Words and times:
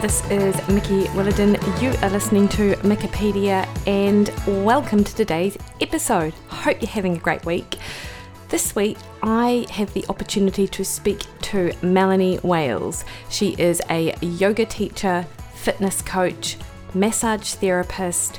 this 0.00 0.24
is 0.30 0.56
Mikki 0.68 1.04
Williden. 1.06 1.56
You 1.82 1.90
are 2.02 2.10
listening 2.10 2.46
to 2.50 2.74
Mikkipedia, 2.76 3.66
and 3.84 4.30
welcome 4.64 5.02
to 5.02 5.14
today's 5.14 5.58
episode. 5.80 6.32
Hope 6.46 6.80
you're 6.80 6.88
having 6.88 7.16
a 7.16 7.18
great 7.18 7.44
week. 7.44 7.78
This 8.48 8.76
week, 8.76 8.96
I 9.24 9.66
have 9.70 9.92
the 9.94 10.04
opportunity 10.08 10.68
to 10.68 10.84
speak 10.84 11.24
to 11.42 11.72
Melanie 11.82 12.38
Wales. 12.44 13.04
She 13.28 13.56
is 13.58 13.82
a 13.90 14.14
yoga 14.20 14.66
teacher, 14.66 15.26
fitness 15.54 16.00
coach, 16.00 16.58
massage 16.94 17.54
therapist, 17.54 18.38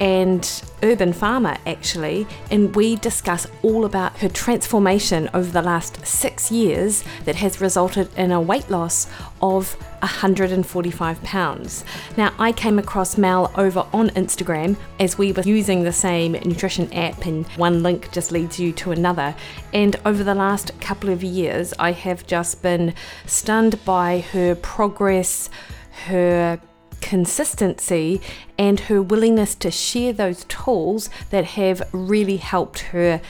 and 0.00 0.62
urban 0.82 1.12
farmer 1.12 1.56
actually, 1.66 2.26
and 2.50 2.74
we 2.74 2.96
discuss 2.96 3.46
all 3.62 3.84
about 3.84 4.18
her 4.18 4.28
transformation 4.28 5.28
over 5.34 5.50
the 5.50 5.62
last 5.62 6.04
six 6.06 6.50
years 6.50 7.04
that 7.24 7.36
has 7.36 7.60
resulted 7.60 8.12
in 8.16 8.32
a 8.32 8.40
weight 8.40 8.68
loss 8.70 9.08
of 9.40 9.74
145 10.00 11.22
pounds. 11.22 11.84
Now, 12.16 12.32
I 12.38 12.52
came 12.52 12.78
across 12.78 13.16
Mel 13.16 13.50
over 13.56 13.86
on 13.92 14.10
Instagram 14.10 14.76
as 15.00 15.16
we 15.16 15.32
were 15.32 15.42
using 15.42 15.82
the 15.82 15.92
same 15.92 16.32
nutrition 16.32 16.92
app, 16.92 17.24
and 17.24 17.46
one 17.56 17.82
link 17.82 18.12
just 18.12 18.30
leads 18.30 18.60
you 18.60 18.72
to 18.72 18.92
another. 18.92 19.34
And 19.72 19.96
over 20.04 20.22
the 20.22 20.34
last 20.34 20.78
couple 20.80 21.10
of 21.10 21.22
years, 21.22 21.72
I 21.78 21.92
have 21.92 22.26
just 22.26 22.62
been 22.62 22.94
stunned 23.26 23.82
by 23.84 24.20
her 24.32 24.54
progress, 24.56 25.48
her 26.06 26.60
consistency 27.00 28.20
and 28.58 28.80
her 28.80 29.02
willingness 29.02 29.54
to 29.56 29.70
share 29.70 30.12
those 30.12 30.44
tools 30.44 31.10
that 31.30 31.44
have 31.44 31.88
really 31.92 32.36
helped 32.36 32.80
her 32.80 33.20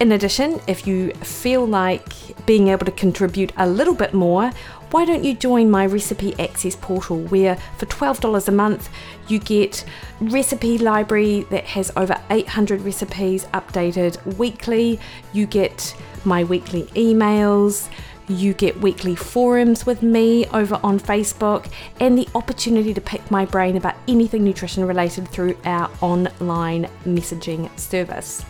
In 0.00 0.12
addition, 0.12 0.60
if 0.66 0.86
you 0.86 1.12
feel 1.12 1.66
like 1.66 2.14
being 2.46 2.68
able 2.68 2.86
to 2.86 2.92
contribute 2.92 3.52
a 3.58 3.68
little 3.68 3.94
bit 3.94 4.14
more, 4.14 4.50
why 4.92 5.04
don't 5.04 5.22
you 5.22 5.34
join 5.34 5.70
my 5.70 5.84
recipe 5.84 6.34
access 6.40 6.74
portal 6.74 7.20
where 7.24 7.56
for 7.76 7.84
$12 7.86 8.48
a 8.48 8.50
month 8.50 8.88
you 9.28 9.38
get 9.38 9.84
recipe 10.20 10.78
library 10.78 11.46
that 11.50 11.64
has 11.64 11.92
over 11.96 12.18
800 12.30 12.80
recipes 12.80 13.44
updated 13.52 14.38
weekly, 14.38 14.98
you 15.34 15.46
get 15.46 15.94
my 16.24 16.44
weekly 16.44 16.84
emails, 16.94 17.88
you 18.30 18.54
get 18.54 18.80
weekly 18.80 19.14
forums 19.14 19.84
with 19.84 20.02
me 20.02 20.46
over 20.46 20.80
on 20.82 20.98
Facebook 20.98 21.70
and 22.00 22.16
the 22.16 22.28
opportunity 22.34 22.94
to 22.94 23.00
pick 23.00 23.30
my 23.30 23.44
brain 23.44 23.76
about 23.76 23.96
anything 24.08 24.44
nutrition 24.44 24.84
related 24.84 25.28
through 25.28 25.56
our 25.64 25.90
online 26.00 26.88
messaging 27.04 27.76
service. 27.78 28.44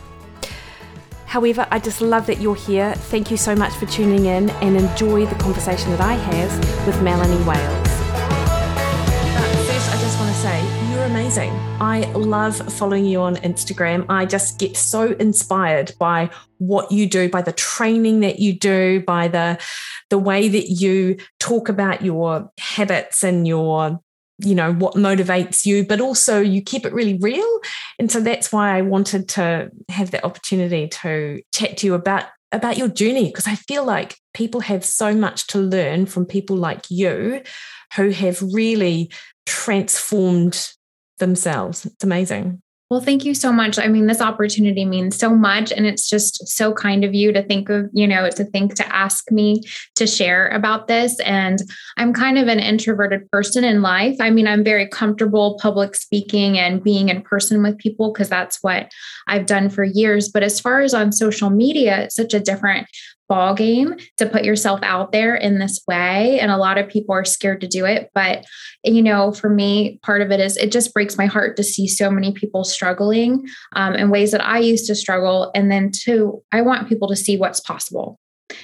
However, 1.26 1.66
I 1.70 1.78
just 1.78 2.00
love 2.00 2.26
that 2.26 2.40
you're 2.40 2.56
here. 2.56 2.92
Thank 2.94 3.30
you 3.30 3.36
so 3.36 3.54
much 3.54 3.72
for 3.74 3.86
tuning 3.86 4.26
in 4.26 4.50
and 4.50 4.76
enjoy 4.76 5.26
the 5.26 5.36
conversation 5.36 5.90
that 5.90 6.00
I 6.00 6.14
have 6.14 6.86
with 6.86 7.00
Melanie 7.02 7.44
Wales. 7.44 7.89
Amazing. 11.30 11.56
I 11.80 12.10
love 12.10 12.56
following 12.72 13.04
you 13.04 13.20
on 13.20 13.36
Instagram. 13.36 14.04
I 14.08 14.26
just 14.26 14.58
get 14.58 14.76
so 14.76 15.12
inspired 15.12 15.92
by 15.96 16.28
what 16.58 16.90
you 16.90 17.08
do, 17.08 17.28
by 17.28 17.40
the 17.40 17.52
training 17.52 18.18
that 18.20 18.40
you 18.40 18.52
do, 18.58 19.00
by 19.06 19.28
the 19.28 19.56
the 20.08 20.18
way 20.18 20.48
that 20.48 20.70
you 20.70 21.18
talk 21.38 21.68
about 21.68 22.02
your 22.02 22.50
habits 22.58 23.22
and 23.22 23.46
your 23.46 24.00
you 24.38 24.56
know 24.56 24.72
what 24.72 24.94
motivates 24.94 25.64
you 25.66 25.86
but 25.86 26.00
also 26.00 26.40
you 26.40 26.62
keep 26.62 26.86
it 26.86 26.94
really 26.94 27.18
real 27.18 27.60
and 27.98 28.10
so 28.10 28.20
that's 28.20 28.50
why 28.50 28.74
i 28.74 28.80
wanted 28.80 29.28
to 29.28 29.70
have 29.90 30.10
the 30.12 30.24
opportunity 30.24 30.88
to 30.88 31.42
chat 31.52 31.76
to 31.76 31.86
you 31.86 31.92
about 31.92 32.24
about 32.50 32.78
your 32.78 32.88
journey 32.88 33.26
because 33.26 33.46
i 33.46 33.54
feel 33.54 33.84
like 33.84 34.16
people 34.32 34.60
have 34.60 34.82
so 34.82 35.14
much 35.14 35.46
to 35.46 35.58
learn 35.58 36.06
from 36.06 36.24
people 36.24 36.56
like 36.56 36.90
you 36.90 37.42
who 37.96 38.08
have 38.08 38.40
really 38.40 39.12
transformed 39.44 40.72
themselves. 41.20 41.86
It's 41.86 42.04
amazing. 42.04 42.60
Well, 42.90 43.00
thank 43.00 43.24
you 43.24 43.34
so 43.34 43.52
much. 43.52 43.78
I 43.78 43.86
mean, 43.86 44.08
this 44.08 44.20
opportunity 44.20 44.84
means 44.84 45.16
so 45.16 45.32
much. 45.32 45.70
And 45.70 45.86
it's 45.86 46.10
just 46.10 46.48
so 46.48 46.74
kind 46.74 47.04
of 47.04 47.14
you 47.14 47.32
to 47.32 47.40
think 47.40 47.68
of, 47.68 47.88
you 47.92 48.04
know, 48.08 48.28
to 48.28 48.44
think 48.44 48.74
to 48.74 48.94
ask 48.94 49.30
me 49.30 49.62
to 49.94 50.08
share 50.08 50.48
about 50.48 50.88
this. 50.88 51.20
And 51.20 51.60
I'm 51.96 52.12
kind 52.12 52.36
of 52.36 52.48
an 52.48 52.58
introverted 52.58 53.30
person 53.30 53.62
in 53.62 53.80
life. 53.80 54.16
I 54.20 54.30
mean, 54.30 54.48
I'm 54.48 54.64
very 54.64 54.88
comfortable 54.88 55.56
public 55.62 55.94
speaking 55.94 56.58
and 56.58 56.82
being 56.82 57.10
in 57.10 57.22
person 57.22 57.62
with 57.62 57.78
people 57.78 58.12
because 58.12 58.28
that's 58.28 58.58
what 58.60 58.90
I've 59.28 59.46
done 59.46 59.70
for 59.70 59.84
years. 59.84 60.28
But 60.28 60.42
as 60.42 60.58
far 60.58 60.80
as 60.80 60.92
on 60.92 61.12
social 61.12 61.48
media, 61.48 62.00
it's 62.00 62.16
such 62.16 62.34
a 62.34 62.40
different 62.40 62.88
ball 63.30 63.54
game 63.54 63.94
to 64.16 64.26
put 64.26 64.44
yourself 64.44 64.80
out 64.82 65.12
there 65.12 65.36
in 65.36 65.60
this 65.60 65.80
way 65.86 66.40
and 66.40 66.50
a 66.50 66.56
lot 66.56 66.78
of 66.78 66.88
people 66.88 67.14
are 67.14 67.24
scared 67.24 67.60
to 67.60 67.68
do 67.68 67.86
it 67.86 68.10
but 68.12 68.44
you 68.82 69.00
know 69.00 69.30
for 69.30 69.48
me 69.48 70.00
part 70.02 70.20
of 70.20 70.32
it 70.32 70.40
is 70.40 70.56
it 70.56 70.72
just 70.72 70.92
breaks 70.92 71.16
my 71.16 71.26
heart 71.26 71.56
to 71.56 71.62
see 71.62 71.86
so 71.86 72.10
many 72.10 72.32
people 72.32 72.64
struggling 72.64 73.46
um, 73.76 73.94
in 73.94 74.10
ways 74.10 74.32
that 74.32 74.44
i 74.44 74.58
used 74.58 74.84
to 74.84 74.96
struggle 74.96 75.52
and 75.54 75.70
then 75.70 75.92
two 75.92 76.42
i 76.50 76.60
want 76.60 76.88
people 76.88 77.06
to 77.06 77.14
see 77.14 77.36
what's 77.36 77.60
possible 77.60 78.18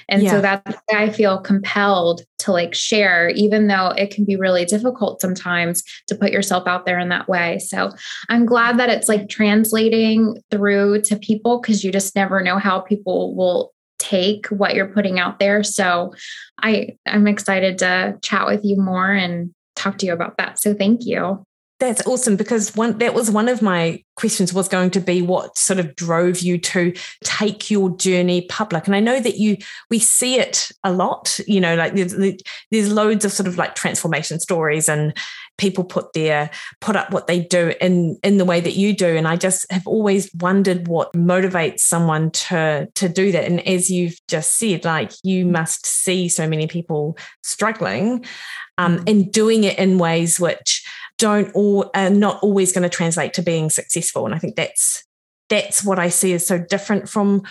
And 0.09 0.21
yeah. 0.21 0.31
so 0.31 0.41
that's 0.41 0.77
why 0.87 1.03
I 1.03 1.09
feel 1.09 1.39
compelled 1.39 2.23
to 2.39 2.51
like 2.51 2.73
share, 2.73 3.29
even 3.29 3.67
though 3.67 3.93
it 3.97 4.11
can 4.11 4.25
be 4.25 4.35
really 4.35 4.65
difficult 4.65 5.21
sometimes 5.21 5.81
to 6.07 6.15
put 6.15 6.33
yourself 6.33 6.67
out 6.67 6.85
there 6.85 6.99
in 6.99 7.07
that 7.07 7.29
way. 7.29 7.59
So 7.59 7.91
I'm 8.27 8.45
glad 8.45 8.77
that 8.79 8.89
it's 8.89 9.07
like 9.07 9.29
translating 9.29 10.35
through 10.51 11.03
to 11.03 11.15
people 11.15 11.61
because 11.61 11.85
you 11.85 11.91
just 11.91 12.17
never 12.17 12.41
know 12.41 12.57
how 12.57 12.81
people 12.81 13.33
will 13.33 13.73
take 13.99 14.47
what 14.47 14.75
you're 14.75 14.87
putting 14.87 15.19
out 15.19 15.39
there. 15.39 15.63
So 15.63 16.13
I 16.61 16.97
I'm 17.05 17.27
excited 17.27 17.79
to 17.79 18.17
chat 18.21 18.47
with 18.47 18.61
you 18.63 18.77
more 18.77 19.11
and 19.11 19.53
talk 19.75 19.97
to 19.99 20.05
you 20.05 20.13
about 20.13 20.37
that. 20.37 20.59
So 20.59 20.73
thank 20.73 21.05
you. 21.05 21.43
That's 21.79 22.05
awesome 22.07 22.37
because 22.37 22.75
one 22.75 22.97
that 22.97 23.13
was 23.13 23.29
one 23.29 23.47
of 23.47 23.61
my 23.61 24.03
questions 24.15 24.51
was 24.51 24.67
going 24.67 24.89
to 24.91 24.99
be 24.99 25.21
what 25.21 25.55
sort 25.59 25.77
of 25.77 25.95
drove 25.95 26.39
you 26.39 26.57
to 26.57 26.91
take 27.23 27.69
your 27.69 27.95
journey 27.97 28.47
public 28.49 28.87
and 28.87 28.95
I 28.95 28.99
know 28.99 29.19
that 29.19 29.37
you 29.37 29.57
we 29.91 29.99
see 29.99 30.39
it 30.39 30.71
a 30.83 30.91
lot 30.91 31.39
you 31.45 31.61
know 31.61 31.75
like 31.75 31.93
there's 31.93 32.15
there's 32.71 32.91
loads 32.91 33.25
of 33.25 33.31
sort 33.31 33.45
of 33.45 33.59
like 33.59 33.75
transformation 33.75 34.39
stories 34.39 34.89
and 34.89 35.15
people 35.57 35.83
put 35.83 36.13
their 36.13 36.49
put 36.81 36.95
up 36.95 37.11
what 37.11 37.27
they 37.27 37.39
do 37.39 37.73
in 37.81 38.17
in 38.23 38.37
the 38.37 38.45
way 38.45 38.59
that 38.59 38.75
you 38.75 38.93
do 38.95 39.15
and 39.15 39.27
I 39.27 39.35
just 39.35 39.69
have 39.71 39.87
always 39.87 40.29
wondered 40.35 40.87
what 40.87 41.13
motivates 41.13 41.79
someone 41.79 42.31
to 42.31 42.87
to 42.95 43.09
do 43.09 43.31
that 43.31 43.45
and 43.45 43.65
as 43.67 43.89
you've 43.89 44.19
just 44.27 44.57
said 44.57 44.85
like 44.85 45.11
you 45.23 45.45
must 45.45 45.85
see 45.85 46.29
so 46.29 46.47
many 46.47 46.67
people 46.67 47.17
struggling 47.43 48.25
um, 48.77 48.99
mm. 48.99 49.09
and 49.09 49.31
doing 49.31 49.63
it 49.63 49.77
in 49.79 49.97
ways 49.97 50.39
which 50.39 50.85
don't 51.17 51.51
all 51.55 51.89
are 51.93 52.09
not 52.09 52.41
always 52.43 52.71
going 52.71 52.83
to 52.83 52.95
translate 52.95 53.33
to 53.33 53.41
being 53.41 53.69
successful. 53.69 54.25
And 54.25 54.35
I 54.35 54.39
think 54.39 54.55
that's 54.55 55.03
that's 55.49 55.83
what 55.83 55.97
I 55.97 56.09
see 56.09 56.33
as 56.33 56.45
so 56.45 56.59
different 56.59 57.09
from 57.09 57.43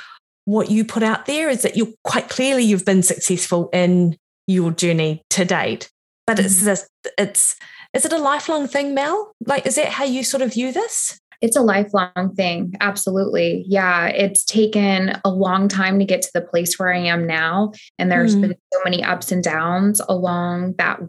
what 0.44 0.70
you 0.70 0.84
put 0.84 1.02
out 1.02 1.26
there 1.26 1.48
is 1.48 1.62
that 1.62 1.76
you're 1.76 1.92
quite 2.04 2.28
clearly 2.28 2.62
you've 2.62 2.84
been 2.84 3.02
successful 3.02 3.68
in 3.72 4.16
your 4.46 4.70
journey 4.70 5.22
to 5.30 5.44
date. 5.44 5.90
But 6.26 6.38
it's 6.38 6.56
mm-hmm. 6.56 6.66
this 6.66 6.88
it's 7.18 7.56
is 7.96 8.04
it 8.04 8.12
a 8.12 8.19
lifelong 8.19 8.69
thing, 8.69 8.94
Mel? 8.94 9.34
Like, 9.44 9.66
is 9.66 9.76
that 9.76 9.88
how 9.88 10.04
you 10.04 10.22
sort 10.22 10.43
of 10.43 10.54
view 10.54 10.72
this? 10.72 11.19
It's 11.43 11.56
a 11.56 11.62
lifelong 11.62 12.34
thing. 12.37 12.75
Absolutely. 12.81 13.64
Yeah. 13.66 14.06
It's 14.06 14.44
taken 14.44 15.20
a 15.25 15.31
long 15.31 15.69
time 15.69 15.98
to 15.98 16.04
get 16.04 16.22
to 16.22 16.31
the 16.32 16.40
place 16.40 16.78
where 16.78 16.93
I 16.93 16.98
am 16.98 17.26
now. 17.26 17.72
And 17.98 18.10
there's 18.10 18.37
mm. 18.37 18.43
been 18.43 18.54
so 18.72 18.81
many 18.84 19.04
ups 19.04 19.32
and 19.32 19.43
downs 19.43 20.00
along 20.08 20.75
that 20.78 21.00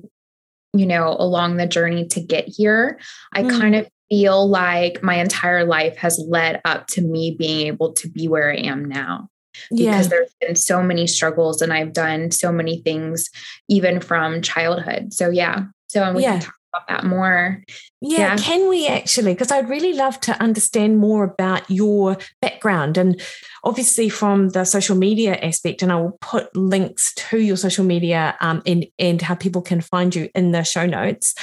you 0.73 0.85
know, 0.85 1.15
along 1.17 1.57
the 1.57 1.67
journey 1.67 2.05
to 2.07 2.21
get 2.21 2.47
here, 2.47 2.99
I 3.33 3.43
mm. 3.43 3.59
kind 3.59 3.75
of 3.75 3.87
feel 4.09 4.47
like 4.47 5.01
my 5.01 5.15
entire 5.15 5.65
life 5.65 5.97
has 5.97 6.23
led 6.27 6.61
up 6.65 6.87
to 6.87 7.01
me 7.01 7.35
being 7.37 7.67
able 7.67 7.93
to 7.93 8.09
be 8.09 8.27
where 8.27 8.51
I 8.51 8.57
am 8.57 8.85
now. 8.85 9.29
Because 9.71 9.81
yeah. 9.81 10.03
there's 10.03 10.35
been 10.39 10.55
so 10.55 10.83
many 10.83 11.07
struggles 11.07 11.63
and 11.63 11.73
I've 11.73 11.93
done 11.93 12.29
so 12.29 12.51
many 12.51 12.81
things, 12.81 13.29
even 13.67 13.99
from 13.99 14.41
childhood. 14.43 15.13
So, 15.13 15.29
yeah. 15.31 15.65
So, 15.87 16.13
we 16.13 16.21
yeah. 16.21 16.33
can 16.33 16.41
talk 16.41 16.56
that 16.87 17.03
more. 17.03 17.63
Yeah, 18.01 18.19
yeah. 18.19 18.37
can 18.37 18.69
we 18.69 18.87
actually? 18.87 19.33
Because 19.33 19.51
I'd 19.51 19.69
really 19.69 19.93
love 19.93 20.19
to 20.21 20.41
understand 20.41 20.97
more 20.97 21.23
about 21.23 21.69
your 21.69 22.17
background 22.41 22.97
and 22.97 23.21
obviously 23.63 24.09
from 24.09 24.49
the 24.49 24.65
social 24.65 24.95
media 24.95 25.35
aspect. 25.35 25.81
And 25.81 25.91
I 25.91 25.95
will 25.95 26.17
put 26.21 26.55
links 26.55 27.13
to 27.15 27.39
your 27.39 27.57
social 27.57 27.83
media 27.83 28.35
um, 28.39 28.61
and, 28.65 28.85
and 28.99 29.21
how 29.21 29.35
people 29.35 29.61
can 29.61 29.81
find 29.81 30.15
you 30.15 30.29
in 30.35 30.51
the 30.51 30.63
show 30.63 30.85
notes. 30.85 31.33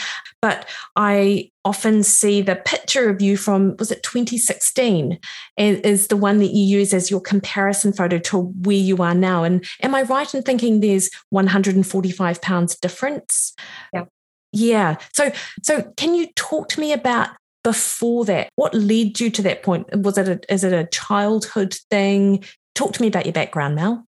But 0.40 0.68
I 0.94 1.50
often 1.64 2.02
see 2.02 2.42
the 2.42 2.56
picture 2.56 3.08
of 3.08 3.22
you 3.22 3.36
from, 3.36 3.74
was 3.78 3.90
it 3.90 4.02
2016, 4.02 5.18
is 5.56 6.08
the 6.08 6.16
one 6.16 6.38
that 6.38 6.52
you 6.52 6.64
use 6.64 6.92
as 6.92 7.10
your 7.10 7.20
comparison 7.20 7.92
photo 7.92 8.18
to 8.18 8.38
where 8.38 8.76
you 8.76 8.98
are 8.98 9.14
now. 9.14 9.42
And 9.44 9.64
am 9.82 9.94
I 9.94 10.02
right 10.02 10.32
in 10.34 10.42
thinking 10.42 10.80
there's 10.80 11.10
145 11.30 12.42
pounds 12.42 12.76
difference? 12.76 13.54
Yeah. 13.92 14.04
Yeah. 14.54 14.96
So 15.12 15.32
so 15.62 15.92
can 15.96 16.14
you 16.14 16.28
talk 16.36 16.68
to 16.70 16.80
me 16.80 16.92
about 16.92 17.28
before 17.64 18.24
that? 18.26 18.48
What 18.54 18.72
led 18.74 19.20
you 19.20 19.30
to 19.30 19.42
that 19.42 19.62
point? 19.62 19.86
Was 19.96 20.16
it 20.16 20.28
a, 20.28 20.52
is 20.52 20.62
it 20.62 20.72
a 20.72 20.86
childhood 20.86 21.74
thing? 21.90 22.44
Talk 22.74 22.92
to 22.94 23.02
me 23.02 23.08
about 23.08 23.26
your 23.26 23.32
background, 23.32 23.74
Mel. 23.74 24.06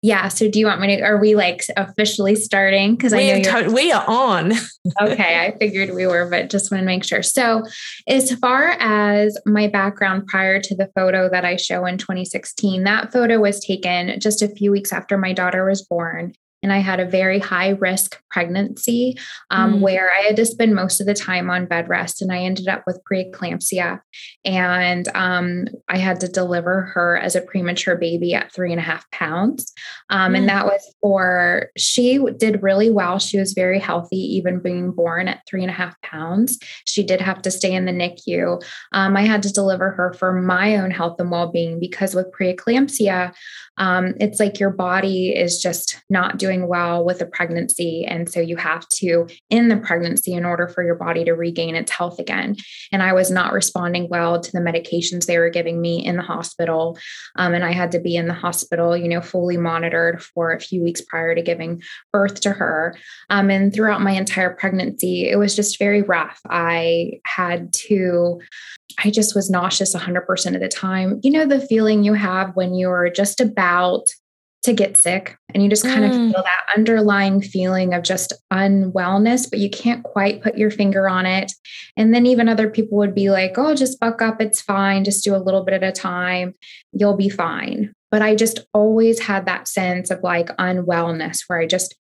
Yeah. 0.00 0.28
So 0.28 0.48
do 0.48 0.60
you 0.60 0.66
want 0.66 0.80
me 0.80 0.96
to, 0.96 1.02
are 1.02 1.18
we 1.18 1.34
like 1.34 1.64
officially 1.76 2.36
starting? 2.36 2.94
Because 2.94 3.12
I 3.12 3.40
know 3.40 3.62
to- 3.62 3.72
we 3.72 3.90
are 3.90 4.04
on. 4.06 4.52
okay. 5.02 5.46
I 5.46 5.56
figured 5.58 5.94
we 5.94 6.06
were, 6.06 6.28
but 6.30 6.50
just 6.50 6.70
want 6.70 6.82
to 6.82 6.86
make 6.86 7.02
sure. 7.02 7.22
So 7.22 7.64
as 8.06 8.32
far 8.34 8.76
as 8.78 9.36
my 9.44 9.66
background 9.66 10.26
prior 10.26 10.60
to 10.60 10.76
the 10.76 10.88
photo 10.94 11.28
that 11.30 11.44
I 11.44 11.56
show 11.56 11.84
in 11.84 11.98
2016, 11.98 12.84
that 12.84 13.12
photo 13.12 13.40
was 13.40 13.58
taken 13.58 14.20
just 14.20 14.40
a 14.40 14.48
few 14.48 14.70
weeks 14.70 14.92
after 14.92 15.18
my 15.18 15.32
daughter 15.32 15.64
was 15.64 15.82
born 15.82 16.34
and 16.62 16.72
I 16.72 16.78
had 16.78 17.00
a 17.00 17.06
very 17.08 17.38
high 17.38 17.70
risk 17.70 18.20
pregnancy 18.30 19.16
um, 19.50 19.74
mm. 19.74 19.80
where 19.80 20.10
I 20.12 20.22
had 20.22 20.36
to 20.36 20.46
spend 20.46 20.74
most 20.74 21.00
of 21.00 21.06
the 21.06 21.14
time 21.14 21.50
on 21.50 21.66
bed 21.66 21.88
rest, 21.88 22.20
and 22.20 22.32
I 22.32 22.38
ended 22.38 22.68
up 22.68 22.82
with 22.86 23.00
preeclampsia. 23.10 24.00
And 24.44 25.08
um, 25.14 25.66
I 25.88 25.98
had 25.98 26.20
to 26.20 26.28
deliver 26.28 26.82
her 26.94 27.16
as 27.16 27.36
a 27.36 27.40
premature 27.40 27.96
baby 27.96 28.34
at 28.34 28.52
three 28.52 28.72
and 28.72 28.80
a 28.80 28.84
half 28.84 29.08
pounds. 29.10 29.72
Um, 30.10 30.32
mm. 30.32 30.38
And 30.38 30.48
that 30.48 30.66
was 30.66 30.94
for, 31.00 31.70
she 31.76 32.18
did 32.38 32.62
really 32.62 32.90
well. 32.90 33.18
She 33.18 33.38
was 33.38 33.52
very 33.52 33.78
healthy, 33.78 34.16
even 34.16 34.60
being 34.60 34.90
born 34.90 35.28
at 35.28 35.42
three 35.48 35.62
and 35.62 35.70
a 35.70 35.74
half 35.74 36.00
pounds. 36.02 36.58
She 36.84 37.04
did 37.04 37.20
have 37.20 37.42
to 37.42 37.50
stay 37.50 37.72
in 37.72 37.84
the 37.84 37.92
NICU. 37.92 38.62
Um, 38.92 39.16
I 39.16 39.22
had 39.22 39.42
to 39.44 39.52
deliver 39.52 39.90
her 39.90 40.12
for 40.12 40.32
my 40.32 40.76
own 40.76 40.90
health 40.90 41.20
and 41.20 41.30
well 41.30 41.50
being 41.50 41.78
because 41.78 42.14
with 42.14 42.32
preeclampsia, 42.32 43.32
um, 43.76 44.14
it's 44.18 44.40
like 44.40 44.58
your 44.58 44.70
body 44.70 45.30
is 45.30 45.62
just 45.62 46.02
not 46.10 46.36
doing 46.36 46.47
well 46.56 47.04
with 47.04 47.20
a 47.20 47.26
pregnancy. 47.26 48.04
And 48.06 48.30
so 48.30 48.40
you 48.40 48.56
have 48.56 48.88
to, 48.94 49.26
in 49.50 49.68
the 49.68 49.76
pregnancy, 49.76 50.32
in 50.32 50.44
order 50.44 50.68
for 50.68 50.82
your 50.82 50.94
body 50.94 51.24
to 51.24 51.32
regain 51.32 51.74
its 51.74 51.92
health 51.92 52.18
again. 52.18 52.56
And 52.92 53.02
I 53.02 53.12
was 53.12 53.30
not 53.30 53.52
responding 53.52 54.08
well 54.08 54.40
to 54.40 54.52
the 54.52 54.60
medications 54.60 55.26
they 55.26 55.38
were 55.38 55.50
giving 55.50 55.80
me 55.80 56.04
in 56.04 56.16
the 56.16 56.22
hospital. 56.22 56.98
Um, 57.36 57.54
and 57.54 57.64
I 57.64 57.72
had 57.72 57.92
to 57.92 58.00
be 58.00 58.16
in 58.16 58.28
the 58.28 58.34
hospital, 58.34 58.96
you 58.96 59.08
know, 59.08 59.20
fully 59.20 59.56
monitored 59.56 60.22
for 60.22 60.52
a 60.52 60.60
few 60.60 60.82
weeks 60.82 61.00
prior 61.02 61.34
to 61.34 61.42
giving 61.42 61.82
birth 62.12 62.40
to 62.40 62.50
her. 62.50 62.96
Um, 63.30 63.50
and 63.50 63.72
throughout 63.72 64.00
my 64.00 64.12
entire 64.12 64.50
pregnancy, 64.54 65.28
it 65.28 65.36
was 65.36 65.54
just 65.54 65.78
very 65.78 66.02
rough. 66.02 66.40
I 66.48 67.20
had 67.24 67.72
to 67.74 68.40
I 69.04 69.10
just 69.10 69.34
was 69.34 69.50
nauseous 69.50 69.94
100% 69.94 70.54
of 70.54 70.60
the 70.60 70.68
time. 70.68 71.20
You 71.22 71.30
know, 71.30 71.46
the 71.46 71.60
feeling 71.60 72.04
you 72.04 72.14
have 72.14 72.56
when 72.56 72.74
you're 72.74 73.10
just 73.10 73.40
about 73.40 74.08
to 74.62 74.72
get 74.72 74.96
sick 74.96 75.36
and 75.54 75.62
you 75.62 75.68
just 75.68 75.84
kind 75.84 76.04
mm. 76.04 76.08
of 76.08 76.32
feel 76.32 76.42
that 76.42 76.76
underlying 76.76 77.40
feeling 77.40 77.94
of 77.94 78.02
just 78.02 78.32
unwellness, 78.52 79.48
but 79.48 79.60
you 79.60 79.70
can't 79.70 80.02
quite 80.02 80.42
put 80.42 80.58
your 80.58 80.70
finger 80.70 81.08
on 81.08 81.26
it. 81.26 81.52
And 81.96 82.12
then 82.12 82.26
even 82.26 82.48
other 82.48 82.68
people 82.68 82.98
would 82.98 83.14
be 83.14 83.30
like, 83.30 83.54
oh, 83.56 83.74
just 83.74 84.00
buck 84.00 84.20
up. 84.20 84.40
It's 84.40 84.60
fine. 84.60 85.04
Just 85.04 85.24
do 85.24 85.34
a 85.34 85.38
little 85.38 85.64
bit 85.64 85.74
at 85.74 85.84
a 85.84 85.92
time. 85.92 86.54
You'll 86.92 87.16
be 87.16 87.28
fine. 87.28 87.92
But 88.10 88.22
I 88.22 88.34
just 88.34 88.60
always 88.74 89.20
had 89.20 89.46
that 89.46 89.68
sense 89.68 90.10
of 90.10 90.22
like 90.22 90.48
unwellness 90.56 91.42
where 91.46 91.60
I 91.60 91.66
just, 91.66 91.94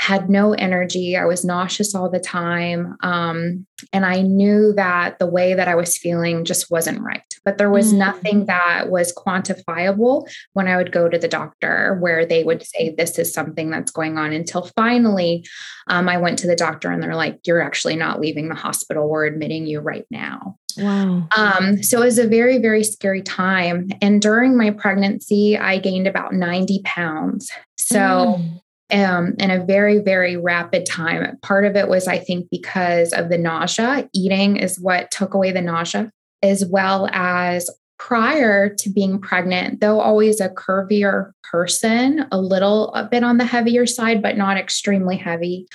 had 0.00 0.30
no 0.30 0.54
energy. 0.54 1.14
I 1.14 1.26
was 1.26 1.44
nauseous 1.44 1.94
all 1.94 2.08
the 2.08 2.18
time. 2.18 2.96
Um, 3.02 3.66
and 3.92 4.06
I 4.06 4.22
knew 4.22 4.72
that 4.72 5.18
the 5.18 5.26
way 5.26 5.52
that 5.52 5.68
I 5.68 5.74
was 5.74 5.98
feeling 5.98 6.46
just 6.46 6.70
wasn't 6.70 7.02
right. 7.02 7.29
But 7.44 7.58
there 7.58 7.70
was 7.70 7.92
mm. 7.92 7.98
nothing 7.98 8.46
that 8.46 8.90
was 8.90 9.14
quantifiable 9.14 10.28
when 10.52 10.68
I 10.68 10.76
would 10.76 10.92
go 10.92 11.08
to 11.08 11.18
the 11.18 11.28
doctor 11.28 11.96
where 12.00 12.26
they 12.26 12.44
would 12.44 12.62
say, 12.62 12.94
This 12.96 13.18
is 13.18 13.32
something 13.32 13.70
that's 13.70 13.90
going 13.90 14.18
on. 14.18 14.32
Until 14.32 14.62
finally, 14.76 15.46
um, 15.86 16.08
I 16.08 16.18
went 16.18 16.38
to 16.40 16.46
the 16.46 16.56
doctor 16.56 16.90
and 16.90 17.02
they're 17.02 17.14
like, 17.14 17.40
You're 17.46 17.62
actually 17.62 17.96
not 17.96 18.20
leaving 18.20 18.48
the 18.48 18.54
hospital. 18.54 19.08
We're 19.08 19.26
admitting 19.26 19.66
you 19.66 19.80
right 19.80 20.06
now. 20.10 20.56
Wow. 20.76 21.28
Um, 21.36 21.82
so 21.82 22.02
it 22.02 22.04
was 22.04 22.18
a 22.18 22.28
very, 22.28 22.58
very 22.58 22.84
scary 22.84 23.22
time. 23.22 23.88
And 24.00 24.22
during 24.22 24.56
my 24.56 24.70
pregnancy, 24.70 25.58
I 25.58 25.78
gained 25.78 26.06
about 26.06 26.32
90 26.32 26.82
pounds. 26.84 27.50
So 27.76 27.98
mm 28.38 28.60
um, 28.92 29.34
in 29.38 29.50
a 29.50 29.64
very, 29.64 29.98
very 29.98 30.36
rapid 30.36 30.86
time. 30.86 31.38
Part 31.42 31.64
of 31.64 31.76
it 31.76 31.88
was, 31.88 32.08
I 32.08 32.18
think, 32.18 32.48
because 32.50 33.12
of 33.12 33.28
the 33.28 33.38
nausea. 33.38 34.08
Eating 34.12 34.56
is 34.56 34.80
what 34.80 35.10
took 35.10 35.34
away 35.34 35.52
the 35.52 35.62
nausea, 35.62 36.10
as 36.42 36.64
well 36.64 37.08
as 37.12 37.70
prior 37.98 38.74
to 38.74 38.90
being 38.90 39.20
pregnant, 39.20 39.80
though 39.80 40.00
always 40.00 40.40
a 40.40 40.48
curvier 40.48 41.32
person, 41.50 42.26
a 42.32 42.40
little 42.40 42.94
a 42.94 43.04
bit 43.04 43.22
on 43.22 43.36
the 43.36 43.44
heavier 43.44 43.86
side, 43.86 44.22
but 44.22 44.36
not 44.36 44.56
extremely 44.56 45.16
heavy. 45.16 45.66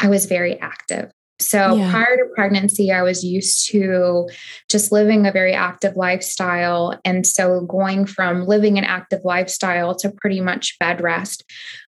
I 0.00 0.08
was 0.08 0.26
very 0.26 0.58
active. 0.58 1.10
So 1.40 1.76
yeah. 1.76 1.90
prior 1.92 2.16
to 2.16 2.24
pregnancy, 2.34 2.90
I 2.90 3.02
was 3.02 3.22
used 3.22 3.68
to 3.70 4.28
just 4.68 4.90
living 4.90 5.24
a 5.24 5.32
very 5.32 5.54
active 5.54 5.96
lifestyle. 5.96 6.98
And 7.04 7.24
so 7.24 7.60
going 7.60 8.06
from 8.06 8.46
living 8.46 8.76
an 8.76 8.84
active 8.84 9.20
lifestyle 9.24 9.94
to 9.96 10.10
pretty 10.10 10.40
much 10.40 10.76
bed 10.80 11.00
rest 11.00 11.44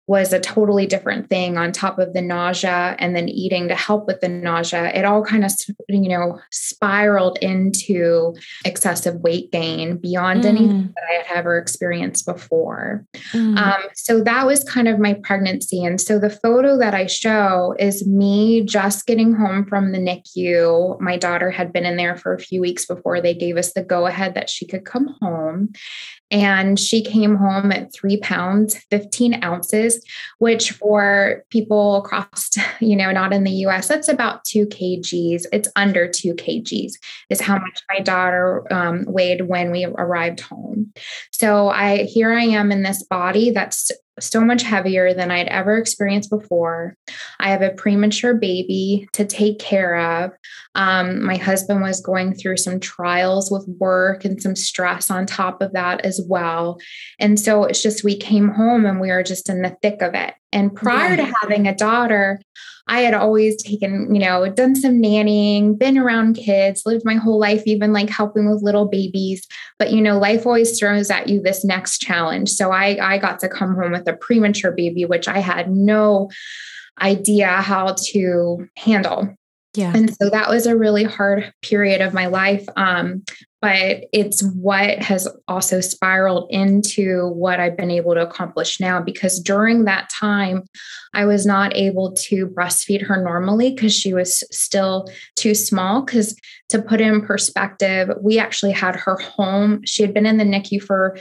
was 0.07 0.31
a 0.31 0.39
totally 0.39 0.87
different 0.87 1.29
thing 1.29 1.57
on 1.57 1.71
top 1.73 1.99
of 1.99 2.13
the 2.13 2.21
nausea 2.21 2.95
and 2.97 3.13
then 3.15 3.27
eating 3.27 3.67
to 3.67 3.75
help 3.75 4.07
with 4.07 4.21
the 4.21 4.29
nausea. 4.29 4.91
It 4.93 5.03
all 5.03 5.23
kind 5.23 5.43
of 5.43 5.51
you 5.89 6.09
know 6.09 6.39
spiraled 6.49 7.37
into 7.41 8.33
excessive 8.63 9.15
weight 9.15 9.51
gain 9.51 9.97
beyond 9.97 10.43
mm. 10.43 10.45
anything 10.45 10.93
that 10.95 11.03
i 11.11 11.23
had 11.23 11.37
ever 11.37 11.57
experienced 11.57 12.25
before. 12.25 13.05
Mm. 13.33 13.57
um, 13.57 13.81
so 13.93 14.23
that 14.23 14.45
was 14.45 14.63
kind 14.63 14.87
of 14.87 14.99
my 14.99 15.13
pregnancy. 15.13 15.83
And 15.83 15.99
so 15.99 16.19
the 16.19 16.29
photo 16.29 16.77
that 16.77 16.93
i 16.93 17.05
show 17.05 17.75
is 17.77 18.07
me 18.07 18.63
just 18.63 19.05
getting 19.05 19.33
home 19.33 19.65
from 19.65 19.91
the 19.91 19.99
nicu 19.99 20.97
my 21.01 21.17
daughter 21.17 21.51
had 21.51 21.73
been 21.73 21.85
in 21.85 21.97
there 21.97 22.15
for 22.15 22.33
a 22.33 22.39
few 22.39 22.61
weeks 22.61 22.85
before 22.85 23.21
they 23.21 23.33
gave 23.33 23.57
us 23.57 23.73
the 23.73 23.83
go 23.83 24.05
ahead 24.05 24.35
that 24.35 24.49
she 24.49 24.65
could 24.65 24.85
come 24.85 25.15
home 25.21 25.73
and 26.29 26.79
she 26.79 27.01
came 27.01 27.35
home 27.35 27.71
at 27.71 27.93
three 27.93 28.17
pounds, 28.17 28.75
15 28.91 29.43
ounces, 29.43 30.03
which 30.39 30.71
for 30.71 31.43
people 31.49 31.97
across, 31.97 32.51
you 32.79 32.95
know, 32.95 33.11
not 33.11 33.33
in 33.33 33.43
the 33.43 33.51
US, 33.67 33.87
that's 33.87 34.09
about 34.09 34.43
two 34.45 34.65
kgs. 34.67 35.45
It's 35.51 35.69
under 35.75 36.07
two 36.07 36.33
kgs, 36.33 36.93
is 37.29 37.41
how 37.41 37.57
much 37.59 37.81
my 37.89 37.99
daughter 37.99 38.71
um, 38.71 39.05
weighed 39.07 39.47
when 39.47 39.71
we 39.71 39.85
arrived 39.85 40.41
home. 40.41 40.93
So 41.31 41.69
I 41.69 42.03
here 42.03 42.31
I 42.31 42.43
am 42.43 42.71
in 42.71 42.83
this 42.83 43.03
body 43.03 43.51
that's 43.51 43.91
so 44.19 44.41
much 44.41 44.63
heavier 44.63 45.13
than 45.13 45.31
I'd 45.31 45.47
ever 45.47 45.77
experienced 45.77 46.29
before. 46.29 46.95
I 47.39 47.49
have 47.49 47.61
a 47.61 47.71
premature 47.71 48.33
baby 48.33 49.07
to 49.13 49.25
take 49.25 49.59
care 49.59 49.95
of. 49.95 50.31
Um, 50.75 51.23
my 51.23 51.37
husband 51.37 51.81
was 51.81 52.01
going 52.01 52.33
through 52.33 52.57
some 52.57 52.79
trials 52.79 53.51
with 53.51 53.67
work 53.79 54.25
and 54.25 54.41
some 54.41 54.55
stress 54.55 55.09
on 55.09 55.25
top 55.25 55.61
of 55.61 55.73
that 55.73 56.01
as 56.05 56.21
well. 56.27 56.79
And 57.19 57.39
so 57.39 57.63
it's 57.63 57.81
just 57.81 58.03
we 58.03 58.15
came 58.15 58.49
home 58.49 58.85
and 58.85 58.99
we 58.99 59.09
were 59.09 59.23
just 59.23 59.49
in 59.49 59.61
the 59.61 59.75
thick 59.81 60.01
of 60.01 60.13
it. 60.13 60.33
And 60.51 60.75
prior 60.75 61.15
yeah. 61.15 61.27
to 61.27 61.33
having 61.41 61.67
a 61.67 61.75
daughter, 61.75 62.39
I 62.87 63.01
had 63.01 63.13
always 63.13 63.61
taken, 63.61 64.13
you 64.13 64.19
know, 64.19 64.47
done 64.49 64.75
some 64.75 65.01
nannying, 65.01 65.77
been 65.77 65.97
around 65.97 66.35
kids, 66.35 66.83
lived 66.85 67.03
my 67.05 67.15
whole 67.15 67.39
life, 67.39 67.63
even 67.65 67.93
like 67.93 68.09
helping 68.09 68.49
with 68.49 68.63
little 68.63 68.87
babies. 68.87 69.45
But, 69.77 69.91
you 69.91 70.01
know, 70.01 70.17
life 70.17 70.45
always 70.45 70.79
throws 70.79 71.11
at 71.11 71.27
you 71.27 71.41
this 71.41 71.65
next 71.65 71.99
challenge. 71.99 72.49
So 72.49 72.71
I, 72.71 72.97
I 73.01 73.17
got 73.17 73.39
to 73.39 73.49
come 73.49 73.75
home 73.75 73.91
with 73.91 74.07
a 74.07 74.15
premature 74.15 74.71
baby, 74.71 75.05
which 75.05 75.27
I 75.27 75.39
had 75.39 75.69
no 75.69 76.29
idea 77.01 77.47
how 77.47 77.95
to 78.11 78.67
handle. 78.77 79.35
Yeah. 79.75 79.91
And 79.95 80.15
so 80.15 80.29
that 80.29 80.49
was 80.49 80.65
a 80.65 80.75
really 80.75 81.03
hard 81.03 81.53
period 81.61 82.01
of 82.01 82.13
my 82.13 82.25
life. 82.25 82.65
Um, 82.75 83.23
but 83.61 84.05
it's 84.13 84.43
what 84.43 84.99
has 84.99 85.27
also 85.47 85.81
spiraled 85.81 86.47
into 86.51 87.29
what 87.29 87.59
I've 87.59 87.75
been 87.75 87.89
able 87.89 88.13
to 88.13 88.21
accomplish 88.21 88.79
now. 88.79 89.01
Because 89.01 89.39
during 89.39 89.85
that 89.85 90.09
time, 90.09 90.63
I 91.13 91.25
was 91.25 91.45
not 91.45 91.75
able 91.75 92.13
to 92.27 92.47
breastfeed 92.47 93.05
her 93.07 93.21
normally 93.21 93.73
because 93.73 93.95
she 93.95 94.13
was 94.13 94.43
still 94.51 95.07
too 95.35 95.55
small. 95.55 96.03
Because 96.03 96.35
to 96.69 96.81
put 96.81 97.01
in 97.01 97.25
perspective, 97.25 98.09
we 98.21 98.37
actually 98.37 98.73
had 98.73 98.95
her 98.95 99.15
home. 99.17 99.81
She 99.85 100.03
had 100.03 100.13
been 100.13 100.27
in 100.27 100.37
the 100.37 100.43
NICU 100.43 100.83
for 100.83 101.17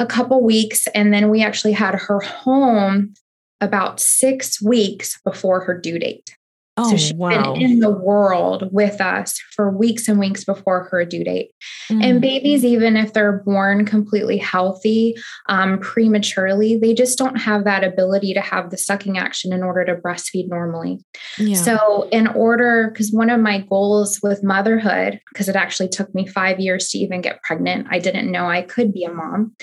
a 0.00 0.06
couple 0.06 0.42
weeks, 0.42 0.86
and 0.88 1.12
then 1.12 1.28
we 1.28 1.42
actually 1.42 1.72
had 1.72 1.94
her 1.94 2.20
home 2.20 3.14
about 3.60 4.00
six 4.00 4.60
weeks 4.60 5.20
before 5.22 5.60
her 5.60 5.78
due 5.78 5.98
date. 5.98 6.36
Oh, 6.80 6.90
so 6.90 6.96
she's 6.96 7.14
wow. 7.14 7.52
been 7.52 7.62
in 7.62 7.80
the 7.80 7.90
world 7.90 8.68
with 8.72 9.00
us 9.00 9.38
for 9.54 9.70
weeks 9.70 10.08
and 10.08 10.18
weeks 10.18 10.44
before 10.44 10.84
her 10.84 11.04
due 11.04 11.24
date. 11.24 11.50
Mm. 11.90 12.04
And 12.04 12.20
babies, 12.20 12.64
even 12.64 12.96
if 12.96 13.12
they're 13.12 13.42
born 13.44 13.84
completely 13.84 14.38
healthy 14.38 15.16
um, 15.48 15.78
prematurely, 15.78 16.78
they 16.78 16.94
just 16.94 17.18
don't 17.18 17.36
have 17.36 17.64
that 17.64 17.84
ability 17.84 18.32
to 18.34 18.40
have 18.40 18.70
the 18.70 18.78
sucking 18.78 19.18
action 19.18 19.52
in 19.52 19.62
order 19.62 19.84
to 19.84 19.96
breastfeed 19.96 20.48
normally. 20.48 21.04
Yeah. 21.38 21.56
So, 21.56 22.08
in 22.10 22.26
order, 22.28 22.90
because 22.90 23.12
one 23.12 23.30
of 23.30 23.40
my 23.40 23.60
goals 23.60 24.18
with 24.22 24.42
motherhood, 24.42 25.20
because 25.30 25.48
it 25.48 25.56
actually 25.56 25.88
took 25.88 26.14
me 26.14 26.26
five 26.26 26.60
years 26.60 26.88
to 26.90 26.98
even 26.98 27.20
get 27.20 27.42
pregnant, 27.42 27.88
I 27.90 27.98
didn't 27.98 28.30
know 28.30 28.46
I 28.46 28.62
could 28.62 28.92
be 28.92 29.04
a 29.04 29.12
mom 29.12 29.54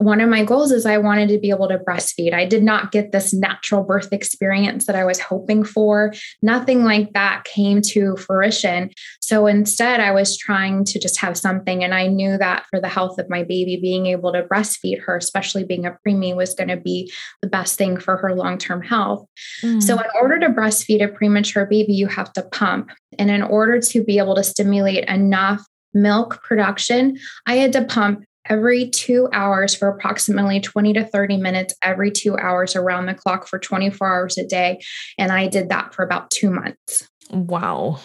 one 0.00 0.22
of 0.22 0.30
my 0.30 0.42
goals 0.42 0.72
is 0.72 0.86
I 0.86 0.96
wanted 0.96 1.28
to 1.28 1.38
be 1.38 1.50
able 1.50 1.68
to 1.68 1.78
breastfeed. 1.78 2.32
I 2.32 2.46
did 2.46 2.62
not 2.62 2.90
get 2.90 3.12
this 3.12 3.34
natural 3.34 3.84
birth 3.84 4.14
experience 4.14 4.86
that 4.86 4.96
I 4.96 5.04
was 5.04 5.20
hoping 5.20 5.62
for. 5.62 6.14
Nothing 6.40 6.84
like 6.84 7.12
that 7.12 7.44
came 7.44 7.82
to 7.82 8.16
fruition. 8.16 8.92
So 9.20 9.46
instead, 9.46 10.00
I 10.00 10.12
was 10.12 10.38
trying 10.38 10.86
to 10.86 10.98
just 10.98 11.20
have 11.20 11.36
something. 11.36 11.84
And 11.84 11.94
I 11.94 12.06
knew 12.06 12.38
that 12.38 12.64
for 12.70 12.80
the 12.80 12.88
health 12.88 13.18
of 13.18 13.28
my 13.28 13.42
baby, 13.42 13.76
being 13.76 14.06
able 14.06 14.32
to 14.32 14.42
breastfeed 14.42 15.02
her, 15.02 15.18
especially 15.18 15.64
being 15.64 15.84
a 15.84 15.94
preemie, 16.06 16.34
was 16.34 16.54
going 16.54 16.68
to 16.68 16.78
be 16.78 17.12
the 17.42 17.48
best 17.48 17.76
thing 17.76 18.00
for 18.00 18.16
her 18.16 18.34
long 18.34 18.56
term 18.56 18.80
health. 18.80 19.26
Mm. 19.62 19.82
So, 19.82 19.98
in 19.98 20.06
order 20.18 20.40
to 20.40 20.48
breastfeed 20.48 21.04
a 21.04 21.08
premature 21.08 21.66
baby, 21.66 21.92
you 21.92 22.06
have 22.06 22.32
to 22.32 22.42
pump. 22.42 22.90
And 23.18 23.30
in 23.30 23.42
order 23.42 23.78
to 23.78 24.02
be 24.02 24.16
able 24.16 24.36
to 24.36 24.42
stimulate 24.42 25.04
enough 25.10 25.62
milk 25.92 26.42
production, 26.42 27.18
I 27.46 27.56
had 27.56 27.72
to 27.74 27.84
pump 27.84 28.24
every 28.50 28.90
two 28.90 29.28
hours 29.32 29.74
for 29.74 29.88
approximately 29.88 30.60
20 30.60 30.92
to 30.94 31.04
30 31.04 31.36
minutes 31.38 31.74
every 31.82 32.10
two 32.10 32.36
hours 32.36 32.76
around 32.76 33.06
the 33.06 33.14
clock 33.14 33.46
for 33.46 33.58
24 33.58 34.12
hours 34.12 34.36
a 34.36 34.46
day. 34.46 34.80
And 35.16 35.32
I 35.32 35.46
did 35.46 35.68
that 35.70 35.94
for 35.94 36.04
about 36.04 36.30
two 36.30 36.50
months. 36.50 37.08
Wow. 37.30 38.00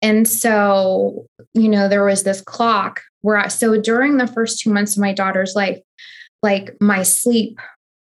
And 0.00 0.26
so, 0.28 1.26
you 1.52 1.68
know, 1.68 1.88
there 1.88 2.04
was 2.04 2.22
this 2.22 2.40
clock 2.40 3.02
where 3.22 3.36
I, 3.36 3.48
so 3.48 3.80
during 3.80 4.16
the 4.16 4.28
first 4.28 4.60
two 4.60 4.72
months 4.72 4.96
of 4.96 5.00
my 5.00 5.12
daughter's 5.12 5.54
life, 5.56 5.80
like 6.42 6.76
my 6.80 7.02
sleep 7.02 7.58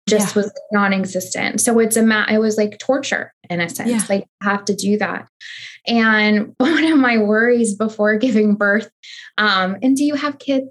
just 0.08 0.34
yeah. 0.34 0.42
was 0.42 0.52
non-existent. 0.72 1.60
So 1.60 1.78
it's 1.78 1.96
a 1.96 2.02
ma- 2.02 2.26
it 2.30 2.38
was 2.38 2.56
like 2.56 2.78
torture 2.78 3.32
in 3.48 3.60
a 3.60 3.68
sense. 3.68 3.90
Yeah. 3.90 4.02
Like 4.08 4.26
I 4.42 4.50
have 4.50 4.64
to 4.66 4.74
do 4.74 4.98
that. 4.98 5.28
And 5.86 6.54
one 6.58 6.84
of 6.84 6.98
my 6.98 7.18
worries 7.18 7.74
before 7.74 8.16
giving 8.16 8.54
birth, 8.54 8.90
um, 9.38 9.76
and 9.82 9.96
do 9.96 10.04
you 10.04 10.14
have 10.14 10.38
kids? 10.38 10.70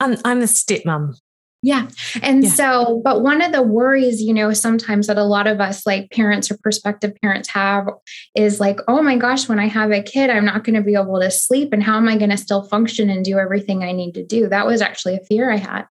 I'm 0.00 0.16
I'm 0.24 0.40
a 0.40 0.44
stepmom. 0.44 1.16
Yeah. 1.62 1.88
And 2.22 2.44
yeah. 2.44 2.50
so, 2.50 3.00
but 3.02 3.22
one 3.22 3.42
of 3.42 3.50
the 3.50 3.62
worries, 3.62 4.22
you 4.22 4.32
know, 4.32 4.52
sometimes 4.52 5.08
that 5.08 5.18
a 5.18 5.24
lot 5.24 5.48
of 5.48 5.60
us, 5.60 5.84
like 5.84 6.10
parents 6.12 6.48
or 6.48 6.56
prospective 6.58 7.12
parents, 7.20 7.48
have 7.48 7.88
is 8.36 8.60
like, 8.60 8.78
oh 8.86 9.02
my 9.02 9.16
gosh, 9.16 9.48
when 9.48 9.58
I 9.58 9.66
have 9.66 9.90
a 9.90 10.02
kid, 10.02 10.30
I'm 10.30 10.44
not 10.44 10.62
going 10.62 10.76
to 10.76 10.82
be 10.82 10.94
able 10.94 11.18
to 11.18 11.30
sleep. 11.30 11.72
And 11.72 11.82
how 11.82 11.96
am 11.96 12.08
I 12.08 12.18
going 12.18 12.30
to 12.30 12.36
still 12.36 12.62
function 12.62 13.10
and 13.10 13.24
do 13.24 13.38
everything 13.38 13.82
I 13.82 13.90
need 13.90 14.12
to 14.12 14.24
do? 14.24 14.48
That 14.48 14.66
was 14.66 14.80
actually 14.80 15.16
a 15.16 15.24
fear 15.24 15.50
I 15.50 15.56
had. 15.56 15.86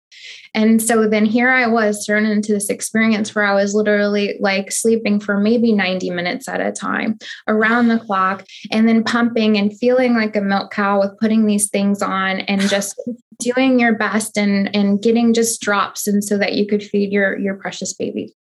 And 0.55 0.83
so 0.83 1.09
then 1.09 1.25
here 1.25 1.51
I 1.51 1.67
was 1.67 2.05
thrown 2.05 2.25
into 2.25 2.53
this 2.53 2.71
experience 2.71 3.35
where 3.35 3.45
I 3.45 3.55
was 3.55 3.75
literally 3.75 4.37
like 4.41 4.73
sleeping 4.73 5.21
for 5.21 5.39
maybe 5.39 5.73
90 5.73 6.11
minutes 6.11 6.49
at 6.49 6.61
a 6.61 6.73
time 6.73 7.19
around 7.47 7.89
the 7.89 7.99
clock 7.99 8.45
and 8.73 8.89
then 8.89 9.05
pumping 9.05 9.57
and 9.57 9.77
feeling 9.79 10.15
like 10.15 10.37
a 10.37 10.41
milk 10.41 10.73
cow 10.73 11.01
with 11.01 11.19
putting 11.19 11.47
these 11.47 11.69
things 11.69 12.03
on 12.03 12.41
and 12.41 12.61
just 12.69 13.01
doing 13.39 13.81
your 13.81 13.95
best 13.95 14.37
and 14.37 14.75
and 14.77 15.03
getting 15.03 15.33
just 15.33 15.63
drops 15.63 16.07
and 16.07 16.23
so 16.23 16.37
that 16.37 16.55
you 16.55 16.67
could 16.67 16.83
feed 16.83 17.11
your 17.11 17.39
your 17.39 17.55
precious 17.55 17.95
baby. 17.95 18.35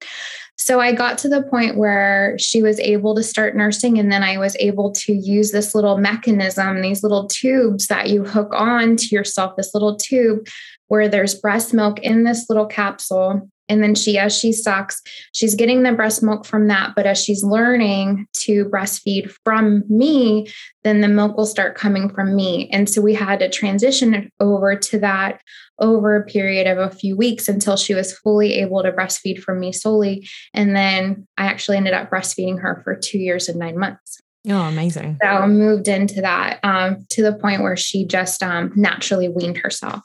So 0.60 0.79
I 0.79 0.91
got 0.91 1.19
to 1.19 1.29
the 1.29 1.43
point 1.43 1.77
where 1.77 2.36
she 2.39 2.63
was 2.63 2.79
able 2.79 3.13
to 3.15 3.22
start 3.22 3.55
nursing, 3.55 4.00
and 4.00 4.12
then 4.12 4.24
I 4.24 4.39
was 4.39 4.55
able 4.60 4.91
to 4.91 5.13
use 5.13 5.51
this 5.51 5.75
little 5.75 5.98
mechanism, 5.98 6.81
these 6.81 7.03
little 7.03 7.27
tubes 7.27 7.88
that 7.88 8.10
you 8.10 8.24
hook 8.24 8.51
on 8.53 8.96
to 8.96 9.07
yourself, 9.15 9.55
this 9.55 9.75
little 9.75 9.96
tube 9.96 10.48
where 10.88 11.08
there's 11.08 11.36
breast 11.36 11.74
milk 11.74 12.00
in 12.00 12.24
this 12.24 12.46
little 12.50 12.65
capsule. 12.65 13.50
And 13.70 13.84
then 13.84 13.96
she, 13.96 14.17
as 14.17 14.38
she 14.38 14.53
sucks, 14.53 15.01
she's 15.34 15.53
getting 15.53 15.84
the 15.84 15.91
breast 15.91 16.24
milk 16.24 16.46
from 16.46 16.67
that. 16.67 16.94
But 16.96 17.06
as 17.06 17.22
she's 17.22 17.44
learning 17.44 18.25
to 18.36 18.65
breastfeed 18.65 19.34
from 19.44 19.84
me, 19.89 20.48
then 20.86 21.01
the 21.01 21.10
milk 21.10 21.36
will 21.36 21.46
start 21.46 21.75
coming 21.75 22.10
from 22.10 22.34
me. 22.34 22.70
And 22.72 22.89
so 22.89 23.01
we 23.01 23.13
had 23.13 23.39
to 23.39 23.50
transition 23.50 24.29
over 24.39 24.75
to 24.75 25.00
that 25.00 25.41
over 25.79 26.15
a 26.15 26.25
period 26.25 26.65
of 26.65 26.77
a 26.77 26.96
few 26.96 27.17
weeks 27.17 27.48
until 27.48 27.75
she 27.75 27.94
was 27.94 28.17
fully 28.17 28.53
able 28.53 28.82
to 28.84 28.91
breastfeed 28.91 29.41
from 29.41 29.60
me 29.60 29.74
solely. 29.74 30.27
And 30.53 30.75
then 30.75 31.27
I 31.38 31.46
actually 31.48 31.77
ended 31.77 31.94
up 31.94 32.10
breastfeeding 32.10 32.62
her 32.62 32.82
for 32.84 32.96
two 32.96 33.20
years 33.20 33.50
and 33.50 33.60
nine 33.60 33.77
months. 33.77 34.22
Oh, 34.50 34.62
amazing. 34.62 35.17
So 35.22 35.27
I 35.27 35.48
moved 35.48 35.89
into 35.89 36.22
that 36.22 36.60
um, 36.63 37.06
to 37.10 37.22
the 37.22 37.34
point 37.34 37.62
where 37.62 37.75
she 37.75 38.06
just 38.06 38.41
um, 38.41 38.72
naturally 38.75 39.27
weaned 39.27 39.58
herself. 39.58 40.01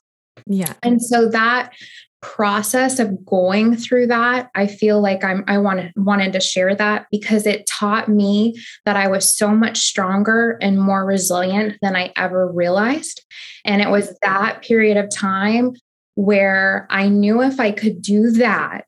Yeah. 0.47 0.75
And 0.83 1.01
so 1.01 1.29
that 1.29 1.73
process 2.21 2.99
of 3.01 3.27
going 3.27 3.77
through 3.77 4.07
that, 4.07 4.51
I 4.55 4.67
feel 4.67 5.03
like 5.03 5.25
I'm 5.25 5.45
I 5.49 5.59
wanted 5.59 5.93
wanted 5.97 6.33
to 6.35 6.41
share 6.41 6.75
that 6.77 7.07
because 7.11 7.47
it 7.47 7.67
taught 7.67 8.09
me 8.09 8.55
that 8.85 8.97
I 8.97 9.09
was 9.09 9.37
so 9.37 9.49
much 9.49 9.79
stronger 9.79 10.57
and 10.63 10.81
more 10.81 11.05
resilient 11.05 11.79
than 11.83 11.97
I 11.97 12.13
ever 12.17 12.51
realized. 12.51 13.23
And 13.65 13.83
it 13.83 13.91
was 13.91 14.17
that 14.23 14.63
period 14.63 14.97
of 14.97 15.11
time 15.11 15.73
where 16.15 16.87
I 16.91 17.09
knew 17.09 17.43
if 17.43 17.59
I 17.59 17.73
could 17.73 18.01
do 18.01 18.31
that, 18.33 18.87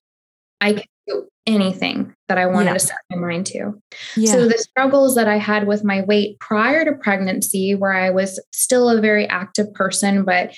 I 0.61 0.75
could 0.75 0.87
do 1.07 1.29
anything 1.47 2.15
that 2.29 2.39
I 2.39 2.47
wanted 2.47 2.67
yeah. 2.67 2.73
to 2.75 2.79
set 2.81 2.97
my 3.11 3.17
mind 3.17 3.47
to. 3.47 3.73
Yeah. 4.17 4.33
So 4.33 4.49
the 4.49 4.59
struggles 4.59 5.15
that 5.15 5.29
I 5.29 5.37
had 5.37 5.67
with 5.67 5.85
my 5.85 6.03
weight 6.03 6.39
prior 6.41 6.85
to 6.85 6.93
pregnancy, 6.93 7.75
where 7.75 7.93
I 7.93 8.11
was 8.11 8.43
still 8.53 8.89
a 8.89 9.01
very 9.01 9.29
active 9.29 9.73
person, 9.75 10.25
but 10.25 10.55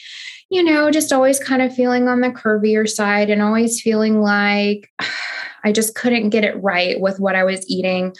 you 0.48 0.62
know, 0.62 0.90
just 0.90 1.12
always 1.12 1.40
kind 1.40 1.60
of 1.60 1.74
feeling 1.74 2.06
on 2.06 2.20
the 2.20 2.30
curvier 2.30 2.88
side 2.88 3.30
and 3.30 3.42
always 3.42 3.80
feeling 3.80 4.20
like 4.20 4.90
I 5.64 5.72
just 5.72 5.96
couldn't 5.96 6.30
get 6.30 6.44
it 6.44 6.62
right 6.62 7.00
with 7.00 7.18
what 7.18 7.34
I 7.34 7.42
was 7.44 7.68
eating. 7.68 8.14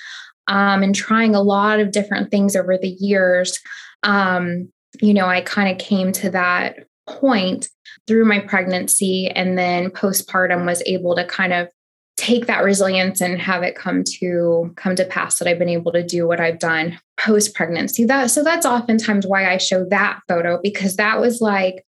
Um, 0.48 0.84
and 0.84 0.94
trying 0.94 1.34
a 1.34 1.42
lot 1.42 1.80
of 1.80 1.90
different 1.90 2.30
things 2.30 2.54
over 2.54 2.78
the 2.78 2.96
years. 3.00 3.58
Um, 4.04 4.72
you 5.00 5.12
know, 5.12 5.26
I 5.26 5.40
kind 5.40 5.68
of 5.68 5.84
came 5.84 6.12
to 6.12 6.30
that 6.30 6.86
point 7.08 7.68
through 8.06 8.24
my 8.24 8.40
pregnancy 8.40 9.28
and 9.28 9.58
then 9.58 9.90
postpartum 9.90 10.66
was 10.66 10.82
able 10.86 11.16
to 11.16 11.24
kind 11.24 11.52
of 11.52 11.68
take 12.16 12.46
that 12.46 12.64
resilience 12.64 13.20
and 13.20 13.40
have 13.40 13.62
it 13.62 13.76
come 13.76 14.02
to 14.02 14.72
come 14.76 14.96
to 14.96 15.04
pass 15.04 15.38
that 15.38 15.48
I've 15.48 15.58
been 15.58 15.68
able 15.68 15.92
to 15.92 16.02
do 16.02 16.26
what 16.26 16.40
I've 16.40 16.58
done 16.58 16.98
post 17.18 17.54
pregnancy. 17.54 18.04
That 18.04 18.30
so 18.30 18.42
that's 18.42 18.66
oftentimes 18.66 19.26
why 19.26 19.50
I 19.50 19.58
show 19.58 19.84
that 19.90 20.20
photo 20.28 20.58
because 20.62 20.96
that 20.96 21.20
was 21.20 21.40
like 21.40 21.84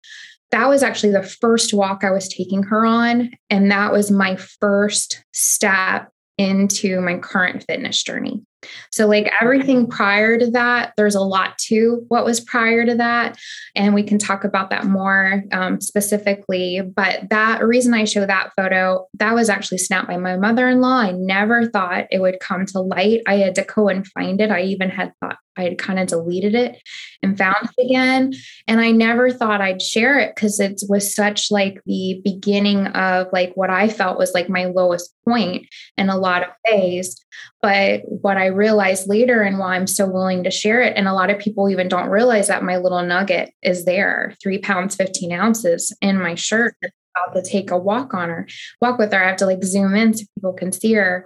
that 0.51 0.67
was 0.67 0.84
actually 0.84 1.12
the 1.12 1.24
first 1.24 1.74
walk 1.74 2.03
I 2.03 2.12
was 2.12 2.27
taking 2.27 2.63
her 2.63 2.86
on 2.86 3.32
and 3.50 3.72
that 3.72 3.91
was 3.91 4.12
my 4.12 4.36
first 4.36 5.24
step 5.34 6.10
into 6.38 7.01
my 7.01 7.17
current 7.17 7.63
fitness 7.67 8.01
journey. 8.03 8.44
So, 8.91 9.07
like 9.07 9.31
everything 9.41 9.88
prior 9.88 10.38
to 10.38 10.51
that, 10.51 10.93
there's 10.98 11.15
a 11.15 11.22
lot 11.22 11.57
to 11.60 12.05
what 12.07 12.25
was 12.25 12.39
prior 12.39 12.86
to 12.86 12.95
that. 12.95 13.38
And 13.75 13.93
we 13.93 14.03
can 14.03 14.17
talk 14.17 14.43
about 14.43 14.69
that 14.69 14.86
more 14.86 15.43
um, 15.51 15.81
specifically. 15.81 16.81
But 16.81 17.29
that 17.29 17.63
reason 17.63 17.93
I 17.93 18.05
show 18.05 18.25
that 18.25 18.51
photo, 18.55 19.07
that 19.15 19.34
was 19.34 19.50
actually 19.50 19.79
snapped 19.79 20.07
by 20.07 20.17
my 20.17 20.38
mother 20.38 20.67
in 20.67 20.81
law. 20.81 20.98
I 20.98 21.12
never 21.12 21.67
thought 21.67 22.05
it 22.12 22.22
would 22.22 22.39
come 22.39 22.65
to 22.67 22.79
light. 22.79 23.22
I 23.27 23.36
had 23.36 23.55
to 23.55 23.63
go 23.63 23.89
and 23.89 24.07
find 24.07 24.41
it. 24.41 24.51
I 24.51 24.62
even 24.62 24.89
had 24.89 25.13
thought 25.19 25.38
I 25.57 25.63
had 25.63 25.77
kind 25.77 26.00
of 26.00 26.07
deleted 26.07 26.55
it 26.55 26.81
and 27.24 27.38
found 27.38 27.69
it 27.77 27.85
again. 27.85 28.33
And 28.67 28.79
I 28.79 28.91
never 28.91 29.31
thought 29.31 29.62
I'd 29.62 29.81
share 29.81 30.19
it 30.19 30.35
because 30.35 30.59
it 30.59 30.81
was 30.89 31.15
such 31.15 31.51
like 31.51 31.81
the 31.85 32.21
beginning 32.24 32.88
of 32.88 33.27
like 33.31 33.53
what 33.55 33.69
I 33.69 33.89
felt 33.89 34.17
was 34.17 34.33
like 34.33 34.50
my 34.50 34.65
lowest 34.65 35.13
point 35.27 35.67
in 35.97 36.09
a 36.09 36.17
lot 36.17 36.43
of 36.43 36.50
ways. 36.69 37.15
But 37.62 38.01
what 38.05 38.38
I 38.38 38.47
realized 38.47 39.07
later 39.07 39.41
and 39.41 39.59
why 39.59 39.75
I'm 39.75 39.88
so 39.88 40.07
willing 40.07 40.43
to 40.43 40.51
share 40.51 40.81
it, 40.81 40.93
and 40.95 41.07
a 41.07 41.13
lot 41.13 41.29
of 41.29 41.39
people 41.39 41.69
even 41.69 41.88
don't 41.88 42.09
realize 42.09 42.47
that 42.47 42.63
my 42.63 42.77
little 42.77 43.01
nugget 43.01 43.53
is 43.62 43.85
there 43.85 44.35
three 44.41 44.59
pounds, 44.59 44.95
15 44.95 45.31
ounces 45.31 45.95
in 46.01 46.21
my 46.21 46.35
shirt. 46.35 46.75
About 46.83 47.33
to 47.33 47.50
take 47.50 47.71
a 47.71 47.77
walk 47.77 48.13
on 48.13 48.27
her, 48.27 48.47
walk 48.81 49.00
with 49.00 49.13
her. 49.13 49.24
I 49.24 49.29
have 49.29 49.38
to 49.38 49.45
like 49.45 49.63
zoom 49.63 49.95
in 49.95 50.13
so 50.13 50.25
people 50.35 50.53
can 50.53 50.74
see 50.74 50.93
her. 50.93 51.25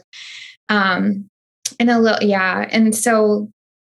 Um, 0.69 1.29
and 1.79 1.89
a 1.89 1.99
little, 1.99 2.27
yeah. 2.27 2.67
And 2.71 2.95
so 2.95 3.51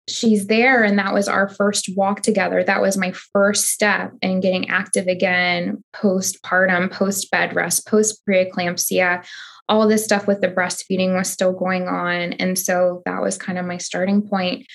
she's 0.08 0.46
there 0.46 0.82
and 0.82 0.98
that 0.98 1.14
was 1.14 1.28
our 1.28 1.48
first 1.48 1.88
walk 1.96 2.22
together. 2.22 2.64
That 2.64 2.82
was 2.82 2.96
my 2.96 3.12
first 3.12 3.68
step 3.68 4.12
in 4.20 4.40
getting 4.40 4.68
active 4.68 5.06
again 5.06 5.82
postpartum 5.94 6.90
post 6.90 7.30
bed 7.30 7.54
rest 7.54 7.86
post 7.86 8.22
preeclampsia 8.26 9.24
all 9.68 9.86
this 9.86 10.04
stuff 10.04 10.26
with 10.26 10.40
the 10.40 10.48
breastfeeding 10.48 11.16
was 11.16 11.30
still 11.30 11.52
going 11.52 11.86
on 11.86 12.32
and 12.34 12.58
so 12.58 13.00
that 13.06 13.22
was 13.22 13.38
kind 13.38 13.58
of 13.58 13.64
my 13.64 13.78
starting 13.78 14.20
point 14.20 14.66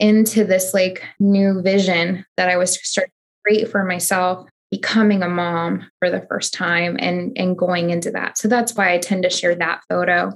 into 0.00 0.44
this 0.44 0.72
like 0.72 1.04
new 1.20 1.60
vision 1.62 2.24
that 2.36 2.48
i 2.48 2.56
was 2.56 2.78
starting 2.82 3.10
to 3.10 3.42
create 3.44 3.68
for 3.68 3.84
myself 3.84 4.48
becoming 4.70 5.22
a 5.22 5.28
mom 5.28 5.88
for 6.00 6.10
the 6.10 6.26
first 6.28 6.52
time 6.52 6.96
and 6.98 7.36
and 7.38 7.56
going 7.56 7.90
into 7.90 8.10
that. 8.10 8.36
So 8.36 8.48
that's 8.48 8.74
why 8.74 8.92
i 8.92 8.98
tend 8.98 9.22
to 9.22 9.30
share 9.30 9.54
that 9.54 9.82
photo 9.88 10.32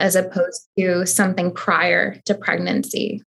as 0.00 0.16
opposed 0.16 0.66
to 0.78 1.04
something 1.04 1.52
prior 1.52 2.18
to 2.24 2.34
pregnancy 2.34 3.22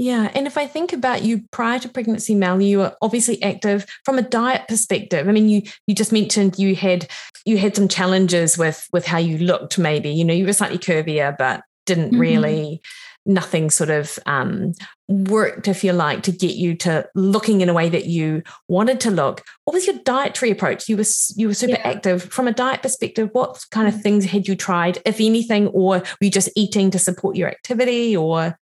yeah. 0.00 0.30
And 0.34 0.46
if 0.46 0.56
I 0.56 0.66
think 0.66 0.94
about 0.94 1.24
you 1.24 1.44
prior 1.50 1.78
to 1.78 1.86
pregnancy, 1.86 2.34
Mel, 2.34 2.58
you 2.58 2.78
were 2.78 2.96
obviously 3.02 3.42
active 3.42 3.84
from 4.06 4.16
a 4.16 4.22
diet 4.22 4.66
perspective. 4.66 5.28
I 5.28 5.32
mean, 5.32 5.50
you 5.50 5.60
you 5.86 5.94
just 5.94 6.10
mentioned 6.10 6.58
you 6.58 6.74
had 6.74 7.06
you 7.44 7.58
had 7.58 7.76
some 7.76 7.86
challenges 7.86 8.56
with 8.56 8.88
with 8.94 9.04
how 9.04 9.18
you 9.18 9.36
looked, 9.36 9.78
maybe. 9.78 10.08
You 10.08 10.24
know, 10.24 10.32
you 10.32 10.46
were 10.46 10.54
slightly 10.54 10.78
curvier, 10.78 11.36
but 11.36 11.60
didn't 11.84 12.12
mm-hmm. 12.12 12.20
really 12.20 12.80
nothing 13.26 13.68
sort 13.68 13.90
of 13.90 14.18
um, 14.24 14.72
worked, 15.06 15.68
if 15.68 15.84
you 15.84 15.92
like, 15.92 16.22
to 16.22 16.32
get 16.32 16.56
you 16.56 16.74
to 16.76 17.06
looking 17.14 17.60
in 17.60 17.68
a 17.68 17.74
way 17.74 17.90
that 17.90 18.06
you 18.06 18.42
wanted 18.68 19.00
to 19.00 19.10
look. 19.10 19.42
What 19.66 19.74
was 19.74 19.86
your 19.86 19.98
dietary 20.06 20.50
approach? 20.50 20.88
You 20.88 20.96
were 20.96 21.04
you 21.36 21.48
were 21.48 21.52
super 21.52 21.72
yeah. 21.72 21.88
active 21.88 22.22
from 22.22 22.48
a 22.48 22.52
diet 22.52 22.80
perspective. 22.80 23.28
What 23.32 23.62
kind 23.70 23.86
of 23.86 23.96
mm. 23.96 24.02
things 24.02 24.24
had 24.24 24.48
you 24.48 24.56
tried, 24.56 25.02
if 25.04 25.20
anything, 25.20 25.66
or 25.66 25.98
were 25.98 26.04
you 26.22 26.30
just 26.30 26.48
eating 26.56 26.90
to 26.92 26.98
support 26.98 27.36
your 27.36 27.48
activity, 27.48 28.16
or 28.16 28.58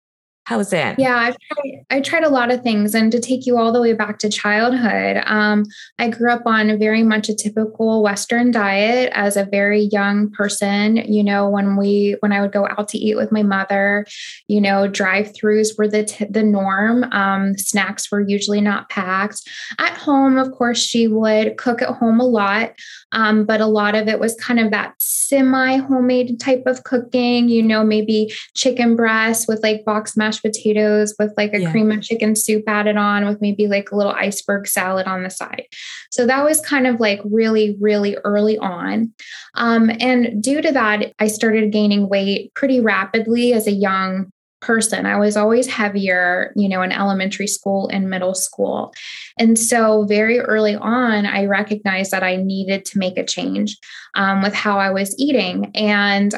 how 0.48 0.56
was 0.56 0.70
that? 0.70 0.98
Yeah, 0.98 1.14
I've 1.14 1.36
tried, 1.38 1.84
I 1.90 2.00
tried 2.00 2.24
a 2.24 2.30
lot 2.30 2.50
of 2.50 2.62
things. 2.62 2.94
And 2.94 3.12
to 3.12 3.20
take 3.20 3.44
you 3.44 3.58
all 3.58 3.70
the 3.70 3.82
way 3.82 3.92
back 3.92 4.18
to 4.20 4.30
childhood, 4.30 5.22
um, 5.26 5.66
I 5.98 6.08
grew 6.08 6.30
up 6.30 6.46
on 6.46 6.78
very 6.78 7.02
much 7.02 7.28
a 7.28 7.34
typical 7.34 8.02
Western 8.02 8.50
diet 8.50 9.12
as 9.14 9.36
a 9.36 9.44
very 9.44 9.90
young 9.92 10.30
person. 10.30 10.96
You 10.96 11.22
know, 11.22 11.50
when 11.50 11.76
we 11.76 12.16
when 12.20 12.32
I 12.32 12.40
would 12.40 12.52
go 12.52 12.66
out 12.66 12.88
to 12.88 12.98
eat 12.98 13.14
with 13.14 13.30
my 13.30 13.42
mother, 13.42 14.06
you 14.46 14.62
know, 14.62 14.88
drive-throughs 14.88 15.76
were 15.76 15.86
the 15.86 16.04
t- 16.04 16.24
the 16.30 16.42
norm. 16.42 17.04
Um, 17.12 17.58
snacks 17.58 18.10
were 18.10 18.26
usually 18.26 18.62
not 18.62 18.88
packed. 18.88 19.42
At 19.78 19.98
home, 19.98 20.38
of 20.38 20.52
course, 20.52 20.78
she 20.78 21.08
would 21.08 21.58
cook 21.58 21.82
at 21.82 21.90
home 21.96 22.20
a 22.20 22.26
lot, 22.26 22.72
um, 23.12 23.44
but 23.44 23.60
a 23.60 23.66
lot 23.66 23.94
of 23.94 24.08
it 24.08 24.20
was 24.20 24.34
kind 24.36 24.60
of 24.60 24.70
that 24.70 24.94
semi 24.98 25.76
homemade 25.76 26.38
type 26.40 26.64
of 26.66 26.84
cooking. 26.84 27.48
You 27.48 27.62
know, 27.62 27.84
maybe 27.84 28.32
chicken 28.54 28.96
breast 28.96 29.48
with 29.48 29.62
like 29.62 29.84
box 29.84 30.16
mashed 30.16 30.42
potatoes 30.42 31.14
with 31.18 31.32
like 31.36 31.54
a 31.54 31.60
yeah. 31.62 31.70
cream 31.70 31.90
of 31.90 32.02
chicken 32.02 32.36
soup 32.36 32.64
added 32.66 32.96
on 32.96 33.26
with 33.26 33.40
maybe 33.40 33.66
like 33.66 33.90
a 33.90 33.96
little 33.96 34.12
iceberg 34.12 34.66
salad 34.66 35.06
on 35.06 35.22
the 35.22 35.30
side. 35.30 35.66
So 36.10 36.26
that 36.26 36.44
was 36.44 36.60
kind 36.60 36.86
of 36.86 37.00
like 37.00 37.20
really, 37.24 37.76
really 37.80 38.16
early 38.24 38.58
on. 38.58 39.12
Um, 39.54 39.90
and 40.00 40.42
due 40.42 40.60
to 40.60 40.72
that, 40.72 41.12
I 41.18 41.28
started 41.28 41.72
gaining 41.72 42.08
weight 42.08 42.52
pretty 42.54 42.80
rapidly 42.80 43.52
as 43.52 43.66
a 43.66 43.72
young 43.72 44.30
person. 44.60 45.06
I 45.06 45.18
was 45.18 45.36
always 45.36 45.66
heavier, 45.66 46.52
you 46.56 46.68
know, 46.68 46.82
in 46.82 46.92
elementary 46.92 47.46
school 47.46 47.88
and 47.88 48.10
middle 48.10 48.34
school. 48.34 48.92
And 49.38 49.58
so, 49.58 50.04
very 50.04 50.40
early 50.40 50.76
on, 50.76 51.26
I 51.26 51.46
recognized 51.46 52.10
that 52.10 52.22
I 52.22 52.36
needed 52.36 52.84
to 52.86 52.98
make 52.98 53.16
a 53.18 53.24
change 53.24 53.76
um, 54.14 54.42
with 54.42 54.54
how 54.54 54.78
I 54.78 54.90
was 54.90 55.14
eating. 55.18 55.70
And 55.74 56.34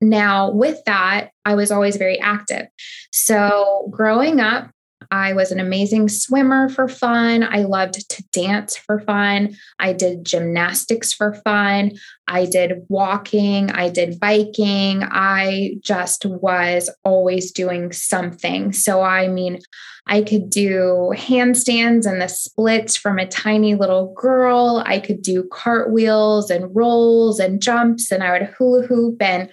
now, 0.00 0.50
with 0.50 0.84
that, 0.86 1.30
I 1.44 1.54
was 1.54 1.70
always 1.70 1.96
very 1.96 2.20
active. 2.20 2.66
So, 3.12 3.88
growing 3.90 4.40
up, 4.40 4.70
I 5.14 5.32
was 5.32 5.52
an 5.52 5.60
amazing 5.60 6.08
swimmer 6.08 6.68
for 6.68 6.88
fun. 6.88 7.44
I 7.44 7.62
loved 7.62 8.10
to 8.10 8.24
dance 8.32 8.76
for 8.76 8.98
fun. 9.02 9.54
I 9.78 9.92
did 9.92 10.24
gymnastics 10.24 11.12
for 11.12 11.34
fun. 11.34 11.92
I 12.26 12.46
did 12.46 12.84
walking. 12.88 13.70
I 13.70 13.90
did 13.90 14.18
biking. 14.18 15.04
I 15.04 15.76
just 15.80 16.26
was 16.26 16.90
always 17.04 17.52
doing 17.52 17.92
something. 17.92 18.72
So, 18.72 19.02
I 19.02 19.28
mean, 19.28 19.60
I 20.08 20.20
could 20.20 20.50
do 20.50 21.14
handstands 21.14 22.10
and 22.10 22.20
the 22.20 22.28
splits 22.28 22.96
from 22.96 23.20
a 23.20 23.26
tiny 23.26 23.76
little 23.76 24.12
girl. 24.14 24.82
I 24.84 24.98
could 24.98 25.22
do 25.22 25.48
cartwheels 25.52 26.50
and 26.50 26.74
rolls 26.74 27.38
and 27.38 27.62
jumps, 27.62 28.10
and 28.10 28.24
I 28.24 28.32
would 28.32 28.52
hula 28.58 28.84
hoop. 28.88 29.22
And 29.22 29.48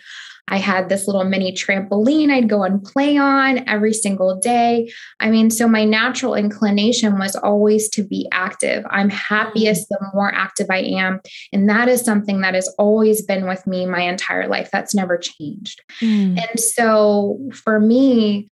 I 0.51 0.57
had 0.57 0.89
this 0.89 1.07
little 1.07 1.23
mini 1.23 1.53
trampoline 1.53 2.29
I'd 2.29 2.49
go 2.49 2.63
and 2.63 2.83
play 2.83 3.17
on 3.17 3.67
every 3.67 3.93
single 3.93 4.37
day. 4.37 4.91
I 5.19 5.31
mean, 5.31 5.49
so 5.49 5.67
my 5.67 5.85
natural 5.85 6.35
inclination 6.35 7.17
was 7.17 7.35
always 7.37 7.89
to 7.89 8.03
be 8.03 8.27
active. 8.31 8.85
I'm 8.89 9.09
happiest 9.09 9.87
the 9.89 9.99
more 10.13 10.31
active 10.33 10.67
I 10.69 10.79
am. 10.79 11.21
And 11.53 11.69
that 11.69 11.87
is 11.87 12.01
something 12.01 12.41
that 12.41 12.53
has 12.53 12.67
always 12.77 13.21
been 13.21 13.47
with 13.47 13.65
me 13.65 13.85
my 13.85 14.01
entire 14.01 14.47
life. 14.47 14.69
That's 14.71 14.93
never 14.93 15.17
changed. 15.17 15.81
Mm. 16.01 16.37
And 16.37 16.59
so 16.59 17.39
for 17.53 17.79
me, 17.79 18.49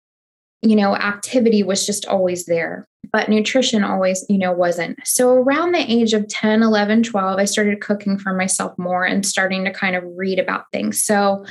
you 0.62 0.75
know, 0.75 0.95
activity 0.95 1.63
was 1.63 1.86
just 1.86 2.05
always 2.05 2.45
there, 2.45 2.88
but 3.12 3.30
nutrition 3.30 3.84
always, 3.84 4.26
you 4.30 4.38
know, 4.38 4.52
wasn't. 4.52 5.00
So 5.06 5.34
around 5.34 5.74
the 5.74 5.91
age 5.91 6.13
of 6.13 6.28
10, 6.28 6.63
11, 6.63 7.04
12, 7.04 7.39
I 7.39 7.46
started 7.46 7.82
cooking 7.82 8.18
for 8.18 8.34
myself 8.34 8.78
more 8.78 9.04
and 9.04 9.26
starting 9.26 9.65
to 9.65 9.72
kind 9.72 9.96
of 9.96 10.04
read 10.15 10.39
about 10.39 10.72
things. 10.72 11.04
So 11.04 11.46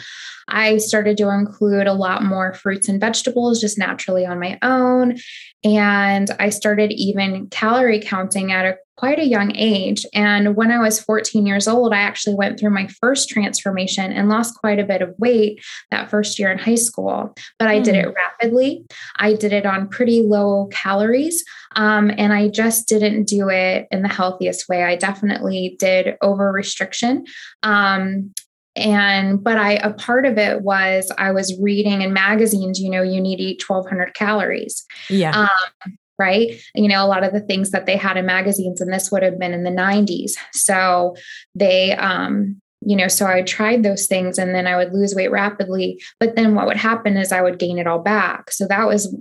I 0.48 0.76
started 0.78 1.16
to 1.18 1.30
include 1.30 1.86
a 1.86 1.94
lot 1.94 2.22
more 2.22 2.52
fruits 2.52 2.88
and 2.88 3.00
vegetables 3.00 3.60
just 3.60 3.78
naturally 3.78 4.26
on 4.26 4.38
my 4.38 4.58
own. 4.62 5.16
And 5.64 6.30
I 6.38 6.50
started 6.50 6.92
even 6.92 7.48
calorie 7.48 8.00
counting 8.00 8.52
at 8.52 8.66
a 8.66 8.76
quite 8.96 9.18
a 9.18 9.26
young 9.26 9.54
age. 9.56 10.06
And 10.14 10.54
when 10.54 10.70
I 10.70 10.78
was 10.78 11.00
14 11.00 11.46
years 11.46 11.66
old, 11.66 11.92
I 11.92 11.98
actually 11.98 12.36
went 12.36 12.60
through 12.60 12.70
my 12.70 12.86
first 12.86 13.28
transformation 13.28 14.12
and 14.12 14.28
lost 14.28 14.54
quite 14.56 14.78
a 14.78 14.84
bit 14.84 15.02
of 15.02 15.14
weight 15.18 15.64
that 15.90 16.10
first 16.10 16.38
year 16.38 16.50
in 16.50 16.58
high 16.58 16.76
school. 16.76 17.34
But 17.58 17.68
I 17.68 17.80
mm. 17.80 17.84
did 17.84 17.96
it 17.96 18.04
hmm. 18.04 18.12
rapidly, 18.12 18.84
I 19.16 19.34
did 19.34 19.52
it 19.52 19.66
on 19.66 19.88
pretty 19.88 20.22
low 20.22 20.68
calories. 20.70 21.43
Um, 21.76 22.10
and 22.16 22.32
I 22.32 22.48
just 22.48 22.88
didn't 22.88 23.24
do 23.24 23.48
it 23.48 23.86
in 23.90 24.02
the 24.02 24.08
healthiest 24.08 24.68
way. 24.68 24.82
I 24.82 24.96
definitely 24.96 25.76
did 25.78 26.16
over 26.20 26.52
restriction. 26.52 27.24
Um, 27.62 28.32
and 28.76 29.42
but 29.42 29.56
i 29.56 29.74
a 29.74 29.92
part 29.92 30.26
of 30.26 30.36
it 30.36 30.62
was 30.62 31.10
i 31.18 31.30
was 31.30 31.56
reading 31.60 32.02
in 32.02 32.12
magazines 32.12 32.80
you 32.80 32.90
know 32.90 33.02
you 33.02 33.20
need 33.20 33.36
to 33.36 33.42
eat 33.42 33.62
1200 33.68 34.14
calories. 34.14 34.84
Yeah. 35.08 35.46
Um, 35.86 35.96
right? 36.18 36.60
You 36.74 36.88
know 36.88 37.04
a 37.04 37.08
lot 37.08 37.24
of 37.24 37.32
the 37.32 37.40
things 37.40 37.70
that 37.70 37.86
they 37.86 37.96
had 37.96 38.16
in 38.16 38.26
magazines 38.26 38.80
and 38.80 38.92
this 38.92 39.10
would 39.10 39.22
have 39.22 39.38
been 39.38 39.52
in 39.52 39.64
the 39.64 39.70
90s 39.70 40.32
so 40.52 41.14
they 41.54 41.92
um 41.92 42.60
you 42.80 42.96
know 42.96 43.08
so 43.08 43.26
i 43.26 43.42
tried 43.42 43.82
those 43.82 44.06
things 44.06 44.38
and 44.38 44.54
then 44.54 44.66
i 44.66 44.76
would 44.76 44.92
lose 44.92 45.14
weight 45.14 45.30
rapidly. 45.30 46.00
But 46.20 46.36
then 46.36 46.54
what 46.54 46.66
would 46.66 46.76
happen 46.76 47.16
is 47.16 47.32
i 47.32 47.42
would 47.42 47.58
gain 47.58 47.78
it 47.78 47.86
all 47.86 48.00
back. 48.00 48.50
So 48.50 48.66
that 48.66 48.86
was 48.86 49.14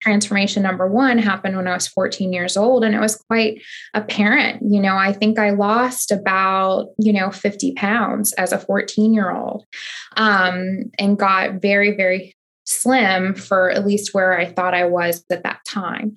transformation 0.00 0.62
number 0.62 0.86
one 0.86 1.18
happened 1.18 1.56
when 1.56 1.68
I 1.68 1.74
was 1.74 1.88
14 1.88 2.32
years 2.32 2.56
old. 2.56 2.84
And 2.84 2.94
it 2.94 3.00
was 3.00 3.16
quite 3.16 3.62
apparent. 3.94 4.62
You 4.62 4.80
know, 4.80 4.96
I 4.96 5.12
think 5.12 5.38
I 5.38 5.50
lost 5.50 6.10
about, 6.10 6.88
you 6.98 7.12
know, 7.12 7.30
50 7.30 7.74
pounds 7.74 8.32
as 8.34 8.52
a 8.52 8.58
14 8.58 9.12
year 9.12 9.30
old 9.30 9.64
um, 10.16 10.90
and 10.98 11.18
got 11.18 11.60
very, 11.60 11.96
very 11.96 12.34
slim 12.64 13.34
for 13.34 13.70
at 13.70 13.86
least 13.86 14.14
where 14.14 14.38
I 14.38 14.46
thought 14.46 14.74
I 14.74 14.86
was 14.86 15.24
at 15.30 15.42
that 15.42 15.60
time. 15.66 16.16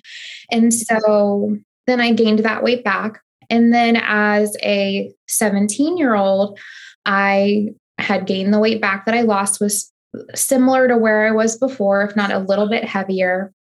And 0.51 0.73
so 0.73 1.57
then 1.87 1.99
I 1.99 2.13
gained 2.13 2.39
that 2.39 2.63
weight 2.63 2.83
back. 2.83 3.21
And 3.49 3.73
then 3.73 3.97
as 3.97 4.55
a 4.63 5.11
17 5.27 5.97
year 5.97 6.15
old, 6.15 6.59
I 7.05 7.69
had 7.97 8.25
gained 8.25 8.53
the 8.53 8.59
weight 8.59 8.81
back 8.81 9.05
that 9.05 9.15
I 9.15 9.21
lost 9.21 9.59
was 9.59 9.92
similar 10.35 10.87
to 10.87 10.97
where 10.97 11.27
I 11.27 11.31
was 11.31 11.57
before, 11.57 12.03
if 12.03 12.15
not 12.15 12.31
a 12.31 12.39
little 12.39 12.69
bit 12.69 12.83
heavier. 12.83 13.53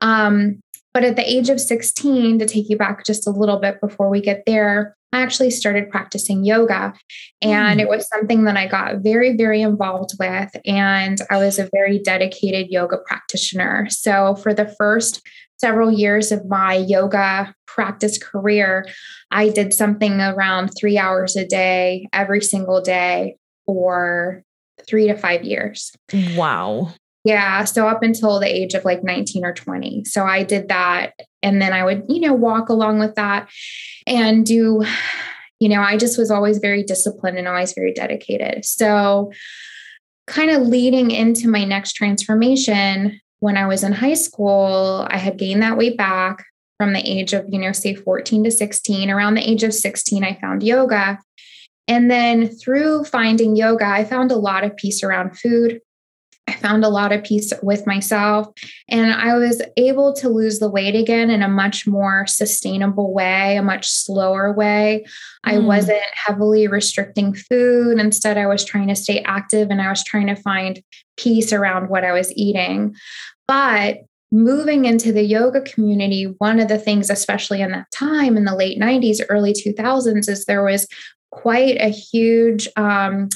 Um, 0.00 0.60
but 0.92 1.04
at 1.04 1.16
the 1.16 1.28
age 1.28 1.48
of 1.50 1.60
16, 1.60 2.38
to 2.38 2.46
take 2.46 2.68
you 2.68 2.76
back 2.76 3.04
just 3.04 3.26
a 3.26 3.30
little 3.30 3.58
bit 3.58 3.80
before 3.80 4.08
we 4.08 4.20
get 4.20 4.42
there, 4.46 4.96
I 5.12 5.22
actually 5.22 5.50
started 5.50 5.90
practicing 5.90 6.44
yoga. 6.44 6.94
And 7.42 7.78
mm. 7.78 7.82
it 7.82 7.88
was 7.88 8.08
something 8.08 8.44
that 8.44 8.56
I 8.56 8.66
got 8.66 8.98
very, 8.98 9.36
very 9.36 9.62
involved 9.62 10.12
with. 10.18 10.50
And 10.64 11.18
I 11.30 11.38
was 11.38 11.58
a 11.58 11.68
very 11.72 11.98
dedicated 11.98 12.68
yoga 12.70 12.98
practitioner. 13.06 13.88
So 13.90 14.36
for 14.36 14.54
the 14.54 14.68
first 14.78 15.20
several 15.58 15.92
years 15.92 16.32
of 16.32 16.46
my 16.46 16.74
yoga 16.74 17.54
practice 17.66 18.18
career, 18.18 18.86
I 19.30 19.50
did 19.50 19.74
something 19.74 20.20
around 20.20 20.68
three 20.68 20.96
hours 20.96 21.36
a 21.36 21.46
day, 21.46 22.08
every 22.12 22.40
single 22.40 22.80
day 22.80 23.36
for 23.66 24.42
three 24.86 25.08
to 25.08 25.16
five 25.16 25.44
years. 25.44 25.92
Wow. 26.34 26.92
Yeah. 27.24 27.64
So 27.64 27.86
up 27.86 28.02
until 28.02 28.40
the 28.40 28.46
age 28.46 28.74
of 28.74 28.84
like 28.84 29.04
19 29.04 29.44
or 29.44 29.52
20. 29.52 30.04
So 30.04 30.24
I 30.24 30.42
did 30.42 30.68
that. 30.68 31.12
And 31.42 31.60
then 31.60 31.72
I 31.72 31.84
would, 31.84 32.04
you 32.08 32.20
know, 32.20 32.32
walk 32.32 32.68
along 32.68 32.98
with 32.98 33.14
that 33.16 33.50
and 34.06 34.44
do, 34.46 34.84
you 35.58 35.68
know, 35.68 35.82
I 35.82 35.96
just 35.96 36.16
was 36.18 36.30
always 36.30 36.58
very 36.58 36.82
disciplined 36.82 37.38
and 37.38 37.46
always 37.46 37.74
very 37.74 37.92
dedicated. 37.92 38.64
So, 38.64 39.32
kind 40.26 40.50
of 40.50 40.62
leading 40.62 41.10
into 41.10 41.48
my 41.48 41.64
next 41.64 41.94
transformation, 41.94 43.20
when 43.40 43.56
I 43.56 43.66
was 43.66 43.82
in 43.82 43.92
high 43.92 44.14
school, 44.14 45.06
I 45.10 45.16
had 45.16 45.38
gained 45.38 45.62
that 45.62 45.76
weight 45.76 45.96
back 45.96 46.44
from 46.78 46.92
the 46.92 47.00
age 47.00 47.32
of, 47.32 47.46
you 47.48 47.58
know, 47.58 47.72
say 47.72 47.94
14 47.94 48.44
to 48.44 48.50
16. 48.50 49.10
Around 49.10 49.34
the 49.34 49.48
age 49.48 49.64
of 49.64 49.74
16, 49.74 50.24
I 50.24 50.38
found 50.40 50.62
yoga. 50.62 51.18
And 51.90 52.08
then 52.08 52.46
through 52.46 53.02
finding 53.02 53.56
yoga, 53.56 53.84
I 53.84 54.04
found 54.04 54.30
a 54.30 54.36
lot 54.36 54.62
of 54.62 54.76
peace 54.76 55.02
around 55.02 55.36
food. 55.36 55.80
I 56.46 56.52
found 56.52 56.84
a 56.84 56.88
lot 56.88 57.10
of 57.10 57.24
peace 57.24 57.52
with 57.62 57.84
myself, 57.86 58.46
and 58.88 59.12
I 59.12 59.36
was 59.36 59.60
able 59.76 60.12
to 60.14 60.28
lose 60.28 60.58
the 60.58 60.70
weight 60.70 60.94
again 60.94 61.30
in 61.30 61.42
a 61.42 61.48
much 61.48 61.86
more 61.86 62.26
sustainable 62.28 63.12
way, 63.12 63.56
a 63.56 63.62
much 63.62 63.88
slower 63.88 64.52
way. 64.52 65.04
Mm. 65.46 65.52
I 65.52 65.58
wasn't 65.58 66.02
heavily 66.12 66.68
restricting 66.68 67.34
food. 67.34 67.98
Instead, 67.98 68.38
I 68.38 68.46
was 68.46 68.64
trying 68.64 68.88
to 68.88 68.96
stay 68.96 69.20
active 69.22 69.68
and 69.70 69.82
I 69.82 69.90
was 69.90 70.04
trying 70.04 70.28
to 70.28 70.36
find 70.36 70.80
peace 71.16 71.52
around 71.52 71.88
what 71.88 72.04
I 72.04 72.12
was 72.12 72.32
eating. 72.36 72.94
But 73.48 73.98
moving 74.32 74.84
into 74.84 75.12
the 75.12 75.24
yoga 75.24 75.60
community, 75.60 76.34
one 76.38 76.60
of 76.60 76.68
the 76.68 76.78
things, 76.78 77.10
especially 77.10 77.60
in 77.60 77.72
that 77.72 77.90
time 77.92 78.36
in 78.36 78.44
the 78.44 78.54
late 78.54 78.80
90s, 78.80 79.20
early 79.28 79.52
2000s, 79.52 80.28
is 80.28 80.44
there 80.44 80.64
was 80.64 80.86
quite 81.30 81.76
a 81.80 81.88
huge 81.88 82.68
um, 82.76 83.28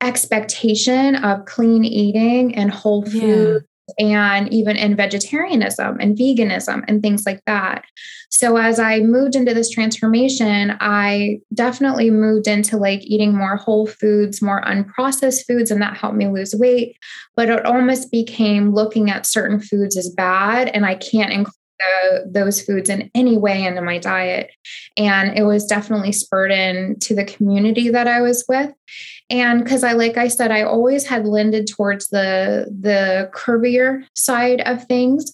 expectation 0.00 1.16
of 1.16 1.44
clean 1.46 1.84
eating 1.84 2.54
and 2.54 2.70
whole 2.70 3.04
food. 3.04 3.62
Yeah. 3.98 4.34
And 4.36 4.52
even 4.52 4.76
in 4.76 4.96
vegetarianism 4.96 6.00
and 6.00 6.16
veganism 6.16 6.84
and 6.88 7.02
things 7.02 7.24
like 7.26 7.42
that. 7.46 7.84
So, 8.30 8.56
as 8.56 8.80
I 8.80 9.00
moved 9.00 9.36
into 9.36 9.52
this 9.52 9.68
transformation, 9.68 10.74
I 10.80 11.40
definitely 11.52 12.10
moved 12.10 12.48
into 12.48 12.78
like 12.78 13.02
eating 13.02 13.36
more 13.36 13.56
whole 13.56 13.86
foods, 13.86 14.40
more 14.40 14.62
unprocessed 14.62 15.46
foods, 15.46 15.70
and 15.70 15.82
that 15.82 15.98
helped 15.98 16.16
me 16.16 16.28
lose 16.28 16.54
weight. 16.54 16.96
But 17.36 17.50
it 17.50 17.66
almost 17.66 18.10
became 18.10 18.72
looking 18.72 19.10
at 19.10 19.26
certain 19.26 19.60
foods 19.60 19.98
as 19.98 20.08
bad, 20.08 20.68
and 20.68 20.86
I 20.86 20.94
can't 20.94 21.32
include 21.32 21.54
the, 21.78 22.24
those 22.30 22.60
foods 22.60 22.88
in 22.88 23.10
any 23.14 23.36
way 23.36 23.64
into 23.64 23.80
my 23.80 23.98
diet. 23.98 24.50
And 24.96 25.36
it 25.36 25.42
was 25.42 25.66
definitely 25.66 26.12
spurred 26.12 26.50
in 26.50 26.98
to 27.00 27.14
the 27.14 27.24
community 27.24 27.90
that 27.90 28.06
I 28.06 28.20
was 28.20 28.44
with. 28.48 28.72
And 29.30 29.62
because 29.62 29.84
I, 29.84 29.92
like 29.92 30.16
I 30.16 30.28
said, 30.28 30.50
I 30.50 30.62
always 30.62 31.06
had 31.06 31.26
lended 31.26 31.66
towards 31.66 32.08
the 32.08 32.66
the 32.80 33.30
curvier 33.32 34.04
side 34.14 34.60
of 34.62 34.84
things. 34.84 35.32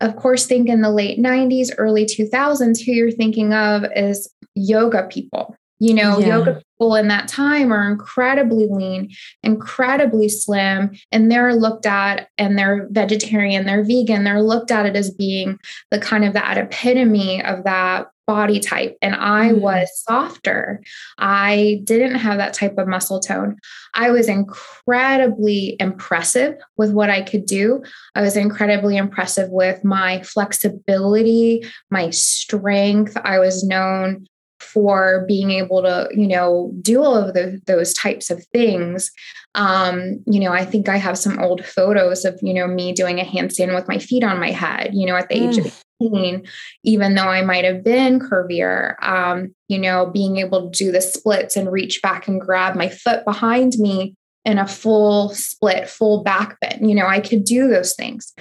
Of 0.00 0.16
course, 0.16 0.46
think 0.46 0.68
in 0.68 0.82
the 0.82 0.90
late 0.90 1.18
90s, 1.18 1.70
early 1.78 2.04
2000s, 2.04 2.84
who 2.84 2.92
you're 2.92 3.10
thinking 3.10 3.54
of 3.54 3.84
is 3.94 4.28
yoga 4.54 5.06
people. 5.10 5.56
You 5.78 5.94
know, 5.94 6.18
yeah. 6.18 6.26
yoga 6.28 6.62
people 6.78 6.94
in 6.94 7.08
that 7.08 7.28
time 7.28 7.72
are 7.72 7.90
incredibly 7.90 8.66
lean, 8.70 9.10
incredibly 9.42 10.28
slim, 10.28 10.96
and 11.12 11.30
they're 11.30 11.54
looked 11.54 11.86
at 11.86 12.28
and 12.38 12.58
they're 12.58 12.88
vegetarian, 12.90 13.66
they're 13.66 13.84
vegan, 13.84 14.24
they're 14.24 14.42
looked 14.42 14.70
at 14.70 14.86
it 14.86 14.96
as 14.96 15.10
being 15.10 15.58
the 15.90 15.98
kind 15.98 16.24
of 16.24 16.32
that 16.32 16.58
epitome 16.58 17.42
of 17.42 17.64
that 17.64 18.08
body 18.26 18.58
type 18.58 18.96
and 19.00 19.14
I 19.14 19.50
mm. 19.50 19.60
was 19.60 19.88
softer. 20.02 20.82
I 21.18 21.80
didn't 21.84 22.16
have 22.16 22.38
that 22.38 22.54
type 22.54 22.76
of 22.76 22.88
muscle 22.88 23.20
tone. 23.20 23.56
I 23.94 24.10
was 24.10 24.28
incredibly 24.28 25.76
impressive 25.78 26.56
with 26.76 26.90
what 26.90 27.08
I 27.08 27.22
could 27.22 27.46
do. 27.46 27.82
I 28.14 28.22
was 28.22 28.36
incredibly 28.36 28.96
impressive 28.96 29.50
with 29.50 29.84
my 29.84 30.22
flexibility, 30.22 31.64
my 31.90 32.10
strength. 32.10 33.16
I 33.16 33.38
was 33.38 33.62
known 33.62 34.26
for 34.66 35.24
being 35.26 35.50
able 35.50 35.82
to, 35.82 36.08
you 36.12 36.26
know, 36.26 36.72
do 36.80 37.02
all 37.02 37.16
of 37.16 37.34
the, 37.34 37.60
those 37.66 37.94
types 37.94 38.30
of 38.30 38.44
things. 38.46 39.10
Um, 39.54 40.22
you 40.26 40.40
know, 40.40 40.52
I 40.52 40.64
think 40.64 40.88
I 40.88 40.96
have 40.96 41.16
some 41.16 41.38
old 41.38 41.64
photos 41.64 42.24
of, 42.24 42.38
you 42.42 42.52
know, 42.52 42.66
me 42.66 42.92
doing 42.92 43.20
a 43.20 43.24
handstand 43.24 43.74
with 43.74 43.88
my 43.88 43.98
feet 43.98 44.24
on 44.24 44.40
my 44.40 44.50
head, 44.50 44.90
you 44.92 45.06
know, 45.06 45.16
at 45.16 45.28
the 45.28 45.36
mm. 45.36 45.48
age 45.48 45.58
of 45.58 45.64
mm. 45.64 46.34
18, 46.34 46.46
even 46.84 47.14
though 47.14 47.28
I 47.28 47.42
might 47.42 47.64
have 47.64 47.82
been 47.82 48.20
curvier, 48.20 49.02
um, 49.02 49.54
you 49.68 49.78
know, 49.78 50.06
being 50.06 50.36
able 50.38 50.70
to 50.70 50.84
do 50.84 50.92
the 50.92 51.00
splits 51.00 51.56
and 51.56 51.72
reach 51.72 52.02
back 52.02 52.28
and 52.28 52.40
grab 52.40 52.76
my 52.76 52.88
foot 52.88 53.24
behind 53.24 53.74
me 53.78 54.14
in 54.46 54.58
a 54.58 54.66
full 54.66 55.30
split, 55.30 55.88
full 55.88 56.22
back 56.22 56.58
bend. 56.60 56.88
You 56.88 56.94
know, 56.94 57.06
I 57.06 57.18
could 57.18 57.44
do 57.44 57.66
those 57.66 57.94
things. 57.94 58.32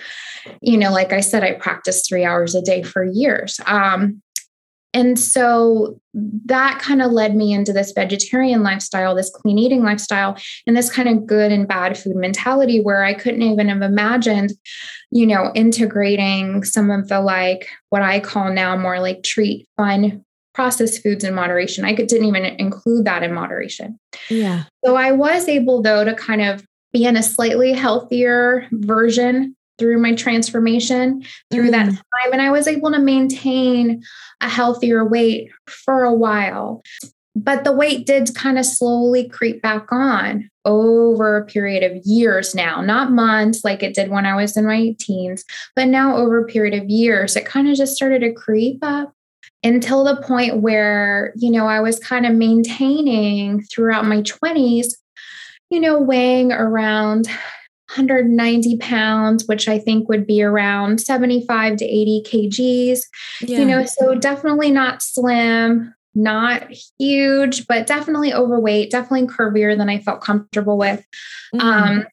You 0.61 0.77
know, 0.77 0.91
like 0.91 1.11
I 1.11 1.19
said, 1.19 1.43
I 1.43 1.53
practiced 1.53 2.07
three 2.07 2.23
hours 2.23 2.53
a 2.53 2.61
day 2.61 2.83
for 2.83 3.03
years. 3.03 3.59
Um, 3.65 4.21
and 4.95 5.19
so 5.19 5.99
that 6.45 6.79
kind 6.79 7.01
of 7.01 7.11
led 7.11 7.35
me 7.35 7.51
into 7.53 7.73
this 7.73 7.91
vegetarian 7.91 8.63
lifestyle, 8.63 9.13
this 9.13 9.29
clean 9.29 9.59
eating 9.59 9.83
lifestyle, 9.83 10.37
and 10.65 10.77
this 10.77 10.89
kind 10.89 11.09
of 11.09 11.27
good 11.27 11.51
and 11.51 11.67
bad 11.67 11.97
food 11.97 12.15
mentality 12.15 12.79
where 12.79 13.03
I 13.03 13.13
couldn't 13.13 13.41
even 13.41 13.67
have 13.67 13.81
imagined, 13.81 14.53
you 15.11 15.27
know, 15.27 15.51
integrating 15.53 16.63
some 16.63 16.89
of 16.89 17.09
the 17.09 17.19
like 17.19 17.67
what 17.89 18.03
I 18.03 18.21
call 18.21 18.53
now 18.53 18.77
more 18.77 19.01
like 19.01 19.23
treat, 19.23 19.67
fun, 19.75 20.23
processed 20.53 21.03
foods 21.03 21.25
in 21.25 21.35
moderation. 21.35 21.83
I 21.83 21.93
didn't 21.93 22.23
even 22.23 22.45
include 22.45 23.03
that 23.03 23.21
in 23.21 23.33
moderation. 23.33 23.99
Yeah. 24.29 24.63
So 24.85 24.95
I 24.95 25.11
was 25.11 25.49
able, 25.49 25.81
though, 25.81 26.05
to 26.05 26.15
kind 26.15 26.41
of 26.41 26.65
be 26.93 27.03
in 27.03 27.17
a 27.17 27.23
slightly 27.23 27.73
healthier 27.73 28.69
version 28.71 29.57
through 29.77 30.01
my 30.01 30.13
transformation 30.15 31.23
through 31.51 31.69
mm. 31.69 31.71
that 31.71 31.85
time. 31.85 32.33
And 32.33 32.41
I 32.41 32.51
was 32.51 32.67
able 32.67 32.91
to 32.91 32.99
maintain 32.99 34.03
a 34.41 34.49
healthier 34.49 35.05
weight 35.05 35.49
for 35.67 36.03
a 36.03 36.13
while. 36.13 36.81
But 37.35 37.65
the 37.65 37.73
weight 37.73 38.05
did 38.05 38.33
kind 38.33 38.57
of 38.57 38.65
slowly 38.65 39.27
creep 39.27 39.61
back 39.61 39.91
on 39.91 40.49
over 40.63 41.37
a 41.37 41.45
period 41.45 41.83
of 41.83 42.01
years 42.05 42.55
now, 42.55 42.81
not 42.81 43.11
months 43.11 43.65
like 43.65 43.83
it 43.83 43.93
did 43.93 44.09
when 44.09 44.25
I 44.25 44.35
was 44.35 44.55
in 44.55 44.65
my 44.65 44.95
teens, 44.99 45.43
but 45.75 45.89
now 45.89 46.15
over 46.15 46.39
a 46.39 46.47
period 46.47 46.81
of 46.81 46.89
years, 46.89 47.35
it 47.35 47.45
kind 47.45 47.67
of 47.67 47.75
just 47.75 47.95
started 47.95 48.19
to 48.19 48.33
creep 48.33 48.79
up 48.81 49.13
until 49.63 50.03
the 50.05 50.21
point 50.21 50.61
where, 50.61 51.33
you 51.35 51.51
know, 51.51 51.67
I 51.67 51.81
was 51.81 51.99
kind 51.99 52.25
of 52.25 52.33
maintaining 52.33 53.63
throughout 53.63 54.05
my 54.05 54.21
20s, 54.21 54.93
you 55.69 55.79
know, 55.79 55.99
weighing 55.99 56.51
around 56.51 57.27
190 57.89 58.77
pounds, 58.77 59.47
which 59.47 59.67
I 59.67 59.77
think 59.77 60.09
would 60.09 60.25
be 60.25 60.41
around 60.41 60.99
75 60.99 61.77
to 61.77 61.85
80 61.85 62.23
kgs. 62.25 62.99
Yeah. 63.41 63.59
You 63.59 63.65
know, 63.65 63.85
so 63.85 64.15
definitely 64.15 64.71
not 64.71 65.03
slim, 65.03 65.93
not 66.15 66.71
huge, 66.99 67.67
but 67.67 67.85
definitely 67.85 68.33
overweight, 68.33 68.89
definitely 68.89 69.27
curvier 69.27 69.77
than 69.77 69.89
I 69.89 69.99
felt 69.99 70.21
comfortable 70.21 70.77
with. 70.77 71.05
Mm. 71.53 71.61
Um, 71.61 72.07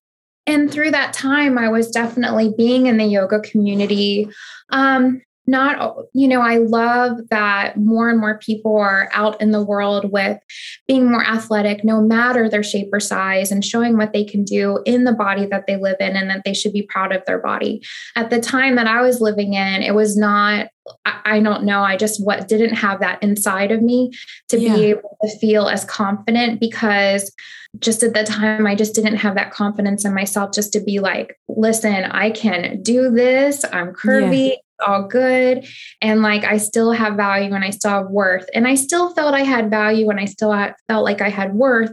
and 0.46 0.70
through 0.70 0.90
that 0.90 1.12
time, 1.12 1.56
I 1.56 1.68
was 1.68 1.90
definitely 1.90 2.52
being 2.56 2.86
in 2.86 2.96
the 2.96 3.04
yoga 3.04 3.40
community. 3.40 4.28
Um, 4.70 5.22
not 5.46 5.96
you 6.14 6.28
know 6.28 6.40
i 6.40 6.56
love 6.56 7.16
that 7.30 7.76
more 7.76 8.08
and 8.08 8.20
more 8.20 8.38
people 8.38 8.76
are 8.76 9.10
out 9.12 9.40
in 9.40 9.50
the 9.50 9.62
world 9.62 10.12
with 10.12 10.38
being 10.86 11.10
more 11.10 11.24
athletic 11.24 11.84
no 11.84 12.00
matter 12.00 12.48
their 12.48 12.62
shape 12.62 12.88
or 12.92 13.00
size 13.00 13.50
and 13.50 13.64
showing 13.64 13.96
what 13.96 14.12
they 14.12 14.24
can 14.24 14.44
do 14.44 14.80
in 14.86 15.04
the 15.04 15.12
body 15.12 15.46
that 15.46 15.66
they 15.66 15.76
live 15.76 15.96
in 15.98 16.16
and 16.16 16.30
that 16.30 16.42
they 16.44 16.54
should 16.54 16.72
be 16.72 16.82
proud 16.82 17.12
of 17.12 17.24
their 17.26 17.40
body 17.40 17.82
at 18.14 18.30
the 18.30 18.40
time 18.40 18.76
that 18.76 18.86
i 18.86 19.02
was 19.02 19.20
living 19.20 19.54
in 19.54 19.82
it 19.82 19.94
was 19.94 20.16
not 20.16 20.68
I 21.04 21.38
don't 21.38 21.62
know. 21.62 21.82
I 21.82 21.96
just 21.96 22.24
what 22.24 22.48
didn't 22.48 22.74
have 22.74 22.98
that 23.00 23.22
inside 23.22 23.70
of 23.70 23.82
me 23.82 24.10
to 24.48 24.58
yeah. 24.58 24.74
be 24.74 24.84
able 24.86 25.16
to 25.22 25.38
feel 25.38 25.68
as 25.68 25.84
confident 25.84 26.58
because 26.58 27.32
just 27.78 28.02
at 28.02 28.14
the 28.14 28.24
time 28.24 28.66
I 28.66 28.74
just 28.74 28.92
didn't 28.92 29.16
have 29.16 29.36
that 29.36 29.52
confidence 29.52 30.04
in 30.04 30.12
myself 30.12 30.52
just 30.52 30.72
to 30.72 30.80
be 30.80 30.98
like, 30.98 31.38
listen, 31.48 32.04
I 32.04 32.30
can 32.30 32.82
do 32.82 33.10
this. 33.10 33.64
I'm 33.72 33.92
curvy. 33.92 34.48
Yeah 34.48 34.54
all 34.86 35.06
good 35.06 35.66
and 36.00 36.22
like 36.22 36.44
I 36.44 36.58
still 36.58 36.92
have 36.92 37.14
value 37.14 37.54
and 37.54 37.64
I 37.64 37.70
still 37.70 37.90
have 37.90 38.10
worth. 38.10 38.48
And 38.54 38.66
I 38.66 38.74
still 38.74 39.14
felt 39.14 39.34
I 39.34 39.42
had 39.42 39.70
value 39.70 40.08
and 40.10 40.20
I 40.20 40.26
still 40.26 40.52
had, 40.52 40.74
felt 40.88 41.04
like 41.04 41.20
I 41.20 41.28
had 41.28 41.54
worth, 41.54 41.92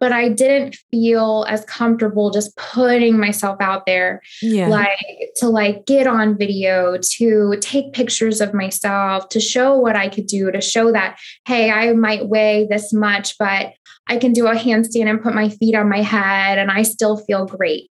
but 0.00 0.12
I 0.12 0.30
didn't 0.30 0.76
feel 0.90 1.44
as 1.48 1.64
comfortable 1.66 2.30
just 2.30 2.56
putting 2.56 3.18
myself 3.18 3.58
out 3.60 3.84
there 3.86 4.22
yeah. 4.40 4.68
like 4.68 4.98
to 5.36 5.48
like 5.48 5.84
get 5.86 6.06
on 6.06 6.38
video, 6.38 6.96
to 7.16 7.56
take 7.60 7.92
pictures 7.92 8.40
of 8.40 8.54
myself, 8.54 9.28
to 9.28 9.40
show 9.40 9.76
what 9.78 9.96
I 9.96 10.08
could 10.08 10.26
do, 10.26 10.50
to 10.50 10.60
show 10.60 10.90
that 10.92 11.18
hey, 11.46 11.70
I 11.70 11.92
might 11.92 12.28
weigh 12.28 12.66
this 12.68 12.92
much, 12.92 13.36
but 13.38 13.74
I 14.06 14.16
can 14.16 14.32
do 14.32 14.46
a 14.46 14.54
handstand 14.54 15.08
and 15.08 15.22
put 15.22 15.34
my 15.34 15.50
feet 15.50 15.74
on 15.74 15.88
my 15.88 16.02
head 16.02 16.58
and 16.58 16.70
I 16.70 16.82
still 16.82 17.18
feel 17.18 17.44
great. 17.44 17.89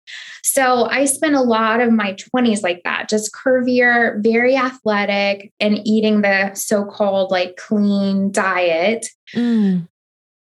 So 0.46 0.84
I 0.90 1.06
spent 1.06 1.34
a 1.34 1.40
lot 1.40 1.80
of 1.80 1.90
my 1.90 2.12
20s 2.12 2.62
like 2.62 2.82
that, 2.84 3.08
just 3.08 3.32
curvier, 3.32 4.22
very 4.22 4.54
athletic, 4.54 5.50
and 5.58 5.80
eating 5.86 6.20
the 6.20 6.52
so 6.52 6.84
called 6.84 7.30
like 7.30 7.56
clean 7.56 8.30
diet. 8.30 9.06
Mm. 9.34 9.88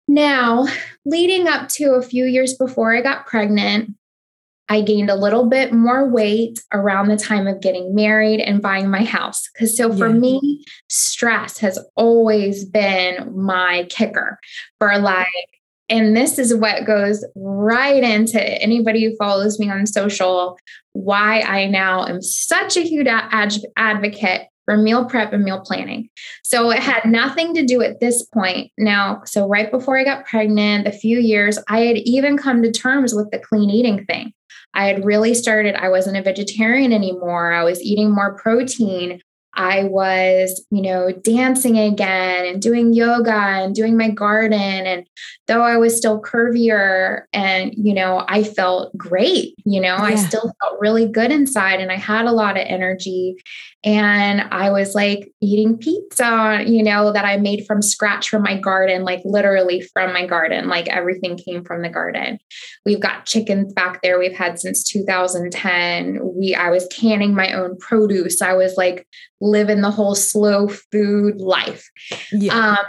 Now, 0.08 0.66
leading 1.06 1.48
up 1.48 1.70
to 1.70 1.92
a 1.92 2.02
few 2.02 2.26
years 2.26 2.56
before 2.56 2.96
I 2.96 3.02
got 3.02 3.28
pregnant, 3.28 3.96
I 4.70 4.82
gained 4.82 5.12
a 5.12 5.16
little 5.16 5.46
bit 5.46 5.72
more 5.72 6.10
weight 6.10 6.60
around 6.74 7.10
the 7.10 7.18
time 7.18 7.46
of 7.46 7.62
getting 7.62 7.94
married 7.94 8.40
and 8.40 8.60
buying 8.60 8.90
my 8.90 9.04
house. 9.04 9.48
Because 9.54 9.78
so 9.78 9.94
for 9.96 10.08
yeah. 10.08 10.14
me, 10.14 10.66
stress 10.90 11.60
has 11.60 11.78
always 11.96 12.66
been 12.66 13.32
my 13.40 13.86
kicker 13.92 14.40
for 14.80 14.98
like 14.98 15.28
and 15.92 16.16
this 16.16 16.40
is 16.40 16.56
what 16.56 16.86
goes 16.86 17.24
right 17.36 18.02
into 18.02 18.42
anybody 18.42 19.04
who 19.04 19.16
follows 19.18 19.60
me 19.60 19.70
on 19.70 19.86
social 19.86 20.58
why 20.94 21.42
I 21.42 21.68
now 21.68 22.06
am 22.06 22.22
such 22.22 22.78
a 22.78 22.82
huge 22.82 23.08
ad- 23.08 23.54
advocate 23.78 24.48
for 24.66 24.78
meal 24.78 25.06
prep 25.06 25.34
and 25.34 25.44
meal 25.44 25.60
planning. 25.60 26.10
So 26.44 26.72
it 26.72 26.80
had 26.80 27.06
nothing 27.06 27.54
to 27.56 27.66
do 27.66 27.82
at 27.82 28.00
this 28.00 28.26
point. 28.26 28.72
Now, 28.78 29.22
so 29.26 29.48
right 29.48 29.70
before 29.70 29.98
I 29.98 30.04
got 30.04 30.26
pregnant, 30.26 30.88
a 30.88 30.92
few 30.92 31.20
years, 31.20 31.60
I 31.68 31.82
had 31.82 31.98
even 31.98 32.38
come 32.38 32.62
to 32.64 32.72
terms 32.72 33.14
with 33.14 33.30
the 33.32 33.40
clean 33.40 33.70
eating 33.70 34.06
thing. 34.06 34.34
I 34.74 34.86
had 34.86 35.04
really 35.04 35.34
started, 35.34 35.76
I 35.76 35.90
wasn't 35.90 36.18
a 36.18 36.22
vegetarian 36.22 36.94
anymore. 36.94 37.52
I 37.52 37.64
was 37.64 37.82
eating 37.82 38.12
more 38.12 38.36
protein. 38.36 39.22
I 39.62 39.84
was, 39.84 40.66
you 40.72 40.82
know, 40.82 41.12
dancing 41.12 41.78
again 41.78 42.48
and 42.48 42.60
doing 42.60 42.94
yoga 42.94 43.32
and 43.32 43.76
doing 43.76 43.96
my 43.96 44.10
garden. 44.10 44.60
And 44.60 45.06
though 45.46 45.62
I 45.62 45.78
was 45.78 45.96
still 45.96 46.20
curvier 46.20 47.26
and, 47.32 47.72
you 47.78 47.94
know, 47.94 48.26
I 48.28 48.44
felt 48.44 48.98
great, 48.98 49.54
you 49.64 49.80
know, 49.80 49.98
yeah. 49.98 50.04
I 50.04 50.16
still 50.16 50.52
felt 50.60 50.80
really 50.80 51.08
good 51.08 51.32
inside 51.32 51.80
and 51.80 51.92
I 51.92 51.98
had 51.98 52.26
a 52.26 52.32
lot 52.32 52.58
of 52.58 52.66
energy. 52.66 53.36
And 53.84 54.42
I 54.52 54.72
was 54.72 54.96
like 54.96 55.32
eating 55.42 55.78
pizza, 55.78 56.64
you 56.66 56.82
know, 56.82 57.12
that 57.12 57.26
I 57.26 57.38
made 57.38 57.68
from 57.68 57.84
scratch 57.84 58.30
from 58.30 58.42
my 58.42 58.58
garden, 58.60 59.04
like 59.04 59.22
literally 59.26 59.82
from 59.82 60.12
my 60.12 60.26
garden, 60.26 60.70
like 60.70 60.88
everything 60.88 61.38
came 61.38 61.64
from 61.64 61.84
the 61.84 61.90
garden. 61.90 62.40
We've 62.84 63.00
got 63.00 63.28
chickens 63.28 63.74
back 63.74 64.02
there 64.02 64.18
we've 64.18 64.36
had 64.36 64.60
since 64.60 64.84
2010. 64.86 66.20
We 66.24 66.56
I 66.56 66.72
was 66.72 66.88
canning 66.88 67.36
my 67.36 67.54
own 67.54 67.78
produce. 67.78 68.42
I 68.42 68.54
was 68.54 68.76
like 68.76 69.08
living 69.52 69.82
the 69.82 69.92
whole 69.92 70.16
slow 70.16 70.68
food 70.68 71.40
life. 71.40 71.90
Yeah. 72.32 72.54
Um, 72.54 72.86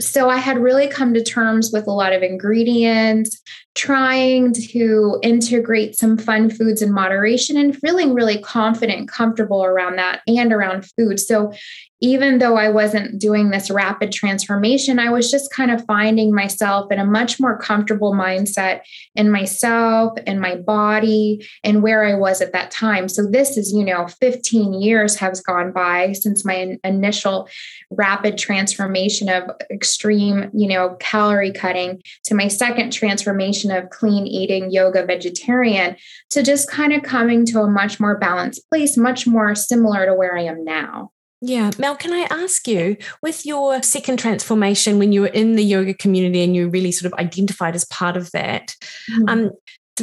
so 0.00 0.28
I 0.30 0.36
had 0.36 0.58
really 0.58 0.86
come 0.86 1.12
to 1.14 1.22
terms 1.22 1.72
with 1.72 1.86
a 1.86 1.92
lot 1.92 2.12
of 2.12 2.22
ingredients, 2.22 3.40
trying 3.74 4.52
to 4.52 5.18
integrate 5.22 5.96
some 5.96 6.16
fun 6.16 6.50
foods 6.50 6.82
in 6.82 6.92
moderation 6.92 7.56
and 7.56 7.76
feeling 7.76 8.14
really 8.14 8.38
confident, 8.38 9.08
comfortable 9.08 9.64
around 9.64 9.96
that 9.96 10.20
and 10.26 10.52
around 10.52 10.88
food. 10.96 11.18
So 11.18 11.52
even 12.00 12.38
though 12.38 12.56
I 12.56 12.68
wasn't 12.68 13.18
doing 13.18 13.50
this 13.50 13.70
rapid 13.70 14.12
transformation, 14.12 14.98
I 14.98 15.10
was 15.10 15.30
just 15.30 15.50
kind 15.50 15.70
of 15.70 15.84
finding 15.84 16.32
myself 16.32 16.92
in 16.92 16.98
a 16.98 17.04
much 17.04 17.40
more 17.40 17.58
comfortable 17.58 18.12
mindset 18.12 18.82
in 19.16 19.30
myself 19.30 20.16
and 20.26 20.40
my 20.40 20.54
body 20.54 21.46
and 21.64 21.82
where 21.82 22.04
I 22.04 22.14
was 22.14 22.40
at 22.40 22.52
that 22.52 22.70
time. 22.70 23.08
So, 23.08 23.26
this 23.26 23.56
is, 23.56 23.72
you 23.72 23.84
know, 23.84 24.06
15 24.06 24.74
years 24.74 25.16
has 25.16 25.40
gone 25.40 25.72
by 25.72 26.12
since 26.12 26.44
my 26.44 26.78
initial 26.84 27.48
rapid 27.90 28.38
transformation 28.38 29.28
of 29.28 29.50
extreme, 29.70 30.50
you 30.54 30.68
know, 30.68 30.96
calorie 31.00 31.52
cutting 31.52 32.00
to 32.24 32.34
my 32.34 32.48
second 32.48 32.92
transformation 32.92 33.70
of 33.70 33.90
clean 33.90 34.26
eating, 34.26 34.70
yoga, 34.70 35.04
vegetarian 35.04 35.96
to 36.30 36.42
just 36.42 36.70
kind 36.70 36.92
of 36.92 37.02
coming 37.02 37.44
to 37.46 37.60
a 37.60 37.70
much 37.70 37.98
more 37.98 38.16
balanced 38.18 38.68
place, 38.70 38.96
much 38.96 39.26
more 39.26 39.54
similar 39.54 40.06
to 40.06 40.14
where 40.14 40.36
I 40.36 40.42
am 40.42 40.64
now. 40.64 41.10
Yeah. 41.40 41.70
Mel, 41.78 41.96
can 41.96 42.12
I 42.12 42.26
ask 42.30 42.66
you, 42.66 42.96
with 43.22 43.46
your 43.46 43.82
second 43.82 44.18
transformation, 44.18 44.98
when 44.98 45.12
you 45.12 45.20
were 45.20 45.28
in 45.28 45.56
the 45.56 45.64
yoga 45.64 45.94
community 45.94 46.42
and 46.42 46.54
you 46.54 46.68
really 46.68 46.92
sort 46.92 47.12
of 47.12 47.18
identified 47.18 47.76
as 47.76 47.84
part 47.84 48.16
of 48.16 48.30
that, 48.32 48.74
mm-hmm. 49.10 49.28
um, 49.28 49.50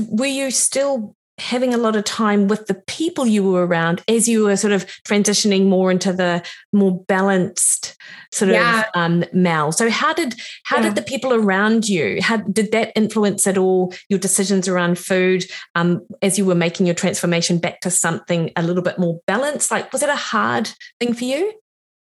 were 0.10 0.26
you 0.26 0.52
still 0.52 1.15
having 1.38 1.74
a 1.74 1.78
lot 1.78 1.95
of 1.95 2.04
time 2.06 2.48
with 2.48 2.65
the 2.67 2.74
people 2.88 3.26
you 3.26 3.43
were 3.43 3.65
around 3.65 4.02
as 4.08 4.28
you 4.28 4.45
were 4.45 4.56
sort 4.56 4.71
of 4.71 4.86
transitioning 5.04 5.67
more 5.67 5.91
into 5.91 6.13
the 6.13 6.45
more 6.71 7.04
balanced 7.08 7.98
sort 8.32 8.52
yeah. 8.52 8.82
of 8.82 8.86
um, 8.93 9.26
Mel. 9.34 9.71
So 9.71 9.89
how 9.89 10.13
did 10.13 10.36
how 10.63 10.78
yeah. 10.78 10.84
did 10.84 10.95
the 10.95 11.02
people 11.02 11.34
around 11.34 11.89
you 11.89 12.19
how 12.21 12.38
did 12.38 12.71
that 12.71 12.91
influence 12.95 13.48
at 13.48 13.58
all 13.58 13.93
your 14.10 14.19
decisions 14.19 14.67
around 14.67 14.98
food 14.98 15.45
um, 15.76 16.06
as 16.21 16.38
you 16.38 16.45
were 16.45 16.56
making 16.56 16.86
your 16.86 16.95
transformation 16.95 17.58
back 17.58 17.82
to 17.82 17.91
something 17.91 18.52
a 18.56 18.63
little 18.63 18.84
bit 18.84 18.98
more 18.98 19.19
balanced? 19.28 19.71
Like 19.71 19.91
was 19.91 20.04
it 20.04 20.10
a 20.10 20.15
hard 20.15 20.69
thing 21.00 21.13
for 21.13 21.26
you? 21.26 21.54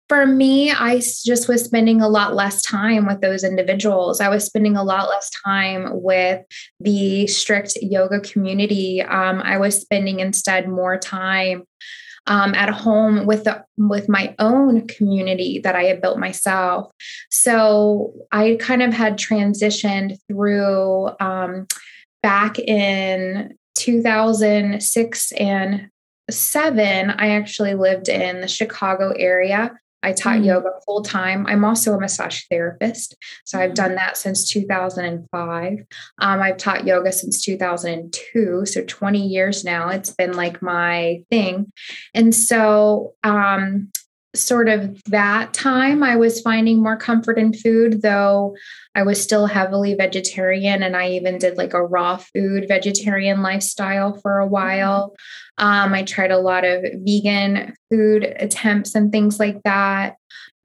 For 0.10 0.26
me, 0.26 0.72
I 0.72 0.98
just 0.98 1.48
was 1.48 1.64
spending 1.64 2.02
a 2.02 2.10
lot 2.10 2.34
less 2.34 2.64
time 2.64 3.06
with 3.06 3.22
those 3.22 3.44
individuals. 3.44 4.20
I 4.20 4.28
was 4.28 4.44
spending 4.44 4.76
a 4.76 4.84
lot 4.84 5.08
less 5.08 5.30
time 5.30 6.02
with 6.02 6.44
the 6.80 7.28
strict 7.28 7.78
yoga 7.80 8.20
community. 8.20 9.04
Um, 9.04 9.40
I 9.40 9.60
was 9.60 9.80
spending 9.80 10.20
instead 10.20 10.68
more 10.68 10.98
time 10.98 11.64
um, 12.26 12.56
at 12.56 12.70
home 12.70 13.28
with 13.28 13.44
the, 13.44 13.64
with 13.78 14.10
my 14.10 14.34
own 14.40 14.88
community 14.88 15.60
that 15.60 15.76
I 15.76 15.84
had 15.84 16.02
built 16.02 16.18
myself. 16.18 16.92
So 17.30 18.14
I 18.32 18.58
kind 18.60 18.82
of 18.82 18.92
had 18.92 19.18
transitioned 19.18 20.18
through 20.28 21.12
um, 21.20 21.68
back 22.24 22.58
in 22.58 23.56
2006 23.76 25.32
and 25.34 25.90
seven. 26.32 27.12
I 27.12 27.30
actually 27.30 27.76
lived 27.76 28.10
in 28.10 28.42
the 28.42 28.48
Chicago 28.48 29.12
area 29.12 29.78
I 30.02 30.14
taught 30.14 30.40
mm 30.40 30.46
yoga 30.46 30.70
full 30.86 31.04
time. 31.04 31.46
I'm 31.48 31.66
also 31.66 31.94
a 31.94 32.00
massage 32.00 32.44
therapist. 32.50 33.16
So 33.46 33.60
I've 33.60 33.74
done 33.74 33.96
that 33.96 34.18
since 34.18 34.50
2005. 34.50 35.74
Um, 36.20 36.42
I've 36.42 36.58
taught 36.58 36.88
yoga 36.88 37.12
since 37.12 37.44
2002. 37.44 38.66
So 38.66 38.84
20 38.86 39.28
years 39.28 39.64
now. 39.64 39.90
It's 39.90 40.12
been 40.12 40.34
like 40.34 40.62
my 40.62 41.24
thing. 41.30 41.72
And 42.14 42.34
so, 42.34 43.14
um, 43.24 43.92
sort 44.40 44.70
of 44.70 45.02
that 45.06 45.54
time, 45.54 46.04
I 46.04 46.16
was 46.16 46.42
finding 46.42 46.82
more 46.82 46.98
comfort 46.98 47.38
in 47.38 47.54
food, 47.54 48.02
though 48.02 48.56
I 48.96 49.04
was 49.04 49.22
still 49.22 49.46
heavily 49.46 49.94
vegetarian. 49.96 50.84
And 50.84 50.96
I 50.96 51.10
even 51.12 51.38
did 51.38 51.58
like 51.58 51.74
a 51.74 51.86
raw 51.86 52.18
food 52.18 52.66
vegetarian 52.68 53.42
lifestyle 53.42 54.20
for 54.22 54.40
a 54.40 54.44
mm-hmm. 54.44 54.54
while. 54.54 55.16
Um, 55.58 55.94
I 55.94 56.04
tried 56.04 56.32
a 56.32 56.40
lot 56.40 56.66
of 56.66 56.84
vegan 57.06 57.74
food 57.90 58.24
attempts 58.40 58.96
and 58.96 59.12
things 59.12 59.40
like 59.40 59.62
that. 59.64 60.16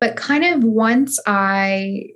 But 0.00 0.16
kind 0.16 0.44
of 0.44 0.64
once 0.64 1.18
I 1.26 2.10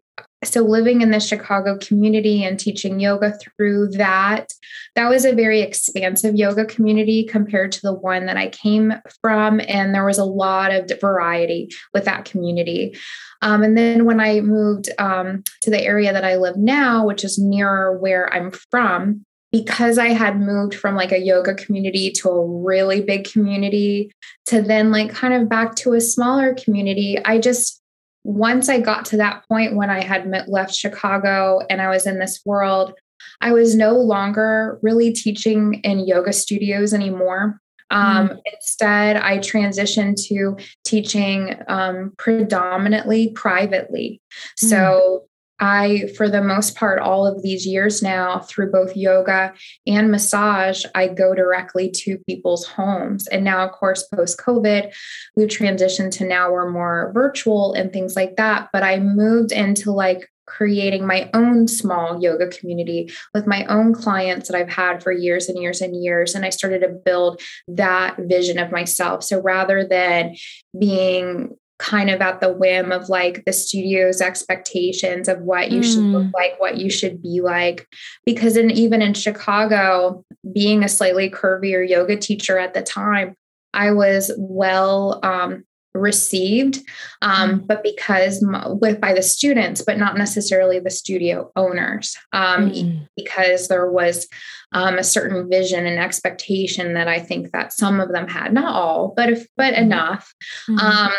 so 0.45 0.63
living 0.63 1.01
in 1.01 1.11
the 1.11 1.19
Chicago 1.19 1.77
community 1.79 2.45
and 2.45 2.61
teaching 2.61 3.01
yoga 3.01 3.37
through 3.39 3.89
that, 3.89 4.53
that 4.95 5.09
was 5.09 5.25
a 5.25 5.35
very 5.35 5.61
expansive 5.61 6.37
yoga 6.37 6.65
community 6.65 7.25
compared 7.25 7.73
to 7.73 7.83
the 7.83 7.93
one 7.93 8.27
that 8.27 8.37
I 8.37 8.49
came 8.49 8.95
from. 9.21 9.61
And 9.67 9.95
there 9.95 10.05
was 10.05 10.19
a 10.19 10.25
lot 10.25 10.73
of 10.73 10.91
variety 11.01 11.71
with 11.93 12.05
that 12.05 12.25
community. 12.25 12.97
Um, 13.43 13.63
and 13.63 13.77
then 13.77 14.05
when 14.05 14.21
I 14.21 14.41
moved 14.41 14.89
um, 14.99 15.43
to 15.63 15.71
the 15.71 15.83
area 15.83 16.13
that 16.13 16.25
I 16.25 16.37
live 16.37 16.57
now, 16.57 17.05
which 17.05 17.25
is 17.25 17.39
nearer 17.39 17.99
where 17.99 18.33
I'm 18.33 18.53
from, 18.71 19.25
because 19.51 19.99
I 19.99 20.09
had 20.09 20.39
moved 20.39 20.75
from 20.75 20.95
like 20.95 21.11
a 21.11 21.19
yoga 21.19 21.55
community 21.55 22.11
to 22.13 22.29
a 22.29 22.47
really 22.47 23.01
big 23.01 23.31
community 23.31 24.13
to 24.47 24.61
then 24.61 24.91
like 24.91 25.11
kind 25.11 25.35
of 25.35 25.49
back 25.49 25.75
to 25.77 25.95
a 25.95 26.01
smaller 26.01 26.55
community, 26.55 27.19
I 27.25 27.39
just 27.39 27.83
once 28.25 28.69
I 28.69 28.81
got 28.81 29.05
to 29.07 29.17
that 29.19 29.45
point 29.49 29.77
when 29.77 29.91
I 29.91 30.03
had 30.03 30.31
left 30.49 30.75
Chicago 30.75 31.61
and 31.71 31.81
I 31.81 31.89
was 31.89 32.07
in 32.07 32.19
this 32.19 32.41
world, 32.45 32.93
I 33.41 33.53
was 33.53 33.75
no 33.75 33.95
longer 33.95 34.79
really 34.83 35.13
teaching 35.13 35.75
in 35.85 36.07
yoga 36.07 36.33
studios 36.33 36.93
anymore. 36.93 37.61
Um, 37.91 38.29
mm. 38.29 38.41
Instead, 38.53 39.17
I 39.17 39.39
transitioned 39.39 40.23
to 40.29 40.57
teaching 40.85 41.57
um, 41.69 42.13
predominantly 42.19 43.31
privately. 43.31 44.21
Mm. 44.63 44.69
So 44.69 45.25
I, 45.61 46.09
for 46.17 46.29
the 46.29 46.43
most 46.43 46.77
part, 46.77 47.01
all 47.01 47.27
of 47.27 47.43
these 47.43 47.67
years 47.67 48.03
now, 48.03 48.41
through 48.41 48.71
both 48.71 48.97
yoga 48.97 49.55
and 49.87 50.11
massage, 50.11 50.85
I 50.95 51.09
go 51.09 51.35
directly 51.35 51.91
to 51.91 52.19
people's 52.29 52.67
homes. 52.67 53.27
And 53.27 53.45
now, 53.45 53.67
of 53.67 53.73
course, 53.73 54.05
post 54.05 54.39
COVID, 54.39 54.95
we've 55.37 55.49
transitioned 55.49 56.13
to 56.13 56.25
now 56.25 56.53
we're 56.53 56.71
more 56.71 57.11
virtual 57.13 57.73
and 57.73 57.93
things 57.93 58.15
like 58.15 58.37
that. 58.37 58.69
But 58.73 58.83
I 58.83 58.99
moved 58.99 59.53
into 59.53 59.91
like 59.91 60.29
creating 60.47 61.07
my 61.07 61.29
own 61.35 61.69
small 61.69 62.21
yoga 62.23 62.49
community 62.49 63.11
with 63.35 63.47
my 63.47 63.65
own 63.67 63.93
clients 63.93 64.49
that 64.49 64.57
I've 64.57 64.71
had 64.71 65.03
for 65.03 65.13
years 65.13 65.49
and 65.49 65.61
years 65.61 65.81
and 65.81 66.03
years. 66.03 66.35
And 66.35 66.45
I 66.45 66.51
started 66.51 66.81
to 66.81 66.89
build 66.89 67.41
that 67.69 68.17
vision 68.19 68.59
of 68.59 68.73
myself. 68.73 69.23
So 69.25 69.41
rather 69.41 69.87
than 69.87 70.37
being 70.79 71.57
kind 71.79 72.11
of 72.11 72.21
at 72.21 72.41
the 72.41 72.53
whim 72.53 72.91
of 72.91 73.09
like 73.09 73.45
the 73.45 73.53
studio's 73.53 74.21
expectations 74.21 75.29
of 75.29 75.41
what 75.41 75.71
you 75.71 75.81
mm. 75.81 75.85
should 75.85 76.03
look 76.03 76.25
mm. 76.25 76.33
like, 76.35 76.59
what 76.59 76.77
you 76.77 76.91
should 76.91 77.23
be 77.23 77.41
like. 77.41 77.87
Because 78.25 78.57
in 78.57 78.71
even 78.71 79.01
in 79.01 79.15
Chicago, 79.15 80.25
being 80.53 80.83
a 80.83 80.89
slightly 80.89 81.31
curvier 81.31 81.89
yoga 81.89 82.17
teacher 82.17 82.59
at 82.59 82.75
the 82.75 82.83
time, 82.83 83.35
I 83.73 83.93
was 83.93 84.33
well 84.37 85.21
um, 85.23 85.65
received 85.95 86.81
um, 87.23 87.61
mm. 87.61 87.67
but 87.67 87.83
because 87.83 88.45
with 88.81 89.01
by 89.01 89.13
the 89.13 89.23
students 89.23 89.83
but 89.83 89.99
not 89.99 90.17
necessarily 90.17 90.79
the 90.79 90.91
studio 90.91 91.51
owners 91.57 92.17
um, 92.33 92.71
mm. 92.71 93.09
because 93.17 93.69
there 93.69 93.91
was 93.91 94.29
um, 94.73 94.99
a 94.99 95.05
certain 95.05 95.49
vision 95.49 95.87
and 95.87 95.99
expectation 95.99 96.95
that 96.95 97.09
i 97.09 97.19
think 97.19 97.51
that 97.53 97.73
some 97.73 98.01
of 98.01 98.13
them 98.13 98.29
had 98.29 98.53
not 98.53 98.75
all 98.75 99.13
but 99.17 99.31
if 99.31 99.47
but 99.57 99.75
mm. 99.75 99.79
enough 99.79 100.35
mm. 100.69 101.11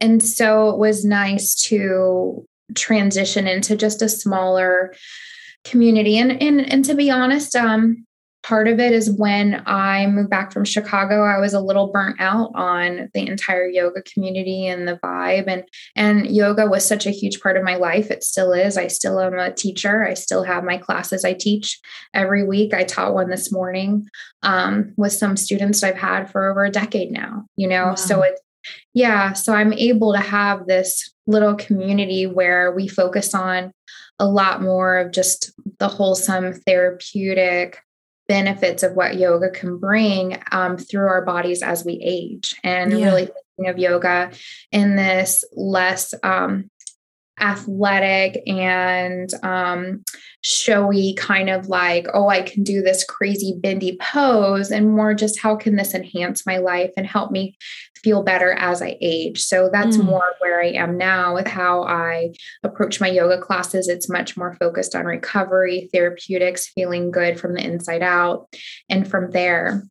and 0.00 0.22
so 0.22 0.70
it 0.70 0.78
was 0.78 1.04
nice 1.04 1.54
to 1.54 2.46
transition 2.74 3.46
into 3.46 3.76
just 3.76 4.02
a 4.02 4.08
smaller 4.08 4.94
community 5.64 6.18
and 6.18 6.42
and, 6.42 6.60
and 6.72 6.84
to 6.84 6.94
be 6.94 7.10
honest 7.10 7.56
um 7.56 8.06
part 8.48 8.66
of 8.66 8.80
it 8.80 8.92
is 8.92 9.10
when 9.10 9.62
I 9.66 10.06
moved 10.06 10.30
back 10.30 10.52
from 10.52 10.64
Chicago, 10.64 11.22
I 11.22 11.38
was 11.38 11.52
a 11.52 11.60
little 11.60 11.88
burnt 11.88 12.18
out 12.18 12.50
on 12.54 13.10
the 13.12 13.26
entire 13.26 13.68
yoga 13.68 14.00
community 14.02 14.66
and 14.66 14.88
the 14.88 14.98
vibe. 15.04 15.44
And 15.46 15.64
and 15.94 16.26
yoga 16.26 16.66
was 16.66 16.88
such 16.88 17.04
a 17.04 17.10
huge 17.10 17.42
part 17.42 17.58
of 17.58 17.62
my 17.62 17.76
life. 17.76 18.10
It 18.10 18.24
still 18.24 18.54
is. 18.54 18.78
I 18.78 18.86
still 18.86 19.20
am 19.20 19.38
a 19.38 19.52
teacher. 19.52 20.02
I 20.02 20.14
still 20.14 20.44
have 20.44 20.64
my 20.64 20.78
classes 20.78 21.26
I 21.26 21.34
teach 21.34 21.78
every 22.14 22.42
week. 22.42 22.72
I 22.72 22.84
taught 22.84 23.12
one 23.12 23.28
this 23.28 23.52
morning 23.52 24.08
um, 24.42 24.94
with 24.96 25.12
some 25.12 25.36
students 25.36 25.82
I've 25.82 25.98
had 25.98 26.30
for 26.30 26.50
over 26.50 26.64
a 26.64 26.70
decade 26.70 27.12
now. 27.12 27.44
You 27.56 27.68
know, 27.68 27.88
wow. 27.88 27.94
so 27.96 28.22
it's 28.22 28.40
yeah. 28.94 29.34
So 29.34 29.52
I'm 29.52 29.74
able 29.74 30.14
to 30.14 30.20
have 30.20 30.66
this 30.66 31.12
little 31.26 31.54
community 31.54 32.26
where 32.26 32.72
we 32.72 32.88
focus 32.88 33.34
on 33.34 33.72
a 34.18 34.26
lot 34.26 34.62
more 34.62 34.96
of 34.98 35.12
just 35.12 35.52
the 35.78 35.88
wholesome 35.88 36.54
therapeutic 36.54 37.82
benefits 38.28 38.82
of 38.82 38.92
what 38.92 39.16
yoga 39.16 39.50
can 39.50 39.78
bring 39.78 40.40
um, 40.52 40.76
through 40.76 41.08
our 41.08 41.24
bodies 41.24 41.62
as 41.62 41.84
we 41.84 42.00
age 42.04 42.54
and 42.62 42.92
yeah. 42.92 43.06
really 43.06 43.26
thinking 43.56 43.70
of 43.70 43.78
yoga 43.78 44.30
in 44.70 44.96
this 44.96 45.44
less 45.56 46.14
um, 46.22 46.70
athletic 47.40 48.42
and 48.46 49.32
um, 49.42 50.04
showy 50.42 51.14
kind 51.14 51.48
of 51.48 51.68
like, 51.68 52.06
oh, 52.12 52.28
I 52.28 52.42
can 52.42 52.62
do 52.62 52.82
this 52.82 53.04
crazy 53.04 53.58
bendy 53.60 53.96
pose, 54.00 54.70
and 54.70 54.94
more 54.94 55.14
just 55.14 55.40
how 55.40 55.56
can 55.56 55.76
this 55.76 55.94
enhance 55.94 56.46
my 56.46 56.58
life 56.58 56.92
and 56.96 57.06
help 57.06 57.30
me 57.30 57.56
feel 58.02 58.22
better 58.22 58.52
as 58.52 58.82
I 58.82 58.96
age. 59.00 59.40
So 59.40 59.68
that's 59.72 59.96
mm. 59.96 60.04
more 60.04 60.34
where 60.40 60.60
I 60.60 60.68
am 60.68 60.96
now 60.96 61.34
with 61.34 61.46
how 61.46 61.82
I 61.84 62.34
approach 62.62 63.00
my 63.00 63.08
yoga 63.08 63.40
classes. 63.40 63.88
It's 63.88 64.08
much 64.08 64.36
more 64.36 64.54
focused 64.54 64.94
on 64.94 65.04
recovery, 65.04 65.88
therapeutics, 65.92 66.68
feeling 66.68 67.10
good 67.10 67.38
from 67.38 67.54
the 67.54 67.64
inside 67.64 68.02
out, 68.02 68.48
and 68.88 69.08
from 69.08 69.30
there. 69.30 69.84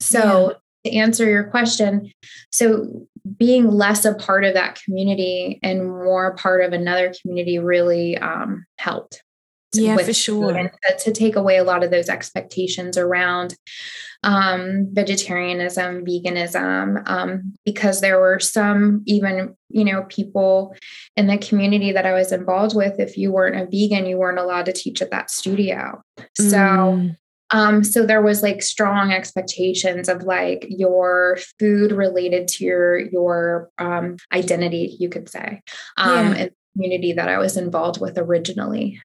So, 0.00 0.56
yeah. 0.84 0.90
to 0.90 0.96
answer 0.96 1.28
your 1.28 1.44
question, 1.44 2.12
so 2.50 3.06
being 3.36 3.68
less 3.68 4.04
a 4.04 4.14
part 4.14 4.44
of 4.44 4.54
that 4.54 4.80
community 4.82 5.60
and 5.62 5.86
more 5.86 6.34
part 6.36 6.64
of 6.64 6.72
another 6.72 7.12
community 7.20 7.58
really 7.58 8.16
um, 8.18 8.64
helped. 8.78 9.22
Yeah, 9.72 9.96
for 9.96 10.12
sure. 10.12 10.56
And 10.56 10.70
to 11.00 11.12
take 11.12 11.36
away 11.36 11.56
a 11.56 11.64
lot 11.64 11.84
of 11.84 11.90
those 11.90 12.08
expectations 12.08 12.98
around 12.98 13.56
um, 14.22 14.88
vegetarianism, 14.92 16.04
veganism, 16.04 17.08
um, 17.08 17.54
because 17.64 18.00
there 18.00 18.20
were 18.20 18.40
some 18.40 19.02
even, 19.06 19.56
you 19.68 19.84
know, 19.84 20.04
people 20.08 20.74
in 21.16 21.28
the 21.28 21.38
community 21.38 21.92
that 21.92 22.04
I 22.04 22.12
was 22.12 22.32
involved 22.32 22.74
with. 22.74 22.98
If 22.98 23.16
you 23.16 23.32
weren't 23.32 23.56
a 23.56 23.66
vegan, 23.66 24.06
you 24.06 24.18
weren't 24.18 24.38
allowed 24.38 24.66
to 24.66 24.72
teach 24.72 25.00
at 25.00 25.12
that 25.12 25.30
studio. 25.30 26.02
So, 26.34 26.56
mm. 26.56 27.16
um, 27.50 27.84
so 27.84 28.04
there 28.04 28.22
was 28.22 28.42
like 28.42 28.62
strong 28.62 29.12
expectations 29.12 30.08
of 30.08 30.24
like 30.24 30.66
your 30.68 31.38
food 31.58 31.92
related 31.92 32.48
to 32.48 32.64
your 32.64 32.98
your 32.98 33.70
um, 33.78 34.16
identity, 34.32 34.96
you 34.98 35.08
could 35.08 35.28
say, 35.28 35.62
um, 35.96 36.10
yeah. 36.10 36.20
in 36.20 36.32
the 36.32 36.52
community 36.74 37.12
that 37.12 37.28
I 37.28 37.38
was 37.38 37.56
involved 37.56 38.00
with 38.00 38.18
originally. 38.18 39.00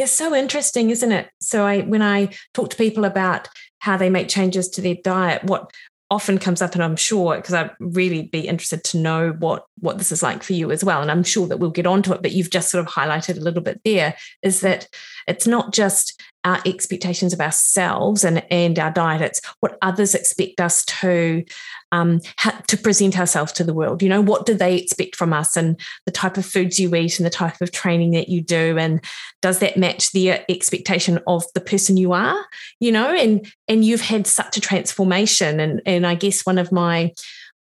Yeah, 0.00 0.06
so 0.06 0.34
interesting, 0.34 0.88
isn't 0.88 1.12
it? 1.12 1.28
So 1.42 1.66
I 1.66 1.82
when 1.82 2.00
I 2.00 2.30
talk 2.54 2.70
to 2.70 2.76
people 2.76 3.04
about 3.04 3.48
how 3.80 3.98
they 3.98 4.08
make 4.08 4.28
changes 4.28 4.66
to 4.70 4.80
their 4.80 4.94
diet, 5.04 5.44
what 5.44 5.70
often 6.10 6.38
comes 6.38 6.60
up 6.60 6.74
and 6.74 6.82
i'm 6.82 6.96
sure 6.96 7.36
because 7.36 7.54
i'd 7.54 7.70
really 7.78 8.22
be 8.22 8.40
interested 8.48 8.82
to 8.82 8.98
know 8.98 9.30
what 9.38 9.64
what 9.78 9.96
this 9.96 10.10
is 10.10 10.24
like 10.24 10.42
for 10.42 10.54
you 10.54 10.72
as 10.72 10.82
well 10.82 11.00
and 11.00 11.08
i'm 11.08 11.22
sure 11.22 11.46
that 11.46 11.58
we'll 11.58 11.70
get 11.70 11.86
onto 11.86 12.12
it 12.12 12.20
but 12.20 12.32
you've 12.32 12.50
just 12.50 12.68
sort 12.68 12.84
of 12.84 12.92
highlighted 12.92 13.36
a 13.36 13.40
little 13.40 13.62
bit 13.62 13.80
there 13.84 14.16
is 14.42 14.60
that 14.60 14.88
it's 15.28 15.46
not 15.46 15.72
just 15.72 16.20
our 16.44 16.60
expectations 16.64 17.32
of 17.32 17.40
ourselves 17.40 18.24
and 18.24 18.42
and 18.50 18.78
our 18.78 18.90
diet. 18.90 19.20
It's 19.22 19.40
what 19.60 19.78
others 19.82 20.14
expect 20.14 20.60
us 20.60 20.84
to 20.86 21.44
um, 21.92 22.20
to 22.66 22.76
present 22.76 23.18
ourselves 23.18 23.52
to 23.52 23.64
the 23.64 23.74
world. 23.74 24.02
You 24.02 24.08
know 24.08 24.20
what 24.20 24.46
do 24.46 24.54
they 24.54 24.76
expect 24.76 25.16
from 25.16 25.32
us? 25.32 25.56
And 25.56 25.78
the 26.06 26.12
type 26.12 26.36
of 26.36 26.46
foods 26.46 26.78
you 26.78 26.94
eat 26.94 27.18
and 27.18 27.26
the 27.26 27.30
type 27.30 27.60
of 27.60 27.72
training 27.72 28.12
that 28.12 28.28
you 28.28 28.40
do. 28.40 28.78
And 28.78 29.04
does 29.42 29.58
that 29.58 29.76
match 29.76 30.12
the 30.12 30.30
expectation 30.50 31.18
of 31.26 31.44
the 31.54 31.60
person 31.60 31.96
you 31.96 32.12
are? 32.12 32.44
You 32.78 32.92
know 32.92 33.14
and 33.14 33.50
and 33.68 33.84
you've 33.84 34.02
had 34.02 34.26
such 34.26 34.56
a 34.56 34.60
transformation. 34.60 35.60
And 35.60 35.82
and 35.84 36.06
i 36.06 36.14
guess 36.14 36.46
one 36.46 36.58
of 36.58 36.72
my 36.72 37.12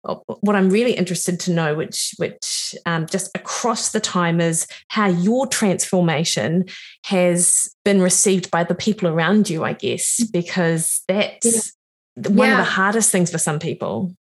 what 0.04 0.56
I'm 0.56 0.70
really 0.70 0.94
interested 0.94 1.40
to 1.42 1.52
know, 1.52 1.76
which 1.76 2.14
which 2.18 2.76
um, 2.86 3.06
just 3.06 3.36
across 3.36 3.92
the 3.92 4.00
time, 4.00 4.40
is 4.40 4.68
how 4.88 5.08
your 5.08 5.48
transformation 5.48 6.66
has 7.06 7.70
been 7.84 8.02
received 8.02 8.50
by 8.52 8.64
the 8.64 8.76
people 8.76 9.10
around 9.10 9.50
you. 9.50 9.64
I 9.64 9.74
guess 9.74 10.20
mm. 10.22 10.32
because 10.32 11.02
that's 11.08 11.74
yeah. 12.16 12.30
one 12.30 12.48
yeah. 12.48 12.60
of 12.60 12.66
the 12.66 12.72
hardest 12.72 13.12
things 13.12 13.32
for 13.32 13.38
some 13.38 13.60
people. 13.60 14.14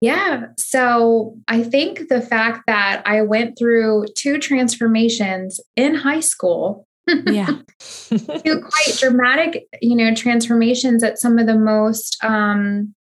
Yeah. 0.00 0.48
So 0.58 1.36
I 1.48 1.62
think 1.62 2.08
the 2.08 2.20
fact 2.20 2.64
that 2.66 3.02
I 3.06 3.22
went 3.22 3.58
through 3.58 4.06
two 4.14 4.38
transformations 4.38 5.60
in 5.74 5.94
high 5.94 6.20
school. 6.20 6.86
yeah. 7.26 7.46
two 7.80 8.60
quite 8.60 8.96
dramatic, 8.98 9.66
you 9.80 9.96
know, 9.96 10.14
transformations 10.14 11.02
at 11.02 11.18
some 11.18 11.38
of 11.38 11.46
the 11.46 11.56
most 11.56 12.22
um 12.22 12.94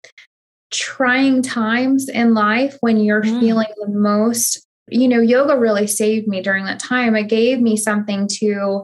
trying 0.74 1.42
times 1.42 2.10
in 2.10 2.34
life 2.34 2.78
when 2.82 2.98
you're 2.98 3.22
mm. 3.22 3.40
feeling 3.40 3.68
the 3.78 3.90
most 3.90 4.66
you 4.90 5.08
know 5.08 5.22
yoga 5.22 5.58
really 5.58 5.88
saved 5.88 6.28
me 6.28 6.42
during 6.42 6.66
that 6.66 6.80
time 6.80 7.16
it 7.16 7.30
gave 7.30 7.62
me 7.62 7.78
something 7.78 8.28
to 8.28 8.84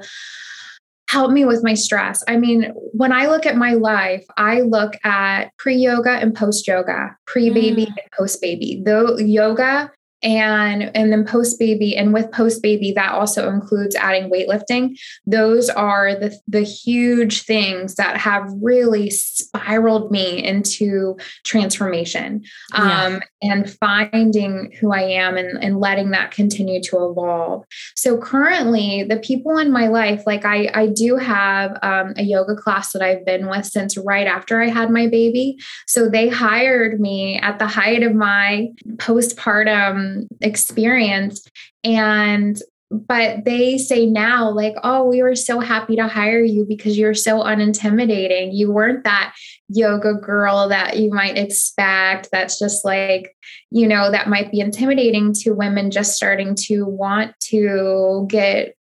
help 1.09 1.31
me 1.31 1.43
with 1.43 1.63
my 1.63 1.73
stress 1.73 2.23
i 2.27 2.37
mean 2.37 2.71
when 2.93 3.11
i 3.11 3.25
look 3.25 3.45
at 3.45 3.57
my 3.57 3.73
life 3.73 4.23
i 4.37 4.61
look 4.61 4.93
at 5.03 5.49
pre 5.57 5.75
yoga 5.75 6.11
and 6.11 6.35
post 6.35 6.67
yoga 6.67 7.15
pre 7.25 7.49
baby 7.49 7.85
mm. 7.85 7.87
and 7.87 8.11
post 8.17 8.39
baby 8.39 8.81
though 8.85 9.17
yoga 9.17 9.91
and 10.21 10.91
and 10.95 11.11
then 11.11 11.25
post 11.25 11.59
baby 11.59 11.95
and 11.95 12.13
with 12.13 12.31
post 12.31 12.61
baby 12.61 12.91
that 12.91 13.13
also 13.13 13.49
includes 13.49 13.95
adding 13.95 14.29
weightlifting. 14.29 14.99
Those 15.25 15.69
are 15.69 16.15
the 16.15 16.37
the 16.47 16.61
huge 16.61 17.43
things 17.43 17.95
that 17.95 18.17
have 18.17 18.49
really 18.61 19.09
spiraled 19.09 20.11
me 20.11 20.43
into 20.43 21.17
transformation 21.45 22.43
yeah. 22.73 23.05
um, 23.05 23.21
and 23.41 23.69
finding 23.79 24.71
who 24.79 24.91
i 24.91 25.01
am 25.01 25.37
and, 25.37 25.63
and 25.63 25.79
letting 25.79 26.11
that 26.11 26.31
continue 26.31 26.81
to 26.83 26.97
evolve. 27.05 27.65
So 27.95 28.17
currently 28.17 29.03
the 29.03 29.17
people 29.17 29.57
in 29.57 29.71
my 29.71 29.87
life 29.87 30.23
like 30.25 30.43
i 30.43 30.69
i 30.73 30.87
do 30.87 31.15
have 31.15 31.77
um, 31.81 32.13
a 32.17 32.23
yoga 32.23 32.55
class 32.55 32.91
that 32.91 33.01
i've 33.01 33.25
been 33.25 33.47
with 33.47 33.65
since 33.65 33.97
right 33.97 34.27
after 34.27 34.61
i 34.61 34.67
had 34.67 34.89
my 34.89 35.07
baby. 35.07 35.57
So 35.87 36.09
they 36.09 36.27
hired 36.27 36.99
me 36.99 37.39
at 37.39 37.59
the 37.59 37.67
height 37.67 38.03
of 38.03 38.13
my 38.13 38.67
postpartum 38.97 40.08
Um, 40.09 40.27
experience. 40.41 41.45
And 41.83 42.61
but 42.91 43.45
they 43.45 43.77
say 43.77 44.07
now 44.07 44.49
like 44.49 44.73
oh 44.83 45.05
we 45.05 45.21
were 45.21 45.35
so 45.35 45.59
happy 45.59 45.95
to 45.95 46.07
hire 46.07 46.41
you 46.41 46.65
because 46.67 46.97
you're 46.97 47.13
so 47.13 47.43
unintimidating. 47.43 48.49
You 48.51 48.71
weren't 48.71 49.03
that 49.03 49.35
yoga 49.67 50.15
girl 50.15 50.69
that 50.69 50.97
you 50.97 51.11
might 51.11 51.37
expect 51.37 52.29
that's 52.31 52.57
just 52.57 52.83
like 52.83 53.35
you 53.69 53.87
know 53.87 54.09
that 54.09 54.27
might 54.27 54.51
be 54.51 54.59
intimidating 54.59 55.33
to 55.33 55.51
women 55.51 55.91
just 55.91 56.15
starting 56.15 56.55
to 56.55 56.83
want 56.85 57.39
to 57.39 58.25
get 58.27 58.75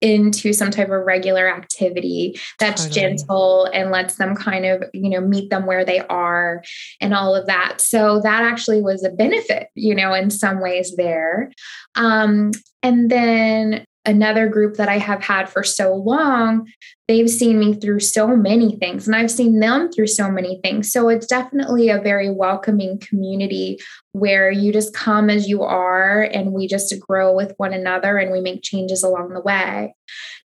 into 0.00 0.52
some 0.52 0.70
type 0.70 0.90
of 0.90 1.06
regular 1.06 1.48
activity 1.48 2.38
that's 2.58 2.86
totally. 2.86 3.00
gentle 3.00 3.64
and 3.72 3.90
lets 3.90 4.16
them 4.16 4.34
kind 4.34 4.66
of 4.66 4.82
you 4.92 5.08
know 5.08 5.20
meet 5.20 5.48
them 5.50 5.64
where 5.64 5.84
they 5.84 6.00
are 6.08 6.62
and 7.00 7.14
all 7.14 7.36
of 7.36 7.46
that 7.46 7.80
so 7.80 8.20
that 8.20 8.42
actually 8.42 8.82
was 8.82 9.04
a 9.04 9.10
benefit 9.10 9.68
you 9.76 9.94
know 9.94 10.12
in 10.12 10.28
some 10.28 10.60
ways 10.60 10.96
there 10.96 11.52
um, 11.94 12.50
and 12.82 13.10
then 13.10 13.84
another 14.06 14.48
group 14.48 14.76
that 14.76 14.88
I 14.88 14.98
have 14.98 15.22
had 15.22 15.48
for 15.48 15.62
so 15.62 15.94
long, 15.94 16.66
they've 17.10 17.28
seen 17.28 17.58
me 17.58 17.74
through 17.74 17.98
so 17.98 18.36
many 18.36 18.76
things 18.76 19.08
and 19.08 19.16
I've 19.16 19.32
seen 19.32 19.58
them 19.58 19.90
through 19.90 20.06
so 20.06 20.30
many 20.30 20.60
things. 20.62 20.92
So 20.92 21.08
it's 21.08 21.26
definitely 21.26 21.88
a 21.88 22.00
very 22.00 22.30
welcoming 22.30 23.00
community 23.00 23.80
where 24.12 24.48
you 24.48 24.72
just 24.72 24.94
come 24.94 25.28
as 25.28 25.48
you 25.48 25.64
are 25.64 26.22
and 26.22 26.52
we 26.52 26.68
just 26.68 26.94
grow 27.00 27.34
with 27.34 27.52
one 27.56 27.72
another 27.72 28.16
and 28.16 28.30
we 28.30 28.40
make 28.40 28.62
changes 28.62 29.02
along 29.02 29.30
the 29.30 29.40
way. 29.40 29.92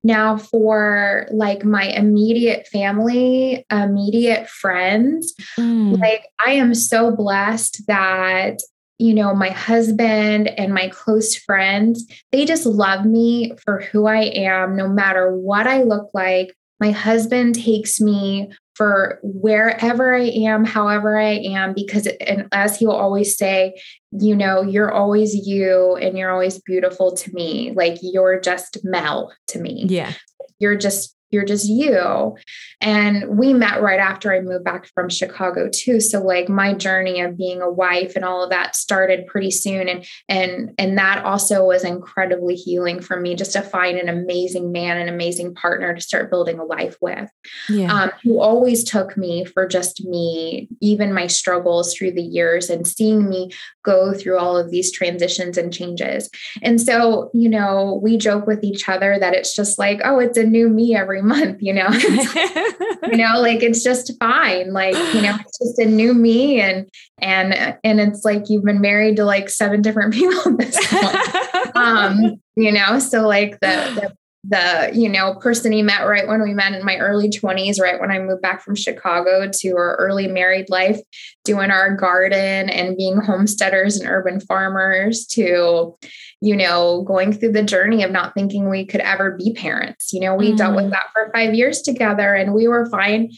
Now, 0.03 0.37
for 0.37 1.27
like 1.31 1.63
my 1.63 1.83
immediate 1.83 2.67
family, 2.67 3.63
immediate 3.69 4.49
friends, 4.49 5.35
mm. 5.59 5.99
like 5.99 6.25
I 6.43 6.53
am 6.53 6.73
so 6.73 7.15
blessed 7.15 7.83
that 7.85 8.57
you 8.97 9.13
know, 9.13 9.35
my 9.35 9.49
husband 9.49 10.47
and 10.59 10.73
my 10.73 10.89
close 10.89 11.35
friends, 11.35 12.05
they 12.31 12.45
just 12.45 12.65
love 12.65 13.05
me 13.05 13.53
for 13.63 13.81
who 13.81 14.07
I 14.07 14.21
am, 14.21 14.75
no 14.75 14.87
matter 14.87 15.35
what 15.35 15.67
I 15.67 15.83
look 15.83 16.09
like. 16.13 16.55
My 16.79 16.91
husband 16.91 17.55
takes 17.55 17.99
me 18.01 18.51
for 18.75 19.19
wherever 19.23 20.13
I 20.13 20.23
am, 20.23 20.65
however 20.65 21.17
I 21.17 21.39
am, 21.39 21.73
because, 21.73 22.07
and 22.19 22.47
as 22.51 22.77
he 22.77 22.85
will 22.85 22.95
always 22.95 23.37
say, 23.37 23.81
you 24.11 24.35
know, 24.35 24.61
you're 24.61 24.91
always 24.91 25.33
you 25.47 25.95
and 25.95 26.17
you're 26.17 26.31
always 26.31 26.59
beautiful 26.59 27.15
to 27.15 27.33
me. 27.33 27.71
Like 27.73 27.97
you're 28.01 28.39
just 28.39 28.79
Mel 28.83 29.33
to 29.47 29.59
me. 29.59 29.85
Yeah. 29.87 30.13
You're 30.59 30.75
just 30.75 31.15
you're 31.35 31.45
just 31.45 31.67
you. 31.67 32.35
And 32.81 33.37
we 33.37 33.53
met 33.53 33.81
right 33.81 33.99
after 33.99 34.33
I 34.33 34.39
moved 34.39 34.63
back 34.63 34.89
from 34.95 35.09
Chicago 35.09 35.69
too. 35.71 35.99
So 35.99 36.21
like 36.21 36.47
my 36.47 36.73
journey 36.73 37.19
of 37.19 37.37
being 37.37 37.61
a 37.61 37.69
wife 37.69 38.15
and 38.15 38.23
all 38.23 38.43
of 38.43 38.49
that 38.51 38.75
started 38.75 39.27
pretty 39.27 39.51
soon. 39.51 39.89
And 39.89 40.05
and 40.29 40.73
and 40.77 40.97
that 40.97 41.25
also 41.25 41.65
was 41.65 41.83
incredibly 41.83 42.55
healing 42.55 43.01
for 43.01 43.19
me 43.19 43.35
just 43.35 43.51
to 43.53 43.61
find 43.61 43.97
an 43.97 44.07
amazing 44.07 44.71
man, 44.71 44.97
an 44.97 45.09
amazing 45.09 45.53
partner 45.53 45.93
to 45.93 46.01
start 46.01 46.31
building 46.31 46.57
a 46.57 46.63
life 46.63 46.95
with. 47.01 47.29
Yeah. 47.69 47.93
Um, 47.93 48.11
who 48.23 48.39
always 48.39 48.83
took 48.83 49.17
me 49.17 49.43
for 49.43 49.67
just 49.67 50.05
me, 50.05 50.69
even 50.81 51.13
my 51.13 51.27
struggles 51.27 51.93
through 51.93 52.13
the 52.13 52.23
years 52.23 52.69
and 52.69 52.87
seeing 52.87 53.29
me 53.29 53.51
go 53.83 54.13
through 54.13 54.37
all 54.37 54.57
of 54.57 54.71
these 54.71 54.91
transitions 54.91 55.57
and 55.57 55.73
changes. 55.73 56.29
And 56.63 56.79
so, 56.79 57.29
you 57.33 57.49
know, 57.49 57.99
we 58.01 58.17
joke 58.17 58.47
with 58.47 58.63
each 58.63 58.87
other 58.87 59.17
that 59.19 59.33
it's 59.33 59.53
just 59.53 59.77
like, 59.77 59.99
oh, 60.03 60.19
it's 60.19 60.37
a 60.37 60.43
new 60.43 60.69
me 60.69 60.95
every 60.95 61.21
month, 61.25 61.61
you 61.61 61.73
know. 61.73 61.87
you 63.03 63.17
know, 63.17 63.39
like 63.39 63.63
it's 63.63 63.83
just 63.83 64.11
fine. 64.19 64.73
Like, 64.73 64.95
you 65.13 65.21
know, 65.21 65.35
it's 65.39 65.57
just 65.57 65.79
a 65.79 65.85
new 65.85 66.13
me 66.13 66.61
and 66.61 66.89
and 67.19 67.77
and 67.83 67.99
it's 67.99 68.23
like 68.23 68.49
you've 68.49 68.65
been 68.65 68.81
married 68.81 69.17
to 69.17 69.25
like 69.25 69.49
seven 69.49 69.81
different 69.81 70.13
people 70.15 70.57
this 70.57 70.77
point. 70.87 71.75
um, 71.75 72.41
you 72.55 72.71
know, 72.71 72.99
so 72.99 73.27
like 73.27 73.59
the 73.59 73.67
the 73.95 74.15
the 74.47 74.91
you 74.93 75.09
know 75.09 75.35
person 75.35 75.71
he 75.71 75.81
met 75.81 76.07
right 76.07 76.27
when 76.27 76.41
we 76.41 76.53
met 76.53 76.73
in 76.73 76.85
my 76.85 76.97
early 76.97 77.29
20s 77.29 77.81
right 77.81 77.99
when 77.99 78.11
i 78.11 78.19
moved 78.19 78.41
back 78.41 78.61
from 78.61 78.75
chicago 78.75 79.49
to 79.51 79.71
our 79.71 79.95
early 79.95 80.27
married 80.27 80.69
life 80.69 80.99
doing 81.43 81.71
our 81.71 81.95
garden 81.95 82.69
and 82.69 82.97
being 82.97 83.17
homesteaders 83.17 83.97
and 83.97 84.07
urban 84.07 84.39
farmers 84.39 85.25
to 85.25 85.97
you 86.45 86.55
know 86.55 87.01
going 87.01 87.33
through 87.33 87.51
the 87.51 87.63
journey 87.63 88.03
of 88.03 88.11
not 88.11 88.33
thinking 88.35 88.69
we 88.69 88.85
could 88.85 89.01
ever 89.01 89.31
be 89.31 89.53
parents 89.53 90.13
you 90.13 90.19
know 90.19 90.35
we 90.35 90.51
mm. 90.51 90.57
dealt 90.57 90.75
with 90.75 90.85
mm. 90.85 90.91
that 90.91 91.07
for 91.11 91.31
5 91.33 91.53
years 91.55 91.81
together 91.81 92.35
and 92.35 92.53
we 92.53 92.67
were 92.67 92.85
fine 92.85 93.31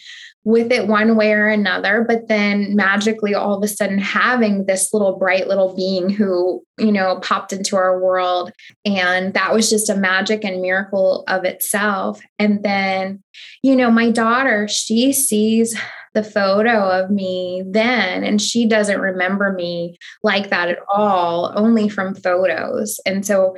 with 0.43 0.71
it 0.71 0.87
one 0.87 1.15
way 1.15 1.31
or 1.31 1.47
another 1.47 2.05
but 2.07 2.27
then 2.27 2.75
magically 2.75 3.33
all 3.33 3.57
of 3.57 3.63
a 3.63 3.67
sudden 3.67 3.97
having 3.97 4.65
this 4.65 4.93
little 4.93 5.17
bright 5.17 5.47
little 5.47 5.73
being 5.75 6.09
who 6.09 6.61
you 6.77 6.91
know 6.91 7.19
popped 7.21 7.53
into 7.53 7.77
our 7.77 8.01
world 8.01 8.51
and 8.83 9.33
that 9.33 9.53
was 9.53 9.69
just 9.69 9.89
a 9.89 9.95
magic 9.95 10.43
and 10.43 10.61
miracle 10.61 11.23
of 11.27 11.45
itself 11.45 12.21
and 12.39 12.63
then 12.63 13.23
you 13.63 13.75
know 13.75 13.89
my 13.89 14.11
daughter 14.11 14.67
she 14.67 15.13
sees 15.13 15.77
the 16.17 16.23
photo 16.23 16.89
of 16.89 17.11
me 17.11 17.63
then 17.65 18.23
and 18.23 18.41
she 18.41 18.65
doesn't 18.65 18.99
remember 18.99 19.53
me 19.53 19.97
like 20.23 20.49
that 20.49 20.69
at 20.69 20.79
all 20.93 21.53
only 21.55 21.87
from 21.87 22.15
photos 22.15 22.99
and 23.05 23.25
so 23.25 23.55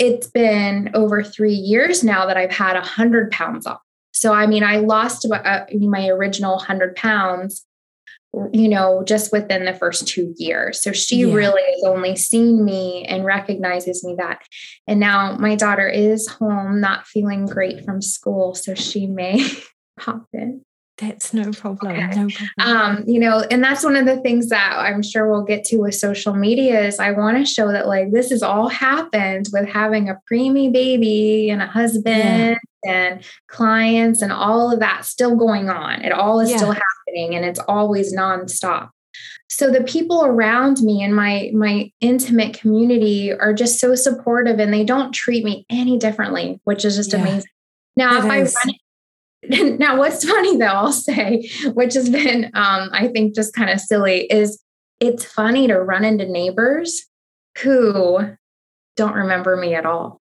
it's 0.00 0.26
been 0.26 0.90
over 0.94 1.22
three 1.22 1.52
years 1.54 2.02
now 2.02 2.24
that 2.24 2.38
I've 2.38 2.50
had 2.50 2.74
a 2.74 2.80
hundred 2.80 3.30
pounds 3.30 3.66
off. 3.66 3.82
So, 4.12 4.32
I 4.32 4.46
mean, 4.46 4.64
I 4.64 4.76
lost 4.76 5.30
uh, 5.30 5.66
my 5.72 6.08
original 6.08 6.56
100 6.56 6.96
pounds, 6.96 7.66
you 8.52 8.68
know, 8.68 9.04
just 9.04 9.30
within 9.30 9.66
the 9.66 9.74
first 9.74 10.08
two 10.08 10.34
years. 10.38 10.80
So 10.82 10.92
she 10.92 11.26
yeah. 11.26 11.34
really 11.34 11.62
has 11.74 11.84
only 11.84 12.16
seen 12.16 12.64
me 12.64 13.04
and 13.04 13.26
recognizes 13.26 14.02
me 14.02 14.14
that. 14.16 14.42
And 14.86 15.00
now 15.00 15.36
my 15.36 15.54
daughter 15.54 15.88
is 15.88 16.26
home, 16.26 16.80
not 16.80 17.06
feeling 17.06 17.44
great 17.44 17.84
from 17.84 18.00
school. 18.00 18.54
So 18.54 18.74
she 18.74 19.06
may 19.06 19.46
pop 20.00 20.26
in. 20.32 20.62
That's 21.00 21.32
no 21.32 21.50
problem. 21.52 21.92
Okay. 21.92 22.06
No 22.08 22.28
problem. 22.28 22.48
Um, 22.58 23.04
you 23.06 23.18
know, 23.18 23.44
and 23.50 23.62
that's 23.62 23.82
one 23.82 23.96
of 23.96 24.06
the 24.06 24.18
things 24.18 24.48
that 24.50 24.76
I'm 24.78 25.02
sure 25.02 25.30
we'll 25.30 25.44
get 25.44 25.64
to 25.66 25.78
with 25.78 25.94
social 25.94 26.34
media 26.34 26.86
is 26.86 26.98
I 26.98 27.12
want 27.12 27.38
to 27.38 27.44
show 27.44 27.72
that 27.72 27.86
like 27.86 28.12
this 28.12 28.30
has 28.30 28.42
all 28.42 28.68
happened 28.68 29.48
with 29.52 29.68
having 29.68 30.08
a 30.08 30.18
preemie 30.30 30.72
baby 30.72 31.50
and 31.50 31.62
a 31.62 31.66
husband 31.66 32.14
yeah 32.14 32.56
and 32.84 33.22
clients 33.48 34.22
and 34.22 34.32
all 34.32 34.72
of 34.72 34.80
that 34.80 35.04
still 35.04 35.36
going 35.36 35.68
on. 35.68 36.02
It 36.02 36.12
all 36.12 36.40
is 36.40 36.50
yeah. 36.50 36.56
still 36.56 36.72
happening 36.72 37.34
and 37.34 37.44
it's 37.44 37.60
always 37.60 38.14
nonstop. 38.14 38.90
So 39.48 39.70
the 39.70 39.82
people 39.82 40.24
around 40.24 40.80
me 40.80 41.02
and 41.02 41.14
my 41.14 41.50
my 41.52 41.90
intimate 42.00 42.58
community 42.58 43.32
are 43.32 43.52
just 43.52 43.80
so 43.80 43.94
supportive 43.94 44.58
and 44.58 44.72
they 44.72 44.84
don't 44.84 45.12
treat 45.12 45.44
me 45.44 45.66
any 45.68 45.98
differently, 45.98 46.60
which 46.64 46.84
is 46.84 46.96
just 46.96 47.12
yeah. 47.12 47.20
amazing. 47.20 47.50
Now, 47.96 48.14
it 48.14 48.18
if 48.18 48.46
is. 48.48 48.56
I 48.56 48.58
run 48.64 48.74
now 49.78 49.96
what's 49.96 50.28
funny 50.28 50.56
though, 50.56 50.66
I'll 50.66 50.92
say, 50.92 51.48
which 51.74 51.94
has 51.94 52.10
been 52.10 52.46
um, 52.54 52.90
I 52.92 53.08
think 53.12 53.34
just 53.34 53.54
kind 53.54 53.70
of 53.70 53.80
silly, 53.80 54.26
is 54.26 54.62
it's 55.00 55.24
funny 55.24 55.66
to 55.66 55.78
run 55.78 56.04
into 56.04 56.26
neighbors 56.26 57.06
who 57.58 58.36
don't 58.96 59.14
remember 59.14 59.56
me 59.56 59.74
at 59.74 59.86
all. 59.86 60.20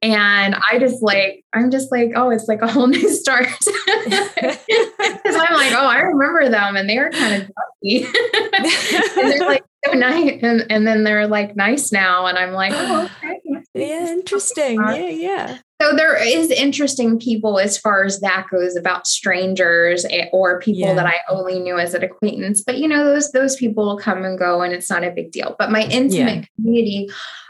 And 0.00 0.54
I 0.70 0.78
just 0.78 1.02
like, 1.02 1.44
I'm 1.52 1.70
just 1.70 1.90
like, 1.90 2.12
oh, 2.14 2.30
it's 2.30 2.46
like 2.46 2.62
a 2.62 2.70
whole 2.70 2.86
new 2.86 3.08
start. 3.08 3.48
Because 4.98 5.36
I'm 5.40 5.54
like, 5.54 5.72
oh, 5.72 5.86
I 5.86 5.98
remember 5.98 6.48
them 6.48 6.76
and 6.76 6.88
they 6.88 6.98
were 6.98 7.10
kind 7.10 7.42
of 7.42 7.48
dusty. 7.48 8.04
and 9.16 9.30
they're 9.30 9.46
like 9.46 9.64
so 9.84 9.92
nice. 9.92 10.38
And, 10.42 10.66
and 10.70 10.86
then 10.86 11.04
they're 11.04 11.26
like 11.26 11.56
nice 11.56 11.92
now. 11.92 12.26
And 12.26 12.38
I'm 12.38 12.52
like, 12.52 12.72
oh, 12.74 13.04
okay. 13.04 13.40
Yeah, 13.78 14.08
interesting. 14.08 14.76
Yeah, 14.76 15.08
yeah. 15.08 15.58
So 15.80 15.94
there 15.94 16.16
is 16.16 16.50
interesting 16.50 17.20
people 17.20 17.60
as 17.60 17.78
far 17.78 18.04
as 18.04 18.20
that 18.20 18.46
goes 18.50 18.74
about 18.74 19.06
strangers 19.06 20.04
eh, 20.10 20.26
or 20.32 20.58
people 20.58 20.88
yeah. 20.88 20.94
that 20.94 21.06
I 21.06 21.20
only 21.28 21.60
knew 21.60 21.78
as 21.78 21.94
an 21.94 22.02
acquaintance. 22.02 22.62
But 22.62 22.78
you 22.78 22.88
know, 22.88 23.04
those 23.04 23.30
those 23.30 23.56
people 23.56 23.96
come 23.96 24.24
and 24.24 24.38
go 24.38 24.60
and 24.62 24.72
it's 24.72 24.90
not 24.90 25.04
a 25.04 25.10
big 25.10 25.30
deal. 25.30 25.54
But 25.58 25.70
my 25.70 25.84
intimate 25.84 26.40
yeah. 26.40 26.44
community 26.56 27.08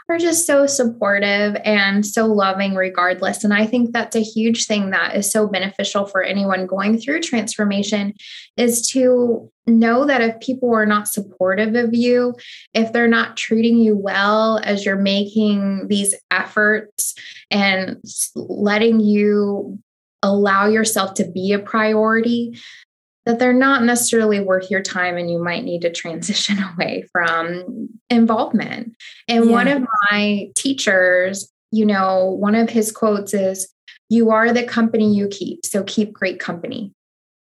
are 0.09 0.17
just 0.17 0.47
so 0.47 0.65
supportive 0.65 1.55
and 1.63 2.05
so 2.05 2.25
loving 2.25 2.73
regardless. 2.73 3.43
And 3.43 3.53
I 3.53 3.67
think 3.67 3.91
that's 3.91 4.15
a 4.15 4.23
huge 4.23 4.65
thing 4.65 4.89
that 4.89 5.15
is 5.15 5.31
so 5.31 5.47
beneficial 5.47 6.05
for 6.05 6.23
anyone 6.23 6.65
going 6.65 6.99
through 6.99 7.21
transformation 7.21 8.13
is 8.57 8.87
to 8.89 9.51
know 9.67 10.05
that 10.05 10.21
if 10.21 10.39
people 10.39 10.73
are 10.73 10.85
not 10.85 11.07
supportive 11.07 11.75
of 11.75 11.93
you, 11.93 12.33
if 12.73 12.91
they're 12.91 13.07
not 13.07 13.37
treating 13.37 13.77
you 13.77 13.95
well 13.95 14.59
as 14.63 14.83
you're 14.83 14.95
making 14.95 15.87
these 15.87 16.15
efforts 16.31 17.13
and 17.51 17.97
letting 18.35 18.99
you 18.99 19.79
allow 20.23 20.67
yourself 20.67 21.13
to 21.13 21.29
be 21.29 21.53
a 21.53 21.59
priority, 21.59 22.59
that 23.29 23.37
they're 23.37 23.53
not 23.53 23.83
necessarily 23.83 24.39
worth 24.39 24.71
your 24.71 24.81
time 24.81 25.15
and 25.15 25.29
you 25.29 25.37
might 25.37 25.63
need 25.63 25.81
to 25.81 25.91
transition 25.91 26.57
away 26.73 27.05
from 27.11 27.87
involvement. 28.09 28.95
And 29.27 29.45
yeah. 29.45 29.51
one 29.51 29.67
of 29.67 29.85
my 30.09 30.49
teachers, 30.55 31.47
you 31.71 31.85
know, 31.85 32.25
one 32.25 32.55
of 32.55 32.71
his 32.71 32.91
quotes 32.91 33.35
is, 33.35 33.71
You 34.09 34.31
are 34.31 34.51
the 34.51 34.63
company 34.63 35.13
you 35.13 35.27
keep. 35.27 35.63
So 35.63 35.83
keep 35.83 36.11
great 36.11 36.39
company. 36.39 36.91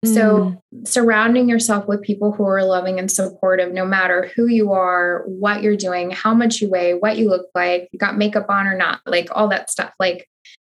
Mm. 0.05 0.15
So, 0.15 0.63
surrounding 0.85 1.49
yourself 1.49 1.89
with 1.89 2.03
people 2.03 2.33
who 2.33 2.45
are 2.45 2.63
loving 2.63 2.99
and 2.99 3.11
supportive, 3.11 3.73
no 3.73 3.87
matter 3.87 4.31
who 4.37 4.47
you 4.47 4.73
are, 4.73 5.25
what 5.27 5.63
you're 5.63 5.75
doing, 5.75 6.11
how 6.11 6.35
much 6.35 6.61
you 6.61 6.69
weigh, 6.69 6.93
what 6.93 7.17
you 7.17 7.31
look 7.31 7.47
like, 7.55 7.89
you 7.93 7.99
got 7.99 8.19
makeup 8.19 8.51
on 8.51 8.67
or 8.67 8.77
not, 8.77 9.01
like 9.07 9.29
all 9.33 9.49
that 9.49 9.71
stuff, 9.71 9.95
like 9.99 10.29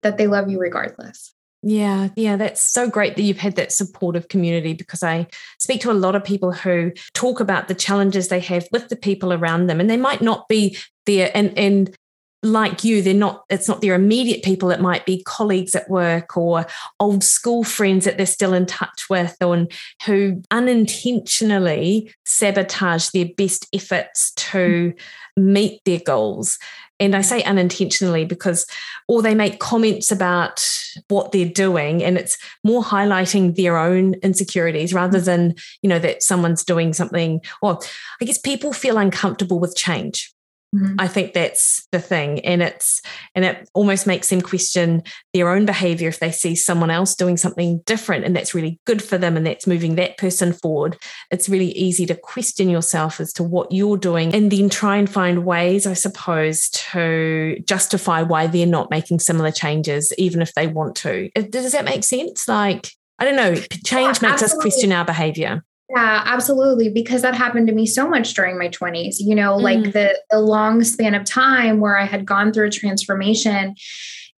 that 0.03 0.19
they 0.19 0.29
love 0.29 0.49
you 0.49 0.61
regardless. 0.61 1.35
Yeah, 1.63 2.09
yeah, 2.17 2.37
that's 2.37 2.63
so 2.63 2.89
great 2.89 3.17
that 3.17 3.23
you've 3.23 3.39
had 3.39 3.57
that 3.57 3.71
supportive 3.71 4.29
community 4.29 4.73
because 4.73 5.03
I 5.03 5.27
speak 5.59 5.83
to 5.83 5.91
a 5.91 5.93
lot 5.93 6.15
of 6.15 6.25
people 6.25 6.53
who 6.53 6.93
talk 7.13 7.39
about 7.39 7.69
the 7.69 7.75
challenges 7.75 8.29
they 8.29 8.41
have 8.41 8.67
with 8.73 8.89
the 8.89 8.97
people 8.97 9.33
around 9.33 9.67
them 9.67 9.79
and 9.79 9.91
they 9.91 9.99
might 9.99 10.23
not 10.23 10.49
be 10.49 10.79
there 11.05 11.31
and 11.35 11.57
and 11.59 11.95
like 12.43 12.85
you 12.85 13.03
they're 13.03 13.13
not 13.13 13.45
it's 13.51 13.69
not 13.69 13.83
their 13.83 13.95
immediate 13.95 14.43
people 14.43 14.71
it 14.71 14.81
might 14.81 15.05
be 15.05 15.23
colleagues 15.25 15.75
at 15.75 15.91
work 15.91 16.39
or 16.39 16.65
old 16.99 17.23
school 17.23 17.63
friends 17.63 18.07
that 18.07 18.17
they're 18.17 18.25
still 18.25 18.55
in 18.55 18.65
touch 18.65 19.11
with 19.11 19.37
or 19.43 19.67
who 20.07 20.41
unintentionally 20.51 22.11
sabotage 22.25 23.11
their 23.11 23.27
best 23.37 23.67
efforts 23.75 24.33
to 24.37 24.95
meet 25.37 25.83
their 25.85 26.01
goals 26.07 26.59
and 27.01 27.17
I 27.17 27.23
say 27.23 27.43
unintentionally 27.43 28.25
because, 28.25 28.67
or 29.09 29.23
they 29.23 29.35
make 29.35 29.59
comments 29.59 30.13
about 30.13 30.65
what 31.09 31.33
they're 31.33 31.49
doing 31.49 32.05
and 32.05 32.19
it's 32.19 32.37
more 32.63 32.83
highlighting 32.83 33.57
their 33.57 33.79
own 33.79 34.15
insecurities 34.23 34.93
rather 34.93 35.19
mm. 35.19 35.25
than, 35.25 35.55
you 35.83 35.89
know, 35.89 35.99
that 35.99 36.23
someone's 36.23 36.63
doing 36.63 36.93
something, 36.93 37.41
or 37.63 37.81
I 38.21 38.25
guess 38.27 38.39
people 38.39 38.73
feel 38.73 38.99
uncomfortable 38.99 39.59
with 39.59 39.75
change. 39.75 40.33
Mm-hmm. 40.75 40.97
I 41.01 41.09
think 41.09 41.33
that's 41.33 41.87
the 41.91 42.01
thing. 42.01 42.45
And 42.45 42.63
it's 42.63 43.03
and 43.35 43.45
it 43.45 43.69
almost 43.75 44.07
makes 44.07 44.31
them 44.31 44.41
question 44.41 45.03
their 45.35 45.51
own 45.51 45.67
behavior 45.67 46.09
if 46.09 46.21
they 46.21 46.31
see 46.31 46.55
someone 46.55 46.91
else 46.91 47.17
doing 47.17 47.37
something 47.37 47.81
different 47.87 48.25
and 48.25 48.37
that's 48.37 48.55
really 48.55 48.79
good 48.87 49.03
for 49.03 49.19
them 49.19 49.37
and 49.37 49.45
that's 49.45 49.67
moving 49.67 49.97
that 49.97 50.17
person 50.17 50.53
forward. 50.53 50.97
It's 51.33 51.49
really 51.49 51.73
easy 51.73 52.07
to 52.07 52.15
question 52.15 52.69
yourself 52.69 53.21
as 53.21 53.33
to 53.35 53.43
what 53.43 53.73
you're 53.73 53.97
doing 53.97 54.33
and 54.33 54.51
then 54.51 54.69
try 54.69 54.97
and 54.97 55.11
find 55.11 55.45
ways, 55.45 55.89
I 55.89 55.95
suppose, 55.95 56.69
to 56.71 57.59
justify 57.67 58.23
why 58.23 58.47
they're 58.47 58.67
not 58.67 58.91
making 58.91 59.19
similar 59.19 59.51
changes, 59.51 60.13
even 60.19 60.41
if 60.41 60.55
they 60.55 60.69
want 60.69 60.95
to. 60.97 61.31
Does 61.51 61.73
that 61.73 61.85
make 61.85 62.05
sense? 62.05 62.47
Like 62.47 62.93
I 63.19 63.25
don't 63.25 63.37
know, 63.37 63.55
change 63.85 64.23
yeah, 64.23 64.31
makes 64.31 64.43
us 64.43 64.55
question 64.55 64.93
our 64.93 65.05
behavior. 65.05 65.65
Yeah, 65.93 66.23
absolutely. 66.25 66.89
Because 66.89 67.23
that 67.23 67.35
happened 67.35 67.67
to 67.67 67.75
me 67.75 67.85
so 67.85 68.09
much 68.09 68.35
during 68.35 68.59
my 68.59 68.69
20s, 68.69 69.17
you 69.19 69.35
know, 69.35 69.57
mm. 69.57 69.63
like 69.63 69.93
the, 69.93 70.21
the 70.31 70.39
long 70.39 70.85
span 70.85 71.15
of 71.15 71.25
time 71.25 71.81
where 71.81 71.99
I 71.99 72.05
had 72.05 72.25
gone 72.25 72.53
through 72.53 72.69
a 72.69 72.71
transformation. 72.71 73.75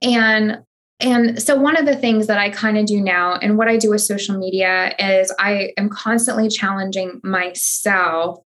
And 0.00 0.58
and 1.00 1.42
so 1.42 1.56
one 1.56 1.76
of 1.76 1.84
the 1.84 1.96
things 1.96 2.28
that 2.28 2.38
I 2.38 2.48
kind 2.50 2.78
of 2.78 2.86
do 2.86 3.00
now 3.00 3.34
and 3.34 3.58
what 3.58 3.66
I 3.66 3.76
do 3.76 3.90
with 3.90 4.02
social 4.02 4.38
media 4.38 4.94
is 5.00 5.34
I 5.36 5.72
am 5.76 5.88
constantly 5.88 6.48
challenging 6.48 7.20
myself 7.24 8.38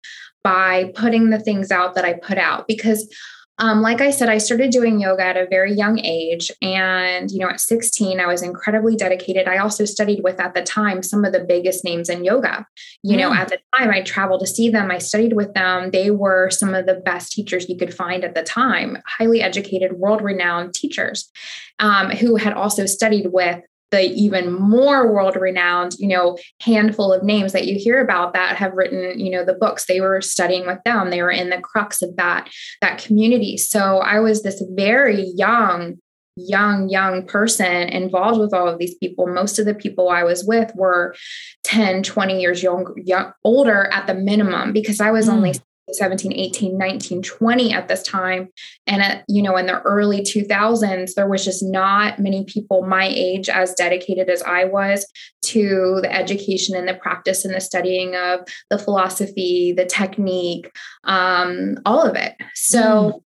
by 0.45 0.93
putting 0.95 1.31
the 1.31 1.41
things 1.41 1.73
out 1.73 1.97
that 1.97 2.05
I 2.05 2.13
put 2.13 2.39
out 2.39 2.69
because 2.69 3.13
um, 3.59 3.83
like 3.83 4.01
I 4.01 4.11
said, 4.11 4.29
I 4.29 4.39
started 4.39 4.71
doing 4.71 5.01
yoga 5.01 5.25
at 5.25 5.37
a 5.37 5.47
very 5.47 5.73
young 5.73 6.01
age. 6.01 6.51
And, 6.61 7.31
you 7.31 7.39
know, 7.39 7.49
at 7.49 7.61
16, 7.61 8.19
I 8.19 8.27
was 8.27 8.43
incredibly 8.43 8.97
dedicated. 8.97 9.47
I 9.47 9.59
also 9.59 9.85
studied 9.85 10.25
with, 10.25 10.41
at 10.41 10.55
the 10.55 10.63
time, 10.63 11.03
some 11.05 11.25
of 11.25 11.33
the 11.33 11.45
biggest 11.45 11.85
names 11.85 12.09
in 12.09 12.25
yoga. 12.25 12.67
You 13.05 13.17
mm. 13.17 13.21
know, 13.21 13.33
at 13.33 13.49
the 13.49 13.59
time, 13.77 13.91
I 13.91 14.03
traveled 14.03 14.41
to 14.41 14.47
see 14.47 14.71
them, 14.71 14.91
I 14.91 14.99
studied 14.99 15.35
with 15.35 15.55
them. 15.55 15.93
They 15.93 16.11
were 16.11 16.51
some 16.51 16.75
of 16.75 16.87
the 16.87 16.95
best 16.95 17.33
teachers 17.33 17.69
you 17.69 17.77
could 17.77 17.95
find 17.95 18.25
at 18.25 18.35
the 18.35 18.43
time, 18.43 18.99
highly 19.07 19.41
educated, 19.41 19.93
world 19.93 20.21
renowned 20.21 20.75
teachers 20.75 21.31
um, 21.79 22.11
who 22.11 22.37
had 22.37 22.55
also 22.55 22.87
studied 22.87 23.33
with 23.33 23.61
the 23.95 24.13
even 24.13 24.53
more 24.53 25.13
world 25.13 25.37
renowned, 25.37 25.95
you 25.99 26.09
know, 26.09 26.37
handful 26.61 27.13
of 27.13 27.23
names 27.23 27.53
that 27.53 27.67
you 27.67 27.79
hear 27.79 28.01
about 28.01 28.33
that 28.33 28.57
have 28.57 28.73
written, 28.73 29.21
you 29.21 29.31
know, 29.31 29.45
the 29.45 29.55
books 29.55 29.87
they 29.87 30.01
were 30.01 30.21
studying 30.21 30.67
with 30.67 30.79
them. 30.85 31.11
They 31.11 31.23
were 31.23 31.31
in 31.31 31.51
the 31.51 31.61
crux 31.61 32.03
of 32.03 32.17
that 32.17 32.51
that 32.81 32.99
community. 32.99 33.57
So 33.57 33.99
I 33.99 34.19
was 34.19 34.43
this 34.43 34.63
very 34.71 35.25
young 35.37 35.99
young 36.37 36.89
young 36.89 37.25
person 37.25 37.89
involved 37.89 38.41
with 38.41 38.53
all 38.53 38.67
of 38.67 38.81
these 38.81 38.97
people 38.97 39.25
most 39.29 39.61
of 39.61 39.67
the 39.67 39.75
people 39.75 40.09
i 40.09 40.25
was 40.25 40.45
with 40.45 40.69
were 40.75 41.15
10 41.63 42.03
20 42.03 42.41
years 42.41 42.61
young, 42.61 42.93
young 42.97 43.33
older 43.45 43.87
at 43.93 44.09
the 44.09 44.15
minimum 44.15 44.73
because 44.73 45.01
i 45.01 45.13
was 45.13 45.29
mm. 45.29 45.33
only 45.33 45.55
17 45.95 46.33
18 46.33 46.77
19 46.77 47.23
20 47.23 47.73
at 47.73 47.89
this 47.89 48.03
time 48.03 48.49
and 48.87 49.03
at, 49.03 49.25
you 49.29 49.43
know 49.43 49.57
in 49.57 49.67
the 49.67 49.81
early 49.83 50.21
2000s 50.21 51.15
there 51.15 51.29
was 51.29 51.45
just 51.45 51.63
not 51.63 52.19
many 52.19 52.45
people 52.45 52.87
my 52.87 53.07
age 53.07 53.49
as 53.49 53.75
dedicated 53.75 54.29
as 54.29 54.43
i 54.43 54.65
was 54.65 55.07
to 55.43 55.99
the 56.03 56.13
education 56.13 56.77
and 56.77 56.89
the 56.89 56.95
practice 56.95 57.45
and 57.45 57.55
the 57.55 57.61
studying 57.61 58.15
of 58.15 58.41
the 58.71 58.79
philosophy 58.79 59.73
the 59.77 59.87
technique 59.87 60.71
um, 61.05 61.77
all 61.85 62.03
of 62.03 62.17
it 62.17 62.35
so 62.55 62.81
mm. 62.81 63.23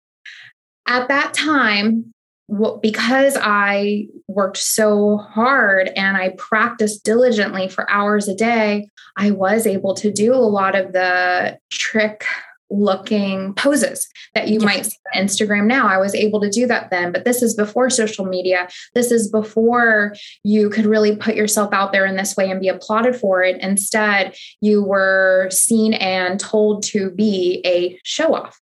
at 0.88 1.08
that 1.08 1.34
time 1.34 2.14
because 2.82 3.38
I 3.40 4.08
worked 4.28 4.58
so 4.58 5.18
hard 5.18 5.90
and 5.96 6.16
I 6.16 6.30
practiced 6.38 7.04
diligently 7.04 7.68
for 7.68 7.90
hours 7.92 8.28
a 8.28 8.36
day, 8.36 8.90
I 9.18 9.32
was 9.32 9.68
able 9.68 9.94
to 9.96 10.12
do 10.12 10.34
a 10.34 10.38
lot 10.38 10.76
of 10.76 10.94
the 10.94 11.60
trick 11.70 12.26
looking 12.70 13.54
poses 13.54 14.08
that 14.34 14.50
you 14.50 14.60
might 14.60 14.86
see 14.86 14.98
on 15.16 15.24
Instagram 15.24 15.66
now. 15.66 15.88
I 15.88 15.98
was 15.98 16.14
able 16.14 16.42
to 16.42 16.50
do 16.50 16.68
that 16.68 16.90
then, 16.90 17.12
but 17.12 17.26
this 17.26 17.42
is 17.42 17.56
before 17.56 17.90
social 17.90 18.26
media. 18.26 18.68
This 18.94 19.12
is 19.12 19.32
before 19.32 20.14
you 20.44 20.70
could 20.70 20.86
really 20.86 21.16
put 21.16 21.36
yourself 21.36 21.74
out 21.74 21.92
there 21.92 22.06
in 22.06 22.16
this 22.16 22.36
way 22.36 22.50
and 22.52 22.60
be 22.60 22.68
applauded 22.68 23.16
for 23.16 23.44
it. 23.44 23.62
Instead, 23.62 24.36
you 24.62 24.84
were 24.84 25.48
seen 25.52 25.94
and 25.94 26.40
told 26.40 26.84
to 26.84 27.12
be 27.12 27.62
a 27.66 28.00
show 28.04 28.36
off. 28.36 28.60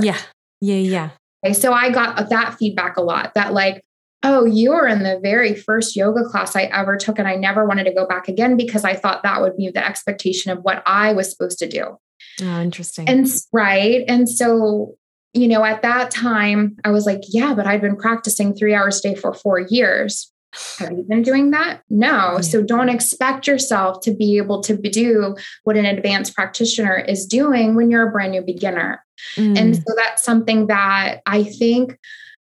Yeah. 0.00 0.18
Yeah. 0.60 0.76
Yeah. 0.76 1.10
Okay, 1.44 1.54
so 1.54 1.72
I 1.72 1.90
got 1.90 2.28
that 2.30 2.56
feedback 2.58 2.96
a 2.96 3.02
lot 3.02 3.32
that, 3.34 3.52
like, 3.52 3.84
oh, 4.24 4.44
you 4.44 4.70
were 4.70 4.88
in 4.88 5.04
the 5.04 5.20
very 5.22 5.54
first 5.54 5.94
yoga 5.94 6.24
class 6.24 6.56
I 6.56 6.62
ever 6.64 6.96
took, 6.96 7.20
and 7.20 7.28
I 7.28 7.36
never 7.36 7.64
wanted 7.64 7.84
to 7.84 7.94
go 7.94 8.06
back 8.06 8.26
again 8.26 8.56
because 8.56 8.84
I 8.84 8.94
thought 8.94 9.22
that 9.22 9.40
would 9.40 9.56
be 9.56 9.70
the 9.70 9.86
expectation 9.86 10.50
of 10.50 10.58
what 10.64 10.82
I 10.84 11.12
was 11.12 11.30
supposed 11.30 11.60
to 11.60 11.68
do. 11.68 11.96
Oh, 12.42 12.60
interesting. 12.60 13.08
And 13.08 13.26
right. 13.52 14.04
And 14.08 14.28
so, 14.28 14.96
you 15.34 15.48
know, 15.48 15.64
at 15.64 15.82
that 15.82 16.10
time, 16.10 16.76
I 16.84 16.90
was 16.90 17.06
like, 17.06 17.22
yeah, 17.28 17.54
but 17.54 17.66
I've 17.66 17.80
been 17.80 17.96
practicing 17.96 18.54
three 18.54 18.74
hours 18.74 18.98
a 19.00 19.10
day 19.10 19.14
for 19.14 19.34
four 19.34 19.60
years. 19.60 20.32
Have 20.78 20.92
you 20.92 21.04
been 21.06 21.22
doing 21.22 21.50
that? 21.50 21.82
No. 21.90 22.34
Yeah. 22.34 22.40
So 22.40 22.62
don't 22.62 22.88
expect 22.88 23.46
yourself 23.46 24.00
to 24.02 24.14
be 24.14 24.38
able 24.38 24.62
to 24.62 24.76
do 24.76 25.36
what 25.64 25.76
an 25.76 25.84
advanced 25.84 26.34
practitioner 26.34 26.96
is 26.96 27.26
doing 27.26 27.74
when 27.74 27.90
you're 27.90 28.08
a 28.08 28.10
brand 28.10 28.32
new 28.32 28.42
beginner. 28.42 29.04
Mm. 29.36 29.58
And 29.58 29.76
so 29.76 29.82
that's 29.96 30.22
something 30.22 30.68
that 30.68 31.20
I 31.26 31.44
think 31.44 31.98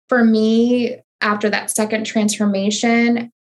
for 0.10 0.24
me, 0.24 0.98
after 1.22 1.50
that 1.50 1.70
second 1.70 2.06
transformation, 2.06 3.32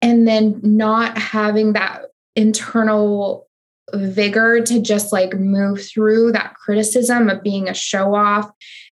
and 0.00 0.28
then 0.28 0.60
not 0.62 1.16
having 1.18 1.72
that 1.72 2.02
internal 2.36 3.48
vigor 3.94 4.60
to 4.62 4.80
just 4.80 5.12
like 5.12 5.34
move 5.34 5.84
through 5.84 6.32
that 6.32 6.54
criticism 6.54 7.28
of 7.28 7.42
being 7.42 7.68
a 7.68 7.74
show 7.74 8.14
off 8.14 8.50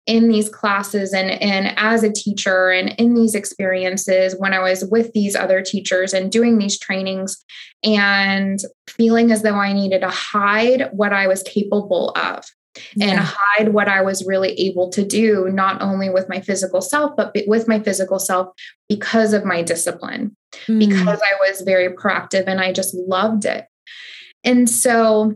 in 0.06 0.28
these 0.28 0.50
classes 0.50 1.14
and 1.14 1.32
and 1.42 1.74
as 1.78 2.04
a 2.04 2.12
teacher 2.12 2.70
and 2.70 2.90
in 3.00 3.16
these 3.16 3.34
experiences 3.34 4.36
when 4.38 4.54
I 4.54 4.60
was 4.60 4.86
with 4.86 5.12
these 5.14 5.36
other 5.36 5.62
teachers 5.64 6.14
and 6.14 6.32
doing 6.32 6.58
these 6.58 6.78
trainings 6.78 7.44
and 7.84 8.60
feeling 8.88 9.32
as 9.32 9.42
though 9.42 9.56
I 9.56 9.74
needed 9.74 10.02
to 10.02 10.10
hide 10.10 10.90
what 10.92 11.12
I 11.12 11.28
was 11.28 11.42
capable 11.44 12.12
of 12.12 12.46
yeah. 12.96 13.08
and 13.08 13.20
hide 13.20 13.74
what 13.74 13.88
I 13.88 14.02
was 14.02 14.26
really 14.26 14.52
able 14.54 14.90
to 14.92 15.04
do, 15.04 15.50
not 15.52 15.82
only 15.82 16.10
with 16.10 16.30
my 16.30 16.42
physical 16.42 16.82
self, 16.82 17.16
but 17.16 17.36
with 17.48 17.68
my 17.68 17.80
physical 17.80 18.20
self 18.20 18.50
because 18.90 19.34
of 19.34 19.46
my 19.46 19.62
discipline, 19.62 20.36
mm. 20.68 20.80
because 20.80 21.22
I 21.22 21.36
was 21.40 21.62
very 21.62 21.90
proactive 21.90 22.46
and 22.48 22.60
I 22.60 22.74
just 22.74 22.94
loved 22.94 23.46
it. 23.46 23.66
And 24.46 24.70
so 24.70 25.34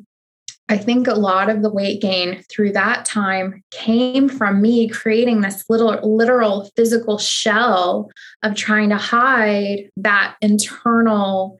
I 0.69 0.77
think 0.77 1.07
a 1.07 1.15
lot 1.15 1.49
of 1.49 1.63
the 1.63 1.71
weight 1.71 1.99
gain 1.99 2.43
through 2.49 2.73
that 2.73 3.03
time 3.03 3.63
came 3.71 4.29
from 4.29 4.61
me 4.61 4.87
creating 4.87 5.41
this 5.41 5.65
little 5.67 5.99
literal 6.03 6.69
physical 6.75 7.17
shell 7.17 8.11
of 8.43 8.55
trying 8.55 8.89
to 8.89 8.97
hide 8.97 9.89
that 9.97 10.35
internal 10.41 11.59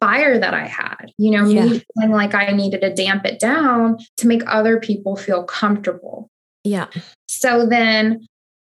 fire 0.00 0.38
that 0.38 0.54
I 0.54 0.66
had. 0.66 1.12
You 1.18 1.30
know, 1.30 1.48
yeah. 1.48 1.66
me 1.66 1.84
feeling 1.94 2.12
like 2.12 2.34
I 2.34 2.50
needed 2.50 2.80
to 2.80 2.92
damp 2.92 3.24
it 3.24 3.38
down 3.38 3.98
to 4.16 4.26
make 4.26 4.42
other 4.46 4.80
people 4.80 5.14
feel 5.14 5.44
comfortable. 5.44 6.28
Yeah. 6.64 6.88
So 7.28 7.64
then 7.64 8.26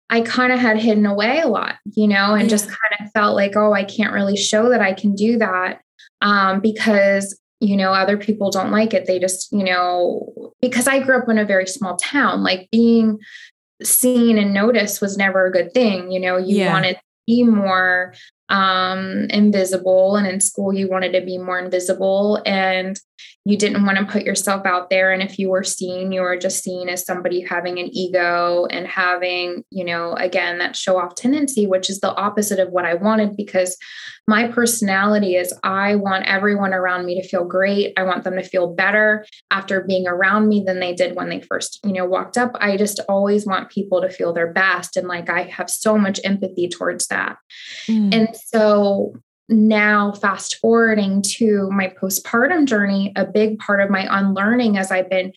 I 0.10 0.22
kind 0.22 0.52
of 0.52 0.60
had 0.60 0.80
hidden 0.80 1.06
away 1.06 1.42
a 1.42 1.48
lot, 1.48 1.76
you 1.94 2.08
know, 2.08 2.34
and 2.34 2.44
yeah. 2.44 2.50
just 2.50 2.68
kind 2.68 3.02
of 3.02 3.12
felt 3.12 3.36
like, 3.36 3.56
oh, 3.56 3.74
I 3.74 3.84
can't 3.84 4.14
really 4.14 4.38
show 4.38 4.70
that 4.70 4.82
I 4.82 4.94
can 4.94 5.14
do 5.14 5.38
that 5.38 5.82
um, 6.22 6.60
because 6.60 7.40
you 7.60 7.78
know 7.78 7.94
other 7.94 8.18
people 8.18 8.52
don't 8.52 8.72
like 8.72 8.94
it 8.94 9.06
they 9.06 9.20
just 9.20 9.52
you 9.52 9.64
know 9.64 10.54
because 10.62 10.88
i 10.88 11.00
grew 11.00 11.18
up 11.18 11.30
in 11.30 11.38
a 11.38 11.46
very 11.46 11.68
small 11.68 11.96
town 11.98 12.44
like 12.44 12.68
being 12.72 13.18
seen 13.84 14.38
and 14.38 14.54
noticed 14.54 15.02
was 15.02 15.18
never 15.18 15.46
a 15.46 15.52
good 15.52 15.74
thing 15.74 16.12
you 16.12 16.20
know 16.20 16.38
you 16.38 16.58
yeah. 16.58 16.72
wanted 16.72 16.96
to 16.96 17.02
be 17.28 17.44
more 17.44 18.14
um 18.50 19.26
invisible 19.32 20.16
and 20.16 20.28
in 20.28 20.40
school 20.40 20.74
you 20.74 20.88
wanted 20.88 21.14
to 21.14 21.22
be 21.22 21.38
more 21.38 21.58
invisible 21.58 22.42
and 22.46 23.00
you 23.48 23.58
didn't 23.58 23.86
want 23.86 23.98
to 23.98 24.06
put 24.06 24.24
yourself 24.24 24.66
out 24.66 24.90
there 24.90 25.12
and 25.12 25.22
if 25.22 25.38
you 25.38 25.50
were 25.50 25.64
seen 25.64 26.12
you 26.12 26.22
were 26.22 26.38
just 26.38 26.64
seen 26.64 26.90
as 26.90 27.06
somebody 27.06 27.42
having 27.42 27.80
an 27.80 27.90
ego 27.92 28.66
and 28.70 28.88
having 28.88 29.64
you 29.70 29.86
know 29.86 30.14
again 30.14 30.58
that 30.58 30.76
show 30.76 31.00
off 31.00 31.16
tendency 31.16 31.66
which 31.66 31.90
is 31.90 32.00
the 32.00 32.14
opposite 32.16 32.60
of 32.60 32.70
what 32.70 32.86
i 32.86 32.94
wanted 32.94 33.38
because 33.38 33.78
my 34.28 34.48
personality 34.48 35.36
is 35.36 35.54
i 35.64 35.96
want 35.96 36.26
everyone 36.26 36.74
around 36.74 37.06
me 37.06 37.20
to 37.20 37.28
feel 37.28 37.46
great 37.46 37.94
i 37.98 38.04
want 38.04 38.24
them 38.24 38.36
to 38.36 38.44
feel 38.44 38.74
better 38.74 39.26
after 39.52 39.82
being 39.82 40.08
around 40.08 40.48
me 40.48 40.64
than 40.66 40.80
they 40.80 40.94
did 40.94 41.16
when 41.16 41.30
they 41.30 41.42
first 41.42 41.80
you 41.86 41.94
know 41.94 42.06
walked 42.06 42.38
up 42.38 42.52
i 42.60 42.76
just 42.76 43.00
always 43.08 43.46
want 43.46 43.70
people 43.70 44.02
to 44.02 44.10
feel 44.10 44.34
their 44.34 44.52
best 44.52 44.98
and 44.98 45.08
like 45.08 45.30
i 45.30 45.44
have 45.44 45.70
so 45.70 45.98
much 45.98 46.20
empathy 46.24 46.68
towards 46.68 47.08
that 47.08 47.38
mm. 47.88 48.14
and 48.14 48.35
so 48.46 49.14
now 49.48 50.12
fast 50.12 50.56
forwarding 50.56 51.22
to 51.22 51.70
my 51.72 51.88
postpartum 52.02 52.66
journey 52.66 53.14
a 53.16 53.26
big 53.26 53.60
part 53.60 53.80
of 53.80 53.90
my 53.90 54.08
unlearning 54.10 54.78
as 54.78 54.92
i've 54.92 55.10
been 55.10 55.32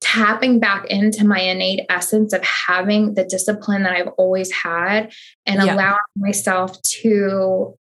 tapping 0.00 0.58
back 0.58 0.86
into 0.86 1.26
my 1.26 1.38
innate 1.38 1.84
essence 1.90 2.32
of 2.32 2.42
having 2.42 3.14
the 3.14 3.24
discipline 3.24 3.82
that 3.82 3.92
i've 3.92 4.08
always 4.16 4.50
had 4.50 5.12
and 5.44 5.62
yeah. 5.62 5.74
allowing 5.74 5.98
myself 6.16 6.80
to 6.82 7.76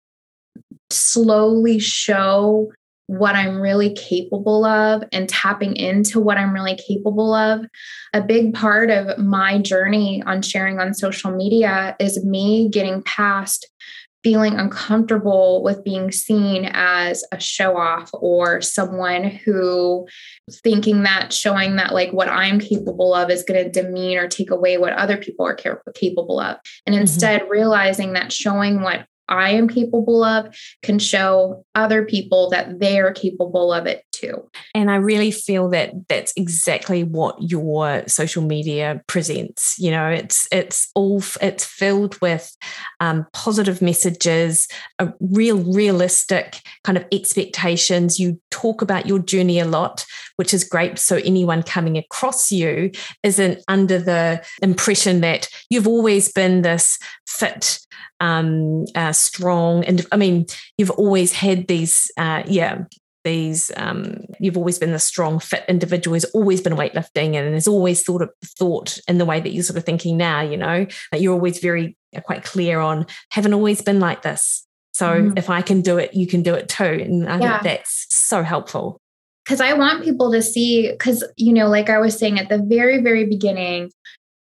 slowly 0.89 1.79
show 1.79 2.69
what 3.09 3.35
I'm 3.35 3.59
really 3.59 3.91
capable 3.95 4.65
of 4.65 5.03
and 5.11 5.27
tapping 5.27 5.75
into 5.75 6.19
what 6.19 6.37
I'm 6.37 6.53
really 6.53 6.75
capable 6.75 7.33
of. 7.33 7.65
A 8.13 8.21
big 8.21 8.53
part 8.53 8.91
of 8.91 9.17
my 9.17 9.57
journey 9.57 10.21
on 10.27 10.43
sharing 10.43 10.79
on 10.79 10.93
social 10.93 11.31
media 11.31 11.95
is 11.99 12.23
me 12.23 12.69
getting 12.69 13.01
past 13.01 13.67
feeling 14.23 14.55
uncomfortable 14.55 15.63
with 15.63 15.83
being 15.83 16.11
seen 16.11 16.69
as 16.73 17.23
a 17.31 17.39
show 17.39 17.77
off 17.77 18.09
or 18.13 18.61
someone 18.61 19.23
who 19.23 20.07
thinking 20.63 21.03
that 21.03 21.31
showing 21.31 21.77
that 21.77 21.93
like 21.93 22.11
what 22.11 22.27
I'm 22.27 22.59
capable 22.59 23.13
of 23.13 23.29
is 23.29 23.43
going 23.43 23.63
to 23.63 23.81
demean 23.81 24.17
or 24.17 24.27
take 24.27 24.51
away 24.51 24.77
what 24.77 24.93
other 24.93 25.17
people 25.17 25.45
are 25.45 25.55
capable 25.55 26.39
of. 26.39 26.57
And 26.85 26.93
mm-hmm. 26.93 27.01
instead 27.01 27.41
mm-hmm. 27.41 27.51
realizing 27.51 28.13
that 28.13 28.33
showing 28.33 28.81
what 28.81 29.05
I 29.29 29.51
am 29.51 29.69
capable 29.69 30.23
of 30.23 30.55
can 30.81 30.99
show 30.99 31.63
other 31.75 32.03
people 32.03 32.49
that 32.49 32.79
they 32.79 32.99
are 32.99 33.13
capable 33.13 33.71
of 33.71 33.85
it 33.85 34.03
too. 34.19 34.49
And 34.73 34.89
I 34.91 34.95
really 34.95 35.31
feel 35.31 35.69
that 35.69 35.91
that's 36.07 36.33
exactly 36.35 37.03
what 37.03 37.35
your 37.39 38.03
social 38.07 38.43
media 38.43 39.01
presents. 39.07 39.77
You 39.79 39.91
know, 39.91 40.07
it's 40.09 40.47
it's 40.51 40.89
all 40.95 41.21
it's 41.41 41.65
filled 41.65 42.19
with 42.21 42.55
um, 42.99 43.25
positive 43.33 43.81
messages, 43.81 44.67
a 44.99 45.13
real 45.19 45.57
realistic 45.57 46.61
kind 46.83 46.97
of 46.97 47.05
expectations. 47.11 48.19
You 48.19 48.39
talk 48.51 48.81
about 48.81 49.05
your 49.05 49.19
journey 49.19 49.59
a 49.59 49.65
lot, 49.65 50.05
which 50.35 50.53
is 50.53 50.63
great. 50.63 50.99
So 50.99 51.17
anyone 51.17 51.63
coming 51.63 51.97
across 51.97 52.51
you 52.51 52.91
isn't 53.23 53.63
under 53.67 53.99
the 53.99 54.45
impression 54.61 55.21
that 55.21 55.47
you've 55.69 55.87
always 55.87 56.31
been 56.31 56.61
this 56.61 56.97
fit 57.27 57.79
um, 58.19 58.85
uh, 58.95 59.11
strong. 59.11 59.83
And 59.85 60.05
I 60.11 60.17
mean, 60.17 60.45
you've 60.77 60.91
always 60.91 61.31
had 61.31 61.67
these, 61.67 62.11
uh, 62.17 62.43
yeah, 62.47 62.83
these 63.23 63.71
um, 63.75 64.25
you've 64.39 64.57
always 64.57 64.79
been 64.79 64.91
the 64.91 64.99
strong 64.99 65.39
fit 65.39 65.65
individual 65.67 66.15
who's 66.15 66.25
always 66.25 66.61
been 66.61 66.73
weightlifting 66.73 67.35
and 67.35 67.53
has 67.53 67.67
always 67.67 68.03
thought 68.03 68.21
of 68.21 68.29
thought 68.43 68.97
in 69.07 69.17
the 69.17 69.25
way 69.25 69.39
that 69.39 69.51
you're 69.51 69.63
sort 69.63 69.77
of 69.77 69.85
thinking 69.85 70.17
now 70.17 70.41
you 70.41 70.57
know 70.57 70.85
that 71.11 71.21
you're 71.21 71.33
always 71.33 71.59
very 71.59 71.97
uh, 72.15 72.21
quite 72.21 72.43
clear 72.43 72.79
on 72.79 73.05
haven't 73.31 73.53
always 73.53 73.81
been 73.81 73.99
like 73.99 74.21
this 74.21 74.65
so 74.93 75.21
mm. 75.21 75.37
if 75.37 75.49
i 75.49 75.61
can 75.61 75.81
do 75.81 75.97
it 75.97 76.13
you 76.13 76.27
can 76.27 76.41
do 76.41 76.53
it 76.53 76.69
too 76.69 76.83
and 76.83 77.27
i 77.29 77.39
yeah. 77.39 77.51
think 77.59 77.63
that's 77.63 78.07
so 78.09 78.41
helpful 78.41 78.99
because 79.43 79.59
i 79.59 79.73
want 79.73 80.03
people 80.03 80.31
to 80.31 80.41
see 80.41 80.89
because 80.91 81.23
you 81.35 81.51
know 81.53 81.67
like 81.67 81.89
i 81.89 81.99
was 81.99 82.17
saying 82.17 82.39
at 82.39 82.49
the 82.49 82.57
very 82.57 83.01
very 83.01 83.25
beginning 83.25 83.91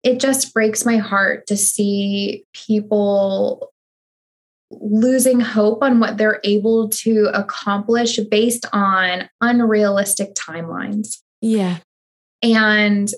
it 0.03 0.21
just 0.21 0.53
breaks 0.53 0.85
my 0.85 0.99
heart 0.99 1.47
to 1.47 1.57
see 1.57 2.45
people 2.53 3.73
losing 4.81 5.41
hope 5.41 5.83
on 5.83 6.01
what 6.01 6.17
they're 6.17 6.41
able 6.45 6.89
to 6.89 7.31
accomplish 7.35 8.19
based 8.31 8.67
on 8.73 9.29
unrealistic 9.41 10.35
timelines. 10.35 11.19
Yeah. 11.41 11.79
And 12.43 13.11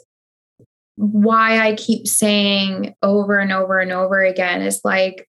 why 0.96 1.58
I 1.58 1.74
keep 1.74 2.06
saying 2.06 2.94
over 3.02 3.38
and 3.38 3.52
over 3.52 3.78
and 3.78 3.92
over 3.92 4.24
again 4.24 4.62
is 4.62 4.80
like, 4.84 5.28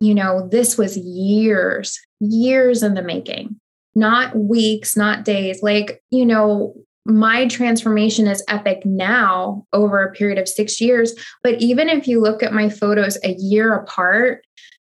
you 0.00 0.14
know, 0.14 0.48
this 0.48 0.76
was 0.76 0.96
years, 0.96 1.98
years 2.20 2.82
in 2.82 2.94
the 2.94 3.02
making, 3.02 3.60
not 3.94 4.36
weeks, 4.36 4.96
not 4.96 5.24
days. 5.24 5.62
Like, 5.62 6.02
you 6.10 6.26
know, 6.26 6.74
my 7.04 7.46
transformation 7.46 8.26
is 8.26 8.44
epic 8.48 8.84
now 8.84 9.66
over 9.72 10.02
a 10.02 10.12
period 10.12 10.38
of 10.38 10.48
six 10.48 10.80
years. 10.80 11.14
But 11.42 11.60
even 11.60 11.88
if 11.88 12.06
you 12.06 12.20
look 12.20 12.42
at 12.42 12.52
my 12.52 12.68
photos 12.68 13.18
a 13.24 13.34
year 13.38 13.74
apart, 13.74 14.44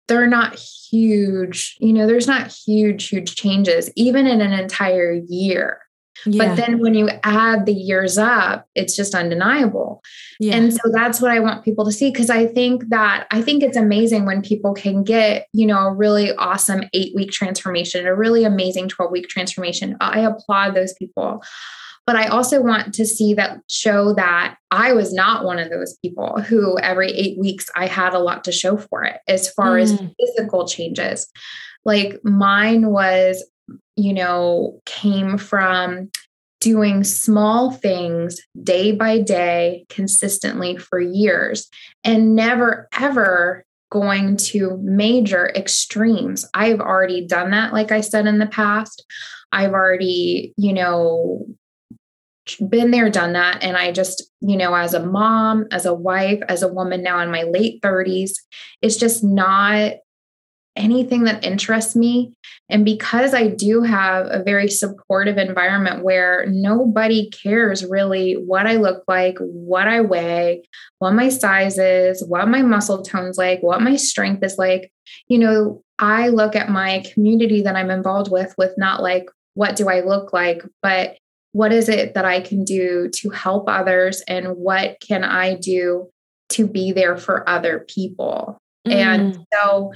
they're 0.07 0.27
not 0.27 0.55
huge. 0.55 1.75
You 1.79 1.93
know, 1.93 2.07
there's 2.07 2.27
not 2.27 2.47
huge, 2.47 3.09
huge 3.09 3.35
changes, 3.35 3.91
even 3.95 4.27
in 4.27 4.41
an 4.41 4.53
entire 4.53 5.13
year. 5.27 5.81
Yeah. 6.25 6.47
But 6.47 6.55
then 6.55 6.79
when 6.79 6.95
you 6.95 7.09
add 7.23 7.67
the 7.67 7.73
years 7.73 8.17
up, 8.17 8.65
it's 8.73 8.95
just 8.95 9.13
undeniable. 9.13 10.01
Yeah. 10.39 10.55
And 10.55 10.73
so 10.73 10.79
that's 10.91 11.21
what 11.21 11.29
I 11.29 11.39
want 11.39 11.63
people 11.63 11.85
to 11.85 11.91
see 11.91 12.09
because 12.09 12.31
I 12.31 12.47
think 12.47 12.89
that 12.89 13.27
I 13.29 13.41
think 13.43 13.61
it's 13.61 13.77
amazing 13.77 14.25
when 14.25 14.41
people 14.41 14.73
can 14.73 15.03
get, 15.03 15.47
you 15.53 15.67
know, 15.67 15.77
a 15.77 15.93
really 15.93 16.33
awesome 16.35 16.81
8-week 16.95 17.31
transformation, 17.31 18.07
a 18.07 18.15
really 18.15 18.45
amazing 18.45 18.89
12-week 18.89 19.27
transformation. 19.27 19.95
I 20.01 20.21
applaud 20.21 20.73
those 20.73 20.93
people. 20.93 21.43
But 22.07 22.15
I 22.15 22.27
also 22.27 22.61
want 22.61 22.93
to 22.95 23.05
see 23.05 23.33
that 23.33 23.59
show 23.67 24.13
that 24.13 24.55
I 24.71 24.93
was 24.93 25.13
not 25.13 25.43
one 25.43 25.59
of 25.59 25.69
those 25.69 25.97
people 26.01 26.41
who 26.41 26.79
every 26.79 27.11
eight 27.11 27.37
weeks 27.37 27.69
I 27.75 27.85
had 27.85 28.13
a 28.13 28.19
lot 28.19 28.45
to 28.45 28.51
show 28.53 28.77
for 28.77 29.03
it 29.03 29.19
as 29.27 29.51
far 29.51 29.75
mm. 29.75 29.81
as 29.81 30.01
physical 30.17 30.65
changes. 30.65 31.27
Like 31.83 32.21
mine 32.23 32.87
was, 32.87 33.43
you 33.97 34.13
know, 34.13 34.79
came 34.85 35.37
from 35.37 36.09
doing 36.61 37.03
small 37.03 37.71
things 37.71 38.39
day 38.63 38.93
by 38.93 39.19
day 39.19 39.85
consistently 39.89 40.77
for 40.77 40.99
years 40.99 41.69
and 42.05 42.35
never 42.35 42.87
ever 42.97 43.65
going 43.91 44.37
to 44.37 44.79
major 44.81 45.49
extremes. 45.49 46.45
I've 46.53 46.79
already 46.79 47.27
done 47.27 47.51
that, 47.51 47.73
like 47.73 47.91
I 47.91 48.01
said 48.01 48.27
in 48.27 48.39
the 48.39 48.47
past. 48.47 49.05
I've 49.51 49.73
already, 49.73 50.53
you 50.57 50.73
know, 50.73 51.45
been 52.69 52.91
there, 52.91 53.09
done 53.09 53.33
that. 53.33 53.63
And 53.63 53.75
I 53.75 53.91
just, 53.91 54.23
you 54.41 54.57
know, 54.57 54.73
as 54.73 54.93
a 54.93 55.05
mom, 55.05 55.65
as 55.71 55.85
a 55.85 55.93
wife, 55.93 56.39
as 56.47 56.63
a 56.63 56.71
woman 56.71 57.03
now 57.03 57.19
in 57.19 57.31
my 57.31 57.43
late 57.43 57.81
30s, 57.81 58.31
it's 58.81 58.97
just 58.97 59.23
not 59.23 59.93
anything 60.77 61.23
that 61.23 61.43
interests 61.43 61.95
me. 61.95 62.33
And 62.69 62.85
because 62.85 63.33
I 63.33 63.47
do 63.47 63.81
have 63.81 64.27
a 64.27 64.43
very 64.43 64.69
supportive 64.69 65.37
environment 65.37 66.03
where 66.03 66.45
nobody 66.47 67.29
cares 67.31 67.83
really 67.83 68.33
what 68.33 68.67
I 68.67 68.75
look 68.75 69.03
like, 69.07 69.37
what 69.39 69.87
I 69.87 70.01
weigh, 70.01 70.63
what 70.99 71.13
my 71.13 71.29
size 71.29 71.77
is, 71.77 72.23
what 72.25 72.47
my 72.47 72.61
muscle 72.61 73.01
tone's 73.01 73.37
like, 73.37 73.61
what 73.61 73.81
my 73.81 73.95
strength 73.95 74.43
is 74.43 74.57
like, 74.57 74.91
you 75.27 75.39
know, 75.39 75.81
I 75.99 76.27
look 76.29 76.55
at 76.55 76.69
my 76.69 77.03
community 77.11 77.61
that 77.63 77.75
I'm 77.75 77.89
involved 77.89 78.31
with 78.31 78.53
with 78.57 78.73
not 78.77 79.01
like, 79.01 79.25
what 79.55 79.75
do 79.75 79.89
I 79.89 80.01
look 80.01 80.33
like, 80.33 80.61
but 80.83 81.17
what 81.57 81.73
is 81.73 81.89
it 81.89 82.13
that 82.13 82.23
I 82.23 82.39
can 82.39 82.63
do 82.63 83.09
to 83.15 83.29
help 83.31 83.67
others 83.67 84.21
and 84.27 84.49
what 84.57 84.99
can 84.99 85.23
I 85.23 85.55
do 85.55 86.07
to 86.49 86.67
be 86.67 86.91
there 86.91 87.17
for 87.17 87.49
other 87.49 87.83
people? 87.87 88.59
Mm. 88.87 88.93
And 88.93 89.45
so, 89.51 89.91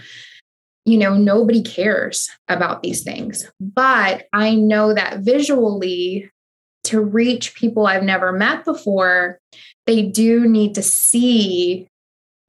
you 0.85 0.97
know, 0.97 1.13
nobody 1.15 1.61
cares 1.61 2.31
about 2.47 2.81
these 2.81 3.03
things. 3.03 3.47
But 3.59 4.25
I 4.33 4.55
know 4.55 4.95
that 4.95 5.19
visually, 5.19 6.31
to 6.85 6.99
reach 6.99 7.53
people 7.53 7.85
I've 7.85 8.01
never 8.01 8.31
met 8.31 8.65
before, 8.65 9.37
they 9.85 10.01
do 10.01 10.47
need 10.47 10.73
to 10.73 10.81
see 10.81 11.87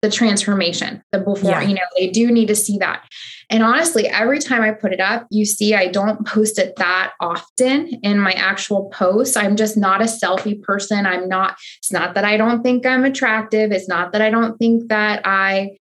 the 0.02 0.10
transformation, 0.10 1.00
the 1.12 1.18
before, 1.18 1.50
yeah. 1.50 1.62
you 1.62 1.74
know, 1.74 1.80
they 1.96 2.10
do 2.10 2.30
need 2.30 2.48
to 2.48 2.56
see 2.56 2.76
that. 2.78 3.04
And 3.48 3.62
honestly, 3.62 4.08
every 4.08 4.40
time 4.40 4.62
I 4.62 4.72
put 4.72 4.92
it 4.92 5.00
up, 5.00 5.28
you 5.30 5.44
see, 5.44 5.74
I 5.74 5.86
don't 5.86 6.26
post 6.26 6.58
it 6.58 6.74
that 6.76 7.12
often 7.20 7.88
in 8.02 8.18
my 8.18 8.32
actual 8.32 8.90
posts. 8.90 9.36
I'm 9.36 9.54
just 9.54 9.76
not 9.76 10.00
a 10.00 10.06
selfie 10.06 10.60
person. 10.60 11.06
I'm 11.06 11.28
not, 11.28 11.56
it's 11.78 11.92
not 11.92 12.14
that 12.14 12.24
I 12.24 12.36
don't 12.36 12.62
think 12.62 12.84
I'm 12.84 13.04
attractive. 13.04 13.70
It's 13.70 13.88
not 13.88 14.10
that 14.12 14.20
I 14.20 14.30
don't 14.30 14.58
think 14.58 14.88
that 14.88 15.22
I 15.24 15.78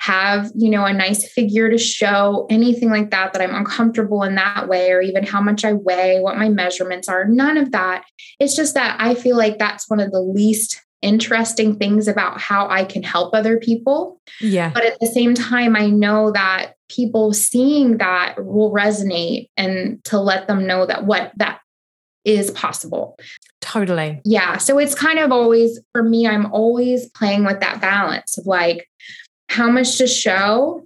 have, 0.00 0.50
you 0.54 0.70
know, 0.70 0.84
a 0.84 0.92
nice 0.92 1.30
figure 1.30 1.68
to 1.68 1.76
show, 1.76 2.46
anything 2.48 2.88
like 2.88 3.10
that, 3.10 3.32
that 3.32 3.42
I'm 3.42 3.54
uncomfortable 3.54 4.22
in 4.22 4.36
that 4.36 4.68
way, 4.68 4.92
or 4.92 5.02
even 5.02 5.24
how 5.24 5.42
much 5.42 5.64
I 5.64 5.74
weigh, 5.74 6.20
what 6.20 6.38
my 6.38 6.48
measurements 6.48 7.08
are. 7.08 7.26
None 7.26 7.58
of 7.58 7.72
that. 7.72 8.04
It's 8.38 8.54
just 8.54 8.74
that 8.74 8.96
I 9.00 9.14
feel 9.14 9.36
like 9.36 9.58
that's 9.58 9.90
one 9.90 10.00
of 10.00 10.12
the 10.12 10.22
least 10.22 10.82
interesting 11.02 11.76
things 11.76 12.08
about 12.08 12.40
how 12.40 12.68
I 12.68 12.84
can 12.84 13.02
help 13.02 13.34
other 13.34 13.58
people. 13.58 14.20
Yeah. 14.40 14.70
But 14.70 14.84
at 14.84 14.98
the 15.00 15.06
same 15.06 15.34
time, 15.34 15.76
I 15.76 15.86
know 15.86 16.32
that 16.32 16.74
people 16.88 17.32
seeing 17.32 17.98
that 17.98 18.44
will 18.44 18.72
resonate 18.72 19.48
and 19.56 20.02
to 20.04 20.18
let 20.18 20.48
them 20.48 20.66
know 20.66 20.86
that 20.86 21.04
what 21.04 21.32
that 21.36 21.60
is 22.24 22.50
possible. 22.50 23.18
Totally. 23.60 24.20
Yeah. 24.24 24.56
So 24.58 24.78
it's 24.78 24.94
kind 24.94 25.18
of 25.18 25.30
always, 25.32 25.80
for 25.92 26.02
me, 26.02 26.26
I'm 26.26 26.52
always 26.52 27.08
playing 27.10 27.44
with 27.44 27.60
that 27.60 27.80
balance 27.80 28.38
of 28.38 28.46
like 28.46 28.88
how 29.48 29.70
much 29.70 29.98
to 29.98 30.06
show, 30.06 30.84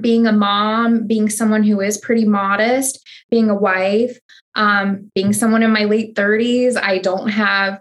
being 0.00 0.26
a 0.26 0.32
mom, 0.32 1.06
being 1.06 1.28
someone 1.28 1.62
who 1.62 1.80
is 1.80 1.98
pretty 1.98 2.24
modest, 2.24 3.06
being 3.30 3.50
a 3.50 3.54
wife, 3.54 4.18
um, 4.54 5.10
being 5.14 5.32
someone 5.32 5.62
in 5.62 5.70
my 5.70 5.84
late 5.84 6.14
30s. 6.14 6.80
I 6.80 6.98
don't 6.98 7.28
have 7.28 7.80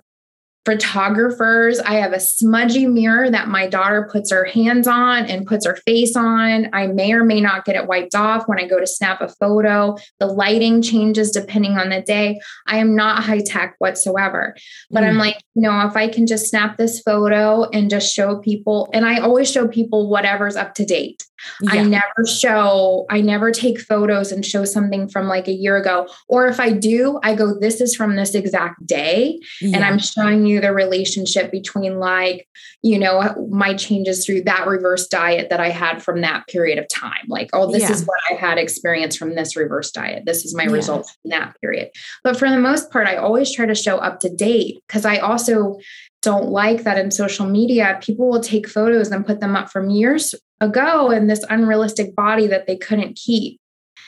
photographers. 0.66 1.80
I 1.80 1.96
have 1.96 2.14
a 2.14 2.20
smudgy 2.20 2.86
mirror 2.86 3.30
that 3.32 3.48
my 3.48 3.68
daughter 3.68 4.08
puts 4.12 4.32
her 4.32 4.46
hands 4.46 4.88
on 4.88 5.26
and 5.26 5.46
puts 5.46 5.66
her 5.66 5.76
face 5.88 6.16
on. 6.16 6.70
I 6.74 6.88
may 6.88 7.14
or 7.14 7.24
may 7.24 7.42
not 7.42 7.66
get 7.66 7.76
it 7.76 7.88
wiped 7.88 8.14
off 8.14 8.48
when 8.48 8.60
I 8.60 8.68
go 8.68 8.80
to 8.80 8.86
snap 8.86 9.22
a 9.22 9.28
photo. 9.28 9.98
The 10.20 10.28
lighting 10.28 10.82
changes 10.82 11.32
depending 11.32 11.78
on 11.78 11.90
the 11.90 12.02
day. 12.02 12.40
I 12.68 12.78
am 12.78 12.96
not 12.96 13.24
high 13.24 13.42
tech 13.46 13.76
whatsoever. 13.80 14.56
But 14.92 15.04
mm. 15.04 15.08
I'm 15.08 15.18
like, 15.18 15.38
you 15.56 15.64
know, 15.64 15.88
if 15.88 15.96
I 15.96 16.08
can 16.08 16.28
just 16.28 16.50
snap 16.50 16.78
this 16.78 17.02
photo 17.02 17.64
and 17.70 17.90
just 17.90 18.14
show 18.14 18.38
people, 18.38 18.90
and 18.94 19.06
I 19.06 19.20
always 19.20 19.52
show 19.52 19.68
people 19.68 20.10
whatever's 20.10 20.56
up 20.56 20.76
to 20.76 20.86
date. 20.86 21.24
Yeah. 21.62 21.74
I 21.74 21.84
never 21.84 22.26
show, 22.28 23.06
I 23.10 23.22
never 23.22 23.52
take 23.52 23.80
photos 23.80 24.32
and 24.32 24.46
show 24.46 24.66
something 24.66 25.08
from 25.10 25.28
like 25.28 25.48
a 25.48 25.54
year 25.54 25.78
ago. 25.78 26.08
Or 26.28 26.48
if 26.48 26.60
I 26.60 26.72
do, 26.72 27.20
I 27.24 27.36
go, 27.36 27.58
this 27.60 27.82
is 27.82 27.96
from 27.96 28.16
this 28.16 28.36
exact 28.36 28.86
day. 28.86 29.40
Yeah. 29.60 29.78
And 29.78 29.86
I'm 29.86 30.00
showing 30.00 30.46
you 30.46 30.62
the 30.62 30.74
relationship 30.74 31.52
between 31.52 32.00
like, 32.00 32.48
you 32.82 32.98
know, 32.98 33.20
uh, 33.20 33.36
my 33.50 33.74
changes 33.74 34.26
through 34.26 34.44
that 34.44 34.68
reverse 34.68 35.08
diet 35.08 35.50
that 35.50 35.60
I 35.60 35.70
had 35.70 36.02
from 36.02 36.22
that 36.22 36.48
period 36.48 36.78
of 36.78 36.88
time. 36.88 37.26
Like, 37.28 37.50
oh, 37.54 37.72
this 37.72 37.84
yeah. 37.84 37.92
is 37.92 38.06
what 38.06 38.20
I 38.30 38.34
had 38.34 38.58
experience 38.58 39.16
from 39.16 39.36
this 39.36 39.56
reverse 39.56 39.92
diet. 39.92 40.24
This 40.26 40.46
is 40.46 40.56
my 40.56 40.66
results 40.66 41.16
in 41.24 41.30
that 41.30 41.56
period. 41.62 41.90
But 42.24 42.38
for 42.38 42.50
the 42.50 42.60
most 42.60 42.92
part, 42.92 43.08
I 43.08 43.16
always 43.16 43.54
try 43.54 43.66
to 43.66 43.76
show 43.76 43.98
up 43.98 44.20
to 44.22 44.30
date 44.30 44.82
because 44.88 45.06
I 45.06 45.18
also 45.18 45.78
don't 46.22 46.50
like 46.50 46.84
that 46.84 46.98
in 46.98 47.12
social 47.12 47.48
media, 47.48 48.00
people 48.02 48.30
will 48.30 48.42
take 48.42 48.68
photos 48.68 49.10
and 49.10 49.26
put 49.26 49.40
them 49.40 49.56
up 49.56 49.72
from 49.72 49.90
years 49.90 50.36
ago 50.62 51.12
in 51.12 51.28
this 51.28 51.44
unrealistic 51.50 52.16
body 52.16 52.48
that 52.48 52.68
they 52.68 52.78
couldn't 52.78 53.18
keep. 53.18 53.60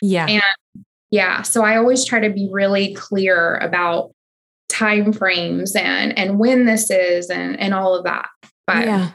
Yeah. 0.02 0.28
And 0.28 0.84
yeah, 1.12 1.42
so 1.42 1.64
I 1.64 1.76
always 1.76 2.06
try 2.06 2.20
to 2.22 2.30
be 2.30 2.48
really 2.52 2.94
clear 2.94 3.58
about 3.58 4.12
time 4.70 5.14
frames 5.14 5.76
and 5.76 6.18
and 6.18 6.40
when 6.40 6.66
this 6.66 6.90
is 6.90 7.30
and 7.30 7.60
and 7.60 7.74
all 7.74 7.96
of 7.96 8.06
that. 8.06 8.30
But 8.66 8.86
yeah. 8.86 9.12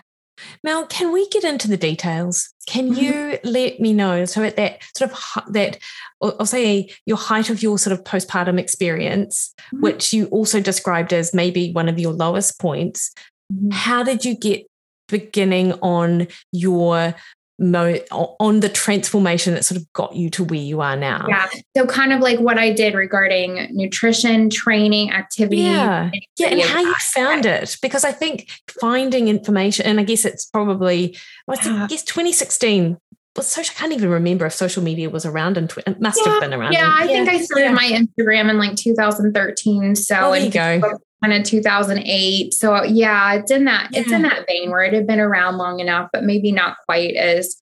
Mel, 0.63 0.87
can 0.87 1.13
we 1.13 1.29
get 1.31 1.43
into 1.43 1.67
the 1.67 1.77
details? 1.77 2.55
Can 2.69 2.93
mm-hmm. 2.93 3.01
you 3.01 3.39
let 3.43 3.81
me 3.81 3.93
know? 3.93 4.25
So 4.25 4.45
at 4.45 4.55
that 4.55 4.83
sort 4.97 5.11
of 5.11 5.53
that, 5.53 5.79
I'll 6.23 6.47
say 6.47 6.91
your 7.07 7.17
height 7.17 7.51
of 7.51 7.61
your 7.61 7.77
sort 7.77 7.99
of 7.99 8.05
postpartum 8.05 8.59
experience, 8.59 9.53
mm-hmm. 9.67 9.81
which 9.81 10.13
you 10.13 10.27
also 10.27 10.61
described 10.61 11.13
as 11.13 11.35
maybe 11.35 11.73
one 11.73 11.89
of 11.89 11.99
your 11.99 12.13
lowest 12.13 12.61
points. 12.61 13.13
Mm-hmm. 13.53 13.71
How 13.73 14.05
did 14.05 14.25
you 14.25 14.37
get 14.37 14.65
beginning 15.09 15.73
on 15.75 16.29
your 16.53 17.15
mo- 17.59 18.01
on 18.11 18.61
the 18.61 18.69
transformation 18.69 19.55
that 19.55 19.65
sort 19.65 19.81
of 19.81 19.93
got 19.93 20.15
you 20.15 20.31
to 20.31 20.45
where 20.45 20.61
you 20.61 20.81
are 20.81 20.97
now. 20.97 21.27
Yeah. 21.29 21.49
So 21.77 21.87
kind 21.87 22.13
of 22.13 22.21
like 22.21 22.39
what 22.39 22.59
I 22.59 22.73
did 22.73 22.95
regarding 22.95 23.69
nutrition, 23.73 24.51
training, 24.51 25.11
activity. 25.11 25.63
Yeah. 25.63 26.11
Yeah. 26.39 26.49
And 26.49 26.61
how 26.61 26.81
you 26.81 26.95
found 26.95 27.47
it. 27.47 27.77
Because 27.83 28.05
I 28.05 28.13
think 28.13 28.51
finding 28.81 29.29
information, 29.29 29.87
and 29.87 30.01
I 30.01 30.05
guess 30.05 30.25
it's 30.25 30.47
probably, 30.47 31.17
well, 31.47 31.59
yeah. 31.65 31.85
I 31.85 31.87
guess 31.87 32.03
2016 32.05 32.97
well, 33.37 33.45
social, 33.45 33.73
I 33.77 33.79
can't 33.79 33.93
even 33.93 34.11
remember 34.11 34.47
if 34.47 34.53
social 34.53 34.83
media 34.83 35.11
was 35.11 35.25
around 35.25 35.57
and 35.57 35.71
tw- 35.71 35.79
it 35.87 36.01
must 36.01 36.21
yeah, 36.25 36.33
have 36.33 36.41
been 36.41 36.55
around. 36.55 36.73
Yeah, 36.73 36.93
I 36.93 37.07
think 37.07 37.29
I 37.29 37.39
started 37.39 37.67
yeah. 37.67 37.73
my 37.73 37.85
Instagram 37.85 38.51
in 38.51 38.59
like 38.59 38.75
2013. 38.75 39.95
So 39.95 40.17
oh, 40.19 40.33
there 40.33 40.45
you 40.45 40.51
go 40.51 40.99
kind 41.23 41.35
of 41.35 41.45
2008. 41.45 42.55
So 42.55 42.85
yeah, 42.85 43.35
it's 43.35 43.51
in 43.51 43.65
that 43.65 43.89
yeah. 43.93 44.01
it's 44.01 44.13
in 44.13 44.23
that 44.23 44.47
vein 44.47 44.71
where 44.71 44.83
it 44.83 44.93
had 44.93 45.07
been 45.07 45.21
around 45.21 45.59
long 45.59 45.81
enough, 45.81 46.11
but 46.13 46.25
maybe 46.25 46.53
not 46.53 46.77
quite 46.87 47.15
as 47.17 47.57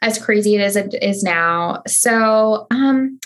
as 0.00 0.22
crazy 0.22 0.56
as 0.58 0.76
it 0.76 0.94
is 1.02 1.22
now. 1.22 1.82
So 1.86 2.66
um 2.70 3.18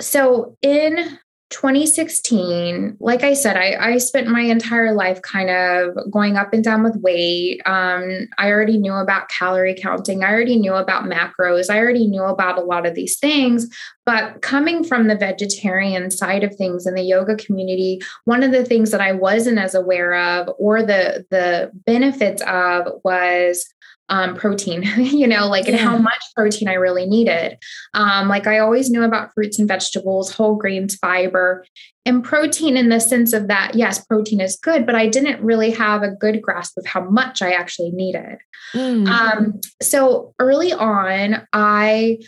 so 0.00 0.56
in 0.62 1.18
2016, 1.50 2.98
like 3.00 3.22
I 3.22 3.32
said, 3.32 3.56
I, 3.56 3.92
I 3.92 3.98
spent 3.98 4.28
my 4.28 4.42
entire 4.42 4.92
life 4.92 5.22
kind 5.22 5.48
of 5.48 5.96
going 6.10 6.36
up 6.36 6.52
and 6.52 6.62
down 6.62 6.82
with 6.82 6.96
weight. 6.96 7.62
Um, 7.64 8.28
I 8.36 8.50
already 8.50 8.76
knew 8.76 8.92
about 8.92 9.30
calorie 9.30 9.74
counting. 9.74 10.22
I 10.22 10.30
already 10.30 10.58
knew 10.58 10.74
about 10.74 11.04
macros. 11.04 11.70
I 11.70 11.78
already 11.78 12.06
knew 12.06 12.22
about 12.22 12.58
a 12.58 12.62
lot 12.62 12.86
of 12.86 12.94
these 12.94 13.18
things. 13.18 13.66
But 14.04 14.42
coming 14.42 14.84
from 14.84 15.06
the 15.06 15.16
vegetarian 15.16 16.10
side 16.10 16.44
of 16.44 16.54
things 16.54 16.86
in 16.86 16.94
the 16.94 17.02
yoga 17.02 17.36
community, 17.36 18.00
one 18.24 18.42
of 18.42 18.52
the 18.52 18.64
things 18.64 18.90
that 18.90 19.00
I 19.00 19.12
wasn't 19.12 19.58
as 19.58 19.74
aware 19.74 20.14
of 20.14 20.50
or 20.58 20.82
the 20.82 21.26
the 21.30 21.70
benefits 21.86 22.42
of 22.42 22.88
was 23.04 23.66
um, 24.08 24.34
protein, 24.34 24.82
you 24.98 25.26
know, 25.26 25.48
like 25.48 25.66
yeah. 25.66 25.72
and 25.72 25.80
how 25.80 25.98
much 25.98 26.22
protein 26.34 26.68
I 26.68 26.74
really 26.74 27.06
needed. 27.06 27.58
Um, 27.94 28.28
like 28.28 28.46
I 28.46 28.58
always 28.58 28.90
knew 28.90 29.02
about 29.02 29.32
fruits 29.34 29.58
and 29.58 29.68
vegetables, 29.68 30.32
whole 30.32 30.56
grains, 30.56 30.94
fiber, 30.96 31.64
and 32.06 32.24
protein 32.24 32.76
in 32.76 32.88
the 32.88 33.00
sense 33.00 33.32
of 33.32 33.48
that, 33.48 33.74
yes, 33.74 34.04
protein 34.04 34.40
is 34.40 34.56
good, 34.56 34.86
but 34.86 34.94
I 34.94 35.06
didn't 35.06 35.42
really 35.42 35.70
have 35.72 36.02
a 36.02 36.10
good 36.10 36.40
grasp 36.40 36.78
of 36.78 36.86
how 36.86 37.08
much 37.08 37.42
I 37.42 37.52
actually 37.52 37.90
needed. 37.90 38.38
Mm. 38.74 39.06
Um, 39.08 39.60
so 39.82 40.34
early 40.38 40.72
on, 40.72 41.46
I 41.52 42.18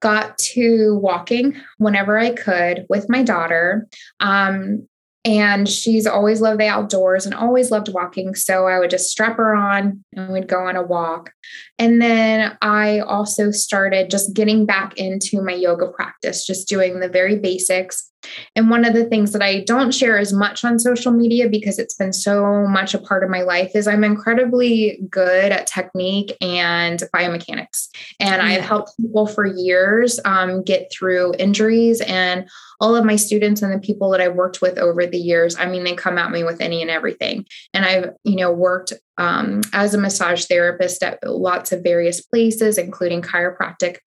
got 0.00 0.36
to 0.36 0.98
walking 1.00 1.56
whenever 1.78 2.18
I 2.18 2.30
could 2.30 2.84
with 2.90 3.08
my 3.08 3.22
daughter. 3.22 3.86
Um, 4.20 4.86
and 5.24 5.68
she's 5.68 6.06
always 6.06 6.40
loved 6.40 6.58
the 6.60 6.66
outdoors 6.66 7.26
and 7.26 7.34
always 7.34 7.70
loved 7.70 7.88
walking. 7.92 8.34
So 8.34 8.66
I 8.66 8.78
would 8.78 8.90
just 8.90 9.10
strap 9.10 9.36
her 9.36 9.54
on 9.54 10.04
and 10.14 10.32
we'd 10.32 10.48
go 10.48 10.66
on 10.66 10.74
a 10.74 10.82
walk. 10.82 11.32
And 11.78 12.02
then 12.02 12.56
I 12.60 13.00
also 13.00 13.50
started 13.52 14.10
just 14.10 14.34
getting 14.34 14.66
back 14.66 14.96
into 14.98 15.40
my 15.42 15.52
yoga 15.52 15.88
practice, 15.88 16.44
just 16.44 16.68
doing 16.68 17.00
the 17.00 17.08
very 17.08 17.36
basics. 17.38 18.10
And 18.54 18.70
one 18.70 18.84
of 18.84 18.94
the 18.94 19.04
things 19.04 19.32
that 19.32 19.42
I 19.42 19.60
don't 19.60 19.92
share 19.92 20.16
as 20.16 20.32
much 20.32 20.64
on 20.64 20.78
social 20.78 21.10
media 21.12 21.48
because 21.48 21.78
it's 21.78 21.94
been 21.94 22.12
so 22.12 22.66
much 22.68 22.94
a 22.94 22.98
part 22.98 23.24
of 23.24 23.30
my 23.30 23.42
life 23.42 23.72
is 23.74 23.88
I'm 23.88 24.04
incredibly 24.04 25.00
good 25.10 25.50
at 25.50 25.66
technique 25.66 26.36
and 26.40 27.02
biomechanics. 27.14 27.88
And 28.20 28.40
yeah. 28.40 28.48
I've 28.48 28.64
helped 28.64 28.96
people 29.00 29.26
for 29.26 29.44
years 29.44 30.20
um, 30.24 30.62
get 30.62 30.92
through 30.92 31.34
injuries 31.38 32.00
and 32.00 32.48
all 32.82 32.96
of 32.96 33.04
my 33.04 33.14
students 33.14 33.62
and 33.62 33.72
the 33.72 33.78
people 33.78 34.10
that 34.10 34.20
I've 34.20 34.34
worked 34.34 34.60
with 34.60 34.76
over 34.76 35.06
the 35.06 35.16
years, 35.16 35.56
I 35.56 35.66
mean, 35.66 35.84
they 35.84 35.94
come 35.94 36.18
at 36.18 36.32
me 36.32 36.42
with 36.42 36.60
any 36.60 36.82
and 36.82 36.90
everything. 36.90 37.46
And 37.72 37.84
I've, 37.84 38.10
you 38.24 38.34
know, 38.34 38.50
worked 38.50 38.92
um, 39.18 39.60
as 39.72 39.94
a 39.94 39.98
massage 39.98 40.46
therapist 40.46 41.00
at 41.04 41.20
lots 41.24 41.70
of 41.70 41.84
various 41.84 42.20
places, 42.20 42.78
including 42.78 43.22
chiropractic 43.22 43.98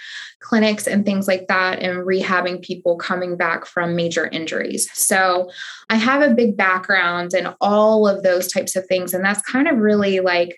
clinics 0.41 0.87
and 0.87 1.05
things 1.05 1.25
like 1.25 1.47
that, 1.47 1.79
and 1.79 2.05
rehabbing 2.05 2.61
people 2.61 2.97
coming 2.97 3.37
back 3.37 3.65
from 3.65 3.95
major 3.95 4.27
injuries. 4.27 4.89
So 4.93 5.49
I 5.89 5.95
have 5.95 6.21
a 6.21 6.35
big 6.35 6.57
background 6.57 7.33
in 7.33 7.47
all 7.61 8.09
of 8.09 8.23
those 8.23 8.51
types 8.51 8.75
of 8.75 8.85
things. 8.87 9.13
And 9.13 9.23
that's 9.23 9.41
kind 9.43 9.69
of 9.69 9.77
really 9.77 10.19
like 10.19 10.57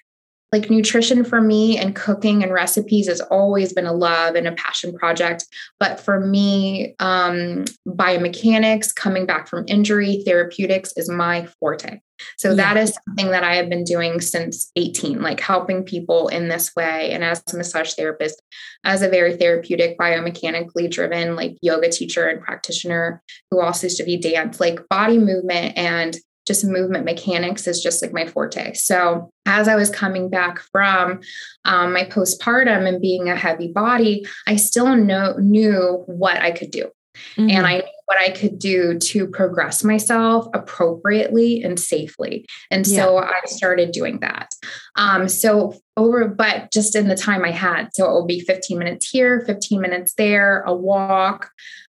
like 0.51 0.69
nutrition 0.69 1.25
for 1.25 1.41
me 1.41 1.77
and 1.77 1.95
cooking 1.95 2.41
and 2.41 2.53
recipes 2.53 3.07
has 3.07 3.19
always 3.19 3.73
been 3.73 3.85
a 3.85 3.93
love 3.93 4.35
and 4.35 4.47
a 4.47 4.53
passion 4.53 4.93
project. 4.93 5.45
But 5.79 5.99
for 5.99 6.21
me, 6.21 6.95
um, 6.99 7.65
biomechanics, 7.87 8.95
coming 8.95 9.25
back 9.25 9.47
from 9.49 9.65
injury, 9.67 10.23
therapeutics 10.25 10.93
is 10.95 11.09
my 11.09 11.47
forte. 11.59 11.99
So 12.37 12.49
yeah. 12.49 12.55
that 12.55 12.77
is 12.77 12.97
something 13.05 13.31
that 13.31 13.43
I 13.43 13.55
have 13.55 13.69
been 13.69 13.83
doing 13.83 14.21
since 14.21 14.71
18, 14.75 15.21
like 15.21 15.39
helping 15.39 15.83
people 15.83 16.29
in 16.29 16.47
this 16.47 16.73
way. 16.75 17.11
And 17.11 17.23
as 17.23 17.43
a 17.53 17.57
massage 17.57 17.93
therapist, 17.93 18.41
as 18.83 19.01
a 19.01 19.09
very 19.09 19.35
therapeutic, 19.35 19.97
biomechanically 19.99 20.89
driven, 20.89 21.35
like 21.35 21.57
yoga 21.61 21.89
teacher 21.89 22.25
and 22.27 22.41
practitioner 22.41 23.21
who 23.51 23.61
also 23.61 23.87
studied 23.87 24.23
dance, 24.23 24.59
like 24.59 24.87
body 24.89 25.19
movement 25.19 25.77
and 25.77 26.17
just 26.47 26.65
movement 26.65 27.05
mechanics 27.05 27.67
is 27.67 27.83
just 27.83 28.01
like 28.01 28.13
my 28.13 28.25
forte. 28.25 28.73
So 28.73 29.29
as 29.45 29.67
I 29.67 29.75
was 29.75 29.89
coming 29.89 30.29
back 30.29 30.59
from 30.59 31.19
um, 31.65 31.93
my 31.93 32.05
postpartum 32.05 32.87
and 32.87 33.01
being 33.01 33.29
a 33.29 33.35
heavy 33.35 33.71
body, 33.71 34.25
I 34.47 34.55
still 34.55 34.95
know 34.95 35.35
knew 35.37 36.03
what 36.07 36.37
I 36.37 36.51
could 36.51 36.71
do. 36.71 36.89
Mm-hmm. 37.35 37.49
And 37.49 37.67
I 37.67 37.77
knew 37.77 37.91
what 38.05 38.19
I 38.19 38.29
could 38.29 38.57
do 38.59 38.97
to 38.97 39.27
progress 39.27 39.83
myself 39.83 40.47
appropriately 40.53 41.61
and 41.63 41.79
safely. 41.79 42.45
And 42.71 42.87
so 42.87 43.19
yeah. 43.19 43.29
I 43.29 43.47
started 43.47 43.91
doing 43.91 44.19
that. 44.19 44.51
Um, 44.95 45.27
so 45.27 45.73
over, 45.97 46.27
but 46.27 46.71
just 46.71 46.95
in 46.95 47.07
the 47.07 47.17
time 47.17 47.43
I 47.43 47.51
had, 47.51 47.89
so 47.93 48.05
it 48.05 48.13
will 48.13 48.25
be 48.25 48.39
15 48.39 48.77
minutes 48.77 49.09
here, 49.09 49.43
15 49.45 49.81
minutes 49.81 50.13
there, 50.13 50.61
a 50.61 50.73
walk. 50.73 51.49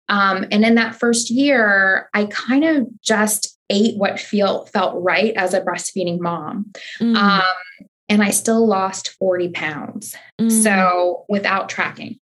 Um, 0.08 0.46
and 0.50 0.64
in 0.64 0.76
that 0.76 0.94
first 0.94 1.30
year, 1.30 2.08
I 2.14 2.26
kind 2.26 2.64
of 2.64 2.86
just 3.02 3.55
ate 3.70 3.96
what 3.96 4.20
feel 4.20 4.66
felt 4.66 5.02
right 5.02 5.34
as 5.36 5.54
a 5.54 5.60
breastfeeding 5.60 6.20
mom. 6.20 6.72
Mm. 7.00 7.16
Um, 7.16 7.86
and 8.08 8.22
I 8.22 8.30
still 8.30 8.66
lost 8.66 9.10
40 9.18 9.50
pounds. 9.50 10.14
Mm. 10.40 10.50
So 10.50 11.24
without 11.28 11.68
tracking, 11.68 12.18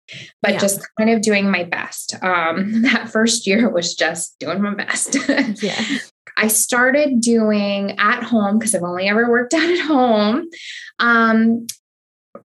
but 0.42 0.54
yeah. 0.54 0.60
just 0.60 0.86
kind 0.98 1.10
of 1.10 1.22
doing 1.22 1.50
my 1.50 1.64
best. 1.64 2.22
Um, 2.22 2.82
that 2.84 3.10
first 3.10 3.48
year 3.48 3.70
was 3.70 3.96
just 3.96 4.38
doing 4.40 4.62
my 4.62 4.74
best. 4.74 5.18
yeah. 5.64 5.82
I 6.38 6.48
started 6.48 7.20
doing 7.22 7.98
at 8.00 8.24
home 8.24 8.60
because 8.60 8.74
I've 8.74 8.84
only 8.84 9.08
ever 9.08 9.30
worked 9.30 9.54
out 9.54 9.70
at 9.70 9.80
home, 9.80 10.48
um, 11.00 11.68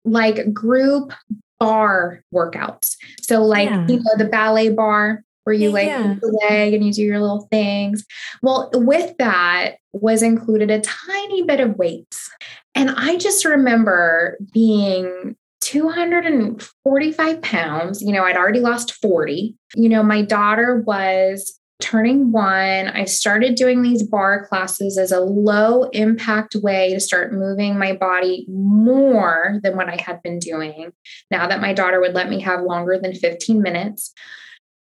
like 0.05 0.53
group 0.53 1.13
barre 1.59 2.23
workouts. 2.35 2.97
So, 3.23 3.43
like, 3.43 3.71
yeah. 3.71 3.87
you 3.87 3.97
know, 3.97 4.17
the 4.19 4.27
ballet 4.27 4.69
barre, 4.71 5.25
where 5.45 5.55
you 5.55 5.71
like 5.71 5.87
yeah. 5.87 6.17
the 6.21 6.39
leg 6.49 6.75
and 6.75 6.85
you 6.85 6.93
do 6.93 7.03
your 7.03 7.21
little 7.21 7.47
things. 7.51 8.05
Well, 8.43 8.71
with 8.75 9.17
that 9.19 9.77
was 9.93 10.23
included 10.23 10.71
a 10.71 10.81
tiny 10.81 11.43
bit 11.43 11.61
of 11.61 11.77
weights. 11.77 12.31
And 12.75 12.91
I 12.91 13.17
just 13.17 13.45
remember 13.45 14.39
being 14.53 15.37
245 15.61 17.43
pounds. 17.43 18.03
You 18.03 18.13
know, 18.13 18.25
I'd 18.25 18.37
already 18.37 18.61
lost 18.61 18.95
40. 18.95 19.57
You 19.75 19.89
know, 19.89 20.03
my 20.03 20.23
daughter 20.23 20.83
was 20.87 21.61
turning 21.81 22.31
one. 22.31 22.89
I 22.89 23.05
started 23.05 23.55
doing 23.55 23.83
these 23.83 24.03
barre 24.03 24.47
classes 24.47 24.99
as 24.99 25.13
a 25.13 25.21
low 25.21 25.85
impact 25.91 26.55
way 26.57 26.93
to 26.93 27.01
start 27.01 27.33
moving 27.33 27.79
my 27.79 27.95
body 27.95 28.47
more 28.49 29.59
than 29.63 29.77
what 29.77 29.89
I 29.89 30.01
had 30.01 30.23
been 30.23 30.39
doing. 30.39 30.93
Now 31.31 31.49
that 31.49 31.61
my 31.61 31.73
daughter 31.73 32.01
would 32.01 32.15
let 32.15 32.29
me 32.29 32.41
have 32.41 32.63
longer 32.63 32.99
than 33.01 33.15
15 33.15 33.63
minutes. 33.63 34.13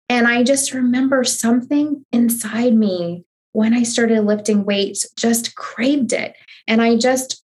And 0.10 0.28
I 0.28 0.44
just 0.44 0.74
remember 0.74 1.24
something 1.24 2.06
inside 2.12 2.74
me 2.74 3.26
when 3.52 3.74
I 3.74 3.84
started 3.84 4.22
lifting 4.22 4.64
weights 4.64 5.10
just 5.18 5.56
craved 5.56 6.14
it. 6.14 6.36
And 6.68 6.82
I 6.82 6.98
just, 6.98 7.44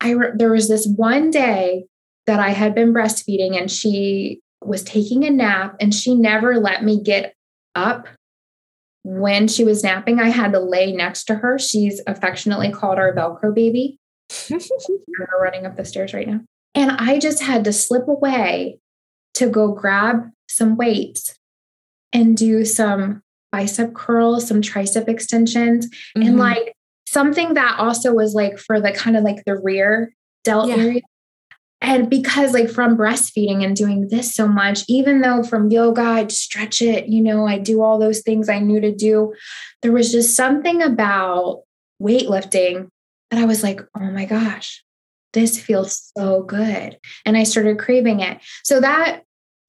I, 0.00 0.14
there 0.34 0.52
was 0.52 0.68
this 0.68 0.86
one 0.86 1.30
day 1.30 1.84
that 2.26 2.40
I 2.40 2.50
had 2.50 2.74
been 2.74 2.92
breastfeeding 2.92 3.58
and 3.58 3.70
she 3.70 4.40
was 4.60 4.82
taking 4.82 5.24
a 5.24 5.30
nap 5.30 5.76
and 5.80 5.94
she 5.94 6.14
never 6.14 6.56
let 6.58 6.84
me 6.84 7.02
get 7.02 7.34
up 7.74 8.06
when 9.04 9.48
she 9.48 9.64
was 9.64 9.82
napping. 9.82 10.20
I 10.20 10.28
had 10.28 10.52
to 10.52 10.60
lay 10.60 10.92
next 10.92 11.24
to 11.24 11.36
her. 11.36 11.58
She's 11.58 12.00
affectionately 12.06 12.70
called 12.70 12.98
our 12.98 13.12
Velcro 13.14 13.54
baby. 13.54 13.98
We're 14.50 15.42
running 15.42 15.66
up 15.66 15.76
the 15.76 15.84
stairs 15.84 16.14
right 16.14 16.28
now. 16.28 16.40
And 16.74 16.92
I 16.92 17.18
just 17.18 17.42
had 17.42 17.64
to 17.64 17.72
slip 17.72 18.08
away 18.08 18.78
to 19.34 19.48
go 19.48 19.72
grab 19.72 20.30
some 20.48 20.76
weights 20.76 21.34
and 22.12 22.36
do 22.36 22.64
some 22.64 23.22
bicep 23.50 23.94
curls, 23.94 24.48
some 24.48 24.62
tricep 24.62 25.08
extensions, 25.08 25.88
mm-hmm. 25.88 26.22
and 26.22 26.38
like 26.38 26.74
something 27.06 27.54
that 27.54 27.78
also 27.78 28.12
was 28.12 28.34
like 28.34 28.58
for 28.58 28.80
the 28.80 28.92
kind 28.92 29.16
of 29.16 29.24
like 29.24 29.44
the 29.44 29.56
rear 29.56 30.14
delt 30.44 30.68
yeah. 30.68 30.76
area. 30.76 31.00
And 31.82 32.08
because 32.08 32.54
like 32.54 32.70
from 32.70 32.96
breastfeeding 32.96 33.64
and 33.64 33.74
doing 33.74 34.08
this 34.08 34.32
so 34.34 34.46
much, 34.46 34.84
even 34.88 35.20
though 35.20 35.42
from 35.42 35.68
yoga 35.68 36.02
I'd 36.02 36.30
stretch 36.30 36.80
it, 36.80 37.08
you 37.08 37.20
know, 37.20 37.46
I 37.46 37.58
do 37.58 37.82
all 37.82 37.98
those 37.98 38.20
things 38.20 38.48
I 38.48 38.60
knew 38.60 38.80
to 38.80 38.94
do, 38.94 39.34
there 39.82 39.90
was 39.90 40.12
just 40.12 40.36
something 40.36 40.80
about 40.80 41.62
weightlifting 42.00 42.88
that 43.30 43.40
I 43.40 43.46
was 43.46 43.64
like, 43.64 43.80
oh 43.98 44.10
my 44.10 44.26
gosh, 44.26 44.84
this 45.32 45.60
feels 45.60 46.12
so 46.16 46.44
good. 46.44 46.98
And 47.26 47.36
I 47.36 47.42
started 47.42 47.80
craving 47.80 48.20
it. 48.20 48.38
So 48.62 48.80
that 48.80 49.22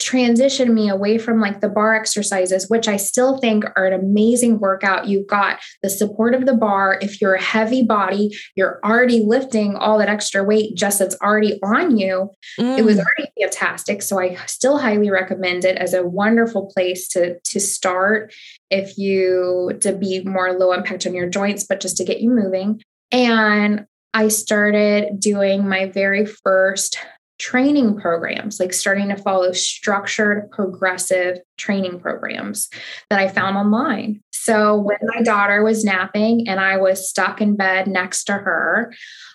transition 0.03 0.73
me 0.73 0.89
away 0.89 1.17
from 1.17 1.39
like 1.39 1.61
the 1.61 1.69
barre 1.69 1.95
exercises, 1.95 2.69
which 2.69 2.87
I 2.87 2.97
still 2.97 3.37
think 3.37 3.63
are 3.75 3.85
an 3.85 3.93
amazing 3.93 4.59
workout. 4.59 5.07
You've 5.07 5.27
got 5.27 5.59
the 5.81 5.89
support 5.89 6.35
of 6.35 6.45
the 6.45 6.55
barre. 6.55 6.99
If 7.01 7.21
you're 7.21 7.35
a 7.35 7.41
heavy 7.41 7.83
body, 7.83 8.37
you're 8.55 8.79
already 8.83 9.21
lifting 9.21 9.75
all 9.75 9.97
that 9.99 10.09
extra 10.09 10.43
weight 10.43 10.75
just 10.75 10.99
that's 10.99 11.15
already 11.21 11.59
on 11.63 11.97
you. 11.97 12.29
Mm. 12.59 12.77
It 12.77 12.85
was 12.85 12.97
mm. 12.97 13.05
already 13.05 13.31
fantastic. 13.39 14.01
So 14.01 14.19
I 14.19 14.35
still 14.45 14.77
highly 14.77 15.09
recommend 15.09 15.65
it 15.65 15.77
as 15.77 15.93
a 15.93 16.05
wonderful 16.05 16.71
place 16.73 17.07
to, 17.09 17.39
to 17.39 17.59
start 17.59 18.33
if 18.69 18.97
you 18.97 19.77
to 19.81 19.93
be 19.93 20.23
more 20.23 20.53
low 20.53 20.73
impact 20.73 21.05
on 21.05 21.13
your 21.13 21.29
joints, 21.29 21.63
but 21.63 21.79
just 21.79 21.97
to 21.97 22.03
get 22.03 22.21
you 22.21 22.29
moving. 22.29 22.81
And 23.11 23.85
I 24.13 24.27
started 24.27 25.19
doing 25.19 25.67
my 25.67 25.87
very 25.87 26.25
first 26.25 26.97
training 27.43 27.99
programs, 27.99 28.57
like 28.57 28.71
starting 28.71 29.09
to 29.09 29.17
follow 29.17 29.51
structured, 29.51 30.49
progressive 30.51 31.39
training 31.57 31.99
programs 31.99 32.69
that 33.09 33.19
I 33.19 33.27
found 33.27 33.57
online. 33.57 34.23
So 34.31 34.77
when 34.77 34.97
my 35.03 35.21
daughter 35.23 35.61
was 35.61 35.83
napping 35.83 36.47
and 36.47 36.57
I 36.61 36.77
was 36.77 37.09
stuck 37.09 37.41
in 37.41 37.57
bed 37.57 37.87
next 37.87 38.23
to 38.25 38.33
her, 38.33 38.93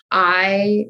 I 0.09 0.85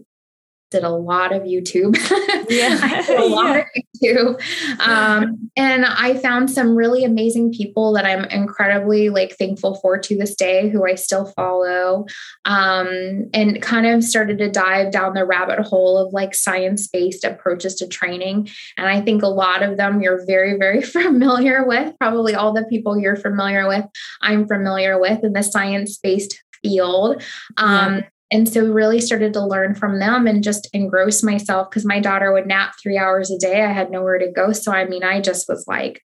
did 0.72 0.84
a 0.84 0.90
lot 0.90 1.34
of 1.34 1.44
YouTube. 1.44 1.98
Yeah. 2.50 2.80
I 2.82 3.06
did 3.06 3.20
a 3.20 3.26
lot 3.28 3.58
yeah. 3.58 3.60
of 3.60 4.38
YouTube. 4.42 4.80
Um, 4.80 5.52
and 5.56 5.86
I 5.86 6.18
found 6.18 6.50
some 6.50 6.76
really 6.76 7.04
amazing 7.04 7.54
people 7.54 7.94
that 7.94 8.06
I'm 8.06 8.26
incredibly 8.26 9.10
like 9.10 9.36
thankful 9.38 9.76
for 9.76 10.00
to 10.00 10.18
this 10.18 10.34
day, 10.34 10.68
who 10.68 10.84
I 10.84 10.96
still 10.96 11.28
follow. 11.28 12.06
Um, 12.46 13.30
and 13.36 13.62
kind 13.62 13.86
of 13.86 14.04
started 14.04 14.40
to 14.40 14.50
dive 14.50 14.92
down 14.92 15.14
the 15.14 15.26
rabbit 15.26 15.60
hole 15.60 16.00
of 16.00 16.12
like 16.12 16.34
science-based 16.34 17.24
approaches 17.24 17.76
to 17.76 17.88
training. 17.88 18.50
And 18.76 18.88
I 18.88 19.00
think 19.02 19.22
a 19.22 19.28
lot 19.28 19.62
of 19.62 19.78
them 19.78 20.02
you're 20.02 20.26
very, 20.26 20.58
very 20.58 20.82
familiar 20.82 21.68
with. 21.68 21.94
Probably 22.00 22.34
all 22.34 22.52
the 22.52 22.66
people 22.66 22.98
you're 22.98 23.16
familiar 23.16 23.68
with, 23.68 23.86
I'm 24.22 24.48
familiar 24.48 25.00
with 25.00 25.24
in 25.24 25.34
the 25.34 25.44
science-based 25.44 26.42
field. 26.64 27.22
Um, 27.58 27.98
yeah 27.98 28.02
and 28.32 28.48
so 28.48 28.66
really 28.66 29.02
started 29.02 29.34
to 29.34 29.46
learn 29.46 29.74
from 29.74 30.00
them 30.00 30.28
and 30.28 30.44
just 30.44 30.72
engross 30.74 31.24
myself 31.24 31.70
because 31.70 31.86
my 31.86 32.00
daughter 32.00 32.32
would 32.32 32.46
nap 32.46 32.76
three 32.82 32.98
hours 32.98 33.32
a 33.32 33.38
day. 33.38 33.64
I 33.64 33.72
had 33.72 33.90
nowhere 33.90 34.20
to 34.20 34.32
go. 34.32 34.52
So, 34.52 34.72
I 34.72 34.86
mean, 34.86 35.04
I 35.04 35.20
just 35.20 35.48
was 35.50 35.66
like 35.68 36.04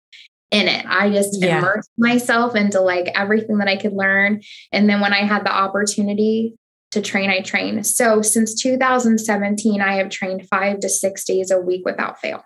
in 0.52 0.68
it. 0.68 0.86
I 0.88 1.10
just 1.10 1.42
yeah. 1.42 1.58
immersed 1.58 1.90
myself 1.98 2.56
into 2.56 2.80
like 2.80 3.08
everything 3.16 3.58
that 3.58 3.68
I 3.68 3.76
could 3.76 3.94
learn. 3.94 4.42
And 4.72 4.88
then 4.88 5.02
when 5.02 5.14
I 5.14 5.24
had 5.24 5.46
the 5.46 5.52
opportunity 5.52 6.54
to 6.92 7.02
train, 7.02 7.32
I 7.32 7.40
train. 7.40 7.84
So, 7.84 8.22
since 8.22 8.62
2017, 8.62 9.82
I 9.82 9.96
have 9.96 10.10
trained 10.10 10.48
five 10.48 10.80
to 10.82 10.90
six 10.90 11.24
days 11.24 11.50
a 11.50 11.60
week 11.60 11.86
without 11.86 12.20
fail. 12.20 12.44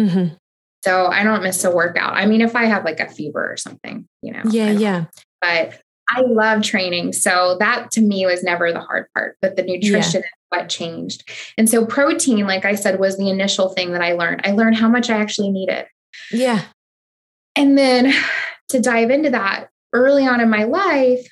Mm-hmm. 0.00 0.34
So, 0.82 1.06
I 1.06 1.22
don't 1.22 1.44
miss 1.44 1.62
a 1.62 1.70
workout. 1.70 2.14
I 2.14 2.26
mean, 2.26 2.40
if 2.40 2.56
I 2.56 2.64
have 2.64 2.84
like 2.84 2.98
a 3.00 3.08
fever 3.08 3.52
or 3.52 3.56
something, 3.56 4.08
you 4.22 4.32
know. 4.32 4.42
Yeah, 4.46 4.70
yeah. 4.70 5.04
But 5.40 5.80
I 6.14 6.20
love 6.22 6.62
training. 6.62 7.12
So 7.14 7.56
that 7.58 7.90
to 7.92 8.00
me 8.00 8.26
was 8.26 8.42
never 8.42 8.72
the 8.72 8.80
hard 8.80 9.06
part, 9.14 9.38
but 9.40 9.56
the 9.56 9.62
nutrition 9.62 10.20
yeah. 10.20 10.26
is 10.26 10.32
what 10.50 10.68
changed. 10.68 11.28
And 11.56 11.68
so 11.68 11.86
protein, 11.86 12.46
like 12.46 12.64
I 12.64 12.74
said, 12.74 13.00
was 13.00 13.16
the 13.16 13.30
initial 13.30 13.70
thing 13.70 13.92
that 13.92 14.02
I 14.02 14.12
learned. 14.12 14.42
I 14.44 14.52
learned 14.52 14.76
how 14.76 14.88
much 14.88 15.08
I 15.08 15.18
actually 15.18 15.50
needed. 15.50 15.86
Yeah. 16.30 16.62
And 17.56 17.78
then 17.78 18.12
to 18.68 18.80
dive 18.80 19.10
into 19.10 19.30
that 19.30 19.68
early 19.92 20.26
on 20.26 20.40
in 20.40 20.50
my 20.50 20.64
life, 20.64 21.26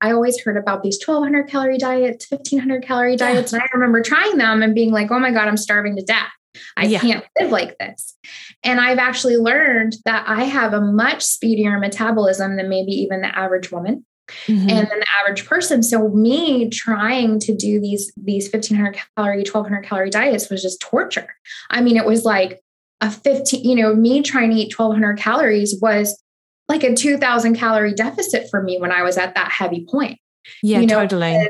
I 0.00 0.12
always 0.12 0.40
heard 0.40 0.56
about 0.56 0.82
these 0.82 0.98
1200 1.04 1.48
calorie 1.48 1.78
diets, 1.78 2.30
1500 2.30 2.82
calorie 2.84 3.16
diets. 3.16 3.52
Yeah. 3.52 3.58
And 3.58 3.62
I 3.62 3.74
remember 3.74 4.02
trying 4.02 4.36
them 4.38 4.62
and 4.62 4.74
being 4.74 4.92
like, 4.92 5.10
oh 5.10 5.18
my 5.18 5.30
God, 5.30 5.48
I'm 5.48 5.56
starving 5.56 5.96
to 5.96 6.02
death. 6.02 6.30
I 6.76 6.86
yeah. 6.86 7.00
can't 7.00 7.24
live 7.38 7.50
like 7.50 7.76
this. 7.78 8.16
And 8.62 8.80
I've 8.80 8.98
actually 8.98 9.36
learned 9.36 9.96
that 10.04 10.24
I 10.26 10.44
have 10.44 10.72
a 10.72 10.80
much 10.80 11.22
speedier 11.22 11.78
metabolism 11.78 12.56
than 12.56 12.68
maybe 12.68 12.92
even 12.92 13.20
the 13.20 13.36
average 13.36 13.70
woman. 13.70 14.04
Mm-hmm. 14.46 14.68
and 14.68 14.90
then 14.90 15.00
the 15.00 15.06
average 15.22 15.46
person 15.46 15.82
so 15.82 16.10
me 16.10 16.68
trying 16.68 17.40
to 17.40 17.56
do 17.56 17.80
these 17.80 18.12
these 18.14 18.52
1500 18.52 19.00
calorie 19.16 19.38
1200 19.38 19.82
calorie 19.86 20.10
diets 20.10 20.50
was 20.50 20.60
just 20.60 20.82
torture 20.82 21.34
i 21.70 21.80
mean 21.80 21.96
it 21.96 22.04
was 22.04 22.26
like 22.26 22.60
a 23.00 23.10
15 23.10 23.64
you 23.64 23.74
know 23.74 23.94
me 23.94 24.20
trying 24.20 24.50
to 24.50 24.56
eat 24.56 24.78
1200 24.78 25.16
calories 25.16 25.78
was 25.80 26.22
like 26.68 26.84
a 26.84 26.94
2000 26.94 27.56
calorie 27.56 27.94
deficit 27.94 28.50
for 28.50 28.62
me 28.62 28.78
when 28.78 28.92
i 28.92 29.02
was 29.02 29.16
at 29.16 29.34
that 29.34 29.50
heavy 29.50 29.86
point 29.90 30.18
yeah 30.62 30.80
you 30.80 30.86
know, 30.86 31.00
totally 31.00 31.48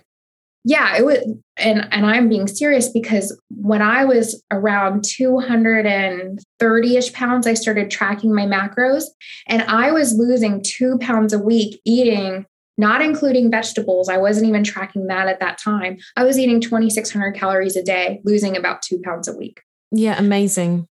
yeah 0.64 0.96
it 0.96 1.04
was 1.04 1.18
and 1.56 1.86
and 1.92 2.06
i'm 2.06 2.28
being 2.28 2.46
serious 2.46 2.88
because 2.88 3.36
when 3.50 3.82
i 3.82 4.04
was 4.04 4.40
around 4.50 5.02
230ish 5.02 7.12
pounds 7.12 7.46
i 7.46 7.54
started 7.54 7.90
tracking 7.90 8.34
my 8.34 8.46
macros 8.46 9.04
and 9.46 9.62
i 9.62 9.90
was 9.90 10.14
losing 10.14 10.62
two 10.64 10.98
pounds 10.98 11.32
a 11.32 11.38
week 11.38 11.80
eating 11.84 12.46
not 12.80 13.02
including 13.02 13.50
vegetables. 13.50 14.08
I 14.08 14.18
wasn't 14.18 14.46
even 14.46 14.62
tracking 14.62 15.08
that 15.08 15.26
at 15.26 15.40
that 15.40 15.58
time. 15.58 15.98
I 16.16 16.22
was 16.22 16.38
eating 16.38 16.60
2600 16.60 17.32
calories 17.32 17.76
a 17.76 17.82
day 17.82 18.20
losing 18.24 18.56
about 18.56 18.82
two 18.82 19.00
pounds 19.04 19.26
a 19.28 19.36
week. 19.36 19.60
Yeah 19.90 20.16
amazing. 20.16 20.86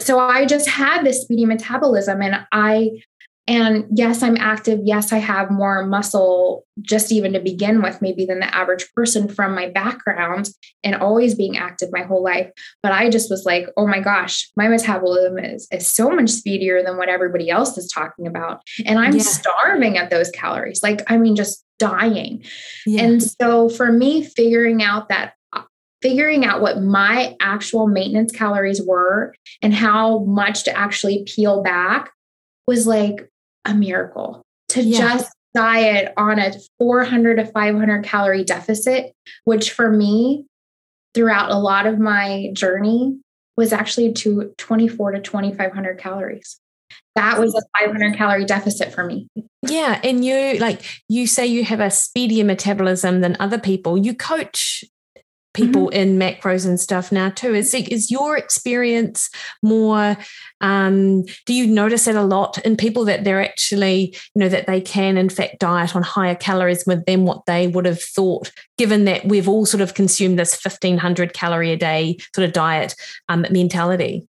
So 0.00 0.18
i 0.18 0.44
just 0.44 0.68
had 0.68 1.04
this 1.04 1.22
speedy 1.22 1.44
metabolism 1.44 2.22
and 2.22 2.46
i 2.52 2.90
and 3.48 3.86
yes, 3.90 4.22
I'm 4.22 4.36
active. 4.36 4.80
Yes, 4.84 5.10
I 5.10 5.16
have 5.16 5.50
more 5.50 5.86
muscle 5.86 6.66
just 6.82 7.10
even 7.10 7.32
to 7.32 7.40
begin 7.40 7.80
with, 7.80 8.02
maybe 8.02 8.26
than 8.26 8.40
the 8.40 8.54
average 8.54 8.92
person 8.94 9.26
from 9.26 9.54
my 9.54 9.70
background 9.70 10.50
and 10.84 10.94
always 10.94 11.34
being 11.34 11.56
active 11.56 11.88
my 11.90 12.02
whole 12.02 12.22
life. 12.22 12.50
But 12.82 12.92
I 12.92 13.08
just 13.08 13.30
was 13.30 13.46
like, 13.46 13.66
oh 13.78 13.86
my 13.86 14.00
gosh, 14.00 14.50
my 14.54 14.68
metabolism 14.68 15.38
is, 15.38 15.66
is 15.72 15.90
so 15.90 16.10
much 16.10 16.28
speedier 16.28 16.82
than 16.82 16.98
what 16.98 17.08
everybody 17.08 17.48
else 17.48 17.78
is 17.78 17.90
talking 17.90 18.26
about. 18.26 18.60
And 18.84 18.98
I'm 18.98 19.16
yeah. 19.16 19.22
starving 19.22 19.96
at 19.96 20.10
those 20.10 20.30
calories. 20.30 20.82
Like, 20.82 21.00
I 21.10 21.16
mean, 21.16 21.34
just 21.34 21.64
dying. 21.78 22.44
Yeah. 22.84 23.04
And 23.04 23.22
so 23.22 23.70
for 23.70 23.90
me, 23.90 24.24
figuring 24.24 24.82
out 24.82 25.08
that 25.08 25.32
uh, 25.54 25.62
figuring 26.02 26.44
out 26.44 26.60
what 26.60 26.82
my 26.82 27.34
actual 27.40 27.86
maintenance 27.86 28.30
calories 28.30 28.82
were 28.82 29.34
and 29.62 29.72
how 29.72 30.18
much 30.24 30.64
to 30.64 30.76
actually 30.76 31.24
peel 31.26 31.62
back 31.62 32.10
was 32.66 32.86
like 32.86 33.26
a 33.64 33.74
miracle 33.74 34.42
to 34.70 34.82
yeah. 34.82 34.98
just 34.98 35.32
diet 35.54 36.12
on 36.16 36.38
a 36.38 36.52
400 36.78 37.36
to 37.36 37.44
500 37.46 38.04
calorie 38.04 38.44
deficit, 38.44 39.12
which 39.44 39.72
for 39.72 39.90
me, 39.90 40.44
throughout 41.14 41.50
a 41.50 41.58
lot 41.58 41.86
of 41.86 41.98
my 41.98 42.50
journey, 42.52 43.18
was 43.56 43.72
actually 43.72 44.12
to 44.12 44.54
24 44.58 45.12
to 45.12 45.20
2500 45.20 45.98
calories. 45.98 46.60
That 47.16 47.40
was 47.40 47.52
a 47.54 47.62
500 47.80 48.16
calorie 48.16 48.44
deficit 48.44 48.92
for 48.92 49.04
me. 49.04 49.26
Yeah. 49.62 50.00
And 50.04 50.24
you, 50.24 50.58
like, 50.58 50.84
you 51.08 51.26
say 51.26 51.46
you 51.46 51.64
have 51.64 51.80
a 51.80 51.90
speedier 51.90 52.44
metabolism 52.44 53.20
than 53.20 53.36
other 53.40 53.58
people. 53.58 53.98
You 53.98 54.14
coach 54.14 54.84
people 55.58 55.88
mm-hmm. 55.88 56.00
in 56.00 56.18
macros 56.18 56.66
and 56.66 56.80
stuff 56.80 57.10
now 57.12 57.30
too. 57.30 57.54
Is 57.54 57.74
is 57.74 58.10
your 58.10 58.36
experience 58.36 59.28
more? 59.62 60.16
Um, 60.60 61.24
do 61.46 61.54
you 61.54 61.66
notice 61.66 62.06
it 62.06 62.16
a 62.16 62.22
lot 62.22 62.58
in 62.64 62.76
people 62.76 63.04
that 63.04 63.24
they're 63.24 63.42
actually, 63.42 64.16
you 64.34 64.40
know, 64.40 64.48
that 64.48 64.66
they 64.66 64.80
can 64.80 65.16
in 65.16 65.28
fact 65.28 65.58
diet 65.60 65.94
on 65.94 66.02
higher 66.02 66.34
calories 66.34 66.84
than 66.84 67.24
what 67.24 67.46
they 67.46 67.66
would 67.66 67.86
have 67.86 68.02
thought, 68.02 68.50
given 68.76 69.04
that 69.04 69.24
we've 69.26 69.48
all 69.48 69.66
sort 69.66 69.80
of 69.80 69.94
consumed 69.94 70.38
this 70.38 70.54
fifteen 70.54 70.98
hundred 70.98 71.32
calorie 71.32 71.72
a 71.72 71.76
day 71.76 72.16
sort 72.34 72.46
of 72.46 72.52
diet 72.52 72.94
um, 73.28 73.46
mentality? 73.50 74.26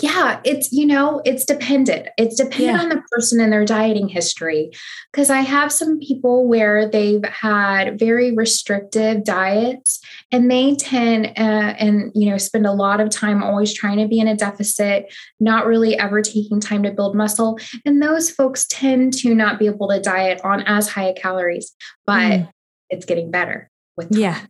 Yeah, 0.00 0.40
it's, 0.44 0.72
you 0.72 0.84
know, 0.86 1.22
it's 1.24 1.44
dependent. 1.44 2.08
It's 2.18 2.36
dependent 2.36 2.78
yeah. 2.78 2.82
on 2.82 2.88
the 2.88 3.02
person 3.12 3.40
and 3.40 3.52
their 3.52 3.64
dieting 3.64 4.08
history. 4.08 4.72
Because 5.12 5.30
I 5.30 5.40
have 5.40 5.70
some 5.70 6.00
people 6.00 6.48
where 6.48 6.88
they've 6.88 7.24
had 7.24 7.98
very 7.98 8.34
restrictive 8.34 9.22
diets 9.22 10.00
and 10.32 10.50
they 10.50 10.74
tend 10.74 11.26
uh, 11.38 11.74
and, 11.78 12.10
you 12.14 12.28
know, 12.28 12.38
spend 12.38 12.66
a 12.66 12.72
lot 12.72 13.00
of 13.00 13.10
time 13.10 13.42
always 13.42 13.72
trying 13.72 13.98
to 13.98 14.08
be 14.08 14.18
in 14.18 14.26
a 14.26 14.36
deficit, 14.36 15.12
not 15.38 15.66
really 15.66 15.96
ever 15.96 16.22
taking 16.22 16.58
time 16.58 16.82
to 16.82 16.90
build 16.90 17.14
muscle. 17.14 17.58
And 17.84 18.02
those 18.02 18.30
folks 18.30 18.66
tend 18.68 19.12
to 19.18 19.34
not 19.34 19.60
be 19.60 19.66
able 19.66 19.88
to 19.88 20.00
diet 20.00 20.40
on 20.42 20.62
as 20.62 20.88
high 20.88 21.12
calories, 21.12 21.72
but 22.04 22.32
mm. 22.32 22.50
it's 22.90 23.06
getting 23.06 23.30
better 23.30 23.70
with 23.96 24.10
time. 24.10 24.20
Yeah. 24.20 24.40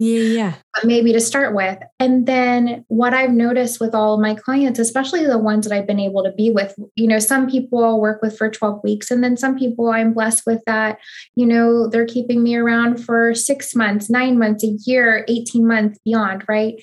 Yeah, 0.00 0.22
yeah. 0.22 0.54
But 0.74 0.86
Maybe 0.86 1.12
to 1.12 1.20
start 1.20 1.54
with. 1.54 1.78
And 1.98 2.26
then 2.26 2.86
what 2.88 3.12
I've 3.12 3.32
noticed 3.32 3.80
with 3.80 3.94
all 3.94 4.14
of 4.14 4.20
my 4.20 4.34
clients, 4.34 4.78
especially 4.78 5.26
the 5.26 5.36
ones 5.36 5.68
that 5.68 5.76
I've 5.76 5.86
been 5.86 6.00
able 6.00 6.24
to 6.24 6.32
be 6.32 6.50
with, 6.50 6.74
you 6.96 7.06
know, 7.06 7.18
some 7.18 7.50
people 7.50 7.84
I'll 7.84 8.00
work 8.00 8.22
with 8.22 8.36
for 8.36 8.48
12 8.48 8.82
weeks, 8.82 9.10
and 9.10 9.22
then 9.22 9.36
some 9.36 9.58
people 9.58 9.90
I'm 9.90 10.14
blessed 10.14 10.44
with 10.46 10.62
that, 10.66 10.98
you 11.36 11.44
know, 11.44 11.86
they're 11.86 12.06
keeping 12.06 12.42
me 12.42 12.56
around 12.56 13.04
for 13.04 13.34
six 13.34 13.76
months, 13.76 14.08
nine 14.08 14.38
months, 14.38 14.64
a 14.64 14.74
year, 14.86 15.26
18 15.28 15.68
months, 15.68 15.98
beyond, 16.02 16.44
right? 16.48 16.76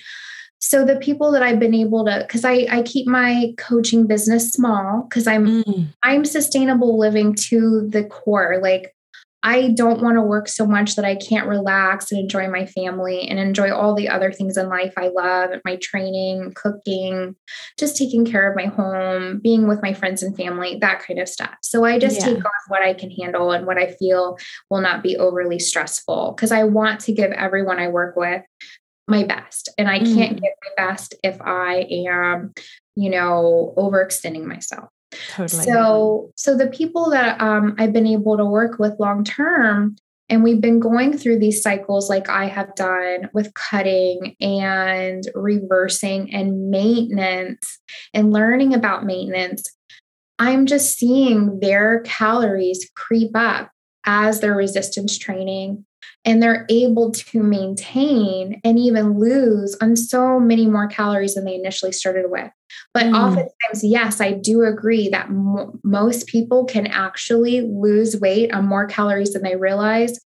So 0.60 0.86
the 0.86 0.98
people 0.98 1.32
that 1.32 1.42
I've 1.42 1.60
been 1.60 1.74
able 1.74 2.06
to, 2.06 2.20
because 2.22 2.46
I, 2.46 2.68
I 2.70 2.84
keep 2.84 3.08
my 3.08 3.54
coaching 3.58 4.06
business 4.06 4.52
small 4.52 5.08
because 5.10 5.26
I'm 5.26 5.64
mm. 5.64 5.88
I'm 6.04 6.24
sustainable 6.24 7.00
living 7.00 7.36
to 7.50 7.88
the 7.88 8.04
core. 8.04 8.60
Like 8.62 8.96
I 9.48 9.70
don't 9.70 10.02
want 10.02 10.18
to 10.18 10.22
work 10.22 10.50
so 10.50 10.68
much 10.68 10.98
that 10.98 11.06
I 11.06 11.16
can't 11.16 11.48
relax 11.48 12.12
and 12.12 12.20
enjoy 12.20 12.50
my 12.50 12.66
family 12.66 13.22
and 13.30 13.40
enjoy 13.40 13.72
all 13.72 13.96
the 13.96 14.10
other 14.10 14.30
things 14.30 14.58
in 14.58 14.68
life 14.68 14.94
I 14.98 15.08
love 15.08 15.52
my 15.64 15.78
training, 15.78 16.52
cooking, 16.54 17.34
just 17.80 17.96
taking 17.96 18.26
care 18.26 18.52
of 18.52 18.58
my 18.58 18.66
home, 18.66 19.40
being 19.40 19.70
with 19.70 19.82
my 19.82 19.94
friends 19.94 20.22
and 20.22 20.36
family, 20.36 20.80
that 20.82 21.00
kind 21.00 21.18
of 21.22 21.30
stuff. 21.30 21.56
So 21.62 21.86
I 21.86 21.98
just 21.98 22.20
yeah. 22.20 22.26
take 22.26 22.44
on 22.44 22.52
what 22.68 22.84
I 22.84 22.94
can 22.94 23.10
handle 23.10 23.54
and 23.54 23.66
what 23.66 23.78
I 23.78 23.94
feel 23.94 24.38
will 24.70 24.82
not 24.82 25.02
be 25.02 25.16
overly 25.16 25.60
stressful 25.60 26.34
because 26.36 26.52
I 26.52 26.66
want 26.66 27.00
to 27.02 27.14
give 27.14 27.32
everyone 27.32 27.80
I 27.80 27.88
work 27.88 28.18
with 28.18 28.44
my 29.08 29.24
best. 29.24 29.70
And 29.78 29.88
I 29.88 30.00
can't 30.00 30.38
mm. 30.38 30.42
give 30.42 30.52
my 30.66 30.86
best 30.90 31.16
if 31.24 31.42
I 31.42 31.88
am, 31.90 32.54
you 32.98 33.10
know, 33.10 33.74
overextending 33.78 34.44
myself. 34.44 34.90
Totally. 35.12 35.64
So, 35.64 36.32
so 36.36 36.58
the 36.58 36.68
people 36.68 37.10
that 37.12 37.40
um, 37.42 37.76
I've 37.78 37.94
been 37.94 38.08
able 38.08 38.38
to 38.38 38.46
work 38.46 38.80
with 38.80 39.00
long 39.00 39.24
term, 39.24 39.96
and 40.30 40.44
we've 40.44 40.60
been 40.60 40.80
going 40.80 41.18
through 41.18 41.40
these 41.40 41.62
cycles 41.62 42.10
like 42.10 42.30
I 42.30 42.46
have 42.46 42.76
done 42.76 43.30
with 43.34 43.54
cutting 43.54 44.36
and 44.42 45.24
reversing 45.34 46.34
and 46.34 46.70
maintenance 46.70 47.80
and 48.14 48.34
learning 48.34 48.74
about 48.74 49.06
maintenance. 49.06 49.64
I'm 50.40 50.66
just 50.66 50.98
seeing 50.98 51.62
their 51.62 52.02
calories 52.02 52.90
creep 52.96 53.32
up 53.36 53.72
as 54.06 54.42
their 54.42 54.54
resistance 54.54 55.18
training 55.18 55.86
and 56.28 56.44
they're 56.44 56.66
able 56.70 57.10
to 57.12 57.42
maintain 57.42 58.60
and 58.66 58.78
even 58.78 59.18
lose 59.18 59.78
on 59.82 59.96
so 59.96 60.40
many 60.42 60.68
more 60.68 60.88
calories 60.88 61.36
than 61.36 61.46
they 61.46 61.56
initially 61.56 61.94
started 61.94 62.26
with. 62.30 62.52
But 62.94 63.06
mm. 63.06 63.16
oftentimes, 63.16 63.82
yes, 63.82 64.20
I 64.20 64.34
do 64.34 64.64
agree 64.64 65.08
that 65.08 65.30
most 65.84 66.28
people 66.28 66.66
can 66.66 66.86
actually 66.86 67.62
lose 67.62 68.20
weight 68.20 68.54
on 68.54 68.66
more 68.66 68.88
calories 68.88 69.32
than 69.32 69.42
they 69.42 69.56
realize 69.56 70.20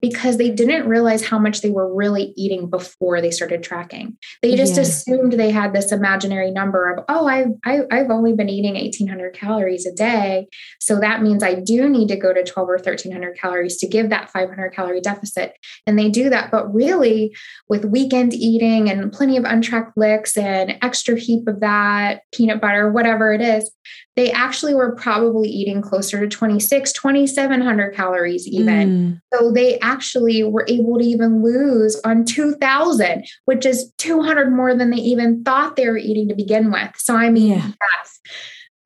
because 0.00 0.36
they 0.36 0.50
didn't 0.50 0.88
realize 0.88 1.26
how 1.26 1.38
much 1.38 1.60
they 1.60 1.70
were 1.70 1.92
really 1.92 2.32
eating 2.36 2.70
before 2.70 3.20
they 3.20 3.30
started 3.30 3.62
tracking. 3.62 4.16
They 4.42 4.54
just 4.54 4.78
assumed 4.78 5.32
they 5.32 5.50
had 5.50 5.72
this 5.72 5.90
imaginary 5.90 6.50
number 6.50 6.92
of, 6.92 7.04
oh, 7.08 7.26
I've, 7.26 7.48
I, 7.64 7.72
have 7.72 7.86
i 7.90 7.96
have 7.96 8.10
only 8.10 8.32
been 8.32 8.48
eating 8.48 8.74
1800 8.74 9.34
calories 9.34 9.86
a 9.86 9.92
day. 9.92 10.46
So 10.78 11.00
that 11.00 11.22
means 11.22 11.42
I 11.42 11.54
do 11.54 11.88
need 11.88 12.08
to 12.08 12.16
go 12.16 12.32
to 12.32 12.44
12 12.44 12.68
or 12.68 12.74
1300 12.74 13.36
calories 13.36 13.76
to 13.78 13.88
give 13.88 14.10
that 14.10 14.30
500 14.30 14.70
calorie 14.70 15.00
deficit. 15.00 15.54
And 15.86 15.98
they 15.98 16.08
do 16.08 16.30
that. 16.30 16.50
But 16.50 16.72
really, 16.72 17.34
with 17.68 17.84
weekend 17.84 18.34
eating 18.34 18.88
and 18.88 19.12
plenty 19.12 19.36
of 19.36 19.44
untracked 19.44 19.96
licks 19.96 20.36
and 20.36 20.78
extra 20.80 21.18
heap 21.18 21.48
of 21.48 21.60
that, 21.60 22.22
peanut 22.32 22.60
butter, 22.60 22.92
whatever 22.92 23.32
it 23.32 23.40
is, 23.40 23.70
they 24.18 24.32
actually 24.32 24.74
were 24.74 24.96
probably 24.96 25.48
eating 25.48 25.80
closer 25.80 26.18
to 26.18 26.28
26, 26.28 26.92
2700 26.92 27.94
calories 27.94 28.48
even. 28.48 28.88
Mm. 28.88 29.20
So 29.32 29.52
they 29.52 29.78
actually 29.88 30.44
were 30.44 30.66
able 30.68 30.98
to 30.98 31.04
even 31.04 31.42
lose 31.42 31.98
on 32.04 32.24
2000, 32.24 33.24
which 33.46 33.64
is 33.64 33.90
200 33.98 34.52
more 34.52 34.74
than 34.74 34.90
they 34.90 34.98
even 34.98 35.42
thought 35.42 35.76
they 35.76 35.88
were 35.88 35.96
eating 35.96 36.28
to 36.28 36.34
begin 36.34 36.70
with. 36.70 36.90
So 36.96 37.16
I 37.16 37.30
mean, 37.30 37.58
yeah. 37.58 37.70
yes, 37.96 38.20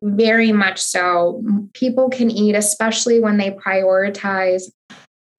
very 0.02 0.52
much 0.52 0.80
so. 0.80 1.42
People 1.74 2.08
can 2.08 2.30
eat, 2.30 2.54
especially 2.54 3.20
when 3.20 3.36
they 3.36 3.50
prioritize 3.50 4.64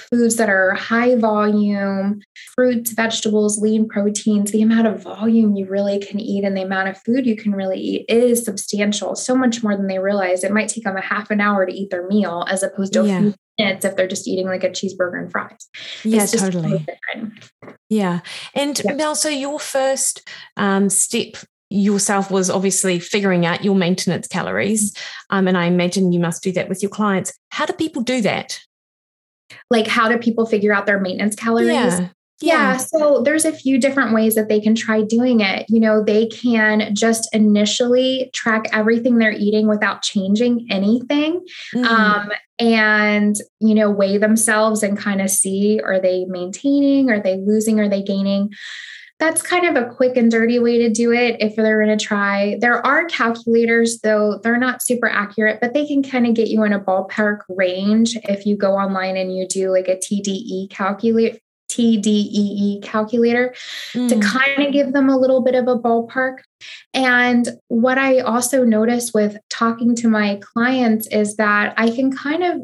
foods 0.09 0.35
that 0.35 0.49
are 0.49 0.73
high 0.73 1.15
volume, 1.15 2.21
fruits, 2.55 2.91
vegetables, 2.91 3.59
lean 3.59 3.87
proteins, 3.87 4.51
the 4.51 4.61
amount 4.61 4.87
of 4.87 5.01
volume 5.01 5.55
you 5.55 5.65
really 5.65 5.99
can 5.99 6.19
eat 6.19 6.43
and 6.43 6.55
the 6.57 6.61
amount 6.61 6.89
of 6.89 6.97
food 6.97 7.25
you 7.25 7.35
can 7.35 7.53
really 7.53 7.79
eat 7.79 8.05
is 8.09 8.43
substantial, 8.43 9.15
so 9.15 9.35
much 9.35 9.63
more 9.63 9.75
than 9.75 9.87
they 9.87 9.99
realize. 9.99 10.43
It 10.43 10.51
might 10.51 10.69
take 10.69 10.83
them 10.83 10.97
a 10.97 11.01
half 11.01 11.31
an 11.31 11.41
hour 11.41 11.65
to 11.65 11.73
eat 11.73 11.89
their 11.89 12.07
meal 12.07 12.45
as 12.49 12.63
opposed 12.63 12.93
to 12.93 13.05
yeah. 13.05 13.17
a 13.17 13.21
few 13.21 13.33
minutes 13.57 13.85
if 13.85 13.95
they're 13.95 14.07
just 14.07 14.27
eating 14.27 14.47
like 14.47 14.63
a 14.63 14.69
cheeseburger 14.69 15.19
and 15.19 15.31
fries. 15.31 15.67
Yeah, 16.03 16.25
totally. 16.25 16.85
Yeah. 17.89 18.21
And 18.55 18.79
yeah. 18.83 18.93
Mel, 18.93 19.15
so 19.15 19.29
your 19.29 19.59
first 19.59 20.27
um, 20.57 20.89
step 20.89 21.35
yourself 21.69 22.29
was 22.29 22.49
obviously 22.49 22.99
figuring 22.99 23.45
out 23.45 23.63
your 23.63 23.75
maintenance 23.75 24.27
calories. 24.27 24.95
Um, 25.29 25.47
and 25.47 25.57
I 25.57 25.65
imagine 25.65 26.11
you 26.11 26.19
must 26.19 26.43
do 26.43 26.51
that 26.53 26.69
with 26.69 26.81
your 26.81 26.89
clients. 26.89 27.33
How 27.49 27.65
do 27.65 27.73
people 27.73 28.01
do 28.01 28.21
that? 28.21 28.59
like 29.69 29.87
how 29.87 30.09
do 30.09 30.17
people 30.17 30.45
figure 30.45 30.73
out 30.73 30.85
their 30.85 30.99
maintenance 30.99 31.35
calories? 31.35 31.69
Yeah. 31.69 32.09
Yeah. 32.41 32.77
So 32.77 33.21
there's 33.23 33.45
a 33.45 33.53
few 33.53 33.79
different 33.79 34.13
ways 34.13 34.35
that 34.35 34.49
they 34.49 34.59
can 34.59 34.75
try 34.75 35.01
doing 35.01 35.39
it. 35.39 35.65
You 35.69 35.79
know, 35.79 36.03
they 36.03 36.27
can 36.27 36.93
just 36.93 37.33
initially 37.33 38.31
track 38.33 38.65
everything 38.73 39.17
they're 39.17 39.31
eating 39.31 39.67
without 39.67 40.01
changing 40.01 40.67
anything. 40.69 41.45
Mm. 41.73 41.85
Um, 41.85 42.31
and, 42.59 43.35
you 43.59 43.73
know, 43.73 43.89
weigh 43.89 44.17
themselves 44.17 44.83
and 44.83 44.97
kind 44.97 45.21
of 45.21 45.29
see 45.29 45.79
are 45.83 45.99
they 45.99 46.25
maintaining, 46.25 47.09
are 47.09 47.21
they 47.21 47.37
losing, 47.37 47.79
are 47.79 47.89
they 47.89 48.03
gaining? 48.03 48.49
That's 49.19 49.41
kind 49.41 49.65
of 49.65 49.81
a 49.81 49.87
quick 49.89 50.17
and 50.17 50.29
dirty 50.29 50.59
way 50.59 50.79
to 50.79 50.89
do 50.89 51.13
it 51.13 51.37
if 51.39 51.55
they're 51.55 51.81
going 51.81 51.97
to 51.97 52.03
try. 52.03 52.57
There 52.59 52.85
are 52.85 53.05
calculators, 53.05 53.99
though 54.01 54.39
they're 54.43 54.57
not 54.57 54.83
super 54.83 55.07
accurate, 55.07 55.59
but 55.61 55.73
they 55.73 55.85
can 55.87 56.03
kind 56.03 56.27
of 56.27 56.33
get 56.33 56.49
you 56.49 56.63
in 56.63 56.73
a 56.73 56.79
ballpark 56.79 57.39
range 57.47 58.17
if 58.23 58.45
you 58.45 58.57
go 58.57 58.73
online 58.73 59.15
and 59.15 59.33
you 59.33 59.47
do 59.47 59.71
like 59.71 59.87
a 59.87 59.95
TDEE 59.95 60.69
calculate 60.71 61.39
TDEE 61.71 62.83
calculator 62.83 63.53
mm. 63.93 64.09
to 64.09 64.19
kind 64.19 64.65
of 64.65 64.71
give 64.73 64.93
them 64.93 65.09
a 65.09 65.17
little 65.17 65.41
bit 65.41 65.55
of 65.55 65.67
a 65.67 65.77
ballpark. 65.77 66.37
And 66.93 67.47
what 67.67 67.97
I 67.97 68.19
also 68.19 68.63
notice 68.63 69.11
with 69.13 69.37
talking 69.49 69.95
to 69.95 70.07
my 70.07 70.39
clients 70.41 71.07
is 71.07 71.35
that 71.37 71.73
I 71.77 71.89
can 71.89 72.15
kind 72.15 72.43
of 72.43 72.61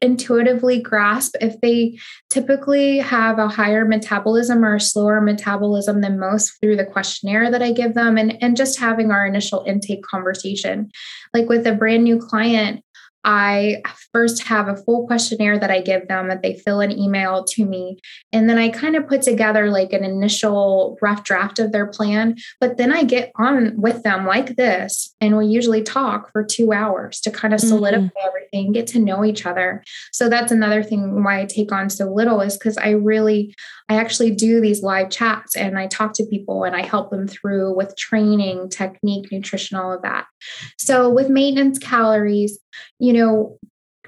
intuitively 0.00 0.80
grasp 0.80 1.34
if 1.40 1.60
they 1.60 1.98
typically 2.30 2.98
have 2.98 3.38
a 3.38 3.48
higher 3.48 3.84
metabolism 3.84 4.64
or 4.64 4.76
a 4.76 4.80
slower 4.80 5.20
metabolism 5.20 6.00
than 6.00 6.18
most 6.18 6.52
through 6.60 6.76
the 6.76 6.84
questionnaire 6.84 7.50
that 7.50 7.62
I 7.62 7.72
give 7.72 7.94
them 7.94 8.16
and, 8.16 8.40
and 8.42 8.56
just 8.56 8.78
having 8.78 9.10
our 9.10 9.26
initial 9.26 9.64
intake 9.66 10.02
conversation. 10.02 10.90
Like 11.34 11.48
with 11.48 11.66
a 11.66 11.74
brand 11.74 12.04
new 12.04 12.18
client, 12.18 12.84
I 13.24 13.82
first 14.12 14.44
have 14.44 14.68
a 14.68 14.76
full 14.76 15.06
questionnaire 15.06 15.58
that 15.58 15.70
I 15.70 15.80
give 15.80 16.08
them 16.08 16.28
that 16.28 16.42
they 16.42 16.54
fill 16.54 16.80
an 16.80 16.92
email 16.92 17.44
to 17.44 17.64
me. 17.64 17.98
And 18.32 18.48
then 18.48 18.58
I 18.58 18.68
kind 18.68 18.96
of 18.96 19.08
put 19.08 19.22
together 19.22 19.70
like 19.70 19.92
an 19.92 20.04
initial 20.04 20.98
rough 21.02 21.24
draft 21.24 21.58
of 21.58 21.72
their 21.72 21.86
plan. 21.86 22.36
But 22.60 22.76
then 22.76 22.92
I 22.92 23.04
get 23.04 23.32
on 23.36 23.80
with 23.80 24.02
them 24.02 24.26
like 24.26 24.56
this. 24.56 25.14
And 25.20 25.36
we 25.36 25.46
usually 25.46 25.82
talk 25.82 26.32
for 26.32 26.44
two 26.44 26.72
hours 26.72 27.20
to 27.20 27.30
kind 27.30 27.52
of 27.52 27.60
solidify 27.60 28.04
mm-hmm. 28.04 28.28
everything, 28.28 28.72
get 28.72 28.86
to 28.88 28.98
know 28.98 29.24
each 29.24 29.44
other. 29.44 29.82
So 30.12 30.28
that's 30.28 30.52
another 30.52 30.82
thing 30.82 31.22
why 31.22 31.40
I 31.40 31.44
take 31.46 31.72
on 31.72 31.90
so 31.90 32.12
little 32.12 32.40
is 32.40 32.56
because 32.56 32.78
I 32.78 32.90
really, 32.90 33.54
I 33.88 33.96
actually 33.96 34.32
do 34.32 34.60
these 34.60 34.82
live 34.82 35.10
chats 35.10 35.56
and 35.56 35.78
I 35.78 35.86
talk 35.86 36.12
to 36.14 36.26
people 36.26 36.64
and 36.64 36.76
I 36.76 36.82
help 36.82 37.10
them 37.10 37.26
through 37.26 37.74
with 37.74 37.96
training, 37.96 38.68
technique, 38.68 39.32
nutrition, 39.32 39.78
all 39.78 39.92
of 39.92 40.02
that. 40.02 40.26
So 40.76 41.08
with 41.08 41.30
maintenance 41.30 41.78
calories, 41.78 42.58
you 42.98 43.14
know, 43.14 43.58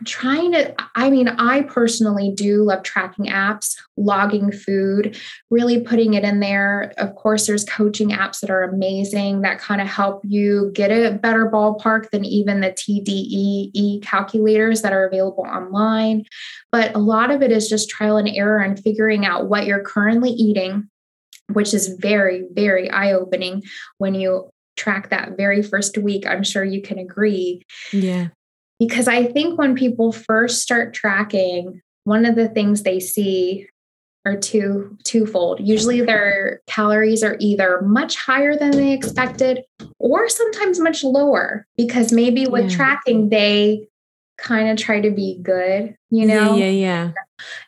trying 0.04 0.52
to 0.52 0.74
i 0.94 1.10
mean 1.10 1.28
i 1.28 1.62
personally 1.62 2.32
do 2.34 2.62
love 2.62 2.82
tracking 2.82 3.26
apps 3.26 3.76
logging 4.00 4.50
food 4.50 5.16
really 5.50 5.80
putting 5.80 6.14
it 6.14 6.24
in 6.24 6.40
there. 6.40 6.92
Of 6.98 7.14
course 7.14 7.46
there's 7.46 7.64
coaching 7.64 8.10
apps 8.10 8.40
that 8.40 8.50
are 8.50 8.62
amazing 8.62 9.42
that 9.42 9.58
kind 9.58 9.80
of 9.80 9.86
help 9.86 10.22
you 10.24 10.70
get 10.74 10.90
a 10.90 11.18
better 11.18 11.50
ballpark 11.50 12.10
than 12.10 12.24
even 12.24 12.60
the 12.60 12.70
tdee 12.70 14.02
calculators 14.02 14.82
that 14.82 14.92
are 14.92 15.06
available 15.06 15.44
online. 15.44 16.24
But 16.72 16.94
a 16.94 16.98
lot 16.98 17.30
of 17.30 17.42
it 17.42 17.52
is 17.52 17.68
just 17.68 17.90
trial 17.90 18.16
and 18.16 18.28
error 18.28 18.58
and 18.58 18.78
figuring 18.78 19.26
out 19.26 19.48
what 19.48 19.66
you're 19.66 19.82
currently 19.82 20.30
eating 20.30 20.88
which 21.52 21.74
is 21.74 21.96
very 21.98 22.44
very 22.52 22.88
eye 22.90 23.12
opening 23.12 23.60
when 23.98 24.14
you 24.14 24.48
track 24.76 25.10
that 25.10 25.36
very 25.36 25.62
first 25.62 25.98
week. 25.98 26.24
I'm 26.26 26.44
sure 26.44 26.64
you 26.64 26.80
can 26.80 26.96
agree. 26.96 27.66
Yeah 27.92 28.28
because 28.80 29.06
I 29.06 29.26
think 29.26 29.56
when 29.56 29.76
people 29.76 30.10
first 30.10 30.62
start 30.62 30.94
tracking, 30.94 31.80
one 32.02 32.24
of 32.24 32.34
the 32.34 32.48
things 32.48 32.82
they 32.82 32.98
see 32.98 33.68
are 34.26 34.36
two 34.36 34.96
twofold. 35.04 35.60
Usually 35.60 36.00
their 36.00 36.60
calories 36.66 37.22
are 37.22 37.36
either 37.38 37.82
much 37.82 38.16
higher 38.16 38.56
than 38.56 38.72
they 38.72 38.92
expected 38.92 39.62
or 39.98 40.28
sometimes 40.28 40.80
much 40.80 41.04
lower 41.04 41.66
because 41.76 42.12
maybe 42.12 42.46
with 42.46 42.70
yeah. 42.70 42.76
tracking 42.76 43.28
they 43.28 43.86
kind 44.38 44.68
of 44.68 44.76
try 44.76 45.00
to 45.00 45.10
be 45.10 45.38
good, 45.42 45.94
you 46.10 46.26
know? 46.26 46.56
Yeah, 46.56 46.66
yeah, 46.66 46.70
yeah. 46.70 47.12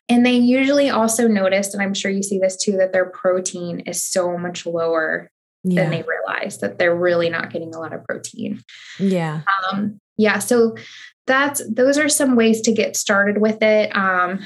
And 0.08 0.26
they 0.26 0.36
usually 0.36 0.90
also 0.90 1.28
notice, 1.28 1.74
and 1.74 1.82
I'm 1.82 1.94
sure 1.94 2.10
you 2.10 2.22
see 2.22 2.38
this 2.38 2.56
too, 2.56 2.72
that 2.78 2.92
their 2.92 3.06
protein 3.06 3.80
is 3.80 4.02
so 4.02 4.36
much 4.36 4.66
lower 4.66 5.30
yeah. 5.64 5.82
than 5.82 5.90
they 5.90 6.02
realize 6.02 6.58
that 6.58 6.78
they're 6.78 6.94
really 6.94 7.30
not 7.30 7.50
getting 7.50 7.74
a 7.74 7.78
lot 7.78 7.92
of 7.92 8.04
protein. 8.04 8.62
Yeah. 8.98 9.42
Um, 9.70 10.00
yeah 10.16 10.38
so 10.38 10.74
that's 11.26 11.62
those 11.72 11.98
are 11.98 12.08
some 12.08 12.36
ways 12.36 12.60
to 12.62 12.72
get 12.72 12.96
started 12.96 13.40
with 13.40 13.62
it. 13.62 13.94
Um, 13.94 14.40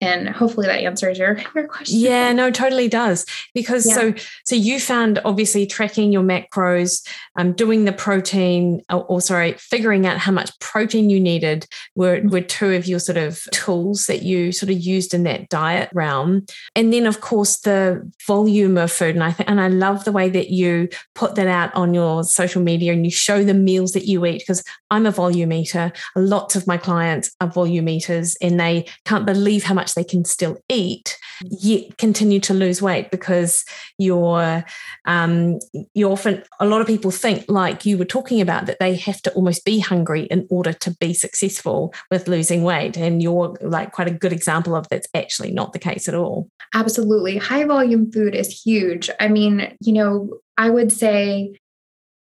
and 0.00 0.28
hopefully 0.28 0.66
that 0.66 0.80
answers 0.80 1.18
your, 1.18 1.38
your 1.54 1.66
question. 1.66 1.98
Yeah 1.98 2.32
no 2.32 2.50
totally 2.50 2.88
does. 2.88 3.26
Because 3.54 3.86
yeah. 3.86 3.94
so 3.94 4.14
so 4.44 4.54
you 4.54 4.78
found 4.78 5.20
obviously 5.24 5.66
tracking 5.66 6.12
your 6.12 6.22
macros 6.22 7.06
um, 7.36 7.52
doing 7.52 7.84
the 7.84 7.92
protein 7.92 8.82
or, 8.90 9.04
or, 9.04 9.20
sorry 9.20 9.54
figuring 9.54 10.06
out 10.06 10.18
how 10.18 10.32
much 10.32 10.58
protein 10.60 11.10
you 11.10 11.18
needed 11.18 11.66
were, 11.94 12.18
mm-hmm. 12.18 12.28
were 12.28 12.40
two 12.40 12.72
of 12.72 12.86
your 12.86 12.98
sort 12.98 13.18
of 13.18 13.42
tools 13.52 14.06
that 14.06 14.22
you 14.22 14.52
sort 14.52 14.70
of 14.70 14.78
used 14.78 15.14
in 15.14 15.24
that 15.24 15.48
diet 15.48 15.90
realm. 15.92 16.46
And 16.74 16.92
then 16.92 17.06
of 17.06 17.20
course 17.20 17.58
the 17.60 18.10
volume 18.26 18.76
of 18.78 18.92
food. 18.92 19.14
And 19.14 19.24
i 19.24 19.32
think 19.32 19.48
and 19.48 19.60
i 19.60 19.68
love 19.68 20.04
the 20.04 20.12
way 20.12 20.28
that 20.28 20.50
you 20.50 20.88
put 21.14 21.34
that 21.36 21.46
out 21.46 21.74
on 21.74 21.94
your 21.94 22.24
social 22.24 22.62
media 22.62 22.92
and 22.92 23.04
you 23.04 23.10
show 23.10 23.42
the 23.42 23.54
meals 23.54 23.92
that 23.92 24.06
you 24.06 24.24
eat 24.26 24.38
because 24.40 24.62
i'm 24.90 25.06
a 25.06 25.10
volume 25.10 25.52
eater. 25.52 25.92
Lots 26.14 26.56
of 26.56 26.66
my 26.66 26.76
clients 26.76 27.34
are 27.40 27.48
volume 27.48 27.88
eaters 27.88 28.36
and 28.40 28.60
they 28.60 28.86
can't 29.04 29.26
believe 29.26 29.64
how 29.64 29.74
much 29.74 29.85
much 29.86 29.94
they 29.94 30.04
can 30.04 30.24
still 30.24 30.58
eat, 30.68 31.16
yet 31.42 31.96
continue 31.98 32.40
to 32.40 32.54
lose 32.54 32.82
weight 32.82 33.10
because 33.10 33.64
you're 33.98 34.64
um, 35.06 35.58
you 35.94 36.10
often 36.10 36.42
a 36.60 36.66
lot 36.66 36.80
of 36.80 36.86
people 36.86 37.10
think 37.10 37.44
like 37.48 37.86
you 37.86 37.98
were 37.98 38.04
talking 38.04 38.40
about 38.40 38.66
that 38.66 38.78
they 38.80 38.96
have 38.96 39.22
to 39.22 39.32
almost 39.32 39.64
be 39.64 39.78
hungry 39.78 40.22
in 40.24 40.46
order 40.50 40.72
to 40.72 40.90
be 40.98 41.14
successful 41.14 41.94
with 42.10 42.28
losing 42.28 42.62
weight, 42.62 42.96
and 42.96 43.22
you're 43.22 43.56
like 43.60 43.92
quite 43.92 44.08
a 44.08 44.12
good 44.12 44.32
example 44.32 44.74
of 44.74 44.88
that's 44.88 45.08
actually 45.14 45.52
not 45.52 45.72
the 45.72 45.78
case 45.78 46.08
at 46.08 46.14
all. 46.14 46.48
Absolutely, 46.74 47.38
high 47.38 47.64
volume 47.64 48.10
food 48.10 48.34
is 48.34 48.62
huge. 48.62 49.08
I 49.20 49.28
mean, 49.28 49.76
you 49.80 49.92
know, 49.92 50.38
I 50.58 50.70
would 50.70 50.92
say 50.92 51.54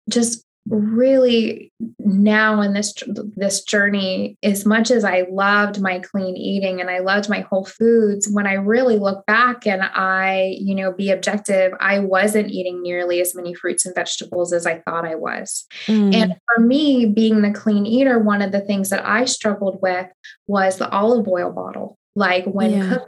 just 0.09 0.43
really 0.67 1.71
now 1.99 2.61
in 2.61 2.73
this 2.73 2.93
this 3.35 3.63
journey 3.63 4.37
as 4.43 4.65
much 4.65 4.91
as 4.91 5.03
i 5.03 5.25
loved 5.31 5.81
my 5.81 5.99
clean 5.99 6.35
eating 6.37 6.79
and 6.79 6.89
i 6.89 6.99
loved 6.99 7.29
my 7.29 7.39
whole 7.41 7.65
foods 7.65 8.29
when 8.31 8.45
i 8.45 8.53
really 8.53 8.97
look 8.97 9.25
back 9.25 9.65
and 9.65 9.81
i 9.81 10.55
you 10.59 10.75
know 10.75 10.91
be 10.91 11.09
objective 11.09 11.71
i 11.79 11.97
wasn't 11.97 12.51
eating 12.51 12.83
nearly 12.83 13.19
as 13.19 13.33
many 13.33 13.53
fruits 13.53 13.85
and 13.85 13.95
vegetables 13.95 14.53
as 14.53 14.65
i 14.65 14.79
thought 14.79 15.05
i 15.05 15.15
was 15.15 15.65
mm. 15.87 16.13
and 16.13 16.35
for 16.45 16.61
me 16.61 17.05
being 17.05 17.41
the 17.41 17.51
clean 17.51 17.85
eater 17.85 18.19
one 18.19 18.41
of 18.41 18.51
the 18.51 18.61
things 18.61 18.89
that 18.89 19.03
i 19.05 19.25
struggled 19.25 19.79
with 19.81 20.07
was 20.47 20.77
the 20.77 20.89
olive 20.89 21.27
oil 21.27 21.51
bottle 21.51 21.97
like 22.15 22.45
when 22.45 22.71
yeah. 22.71 22.89
cooking 22.89 23.07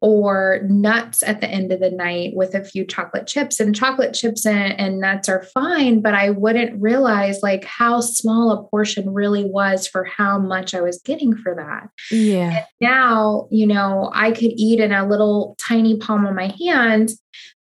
or 0.00 0.60
nuts 0.68 1.22
at 1.22 1.40
the 1.40 1.48
end 1.48 1.72
of 1.72 1.80
the 1.80 1.90
night 1.90 2.32
with 2.34 2.54
a 2.54 2.64
few 2.64 2.84
chocolate 2.84 3.26
chips 3.26 3.60
and 3.60 3.74
chocolate 3.74 4.14
chips 4.14 4.46
and, 4.46 4.78
and, 4.78 5.00
nuts 5.00 5.30
are 5.30 5.44
fine 5.54 6.02
but 6.02 6.14
i 6.14 6.28
wouldn't 6.28 6.78
realize 6.80 7.40
like 7.42 7.64
how 7.64 8.00
small 8.00 8.50
a 8.50 8.62
portion 8.68 9.14
really 9.14 9.44
was 9.44 9.86
for 9.86 10.04
how 10.04 10.38
much 10.38 10.74
i 10.74 10.80
was 10.80 11.00
getting 11.04 11.34
for 11.34 11.54
that. 11.54 11.88
Yeah. 12.10 12.50
And 12.50 12.66
now 12.80 13.48
you 13.50 13.66
know 13.66 14.10
i 14.14 14.32
could 14.32 14.52
eat 14.56 14.80
in 14.80 14.92
a 14.92 15.08
little 15.08 15.56
tiny 15.58 15.96
palm 15.96 16.26
of 16.26 16.34
my 16.34 16.54
hand 16.60 17.10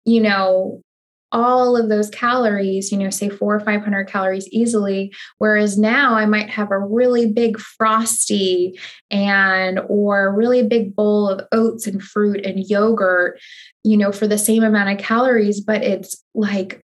you 0.06 0.22
know 0.22 0.84
all 1.34 1.76
of 1.76 1.90
those 1.90 2.10
calories, 2.12 2.92
you 2.92 2.98
know, 2.98 3.10
say 3.10 3.28
four 3.28 3.56
or 3.56 3.60
500 3.60 4.08
calories 4.08 4.48
easily. 4.50 5.14
Whereas 5.40 5.78
now 5.78 6.14
I 6.14 6.26
might 6.26 6.50
have 6.52 6.72
a 6.72 6.80
really 6.80 7.26
big 7.26 7.60
frosty 7.60 8.80
and 9.10 9.82
or 9.90 10.28
a 10.28 10.32
really 10.32 10.64
big 10.64 10.96
bowl 10.96 11.28
of 11.28 11.46
oats 11.52 11.88
and 11.88 12.02
fruit 12.02 12.46
and 12.46 12.64
yogurt, 12.70 13.40
you 13.84 13.98
know, 13.98 14.12
for 14.12 14.28
the 14.28 14.38
same 14.38 14.64
amount 14.64 14.90
of 14.90 15.04
calories, 15.06 15.60
but 15.60 15.84
it's 15.84 16.24
like 16.36 16.83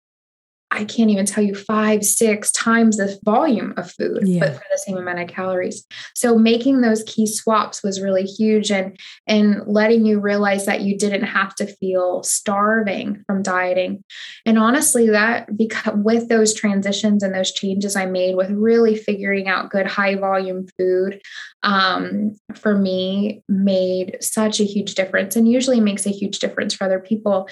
I 0.71 0.85
can't 0.85 1.11
even 1.11 1.27
tell 1.27 1.45
you 1.45 1.55
five, 1.55 2.05
six 2.05 2.51
times 2.51 2.97
the 2.97 3.19
volume 3.25 3.73
of 3.77 3.91
food, 3.93 4.23
yeah. 4.25 4.41
but 4.41 4.55
for 4.55 4.64
the 4.71 4.79
same 4.79 4.97
amount 4.97 5.21
of 5.21 5.29
calories. 5.29 5.87
So 6.14 6.37
making 6.37 6.81
those 6.81 7.05
key 7.05 7.27
swaps 7.27 7.83
was 7.83 8.01
really 8.01 8.25
huge 8.25 8.73
and 8.73 8.99
and 9.29 9.62
letting 9.67 10.05
you 10.05 10.19
realize 10.19 10.67
that 10.67 10.83
you 10.83 10.99
didn't 10.99 11.25
have 11.25 11.55
to 11.57 11.67
feel 11.67 12.23
starving 12.25 13.23
from 13.27 13.43
dieting. 13.43 14.03
And 14.45 14.59
honestly, 14.59 15.09
that 15.11 15.57
because 15.57 15.95
with 15.95 16.29
those 16.29 16.53
transitions 16.53 17.23
and 17.23 17.35
those 17.35 17.53
changes 17.53 17.95
I 17.95 18.07
made 18.07 18.35
with 18.35 18.51
really 18.51 18.97
figuring 18.97 19.49
out 19.49 19.71
good 19.71 19.87
high 19.87 20.17
volume 20.17 20.67
food, 20.77 21.21
um, 21.63 22.37
for 22.55 22.77
me 22.77 23.43
made 23.49 24.19
such 24.21 24.61
a 24.61 24.65
huge 24.65 24.95
difference 24.95 25.37
and 25.37 25.51
usually 25.51 25.81
makes 25.81 26.07
a 26.07 26.11
huge 26.11 26.39
difference 26.39 26.75
for 26.75 26.85
other 26.85 27.01
people. 27.01 27.49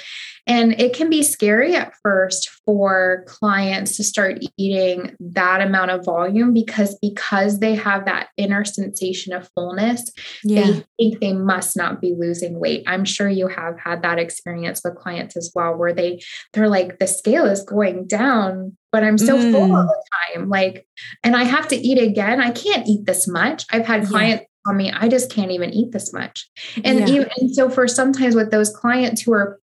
And 0.46 0.78
it 0.80 0.94
can 0.94 1.10
be 1.10 1.22
scary 1.22 1.74
at 1.74 1.94
first 2.02 2.50
for 2.64 3.24
clients 3.26 3.96
to 3.96 4.04
start 4.04 4.38
eating 4.56 5.16
that 5.20 5.60
amount 5.60 5.90
of 5.90 6.04
volume 6.04 6.52
because 6.52 6.96
because 7.00 7.58
they 7.58 7.74
have 7.74 8.04
that 8.06 8.28
inner 8.36 8.64
sensation 8.64 9.32
of 9.32 9.48
fullness 9.54 10.10
yeah. 10.42 10.62
they 10.62 10.84
think 10.98 11.20
they 11.20 11.32
must 11.32 11.76
not 11.76 12.00
be 12.00 12.14
losing 12.16 12.58
weight 12.58 12.82
i'm 12.86 13.04
sure 13.04 13.28
you 13.28 13.48
have 13.48 13.78
had 13.78 14.02
that 14.02 14.18
experience 14.18 14.80
with 14.84 14.96
clients 14.96 15.36
as 15.36 15.52
well 15.54 15.76
where 15.76 15.92
they 15.92 16.20
they're 16.52 16.68
like 16.68 16.98
the 16.98 17.06
scale 17.06 17.46
is 17.46 17.62
going 17.62 18.06
down 18.06 18.76
but 18.94 19.02
i'm 19.02 19.18
so 19.18 19.36
mm. 19.36 19.50
full 19.50 19.74
all 19.74 19.82
the 19.82 20.04
time 20.32 20.48
like 20.48 20.86
and 21.24 21.34
i 21.34 21.42
have 21.42 21.66
to 21.66 21.74
eat 21.74 21.98
again 21.98 22.40
i 22.40 22.52
can't 22.52 22.86
eat 22.86 23.04
this 23.06 23.26
much 23.26 23.64
i've 23.72 23.84
had 23.84 24.06
clients 24.06 24.42
yeah 24.42 24.48
on 24.66 24.78
me 24.78 24.90
i 24.92 25.08
just 25.08 25.30
can't 25.30 25.50
even 25.50 25.68
eat 25.74 25.92
this 25.92 26.10
much 26.14 26.48
and 26.84 27.00
yeah. 27.00 27.06
even 27.16 27.28
and 27.36 27.54
so 27.54 27.68
for 27.68 27.86
sometimes 27.86 28.34
with 28.34 28.50
those 28.50 28.70
clients 28.70 29.20
who 29.20 29.34
are 29.34 29.60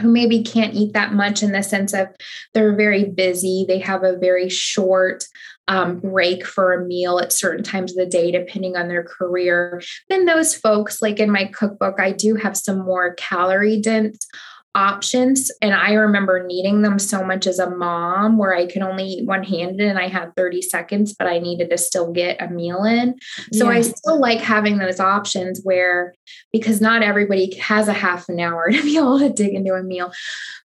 who 0.00 0.08
maybe 0.08 0.42
can't 0.42 0.74
eat 0.74 0.92
that 0.92 1.12
much 1.12 1.42
in 1.42 1.52
the 1.52 1.62
sense 1.62 1.92
of 1.92 2.08
they're 2.54 2.74
very 2.74 3.04
busy, 3.04 3.64
they 3.66 3.78
have 3.78 4.02
a 4.02 4.16
very 4.16 4.48
short 4.48 5.24
um, 5.68 6.00
break 6.00 6.44
for 6.44 6.72
a 6.72 6.84
meal 6.84 7.18
at 7.20 7.32
certain 7.32 7.62
times 7.62 7.92
of 7.92 7.98
the 7.98 8.06
day, 8.06 8.30
depending 8.32 8.76
on 8.76 8.88
their 8.88 9.04
career. 9.04 9.80
Then 10.08 10.24
those 10.24 10.54
folks, 10.54 11.00
like 11.00 11.20
in 11.20 11.30
my 11.30 11.44
cookbook, 11.44 12.00
I 12.00 12.12
do 12.12 12.34
have 12.34 12.56
some 12.56 12.84
more 12.84 13.14
calorie 13.14 13.80
dense 13.80 14.26
options. 14.74 15.50
And 15.60 15.74
I 15.74 15.92
remember 15.92 16.46
needing 16.46 16.82
them 16.82 16.98
so 16.98 17.24
much 17.24 17.46
as 17.46 17.58
a 17.58 17.70
mom 17.70 18.38
where 18.38 18.54
I 18.54 18.66
could 18.66 18.82
only 18.82 19.04
eat 19.04 19.26
one 19.26 19.42
handed 19.42 19.88
and 19.88 19.98
I 19.98 20.08
had 20.08 20.34
30 20.36 20.62
seconds, 20.62 21.14
but 21.18 21.26
I 21.26 21.38
needed 21.38 21.70
to 21.70 21.78
still 21.78 22.12
get 22.12 22.40
a 22.40 22.48
meal 22.48 22.84
in. 22.84 23.16
So 23.52 23.64
yeah. 23.64 23.78
I 23.78 23.80
still 23.80 24.20
like 24.20 24.38
having 24.38 24.78
those 24.78 25.00
options 25.00 25.60
where, 25.64 26.14
because 26.52 26.80
not 26.80 27.02
everybody 27.02 27.56
has 27.56 27.88
a 27.88 27.92
half 27.92 28.28
an 28.28 28.38
hour 28.38 28.70
to 28.70 28.82
be 28.82 28.96
able 28.96 29.18
to 29.18 29.30
dig 29.30 29.54
into 29.54 29.74
a 29.74 29.82
meal. 29.82 30.12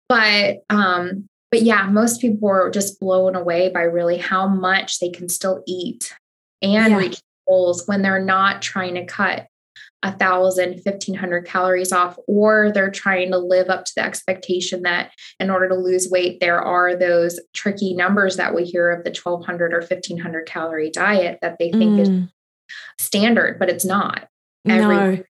But, 0.09 0.59
um, 0.71 1.29
but 1.51 1.63
yeah, 1.63 1.87
most 1.87 2.21
people 2.21 2.49
are 2.49 2.71
just 2.71 3.01
blown 3.01 3.35
away 3.35 3.69
by 3.69 3.83
really 3.83 4.19
how 4.19 4.49
much 4.49 4.99
they 4.99 5.11
can 5.11 5.29
still 5.29 5.63
eat 5.67 6.15
and 6.63 6.93
yeah. 6.93 6.97
reach 6.99 7.21
goals 7.47 7.87
when 7.87 8.03
they're 8.03 8.25
not 8.25 8.63
trying 8.63 8.95
to 8.95 9.05
cut 9.05 9.47
a 10.03 10.13
thousand, 10.13 10.81
fifteen 10.81 11.15
hundred 11.15 11.47
calories 11.47 11.93
off, 11.93 12.19
or 12.27 12.71
they're 12.73 12.91
trying 12.91 13.31
to 13.31 13.39
live 13.39 13.69
up 13.69 13.85
to 13.85 13.93
the 13.97 14.05
expectation 14.05 14.83
that 14.83 15.13
in 15.39 15.51
order 15.51 15.69
to 15.69 15.75
lose 15.75 16.09
weight, 16.11 16.41
there 16.41 16.61
are 16.61 16.97
those 16.97 17.39
tricky 17.53 17.95
numbers 17.95 18.37
that 18.37 18.55
we 18.55 18.65
hear 18.65 18.91
of 18.91 19.05
the 19.05 19.11
1200 19.11 19.75
or 19.75 19.81
1500 19.81 20.47
calorie 20.47 20.91
diet 20.91 21.39
that 21.43 21.59
they 21.59 21.71
think 21.71 21.99
mm. 21.99 22.01
is 22.01 22.29
standard, 22.99 23.59
but 23.59 23.69
it's 23.69 23.85
not. 23.85 24.29
Every 24.67 24.97
no. 24.97 25.25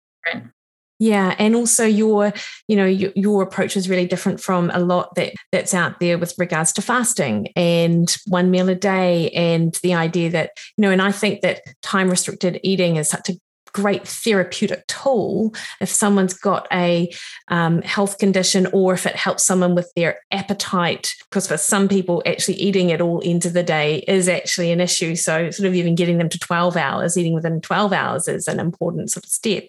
Yeah, 1.01 1.37
and 1.39 1.55
also 1.55 1.85
your, 1.85 2.33
you 2.67 2.75
know, 2.75 2.85
your, 2.85 3.13
your, 3.15 3.43
approach 3.43 3.77
is 3.77 3.89
really 3.89 4.07
different 4.07 4.41
from 4.41 4.69
a 4.75 4.81
lot 4.81 5.15
that 5.15 5.33
that's 5.53 5.73
out 5.73 6.01
there 6.01 6.19
with 6.19 6.35
regards 6.39 6.73
to 6.73 6.83
fasting 6.83 7.49
and 7.55 8.15
one 8.27 8.51
meal 8.51 8.69
a 8.69 8.75
day, 8.75 9.31
and 9.31 9.73
the 9.85 9.95
idea 9.95 10.29
that 10.31 10.51
you 10.77 10.83
know, 10.83 10.91
and 10.91 11.01
I 11.01 11.13
think 11.13 11.43
that 11.43 11.61
time 11.83 12.11
restricted 12.11 12.59
eating 12.65 12.97
is 12.97 13.09
such 13.09 13.29
a 13.29 13.35
great 13.73 14.07
therapeutic 14.07 14.87
tool 14.87 15.55
if 15.81 15.89
someone's 15.89 16.35
got 16.35 16.67
a 16.73 17.11
um, 17.49 17.83
health 17.83 18.19
condition 18.19 18.67
or 18.73 18.95
if 18.95 19.07
it 19.07 19.17
helps 19.17 19.45
someone 19.45 19.75
with 19.75 19.93
their 19.95 20.19
appetite 20.31 21.15
because 21.31 21.47
for 21.47 21.57
some 21.57 21.89
people 21.89 22.23
actually 22.27 22.57
eating 22.57 22.93
at 22.93 23.01
all 23.01 23.23
ends 23.25 23.47
of 23.47 23.53
the 23.53 23.63
day 23.63 23.99
is 24.09 24.29
actually 24.29 24.73
an 24.73 24.81
issue. 24.81 25.15
So 25.15 25.51
sort 25.51 25.67
of 25.67 25.75
even 25.75 25.95
getting 25.95 26.19
them 26.19 26.29
to 26.29 26.39
12 26.39 26.77
hours 26.77 27.17
eating 27.17 27.35
within 27.35 27.61
12 27.61 27.93
hours 27.93 28.29
is 28.29 28.49
an 28.49 28.61
important 28.61 29.11
sort 29.11 29.25
of 29.25 29.31
step. 29.31 29.65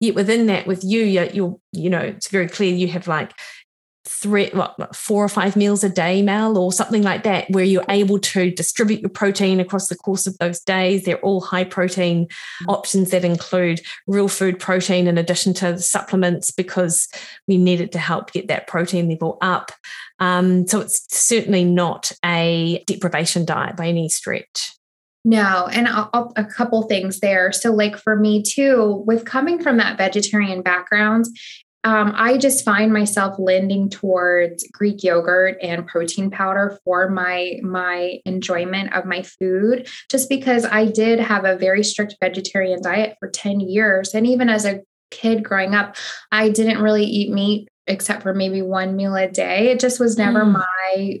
Yet 0.00 0.14
within 0.14 0.46
that 0.46 0.66
with 0.66 0.84
you 0.84 1.02
you're, 1.02 1.26
you're 1.26 1.56
you 1.72 1.90
know 1.90 2.00
it's 2.00 2.28
very 2.28 2.48
clear 2.48 2.74
you 2.74 2.88
have 2.88 3.08
like 3.08 3.32
three, 4.06 4.50
what, 4.50 4.94
four 4.94 5.24
or 5.24 5.28
five 5.28 5.56
meals 5.56 5.82
a 5.82 5.88
day, 5.88 6.22
Mel, 6.22 6.58
or 6.58 6.72
something 6.72 7.02
like 7.02 7.22
that, 7.22 7.48
where 7.50 7.64
you're 7.64 7.84
able 7.88 8.18
to 8.18 8.50
distribute 8.50 9.00
your 9.00 9.10
protein 9.10 9.60
across 9.60 9.88
the 9.88 9.96
course 9.96 10.26
of 10.26 10.36
those 10.38 10.60
days. 10.60 11.04
They're 11.04 11.20
all 11.20 11.40
high 11.40 11.64
protein 11.64 12.26
mm-hmm. 12.26 12.70
options 12.70 13.10
that 13.10 13.24
include 13.24 13.80
real 14.06 14.28
food 14.28 14.58
protein 14.58 15.06
in 15.06 15.16
addition 15.16 15.54
to 15.54 15.72
the 15.72 15.82
supplements 15.82 16.50
because 16.50 17.08
we 17.48 17.56
need 17.56 17.80
it 17.80 17.92
to 17.92 17.98
help 17.98 18.32
get 18.32 18.48
that 18.48 18.66
protein 18.66 19.08
level 19.08 19.38
up. 19.40 19.72
Um, 20.18 20.66
so 20.66 20.80
it's 20.80 21.06
certainly 21.08 21.64
not 21.64 22.12
a 22.24 22.84
deprivation 22.86 23.44
diet 23.44 23.76
by 23.76 23.88
any 23.88 24.08
stretch. 24.08 24.74
No, 25.26 25.68
and 25.72 25.88
a, 25.88 26.10
a 26.36 26.44
couple 26.44 26.82
things 26.82 27.20
there. 27.20 27.50
So, 27.50 27.72
like 27.72 27.96
for 27.96 28.14
me 28.14 28.42
too, 28.42 29.02
with 29.06 29.24
coming 29.24 29.62
from 29.62 29.78
that 29.78 29.96
vegetarian 29.96 30.60
background, 30.60 31.24
um, 31.84 32.12
I 32.16 32.38
just 32.38 32.64
find 32.64 32.92
myself 32.92 33.38
lending 33.38 33.90
towards 33.90 34.66
Greek 34.72 35.04
yogurt 35.04 35.58
and 35.62 35.86
protein 35.86 36.30
powder 36.30 36.78
for 36.84 37.10
my 37.10 37.60
my 37.62 38.20
enjoyment 38.24 38.94
of 38.94 39.04
my 39.04 39.22
food, 39.22 39.88
just 40.10 40.28
because 40.28 40.64
I 40.64 40.86
did 40.86 41.20
have 41.20 41.44
a 41.44 41.56
very 41.56 41.84
strict 41.84 42.16
vegetarian 42.20 42.82
diet 42.82 43.16
for 43.20 43.28
10 43.28 43.60
years. 43.60 44.14
And 44.14 44.26
even 44.26 44.48
as 44.48 44.64
a 44.64 44.80
kid 45.10 45.44
growing 45.44 45.74
up, 45.74 45.96
I 46.32 46.48
didn't 46.48 46.82
really 46.82 47.04
eat 47.04 47.30
meat 47.30 47.68
except 47.86 48.22
for 48.22 48.32
maybe 48.32 48.62
one 48.62 48.96
meal 48.96 49.14
a 49.14 49.28
day. 49.28 49.68
It 49.70 49.78
just 49.78 50.00
was 50.00 50.16
never 50.16 50.42
mm. 50.42 50.52
my 50.52 51.18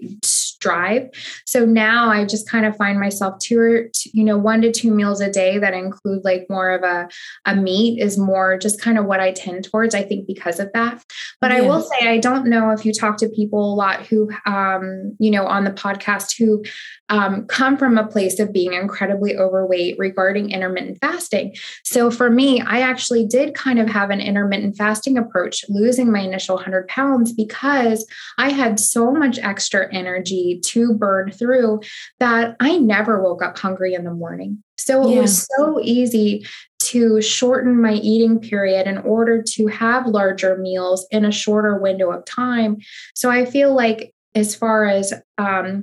drive. 0.64 1.10
So 1.44 1.66
now 1.66 2.08
I 2.08 2.24
just 2.24 2.48
kind 2.48 2.64
of 2.64 2.74
find 2.76 2.98
myself 2.98 3.38
two 3.38 3.58
or 3.60 3.90
you 4.14 4.24
know 4.24 4.38
one 4.38 4.62
to 4.62 4.72
two 4.72 4.90
meals 4.90 5.20
a 5.20 5.30
day 5.30 5.58
that 5.58 5.74
include 5.74 6.24
like 6.24 6.46
more 6.48 6.70
of 6.70 6.82
a 6.82 7.08
a 7.44 7.54
meat 7.54 8.00
is 8.00 8.16
more 8.16 8.56
just 8.56 8.80
kind 8.80 8.96
of 8.98 9.04
what 9.04 9.20
I 9.20 9.32
tend 9.32 9.64
towards. 9.64 9.94
I 9.94 10.02
think 10.02 10.26
because 10.26 10.58
of 10.58 10.72
that. 10.72 11.04
But 11.40 11.50
yeah. 11.50 11.58
I 11.58 11.60
will 11.60 11.82
say 11.82 12.08
I 12.08 12.18
don't 12.18 12.46
know 12.46 12.70
if 12.70 12.86
you 12.86 12.92
talk 12.94 13.18
to 13.18 13.28
people 13.28 13.74
a 13.74 13.76
lot 13.76 14.06
who 14.06 14.30
um 14.46 15.14
you 15.18 15.30
know 15.30 15.46
on 15.46 15.64
the 15.64 15.70
podcast 15.70 16.38
who 16.38 16.64
um, 17.08 17.46
come 17.46 17.76
from 17.76 17.98
a 17.98 18.06
place 18.06 18.38
of 18.38 18.52
being 18.52 18.72
incredibly 18.72 19.36
overweight 19.36 19.98
regarding 19.98 20.50
intermittent 20.50 20.98
fasting. 21.00 21.54
So 21.84 22.10
for 22.10 22.30
me, 22.30 22.60
I 22.62 22.80
actually 22.80 23.26
did 23.26 23.54
kind 23.54 23.78
of 23.78 23.88
have 23.88 24.10
an 24.10 24.20
intermittent 24.20 24.76
fasting 24.76 25.18
approach, 25.18 25.64
losing 25.68 26.10
my 26.10 26.20
initial 26.20 26.56
100 26.56 26.88
pounds 26.88 27.32
because 27.32 28.06
I 28.38 28.50
had 28.50 28.80
so 28.80 29.12
much 29.12 29.38
extra 29.38 29.92
energy 29.92 30.60
to 30.66 30.94
burn 30.94 31.30
through 31.30 31.80
that 32.20 32.56
I 32.60 32.78
never 32.78 33.22
woke 33.22 33.42
up 33.42 33.58
hungry 33.58 33.94
in 33.94 34.04
the 34.04 34.14
morning. 34.14 34.62
So 34.78 35.06
it 35.06 35.14
yeah. 35.14 35.20
was 35.20 35.46
so 35.56 35.78
easy 35.80 36.46
to 36.80 37.22
shorten 37.22 37.80
my 37.80 37.94
eating 37.94 38.38
period 38.38 38.86
in 38.86 38.98
order 38.98 39.42
to 39.42 39.66
have 39.68 40.06
larger 40.06 40.56
meals 40.58 41.06
in 41.10 41.24
a 41.24 41.32
shorter 41.32 41.78
window 41.78 42.10
of 42.10 42.24
time. 42.24 42.78
So 43.14 43.30
I 43.30 43.46
feel 43.46 43.74
like 43.74 44.14
as 44.34 44.54
far 44.54 44.84
as 44.84 45.12
um, 45.38 45.82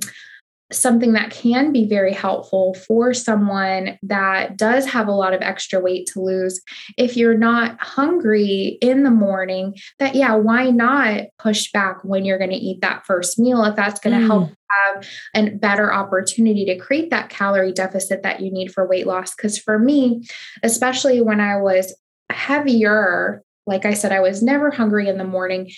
something 0.72 1.12
that 1.12 1.30
can 1.30 1.72
be 1.72 1.86
very 1.86 2.12
helpful 2.12 2.74
for 2.74 3.14
someone 3.14 3.98
that 4.02 4.56
does 4.56 4.86
have 4.86 5.08
a 5.08 5.12
lot 5.12 5.34
of 5.34 5.42
extra 5.42 5.80
weight 5.80 6.06
to 6.08 6.20
lose. 6.20 6.60
If 6.96 7.16
you're 7.16 7.36
not 7.36 7.80
hungry 7.80 8.78
in 8.80 9.02
the 9.02 9.10
morning, 9.10 9.76
that, 9.98 10.14
yeah, 10.14 10.34
why 10.34 10.70
not 10.70 11.24
push 11.38 11.70
back 11.72 12.02
when 12.04 12.24
you're 12.24 12.38
going 12.38 12.50
to 12.50 12.56
eat 12.56 12.80
that 12.80 13.06
first 13.06 13.38
meal 13.38 13.64
if 13.64 13.76
that's 13.76 14.00
going 14.00 14.18
to 14.18 14.24
mm. 14.24 14.28
help 14.28 14.50
have 14.70 15.06
a 15.34 15.50
better 15.50 15.92
opportunity 15.92 16.64
to 16.64 16.78
create 16.78 17.10
that 17.10 17.28
calorie 17.28 17.72
deficit 17.72 18.22
that 18.22 18.40
you 18.40 18.50
need 18.50 18.72
for 18.72 18.88
weight 18.88 19.06
loss? 19.06 19.34
Because 19.34 19.58
for 19.58 19.78
me, 19.78 20.26
especially 20.62 21.20
when 21.20 21.40
I 21.40 21.60
was 21.60 21.94
heavier, 22.30 23.42
like 23.66 23.84
I 23.84 23.94
said, 23.94 24.12
I 24.12 24.20
was 24.20 24.42
never 24.42 24.70
hungry 24.70 25.08
in 25.08 25.18
the 25.18 25.24
morning. 25.24 25.70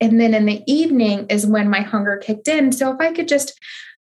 And 0.00 0.20
then 0.20 0.32
in 0.32 0.46
the 0.46 0.62
evening 0.66 1.26
is 1.28 1.46
when 1.46 1.68
my 1.68 1.80
hunger 1.80 2.16
kicked 2.16 2.48
in. 2.48 2.72
So 2.72 2.92
if 2.92 3.00
I 3.00 3.12
could 3.12 3.28
just 3.28 3.58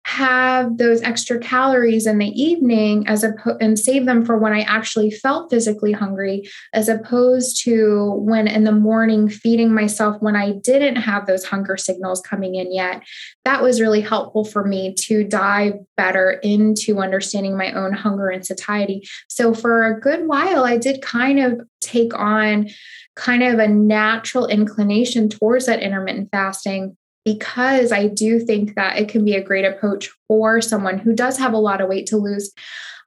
have 0.06 0.76
those 0.76 1.00
extra 1.02 1.38
calories 1.38 2.06
in 2.06 2.18
the 2.18 2.28
evening 2.28 3.06
as 3.08 3.24
a 3.24 3.34
and 3.60 3.78
save 3.78 4.04
them 4.04 4.24
for 4.24 4.38
when 4.38 4.52
I 4.52 4.60
actually 4.60 5.10
felt 5.10 5.50
physically 5.50 5.92
hungry 5.92 6.48
as 6.74 6.88
opposed 6.90 7.62
to 7.64 8.12
when 8.18 8.46
in 8.46 8.64
the 8.64 8.72
morning 8.72 9.30
feeding 9.30 9.74
myself 9.74 10.20
when 10.20 10.36
I 10.36 10.52
didn't 10.52 10.96
have 10.96 11.26
those 11.26 11.44
hunger 11.44 11.78
signals 11.78 12.20
coming 12.20 12.54
in 12.54 12.72
yet. 12.72 13.02
That 13.46 13.62
was 13.62 13.80
really 13.80 14.02
helpful 14.02 14.44
for 14.44 14.62
me 14.64 14.94
to 15.00 15.24
dive 15.24 15.74
better 15.96 16.32
into 16.42 17.00
understanding 17.00 17.56
my 17.56 17.72
own 17.72 17.94
hunger 17.94 18.28
and 18.28 18.44
satiety. 18.44 19.08
So 19.28 19.54
for 19.54 19.84
a 19.84 19.98
good 19.98 20.26
while 20.26 20.64
I 20.64 20.76
did 20.76 21.00
kind 21.00 21.40
of 21.40 21.62
take 21.80 22.14
on 22.14 22.68
kind 23.16 23.42
of 23.42 23.58
a 23.58 23.68
natural 23.68 24.46
inclination 24.46 25.28
towards 25.28 25.66
that 25.66 25.80
intermittent 25.80 26.28
fasting 26.30 26.96
because 27.24 27.90
I 27.90 28.08
do 28.08 28.38
think 28.38 28.74
that 28.74 28.98
it 28.98 29.08
can 29.08 29.24
be 29.24 29.34
a 29.34 29.42
great 29.42 29.64
approach 29.64 30.10
for 30.28 30.60
someone 30.60 30.98
who 30.98 31.14
does 31.14 31.38
have 31.38 31.52
a 31.52 31.58
lot 31.58 31.80
of 31.80 31.88
weight 31.88 32.06
to 32.08 32.16
lose. 32.16 32.52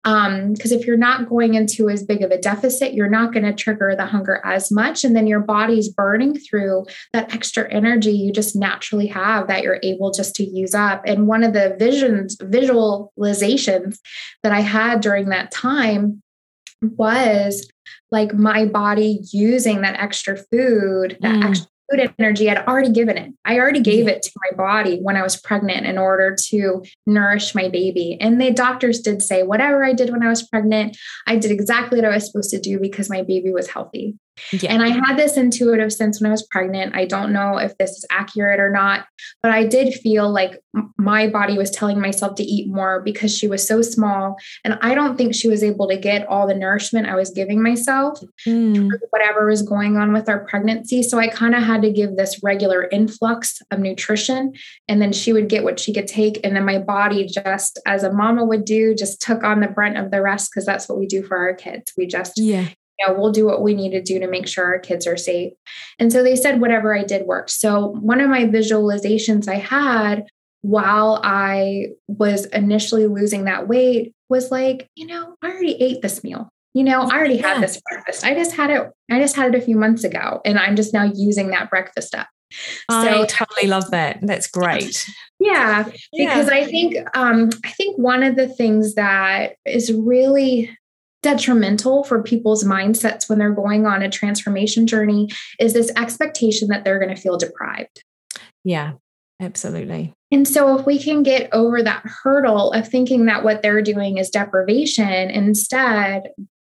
Because 0.04 0.72
um, 0.72 0.80
if 0.80 0.88
you're 0.88 0.96
not 0.96 1.28
going 1.28 1.56
into 1.56 1.90
as 1.90 2.04
big 2.04 2.22
of 2.22 2.32
a 2.32 2.38
deficit, 2.38 2.94
you're 2.94 3.10
not 3.10 3.34
going 3.34 3.44
to 3.44 3.54
trigger 3.54 3.94
the 3.96 4.06
hunger 4.06 4.42
as 4.46 4.72
much. 4.72 5.04
And 5.04 5.16
then 5.16 5.28
your 5.28 5.42
body's 5.42 5.90
burning 5.90 6.38
through 6.40 6.86
that 7.12 7.34
extra 7.34 7.70
energy 7.70 8.12
you 8.12 8.32
just 8.32 8.56
naturally 8.56 9.08
have 9.08 9.48
that 9.48 9.64
you're 9.64 9.80
able 9.84 10.12
just 10.12 10.34
to 10.36 10.46
use 10.46 10.74
up. 10.74 11.02
And 11.06 11.28
one 11.28 11.44
of 11.44 11.52
the 11.52 11.76
visions, 11.78 12.38
visualizations 12.38 13.98
that 14.44 14.54
I 14.54 14.62
had 14.62 15.02
during 15.02 15.30
that 15.30 15.52
time 15.52 16.22
was 16.82 17.70
like 18.12 18.34
my 18.34 18.66
body 18.66 19.20
using 19.34 19.82
that 19.82 20.00
extra 20.00 20.38
food, 20.38 21.18
that 21.22 21.36
mm. 21.36 21.50
extra 21.50 21.68
food 21.90 22.14
energy. 22.20 22.50
I'd 22.50 22.66
already 22.66 22.92
given 22.92 23.18
it. 23.18 23.34
I 23.46 23.60
already 23.60 23.82
gave 23.82 24.06
mm-hmm. 24.06 24.10
it 24.10 24.24
to 24.24 24.32
my 24.36 24.56
body 24.56 25.00
when 25.02 25.18
I 25.18 25.24
was 25.24 25.40
pregnant 25.40 25.86
in 25.86 25.98
order 25.98 26.36
to 26.50 26.84
nourish 27.06 27.56
my 27.56 27.70
baby. 27.70 28.18
And 28.20 28.40
the 28.40 28.52
doctors 28.52 29.00
did 29.00 29.22
say, 29.22 29.44
whatever 29.44 29.84
I 29.84 29.94
did 29.94 30.10
when 30.10 30.24
I 30.24 30.30
was 30.30 30.48
pregnant, 30.48 30.98
I 31.26 31.38
did 31.38 31.52
exactly 31.52 32.00
what 32.00 32.06
I 32.06 32.16
was 32.16 32.26
supposed 32.26 32.52
to 32.52 32.60
do 32.60 32.80
because 32.80 33.10
my 33.10 33.22
baby 33.22 33.52
was 33.52 33.70
healthy. 33.70 34.16
Yeah. 34.52 34.74
And 34.74 34.84
I 34.84 34.90
had 34.90 35.18
this 35.18 35.38
intuitive 35.38 35.92
sense 35.94 36.20
when 36.20 36.28
I 36.28 36.32
was 36.32 36.46
pregnant. 36.48 36.96
I 36.96 37.06
don't 37.06 37.34
know 37.34 37.58
if 37.58 37.78
this 37.78 37.92
is 37.92 38.06
accurate 38.12 38.60
or 38.60 38.72
not, 38.72 39.06
but 39.42 39.52
I 39.52 39.66
did 39.66 39.94
feel 39.94 40.30
like 40.30 40.62
my 40.98 41.28
body 41.28 41.58
was 41.58 41.72
telling 41.72 42.00
myself 42.00 42.36
to 42.36 42.44
eat 42.44 42.70
more 42.70 43.02
because 43.02 43.36
she 43.36 43.48
was 43.48 43.68
so 43.68 43.82
small. 43.82 44.38
And 44.64 44.78
I 44.82 44.94
don't 44.94 45.18
think 45.18 45.34
she 45.34 45.48
was 45.48 45.64
able 45.64 45.88
to 45.88 45.98
get 45.98 46.28
all 46.28 46.48
the 46.48 46.56
nourishment 46.56 47.08
I 47.08 47.16
was 47.16 47.32
giving 47.32 47.62
myself, 47.62 48.20
mm. 48.48 48.90
whatever 49.10 49.48
was 49.48 49.62
going 49.62 49.98
on 49.98 50.14
with 50.14 50.30
our 50.30 50.46
pregnancy. 50.46 51.04
So 51.04 51.20
I 51.20 51.28
kind 51.28 51.56
of 51.56 51.64
had 51.64 51.82
to 51.82 51.92
give 51.92 52.16
this 52.16 52.42
regular 52.44 52.88
influx 52.92 53.62
of 53.72 53.80
nutrition. 53.80 54.54
And 54.88 55.02
then 55.02 55.14
she 55.14 55.34
would 55.34 55.50
get 55.50 55.64
what 55.64 55.80
she 55.80 55.94
could 55.94 56.08
take. 56.08 56.40
And 56.44 56.56
then 56.56 56.66
my 56.66 56.80
body, 56.80 57.26
just 57.26 57.80
as 57.86 58.04
a 58.04 58.12
mama 58.12 58.46
would 58.46 58.66
do, 58.66 58.96
just 58.96 59.22
took 59.22 59.44
on 59.44 59.60
the 59.60 59.68
brunt 59.68 59.98
of 59.98 60.12
the 60.12 60.22
rest 60.22 60.52
because 60.52 60.66
that's 60.66 60.88
what 60.88 61.00
we 61.00 61.08
do 61.08 61.24
for 61.24 61.38
our 61.38 61.54
kids. 61.54 61.94
We 61.98 62.08
just 62.08 62.34
yeah 62.38 62.70
you 63.00 63.08
know, 63.08 63.14
we'll 63.14 63.32
do 63.32 63.46
what 63.46 63.62
we 63.62 63.74
need 63.74 63.92
to 63.92 64.02
do 64.02 64.20
to 64.20 64.28
make 64.28 64.48
sure 64.48 64.66
our 64.66 64.80
kids 64.80 65.06
are 65.08 65.18
safe. 65.18 65.54
And 66.00 66.12
so 66.12 66.24
they 66.24 66.36
said 66.36 66.62
whatever 66.62 66.96
I 66.96 67.04
did 67.04 67.26
worked. 67.26 67.52
So 67.52 67.88
one 68.00 68.22
of 68.22 68.30
my 68.30 68.46
visualizations 68.46 69.48
I 69.48 69.56
had 69.56 70.26
while 70.62 71.22
I 71.24 71.88
was 72.08 72.46
initially 72.48 73.08
losing 73.08 73.46
that 73.46 73.68
weight 73.68 74.14
was 74.30 74.52
like, 74.52 74.90
you 74.96 75.06
know, 75.06 75.36
I 75.42 75.50
already 75.50 75.82
ate 75.82 76.02
this 76.02 76.24
meal. 76.24 76.50
You 76.74 76.84
know, 76.84 77.02
I 77.02 77.18
already 77.18 77.36
yeah. 77.36 77.54
had 77.54 77.64
this 77.64 77.82
breakfast. 77.90 78.24
I 78.24 78.34
just 78.36 78.56
had 78.56 78.70
it, 78.70 78.92
I 79.10 79.20
just 79.20 79.36
had 79.36 79.54
it 79.54 79.58
a 79.58 79.66
few 79.66 79.76
months 79.76 80.04
ago. 80.04 80.42
And 80.46 80.60
I'm 80.60 80.76
just 80.76 80.94
now 80.94 81.10
using 81.14 81.50
that 81.50 81.70
breakfast 81.70 82.14
up. 82.14 82.28
So, 82.90 82.98
I 82.98 83.26
totally 83.26 83.68
love 83.68 83.92
that. 83.92 84.20
That's 84.22 84.48
great. 84.48 85.06
Yeah, 85.40 85.84
because 85.84 86.48
yeah. 86.48 86.50
I 86.52 86.66
think 86.66 86.96
um, 87.16 87.52
I 87.64 87.70
think 87.70 88.00
one 88.00 88.24
of 88.24 88.36
the 88.36 88.48
things 88.48 88.96
that 88.96 89.54
is 89.68 89.94
really 89.94 90.76
detrimental 91.24 92.04
for 92.04 92.22
people's 92.22 92.64
mindsets 92.64 93.28
when 93.28 93.40
they're 93.40 93.52
going 93.52 93.86
on 93.86 94.02
a 94.02 94.10
transformation 94.10 94.88
journey 94.88 95.30
is 95.60 95.74
this 95.74 95.92
expectation 95.96 96.68
that 96.70 96.84
they're 96.84 97.00
going 97.00 97.14
to 97.14 97.22
feel 97.22 97.38
deprived. 97.38 98.04
Yeah, 98.64 98.94
absolutely. 99.42 100.14
And 100.32 100.48
so, 100.48 100.78
if 100.78 100.86
we 100.86 101.00
can 101.02 101.24
get 101.24 101.50
over 101.54 101.82
that 101.82 102.04
hurdle 102.04 102.72
of 102.74 102.88
thinking 102.88 103.26
that 103.26 103.44
what 103.44 103.62
they're 103.62 103.82
doing 103.82 104.18
is 104.18 104.30
deprivation, 104.30 105.30
instead, 105.30 106.24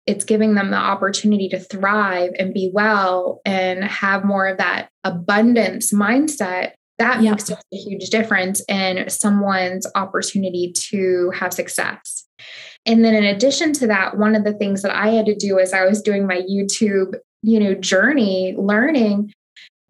it's 0.08 0.24
giving 0.24 0.56
them 0.56 0.72
the 0.72 0.78
opportunity 0.78 1.48
to 1.50 1.60
thrive 1.60 2.32
and 2.40 2.54
be 2.54 2.72
well 2.74 3.42
and 3.46 3.84
have 3.84 4.24
more 4.24 4.48
of 4.48 4.58
that 4.58 4.90
abundance 5.04 5.94
mindset. 5.94 6.72
That 6.98 7.22
yeah. 7.22 7.32
makes 7.32 7.50
a 7.50 7.58
huge 7.72 8.10
difference 8.10 8.62
in 8.68 9.10
someone's 9.10 9.88
opportunity 9.96 10.74
to 10.90 11.32
have 11.36 11.54
success. 11.54 12.26
And 12.86 13.06
then 13.06 13.14
in 13.14 13.24
addition 13.24 13.74
to 13.74 13.88
that, 13.88 14.18
one 14.18 14.36
of 14.36 14.44
the 14.44 14.54
things 14.54 14.82
that 14.82 14.96
I 14.96 15.10
had 15.10 15.26
to 15.28 15.36
do 15.36 15.60
as 15.60 15.74
I 15.74 15.86
was 15.86 16.02
doing 16.02 16.26
my 16.26 16.42
YouTube, 16.42 17.16
you 17.44 17.60
know, 17.60 17.76
journey 17.76 18.56
learning 18.58 19.34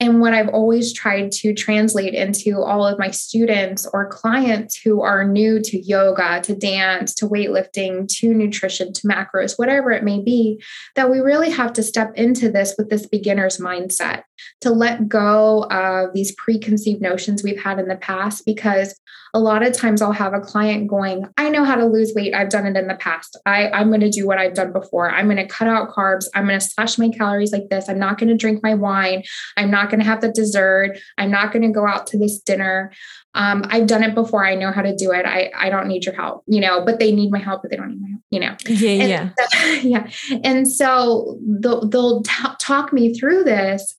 and 0.01 0.19
what 0.19 0.33
I've 0.33 0.49
always 0.49 0.91
tried 0.91 1.31
to 1.33 1.53
translate 1.53 2.15
into 2.15 2.59
all 2.59 2.87
of 2.87 2.97
my 2.97 3.11
students 3.11 3.87
or 3.93 4.07
clients 4.07 4.75
who 4.75 5.03
are 5.03 5.27
new 5.27 5.61
to 5.61 5.79
yoga, 5.79 6.41
to 6.41 6.55
dance, 6.55 7.13
to 7.15 7.27
weightlifting, 7.27 8.07
to 8.17 8.33
nutrition, 8.33 8.93
to 8.93 9.07
macros, 9.07 9.59
whatever 9.59 9.91
it 9.91 10.03
may 10.03 10.19
be, 10.19 10.59
that 10.95 11.11
we 11.11 11.19
really 11.19 11.51
have 11.51 11.71
to 11.73 11.83
step 11.83 12.11
into 12.15 12.51
this 12.51 12.73
with 12.79 12.89
this 12.89 13.05
beginner's 13.05 13.59
mindset 13.59 14.23
to 14.61 14.71
let 14.71 15.07
go 15.07 15.65
of 15.65 16.13
these 16.13 16.33
preconceived 16.33 16.99
notions 16.99 17.43
we've 17.43 17.61
had 17.61 17.77
in 17.77 17.87
the 17.87 17.95
past. 17.95 18.43
Because 18.43 18.99
a 19.35 19.39
lot 19.39 19.63
of 19.63 19.73
times 19.73 20.01
I'll 20.01 20.11
have 20.11 20.33
a 20.33 20.41
client 20.41 20.87
going, 20.87 21.27
I 21.37 21.49
know 21.49 21.63
how 21.63 21.75
to 21.75 21.85
lose 21.85 22.11
weight. 22.15 22.33
I've 22.33 22.49
done 22.49 22.65
it 22.65 22.75
in 22.75 22.87
the 22.87 22.95
past. 22.95 23.37
I, 23.45 23.69
I'm 23.69 23.89
going 23.89 24.01
to 24.01 24.09
do 24.09 24.25
what 24.25 24.39
I've 24.39 24.55
done 24.55 24.73
before. 24.73 25.11
I'm 25.11 25.25
going 25.25 25.37
to 25.37 25.47
cut 25.47 25.67
out 25.67 25.89
carbs. 25.89 26.25
I'm 26.33 26.47
going 26.47 26.59
to 26.59 26.65
slash 26.65 26.97
my 26.97 27.09
calories 27.09 27.53
like 27.53 27.69
this. 27.69 27.87
I'm 27.87 27.99
not 27.99 28.17
going 28.17 28.29
to 28.29 28.35
drink 28.35 28.61
my 28.63 28.73
wine. 28.73 29.23
I'm 29.55 29.69
not 29.69 29.90
going 29.91 29.99
to 29.99 30.05
have 30.05 30.21
the 30.21 30.31
dessert. 30.31 30.97
I'm 31.17 31.29
not 31.29 31.51
going 31.51 31.61
to 31.63 31.69
go 31.69 31.85
out 31.85 32.07
to 32.07 32.17
this 32.17 32.39
dinner. 32.39 32.91
Um, 33.33 33.63
I've 33.69 33.87
done 33.87 34.03
it 34.03 34.15
before. 34.15 34.45
I 34.45 34.55
know 34.55 34.71
how 34.71 34.81
to 34.81 34.95
do 34.95 35.11
it. 35.11 35.25
I, 35.25 35.51
I 35.55 35.69
don't 35.69 35.87
need 35.87 36.05
your 36.05 36.15
help, 36.15 36.43
you 36.47 36.59
know, 36.59 36.83
but 36.83 36.99
they 36.99 37.11
need 37.11 37.31
my 37.31 37.39
help, 37.39 37.61
but 37.61 37.71
they 37.71 37.77
don't 37.77 37.89
need 37.89 38.01
my 38.01 38.09
help, 38.09 38.21
you 38.29 38.39
know? 38.39 38.55
Yeah. 38.67 39.01
And 39.01 39.09
yeah. 39.09 39.29
So, 39.47 39.87
yeah. 39.87 40.39
And 40.43 40.67
so 40.67 41.39
they'll, 41.45 41.87
they'll 41.87 42.23
t- 42.23 42.55
talk 42.59 42.91
me 42.91 43.13
through 43.13 43.43
this. 43.43 43.95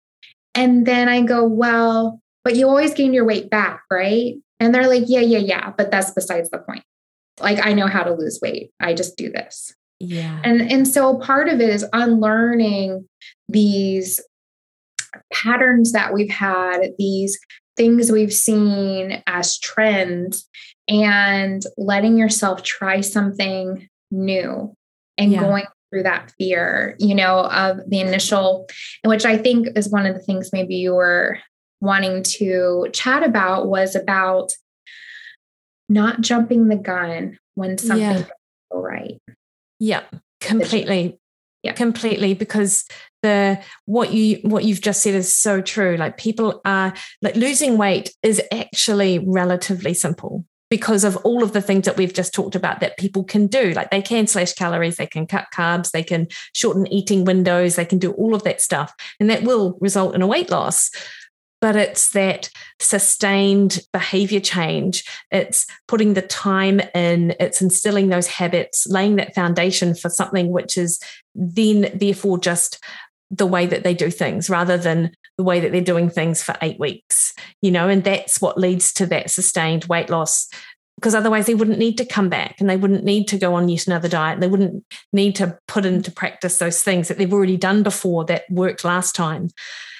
And 0.54 0.86
then 0.86 1.08
I 1.08 1.22
go, 1.22 1.44
well, 1.44 2.20
but 2.44 2.56
you 2.56 2.68
always 2.68 2.92
gain 2.92 3.14
your 3.14 3.24
weight 3.24 3.48
back, 3.48 3.82
right? 3.90 4.34
And 4.60 4.74
they're 4.74 4.88
like, 4.88 5.04
yeah, 5.06 5.20
yeah, 5.20 5.38
yeah. 5.38 5.72
But 5.76 5.90
that's 5.90 6.10
besides 6.10 6.50
the 6.50 6.58
point. 6.58 6.84
Like, 7.40 7.64
I 7.64 7.72
know 7.72 7.86
how 7.86 8.02
to 8.02 8.12
lose 8.12 8.38
weight. 8.42 8.70
I 8.80 8.92
just 8.92 9.16
do 9.16 9.30
this. 9.30 9.74
Yeah. 9.98 10.40
And, 10.44 10.60
and 10.70 10.86
so 10.86 11.16
part 11.16 11.48
of 11.48 11.60
it 11.60 11.70
is 11.70 11.86
unlearning 11.92 13.08
these 13.48 14.20
patterns 15.32 15.92
that 15.92 16.12
we've 16.12 16.30
had, 16.30 16.92
these 16.98 17.38
things 17.76 18.12
we've 18.12 18.32
seen 18.32 19.22
as 19.26 19.58
trends, 19.58 20.48
and 20.88 21.62
letting 21.76 22.16
yourself 22.18 22.62
try 22.62 23.00
something 23.00 23.88
new 24.10 24.74
and 25.16 25.32
yeah. 25.32 25.40
going 25.40 25.64
through 25.90 26.02
that 26.02 26.32
fear, 26.38 26.96
you 26.98 27.14
know, 27.14 27.40
of 27.40 27.78
the 27.88 28.00
initial, 28.00 28.66
which 29.04 29.24
I 29.24 29.36
think 29.36 29.68
is 29.76 29.90
one 29.90 30.06
of 30.06 30.14
the 30.14 30.22
things 30.22 30.50
maybe 30.52 30.76
you 30.76 30.94
were 30.94 31.38
wanting 31.80 32.22
to 32.22 32.88
chat 32.92 33.22
about 33.22 33.68
was 33.68 33.94
about 33.94 34.52
not 35.88 36.20
jumping 36.20 36.68
the 36.68 36.76
gun 36.76 37.38
when 37.54 37.76
something 37.76 38.00
yeah. 38.00 38.24
go 38.72 38.80
right. 38.80 39.20
Yeah, 39.78 40.02
completely. 40.40 41.18
Yeah. 41.62 41.72
Completely 41.72 42.34
because 42.34 42.86
the 43.22 43.60
what 43.86 44.12
you 44.12 44.38
what 44.42 44.64
you've 44.64 44.80
just 44.80 45.02
said 45.02 45.14
is 45.14 45.34
so 45.34 45.60
true. 45.60 45.96
Like 45.96 46.16
people 46.16 46.60
are 46.64 46.92
like 47.22 47.36
losing 47.36 47.78
weight 47.78 48.14
is 48.22 48.42
actually 48.52 49.18
relatively 49.18 49.94
simple 49.94 50.44
because 50.68 51.04
of 51.04 51.16
all 51.18 51.42
of 51.42 51.52
the 51.52 51.60
things 51.60 51.84
that 51.84 51.98
we've 51.98 52.14
just 52.14 52.32
talked 52.32 52.54
about 52.54 52.80
that 52.80 52.96
people 52.98 53.24
can 53.24 53.46
do. 53.46 53.72
Like 53.72 53.90
they 53.90 54.02
can 54.02 54.26
slash 54.26 54.54
calories 54.54 54.96
they 54.96 55.06
can 55.06 55.26
cut 55.26 55.46
carbs 55.54 55.90
they 55.90 56.02
can 56.02 56.28
shorten 56.52 56.86
eating 56.92 57.24
windows 57.24 57.76
they 57.76 57.84
can 57.84 57.98
do 57.98 58.12
all 58.12 58.34
of 58.34 58.42
that 58.44 58.60
stuff 58.60 58.92
and 59.20 59.30
that 59.30 59.42
will 59.42 59.78
result 59.80 60.14
in 60.14 60.22
a 60.22 60.26
weight 60.26 60.50
loss. 60.50 60.90
But 61.60 61.76
it's 61.76 62.10
that 62.10 62.50
sustained 62.80 63.80
behavior 63.92 64.40
change. 64.40 65.04
It's 65.30 65.64
putting 65.86 66.14
the 66.14 66.22
time 66.22 66.80
in, 66.92 67.36
it's 67.38 67.62
instilling 67.62 68.08
those 68.08 68.26
habits, 68.26 68.84
laying 68.88 69.14
that 69.16 69.32
foundation 69.32 69.94
for 69.94 70.08
something 70.08 70.50
which 70.50 70.76
is 70.76 70.98
then, 71.36 71.90
therefore, 71.94 72.38
just 72.38 72.82
the 73.32 73.46
way 73.46 73.66
that 73.66 73.82
they 73.82 73.94
do 73.94 74.10
things 74.10 74.50
rather 74.50 74.76
than 74.76 75.10
the 75.38 75.42
way 75.42 75.58
that 75.58 75.72
they're 75.72 75.80
doing 75.80 76.10
things 76.10 76.42
for 76.42 76.54
eight 76.60 76.78
weeks, 76.78 77.32
you 77.62 77.70
know, 77.70 77.88
and 77.88 78.04
that's 78.04 78.40
what 78.40 78.58
leads 78.58 78.92
to 78.92 79.06
that 79.06 79.30
sustained 79.30 79.86
weight 79.86 80.10
loss. 80.10 80.48
Because 80.96 81.14
otherwise, 81.14 81.46
they 81.46 81.54
wouldn't 81.54 81.78
need 81.78 81.96
to 81.98 82.04
come 82.04 82.28
back 82.28 82.60
and 82.60 82.68
they 82.68 82.76
wouldn't 82.76 83.02
need 83.02 83.26
to 83.28 83.38
go 83.38 83.54
on 83.54 83.68
yet 83.68 83.86
another 83.86 84.08
diet. 84.08 84.40
They 84.40 84.46
wouldn't 84.46 84.84
need 85.12 85.34
to 85.36 85.58
put 85.66 85.86
into 85.86 86.12
practice 86.12 86.58
those 86.58 86.82
things 86.82 87.08
that 87.08 87.18
they've 87.18 87.32
already 87.32 87.56
done 87.56 87.82
before 87.82 88.24
that 88.26 88.44
worked 88.50 88.84
last 88.84 89.16
time. 89.16 89.48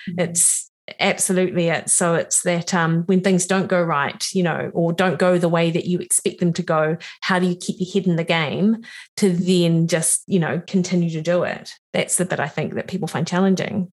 Mm-hmm. 0.09 0.21
It's 0.21 0.71
absolutely 0.99 1.69
it 1.69 1.89
so 1.89 2.15
it's 2.15 2.43
that 2.43 2.75
um, 2.75 3.03
when 3.05 3.21
things 3.21 3.47
don't 3.47 3.69
go 3.69 3.81
right 3.81 4.27
you 4.33 4.43
know 4.43 4.71
or 4.75 4.93
don't 4.93 5.19
go 5.19 5.39
the 5.39 5.49
way 5.49 5.71
that 5.71 5.87
you 5.87 5.99
expect 6.01 6.41
them 6.41 6.53
to 6.53 6.63
go 6.63 6.97
how 7.21 7.39
do 7.39 7.47
you 7.47 7.55
keep 7.55 7.77
your 7.79 7.89
head 7.93 8.07
in 8.07 8.17
the 8.17 8.25
game 8.25 8.77
to 9.17 9.31
then 9.31 9.87
just 9.87 10.25
you 10.27 10.41
know 10.41 10.61
continue 10.67 11.11
to 11.11 11.23
do 11.23 11.45
it? 11.45 11.75
That's 11.93 12.17
the 12.17 12.25
bit 12.25 12.41
i 12.41 12.49
think 12.49 12.75
that 12.75 12.89
people 12.89 13.09
find 13.09 13.27
challenging. 13.27 13.93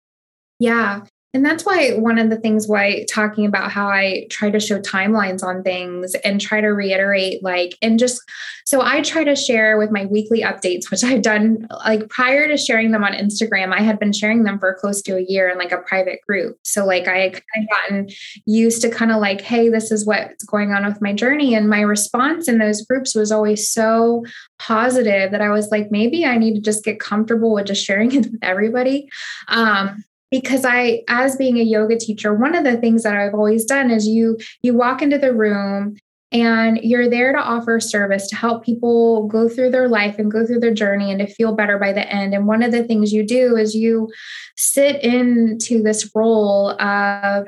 Yeah 0.60 1.02
and 1.34 1.44
that's 1.44 1.66
why 1.66 1.94
one 1.94 2.20
of 2.20 2.30
the 2.30 2.38
things 2.38 2.68
why 2.68 3.06
talking 3.10 3.46
about 3.46 3.72
how 3.72 3.88
I 3.88 4.28
try 4.30 4.52
to 4.52 4.60
show 4.60 4.80
timelines 4.80 5.44
on 5.44 5.64
things 5.64 6.14
and 6.24 6.40
try 6.40 6.62
to 6.62 6.68
reiterate, 6.68 7.42
like, 7.42 7.76
and 7.82 7.98
just 7.98 8.22
so 8.66 8.82
I 8.82 9.02
try 9.02 9.24
to 9.24 9.36
share 9.36 9.78
with 9.80 9.90
my 9.90 10.06
weekly 10.06 10.42
updates, 10.42 10.92
which 10.92 11.04
I've 11.04 11.24
done 11.24 11.68
like 11.86 12.08
prior 12.10 12.48
to 12.48 12.56
sharing 12.56 12.92
them 12.92 13.04
on 13.04 13.14
Instagram, 13.14 13.74
I 13.74 13.82
had 13.82 13.98
been 13.98 14.14
sharing 14.14 14.44
them 14.44 14.60
for 14.60 14.76
close 14.76 15.02
to 15.04 15.18
a 15.18 15.26
year 15.28 15.50
in 15.50 15.58
like 15.58 15.72
a 15.72 15.80
private 15.80 16.22
group. 16.22 16.60
So, 16.64 16.86
like, 16.86 17.08
I 17.08 17.18
had 17.18 17.34
kind 17.34 17.44
of 17.58 17.70
gotten 17.70 18.10
used 18.46 18.84
to 18.84 18.90
kind 18.90 19.12
of 19.12 19.20
like, 19.20 19.42
hey, 19.42 19.70
this 19.70 19.92
is 19.92 20.06
what's 20.06 20.44
going 20.44 20.72
on 20.72 20.86
with 20.86 21.02
my 21.02 21.14
journey. 21.14 21.56
And 21.56 21.68
my 21.68 21.82
response 21.82 22.48
in 22.48 22.60
those 22.60 22.84
groups 22.84 23.16
was 23.16 23.32
always 23.32 23.72
so 23.72 24.24
positive 24.60 25.32
that 25.32 25.42
I 25.42 25.50
was 25.50 25.72
like, 25.72 25.90
maybe 25.90 26.26
I 26.26 26.38
need 26.38 26.54
to 26.54 26.62
just 26.62 26.86
get 26.86 27.00
comfortable 27.00 27.54
with 27.54 27.66
just 27.66 27.84
sharing 27.84 28.14
it 28.14 28.32
with 28.32 28.40
everybody. 28.44 29.10
Um, 29.48 30.04
because 30.34 30.66
I 30.66 31.04
as 31.08 31.36
being 31.36 31.60
a 31.60 31.64
yoga 31.64 31.96
teacher 31.96 32.34
one 32.34 32.56
of 32.56 32.64
the 32.64 32.78
things 32.78 33.04
that 33.04 33.16
I've 33.16 33.36
always 33.36 33.66
done 33.66 33.92
is 33.92 34.08
you 34.08 34.40
you 34.64 34.74
walk 34.74 35.04
into 35.04 35.20
the 35.20 35.32
room 35.32 35.96
And 36.32 36.80
you're 36.82 37.08
there 37.08 37.32
to 37.32 37.38
offer 37.38 37.80
service 37.80 38.28
to 38.30 38.36
help 38.36 38.66
people 38.66 39.28
go 39.28 39.48
through 39.48 39.70
their 39.70 39.88
life 39.88 40.18
and 40.18 40.32
go 40.32 40.44
through 40.44 40.62
their 40.62 40.74
journey 40.74 41.12
and 41.12 41.20
to 41.20 41.28
feel 41.32 41.54
better 41.54 41.78
by 41.78 41.94
the 41.94 42.12
end. 42.12 42.34
And 42.34 42.48
one 42.48 42.64
of 42.64 42.72
the 42.72 42.84
things 42.84 43.14
you 43.14 43.24
do 43.24 43.56
is 43.56 43.76
you 43.76 44.10
sit 44.58 45.04
into 45.04 45.84
this 45.84 46.10
role 46.16 46.72
of 46.82 47.48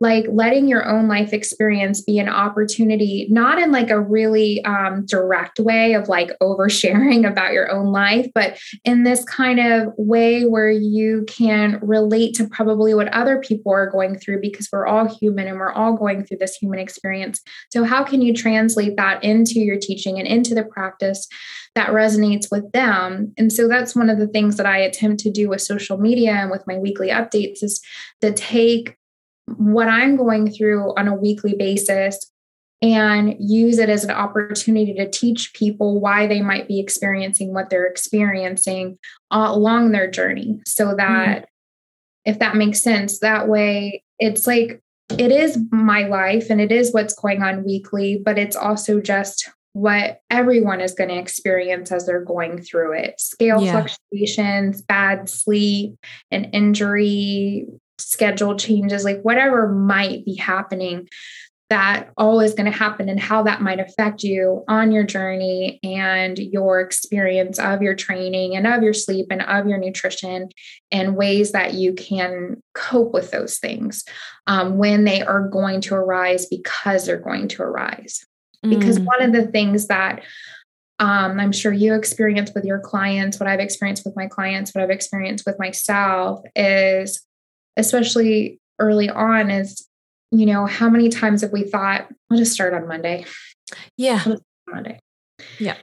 like 0.00 0.26
letting 0.28 0.68
your 0.68 0.86
own 0.86 1.08
life 1.08 1.32
experience 1.32 2.02
be 2.02 2.18
an 2.18 2.28
opportunity 2.28 3.26
not 3.30 3.58
in 3.58 3.72
like 3.72 3.90
a 3.90 4.00
really 4.00 4.64
um, 4.64 5.04
direct 5.06 5.58
way 5.58 5.94
of 5.94 6.08
like 6.08 6.30
oversharing 6.42 7.28
about 7.30 7.52
your 7.52 7.70
own 7.70 7.86
life 7.86 8.28
but 8.34 8.58
in 8.84 9.04
this 9.04 9.24
kind 9.24 9.58
of 9.60 9.92
way 9.96 10.44
where 10.44 10.70
you 10.70 11.24
can 11.28 11.78
relate 11.82 12.34
to 12.34 12.48
probably 12.48 12.94
what 12.94 13.08
other 13.08 13.40
people 13.40 13.72
are 13.72 13.90
going 13.90 14.18
through 14.18 14.40
because 14.40 14.68
we're 14.72 14.86
all 14.86 15.06
human 15.18 15.46
and 15.46 15.58
we're 15.58 15.72
all 15.72 15.94
going 15.94 16.24
through 16.24 16.38
this 16.38 16.56
human 16.56 16.78
experience. 16.78 17.42
So 17.70 17.84
how 17.84 18.04
can 18.04 18.22
you 18.22 18.34
translate 18.34 18.96
that 18.96 19.22
into 19.22 19.60
your 19.60 19.78
teaching 19.78 20.18
and 20.18 20.26
into 20.26 20.54
the 20.54 20.64
practice 20.64 21.26
that 21.74 21.90
resonates 21.90 22.50
with 22.50 22.70
them? 22.72 23.32
And 23.36 23.52
so 23.52 23.68
that's 23.68 23.94
one 23.94 24.10
of 24.10 24.18
the 24.18 24.28
things 24.28 24.56
that 24.56 24.66
i 24.66 24.78
attempt 24.78 25.20
to 25.20 25.30
do 25.30 25.48
with 25.48 25.60
social 25.60 25.98
media 25.98 26.32
and 26.32 26.50
with 26.50 26.66
my 26.66 26.78
weekly 26.78 27.08
updates 27.08 27.62
is 27.62 27.80
to 28.20 28.32
take 28.32 28.96
what 29.46 29.88
I'm 29.88 30.16
going 30.16 30.50
through 30.50 30.94
on 30.96 31.08
a 31.08 31.14
weekly 31.14 31.54
basis 31.54 32.30
and 32.82 33.36
use 33.38 33.78
it 33.78 33.88
as 33.88 34.04
an 34.04 34.10
opportunity 34.10 34.92
to 34.94 35.10
teach 35.10 35.54
people 35.54 35.98
why 36.00 36.26
they 36.26 36.42
might 36.42 36.68
be 36.68 36.78
experiencing 36.78 37.54
what 37.54 37.70
they're 37.70 37.86
experiencing 37.86 38.98
along 39.30 39.92
their 39.92 40.10
journey 40.10 40.60
so 40.66 40.94
that 40.94 41.38
mm-hmm. 41.38 41.44
if 42.30 42.38
that 42.38 42.54
makes 42.54 42.82
sense 42.82 43.20
that 43.20 43.48
way 43.48 44.02
it's 44.18 44.46
like 44.46 44.80
it 45.18 45.32
is 45.32 45.58
my 45.70 46.02
life 46.02 46.50
and 46.50 46.60
it 46.60 46.70
is 46.70 46.92
what's 46.92 47.14
going 47.14 47.42
on 47.42 47.64
weekly 47.64 48.20
but 48.22 48.38
it's 48.38 48.56
also 48.56 49.00
just 49.00 49.50
what 49.72 50.20
everyone 50.30 50.80
is 50.80 50.94
going 50.94 51.10
to 51.10 51.18
experience 51.18 51.92
as 51.92 52.06
they're 52.06 52.24
going 52.24 52.60
through 52.60 52.92
it 52.92 53.18
scale 53.18 53.62
yeah. 53.62 53.72
fluctuations 53.72 54.82
bad 54.82 55.30
sleep 55.30 55.96
an 56.30 56.44
injury 56.46 57.66
schedule 57.98 58.56
changes, 58.56 59.04
like 59.04 59.22
whatever 59.22 59.68
might 59.68 60.24
be 60.24 60.34
happening, 60.34 61.08
that 61.68 62.10
all 62.16 62.38
is 62.40 62.54
going 62.54 62.70
to 62.70 62.76
happen 62.76 63.08
and 63.08 63.18
how 63.18 63.42
that 63.42 63.60
might 63.60 63.80
affect 63.80 64.22
you 64.22 64.62
on 64.68 64.92
your 64.92 65.02
journey 65.02 65.80
and 65.82 66.38
your 66.38 66.80
experience 66.80 67.58
of 67.58 67.82
your 67.82 67.94
training 67.94 68.54
and 68.54 68.66
of 68.68 68.84
your 68.84 68.92
sleep 68.92 69.26
and 69.30 69.42
of 69.42 69.66
your 69.66 69.78
nutrition 69.78 70.48
and 70.92 71.16
ways 71.16 71.52
that 71.52 71.74
you 71.74 71.92
can 71.92 72.62
cope 72.74 73.12
with 73.12 73.32
those 73.32 73.58
things 73.58 74.04
um, 74.46 74.78
when 74.78 75.04
they 75.04 75.22
are 75.22 75.48
going 75.48 75.80
to 75.80 75.94
arise 75.94 76.46
because 76.46 77.06
they're 77.06 77.16
going 77.16 77.48
to 77.48 77.62
arise. 77.62 78.24
Because 78.62 78.98
mm. 78.98 79.04
one 79.04 79.22
of 79.22 79.32
the 79.32 79.46
things 79.46 79.88
that 79.88 80.22
um, 80.98 81.38
I'm 81.38 81.52
sure 81.52 81.72
you 81.72 81.94
experience 81.94 82.52
with 82.54 82.64
your 82.64 82.78
clients, 82.78 83.38
what 83.38 83.48
I've 83.48 83.60
experienced 83.60 84.04
with 84.04 84.16
my 84.16 84.28
clients, 84.28 84.74
what 84.74 84.82
I've 84.82 84.90
experienced 84.90 85.44
with 85.46 85.58
myself 85.58 86.40
is 86.54 87.26
especially 87.76 88.58
early 88.78 89.08
on 89.08 89.50
is 89.50 89.86
you 90.30 90.46
know 90.46 90.66
how 90.66 90.88
many 90.88 91.08
times 91.08 91.42
have 91.42 91.52
we 91.52 91.62
thought 91.62 92.08
i'll 92.30 92.36
just 92.36 92.52
start 92.52 92.74
on 92.74 92.86
monday. 92.88 93.24
Yeah. 93.96 94.22
Monday. 94.68 95.00
Yeah. 95.58 95.76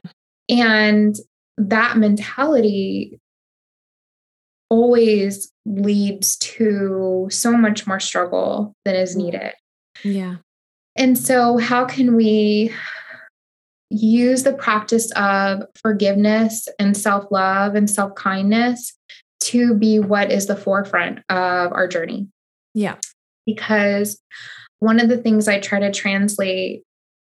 And 0.48 1.16
that 1.56 1.96
mentality 1.96 3.20
always 4.70 5.50
leads 5.66 6.36
to 6.38 7.28
so 7.30 7.52
much 7.52 7.86
more 7.86 8.00
struggle 8.00 8.74
than 8.84 8.96
is 8.96 9.14
mm. 9.14 9.24
needed. 9.24 9.52
Yeah. 10.02 10.36
And 10.96 11.18
so 11.18 11.58
how 11.58 11.84
can 11.84 12.14
we 12.14 12.72
use 13.90 14.42
the 14.42 14.52
practice 14.52 15.10
of 15.12 15.62
forgiveness 15.80 16.68
and 16.78 16.96
self-love 16.96 17.74
and 17.74 17.88
self-kindness 17.88 18.96
to 19.44 19.74
be 19.74 19.98
what 19.98 20.30
is 20.30 20.46
the 20.46 20.56
forefront 20.56 21.20
of 21.28 21.72
our 21.72 21.86
journey. 21.86 22.28
Yeah. 22.74 22.96
Because 23.46 24.20
one 24.80 25.00
of 25.00 25.08
the 25.08 25.18
things 25.18 25.48
I 25.48 25.60
try 25.60 25.80
to 25.80 25.92
translate 25.92 26.82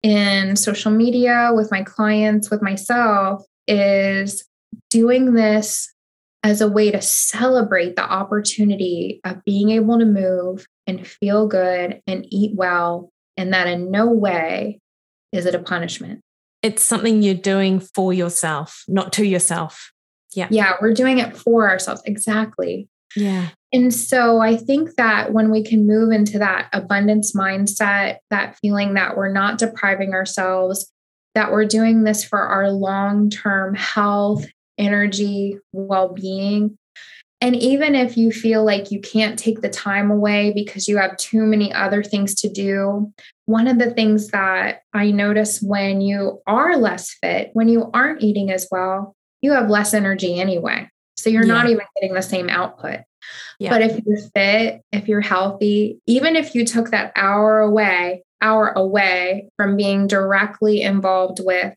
in 0.02 0.56
social 0.56 0.92
media 0.92 1.50
with 1.54 1.70
my 1.70 1.82
clients, 1.82 2.50
with 2.50 2.62
myself, 2.62 3.44
is 3.66 4.44
doing 4.90 5.34
this 5.34 5.92
as 6.42 6.60
a 6.60 6.70
way 6.70 6.92
to 6.92 7.02
celebrate 7.02 7.96
the 7.96 8.04
opportunity 8.04 9.20
of 9.24 9.44
being 9.44 9.70
able 9.70 9.98
to 9.98 10.04
move 10.04 10.66
and 10.86 11.06
feel 11.06 11.48
good 11.48 12.00
and 12.06 12.24
eat 12.30 12.52
well, 12.54 13.10
and 13.36 13.52
that 13.52 13.66
in 13.66 13.90
no 13.90 14.06
way 14.06 14.78
is 15.32 15.44
it 15.44 15.56
a 15.56 15.58
punishment. 15.58 16.20
It's 16.62 16.84
something 16.84 17.22
you're 17.22 17.34
doing 17.34 17.80
for 17.80 18.12
yourself, 18.12 18.84
not 18.86 19.12
to 19.14 19.26
yourself. 19.26 19.92
Yeah. 20.36 20.48
Yeah. 20.50 20.74
We're 20.80 20.94
doing 20.94 21.18
it 21.18 21.36
for 21.36 21.68
ourselves. 21.68 22.02
Exactly. 22.04 22.88
Yeah. 23.16 23.48
And 23.72 23.92
so 23.92 24.40
I 24.40 24.56
think 24.56 24.94
that 24.96 25.32
when 25.32 25.50
we 25.50 25.64
can 25.64 25.86
move 25.86 26.12
into 26.12 26.38
that 26.38 26.68
abundance 26.72 27.34
mindset, 27.34 28.18
that 28.30 28.56
feeling 28.58 28.94
that 28.94 29.16
we're 29.16 29.32
not 29.32 29.58
depriving 29.58 30.12
ourselves, 30.12 30.92
that 31.34 31.50
we're 31.50 31.64
doing 31.64 32.04
this 32.04 32.24
for 32.24 32.38
our 32.38 32.70
long 32.70 33.30
term 33.30 33.74
health, 33.74 34.46
energy, 34.78 35.58
well 35.72 36.12
being. 36.12 36.76
And 37.40 37.54
even 37.54 37.94
if 37.94 38.16
you 38.16 38.32
feel 38.32 38.64
like 38.64 38.90
you 38.90 39.00
can't 39.00 39.38
take 39.38 39.60
the 39.60 39.68
time 39.68 40.10
away 40.10 40.52
because 40.54 40.88
you 40.88 40.96
have 40.96 41.16
too 41.18 41.42
many 41.42 41.72
other 41.72 42.02
things 42.02 42.34
to 42.36 42.48
do, 42.48 43.12
one 43.44 43.68
of 43.68 43.78
the 43.78 43.90
things 43.90 44.28
that 44.28 44.80
I 44.94 45.10
notice 45.10 45.60
when 45.60 46.00
you 46.00 46.40
are 46.46 46.76
less 46.76 47.14
fit, 47.22 47.50
when 47.52 47.68
you 47.68 47.90
aren't 47.92 48.22
eating 48.22 48.50
as 48.50 48.66
well, 48.70 49.15
you 49.42 49.52
have 49.52 49.70
less 49.70 49.94
energy 49.94 50.38
anyway. 50.40 50.88
So 51.16 51.30
you're 51.30 51.46
yeah. 51.46 51.54
not 51.54 51.68
even 51.68 51.84
getting 51.96 52.14
the 52.14 52.22
same 52.22 52.48
output. 52.48 53.00
Yeah. 53.58 53.70
But 53.70 53.82
if 53.82 54.00
you're 54.04 54.18
fit, 54.34 54.82
if 54.92 55.08
you're 55.08 55.20
healthy, 55.20 55.98
even 56.06 56.36
if 56.36 56.54
you 56.54 56.64
took 56.64 56.90
that 56.90 57.12
hour 57.16 57.60
away, 57.60 58.22
hour 58.40 58.68
away 58.68 59.48
from 59.56 59.76
being 59.76 60.06
directly 60.06 60.82
involved 60.82 61.40
with 61.42 61.74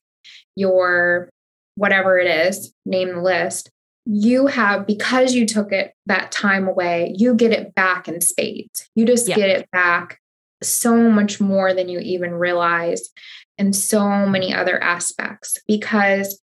your 0.55 1.29
whatever 1.75 2.19
it 2.19 2.27
is, 2.27 2.73
name 2.85 3.15
the 3.15 3.21
list, 3.21 3.71
you 4.05 4.47
have 4.47 4.85
because 4.85 5.33
you 5.33 5.45
took 5.45 5.71
it 5.71 5.93
that 6.07 6.31
time 6.31 6.67
away, 6.67 7.13
you 7.17 7.33
get 7.33 7.51
it 7.51 7.73
back 7.75 8.07
in 8.07 8.21
spades. 8.21 8.89
You 8.95 9.05
just 9.05 9.27
yeah. 9.27 9.35
get 9.35 9.49
it 9.49 9.71
back 9.71 10.19
so 10.61 11.09
much 11.09 11.39
more 11.39 11.73
than 11.73 11.87
you 11.87 11.99
even 11.99 12.33
realize 12.33 13.09
in 13.57 13.71
so 13.71 14.25
many 14.25 14.53
other 14.53 14.81
aspects 14.81 15.57
because 15.67 16.41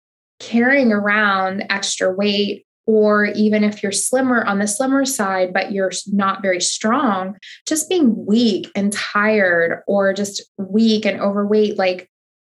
carrying 0.41 0.93
around 0.93 1.65
extra 1.71 2.13
weight 2.13 2.65
or 2.87 3.27
even 3.27 3.65
if 3.65 3.83
you're 3.83 3.93
slimmer 3.93 4.43
on 4.45 4.59
the 4.59 4.67
slimmer 4.67 5.05
side, 5.05 5.53
but 5.53 5.73
you're 5.73 5.93
not 6.07 6.41
very 6.41 6.61
strong, 6.61 7.37
just 7.67 7.89
being 7.89 8.25
weak 8.25 8.71
and 8.75 8.95
tired 8.95 9.83
or 9.87 10.15
just 10.15 10.43
weak 10.57 11.05
and 11.05 11.21
overweight, 11.21 11.77
like 11.77 12.09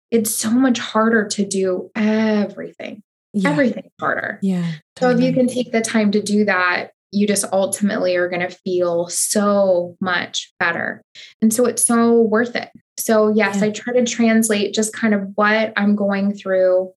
it's 0.09 0.33
so 0.33 0.49
much 0.49 0.79
harder 0.79 1.27
to 1.27 1.45
do 1.45 1.91
everything. 1.95 3.03
Yeah. 3.33 3.51
Everything 3.51 3.89
harder. 3.99 4.39
Yeah. 4.41 4.73
Totally. 4.95 5.13
So 5.13 5.19
if 5.19 5.23
you 5.23 5.33
can 5.33 5.47
take 5.47 5.71
the 5.71 5.81
time 5.81 6.11
to 6.11 6.21
do 6.21 6.45
that, 6.45 6.91
you 7.11 7.27
just 7.27 7.45
ultimately 7.51 8.15
are 8.15 8.27
going 8.27 8.47
to 8.47 8.49
feel 8.49 9.07
so 9.09 9.95
much 10.01 10.51
better. 10.59 11.03
And 11.43 11.53
so 11.53 11.65
it's 11.65 11.85
so 11.85 12.21
worth 12.21 12.55
it. 12.55 12.69
So, 12.97 13.29
yes, 13.29 13.57
yeah. 13.57 13.65
I 13.65 13.69
try 13.69 13.93
to 13.93 14.03
translate 14.05 14.73
just 14.73 14.93
kind 14.93 15.13
of 15.13 15.27
what 15.35 15.73
I'm 15.77 15.95
going 15.95 16.33
through 16.33 16.91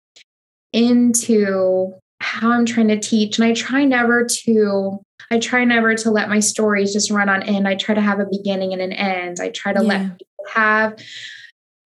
into 0.72 1.94
how 2.20 2.51
I'm 2.51 2.66
trying 2.66 2.88
to 2.88 2.98
teach. 2.98 3.38
And 3.38 3.47
I 3.47 3.55
try 3.55 3.84
never 3.84 4.24
to, 4.24 5.01
I 5.30 5.38
try 5.38 5.64
never 5.64 5.94
to 5.97 6.10
let 6.10 6.28
my 6.28 6.40
stories 6.40 6.93
just 6.93 7.10
run 7.10 7.28
on 7.28 7.43
end. 7.43 7.68
I 7.68 7.74
try 7.74 7.94
to 7.94 8.01
have 8.01 8.20
a 8.20 8.26
beginning 8.30 8.72
and 8.72 8.82
an 8.82 8.93
end. 8.93 9.38
I 9.40 9.51
try 9.51 9.72
to 9.72 9.82
yeah. 9.82 9.88
let 9.88 10.18
people 10.18 10.44
have 10.55 10.97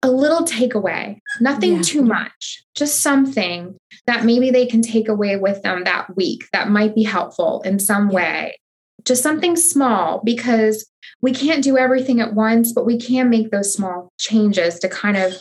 a 0.02 0.10
little 0.10 0.46
takeaway, 0.46 1.18
nothing 1.40 1.76
yeah. 1.76 1.82
too 1.82 2.02
much, 2.02 2.64
just 2.74 3.00
something 3.00 3.76
that 4.06 4.24
maybe 4.24 4.50
they 4.50 4.66
can 4.66 4.80
take 4.80 5.08
away 5.08 5.36
with 5.36 5.62
them 5.62 5.84
that 5.84 6.16
week 6.16 6.44
that 6.52 6.70
might 6.70 6.94
be 6.94 7.02
helpful 7.02 7.60
in 7.62 7.78
some 7.78 8.08
yeah. 8.10 8.16
way. 8.16 8.56
Just 9.04 9.22
something 9.22 9.56
small 9.56 10.20
because 10.24 10.86
we 11.22 11.32
can't 11.32 11.64
do 11.64 11.76
everything 11.76 12.20
at 12.20 12.34
once, 12.34 12.72
but 12.72 12.86
we 12.86 12.98
can 12.98 13.28
make 13.28 13.50
those 13.50 13.74
small 13.74 14.10
changes 14.18 14.78
to 14.78 14.88
kind 14.88 15.16
of 15.16 15.34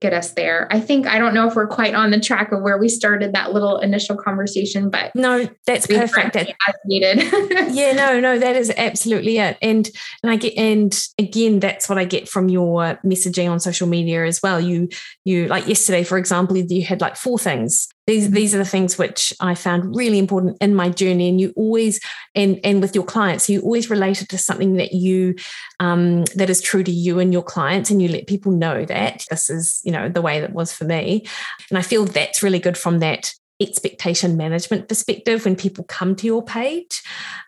get 0.00 0.14
us 0.14 0.32
there. 0.32 0.66
I 0.70 0.80
think 0.80 1.06
I 1.06 1.18
don't 1.18 1.34
know 1.34 1.46
if 1.46 1.54
we're 1.54 1.66
quite 1.66 1.94
on 1.94 2.10
the 2.10 2.18
track 2.18 2.52
of 2.52 2.62
where 2.62 2.78
we 2.78 2.88
started 2.88 3.34
that 3.34 3.52
little 3.52 3.78
initial 3.78 4.16
conversation, 4.16 4.88
but 4.88 5.14
no, 5.14 5.48
that's 5.66 5.86
perfect. 5.86 6.34
That, 6.34 6.48
as 6.48 6.74
needed. 6.86 7.18
yeah, 7.74 7.92
no, 7.92 8.18
no, 8.18 8.38
that 8.38 8.56
is 8.56 8.72
absolutely 8.76 9.38
it. 9.38 9.58
And 9.60 9.88
and 10.22 10.32
I 10.32 10.36
get 10.36 10.54
and 10.56 10.98
again, 11.18 11.60
that's 11.60 11.88
what 11.88 11.98
I 11.98 12.04
get 12.04 12.28
from 12.28 12.48
your 12.48 12.98
messaging 13.04 13.50
on 13.50 13.60
social 13.60 13.86
media 13.86 14.24
as 14.24 14.40
well. 14.42 14.60
You 14.60 14.88
you 15.24 15.48
like 15.48 15.68
yesterday, 15.68 16.02
for 16.02 16.16
example, 16.16 16.56
you 16.56 16.82
had 16.82 17.00
like 17.00 17.16
four 17.16 17.38
things 17.38 17.88
these 18.10 18.30
these 18.30 18.54
are 18.54 18.58
the 18.58 18.64
things 18.64 18.98
which 18.98 19.32
I 19.40 19.54
found 19.54 19.94
really 19.94 20.18
important 20.18 20.58
in 20.60 20.74
my 20.74 20.88
journey. 20.88 21.28
And 21.28 21.40
you 21.40 21.52
always 21.56 22.00
and 22.34 22.58
and 22.64 22.82
with 22.82 22.94
your 22.94 23.04
clients, 23.04 23.48
you 23.48 23.60
always 23.60 23.88
relate 23.88 24.20
it 24.20 24.28
to 24.30 24.38
something 24.38 24.74
that 24.74 24.92
you 24.92 25.36
um, 25.78 26.24
that 26.34 26.50
is 26.50 26.60
true 26.60 26.82
to 26.82 26.90
you 26.90 27.20
and 27.20 27.32
your 27.32 27.44
clients, 27.44 27.88
and 27.88 28.02
you 28.02 28.08
let 28.08 28.26
people 28.26 28.50
know 28.50 28.84
that 28.84 29.24
this 29.30 29.48
is 29.48 29.80
you 29.84 29.92
know 29.92 30.08
the 30.08 30.22
way 30.22 30.40
that 30.40 30.52
was 30.52 30.72
for 30.72 30.84
me. 30.84 31.24
And 31.70 31.78
I 31.78 31.82
feel 31.82 32.04
that's 32.04 32.42
really 32.42 32.58
good 32.58 32.76
from 32.76 32.98
that 32.98 33.32
expectation 33.60 34.36
management 34.36 34.88
perspective 34.88 35.44
when 35.44 35.54
people 35.54 35.84
come 35.84 36.16
to 36.16 36.26
your 36.26 36.42
page 36.42 37.02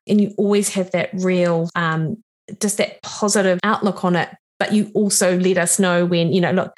and 0.06 0.20
you 0.20 0.34
always 0.36 0.68
have 0.74 0.90
that 0.90 1.09
real 1.14 1.70
um, 1.74 2.22
just 2.60 2.76
that 2.76 3.02
positive 3.02 3.59
outlook 3.64 4.05
on 4.05 4.14
it 4.14 4.28
but 4.59 4.74
you 4.74 4.90
also 4.94 5.39
let 5.39 5.56
us 5.56 5.78
know 5.78 6.05
when 6.05 6.30
you 6.30 6.39
know 6.39 6.51
look 6.51 6.76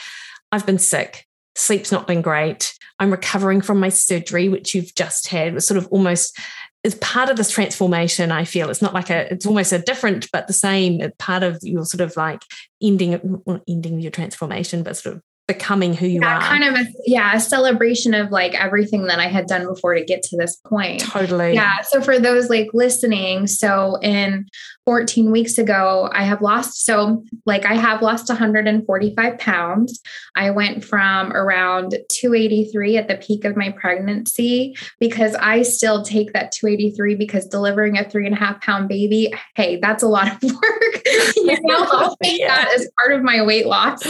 i've 0.53 0.65
been 0.65 0.79
sick 0.79 1.27
sleep's 1.57 1.93
not 1.93 2.07
been 2.07 2.23
great. 2.23 2.75
I'm 2.99 3.11
recovering 3.11 3.61
from 3.61 3.81
my 3.81 3.89
surgery, 3.89 4.49
which 4.49 4.75
you've 4.75 4.95
just 4.95 5.29
had. 5.29 5.55
Was 5.55 5.67
sort 5.67 5.79
of 5.79 5.87
almost 5.89 6.39
as 6.85 6.95
part 6.97 7.31
of 7.31 7.37
this 7.37 7.51
transformation. 7.51 8.31
I 8.31 8.45
feel 8.45 8.71
it's 8.71 8.83
not 8.83 8.95
like 8.95 9.11
a, 9.11 9.33
it's 9.33 9.47
almost 9.47 9.73
a 9.73 9.79
different, 9.79 10.31
but 10.33 10.47
the 10.47 10.53
same 10.53 11.01
part 11.19 11.43
of 11.43 11.59
your 11.63 11.85
sort 11.85 12.03
of 12.03 12.17
like 12.17 12.43
ending, 12.83 13.43
ending 13.67 14.01
your 14.01 14.11
transformation, 14.11 14.83
but 14.83 14.97
sort 14.97 15.17
of 15.17 15.23
becoming 15.47 15.93
who 15.93 16.07
you 16.07 16.21
yeah, 16.23 16.39
are. 16.39 16.41
Kind 16.41 16.65
of 16.65 16.75
a 16.75 16.87
yeah, 17.05 17.37
a 17.37 17.41
celebration 17.41 18.15
of 18.15 18.31
like 18.31 18.55
everything 18.55 19.05
that 19.07 19.19
I 19.19 19.27
had 19.27 19.47
done 19.47 19.67
before 19.67 19.95
to 19.95 20.03
get 20.03 20.23
to 20.25 20.37
this 20.37 20.57
point. 20.57 21.01
Totally. 21.01 21.53
Yeah. 21.53 21.83
So 21.83 22.01
for 22.01 22.19
those 22.19 22.49
like 22.49 22.69
listening, 22.73 23.47
so 23.47 23.99
in 24.01 24.47
14 24.87 25.31
weeks 25.31 25.59
ago, 25.59 26.09
I 26.13 26.25
have 26.25 26.41
lost 26.41 26.87
so 26.87 27.23
like 27.45 27.67
I 27.67 27.75
have 27.75 28.01
lost 28.01 28.31
145 28.31 29.39
pounds. 29.39 30.01
I 30.35 30.51
went 30.51 30.83
from 30.83 31.33
around 31.33 31.99
283 32.09 32.97
at 32.97 33.09
the 33.09 33.17
peak 33.17 33.45
of 33.45 33.55
my 33.55 33.71
pregnancy 33.71 34.75
because 34.99 35.35
I 35.35 35.61
still 35.61 36.03
take 36.03 36.33
that 36.33 36.53
283 36.53 37.17
because 37.17 37.47
delivering 37.47 37.99
a 37.99 38.09
three 38.09 38.25
and 38.25 38.35
a 38.35 38.39
half 38.39 38.63
pound 38.63 38.89
baby, 38.89 39.35
hey, 39.57 39.77
that's 39.77 40.03
a 40.03 40.09
lot 40.09 40.29
of 40.33 40.43
work. 40.43 41.03
you 41.37 41.59
know, 41.65 41.87
I'll 41.91 42.17
take 42.23 42.39
yeah. 42.41 42.49
that 42.49 42.75
as 42.75 42.89
part 43.03 43.15
of 43.15 43.23
my 43.23 43.45
weight 43.45 43.67
loss. 43.67 44.03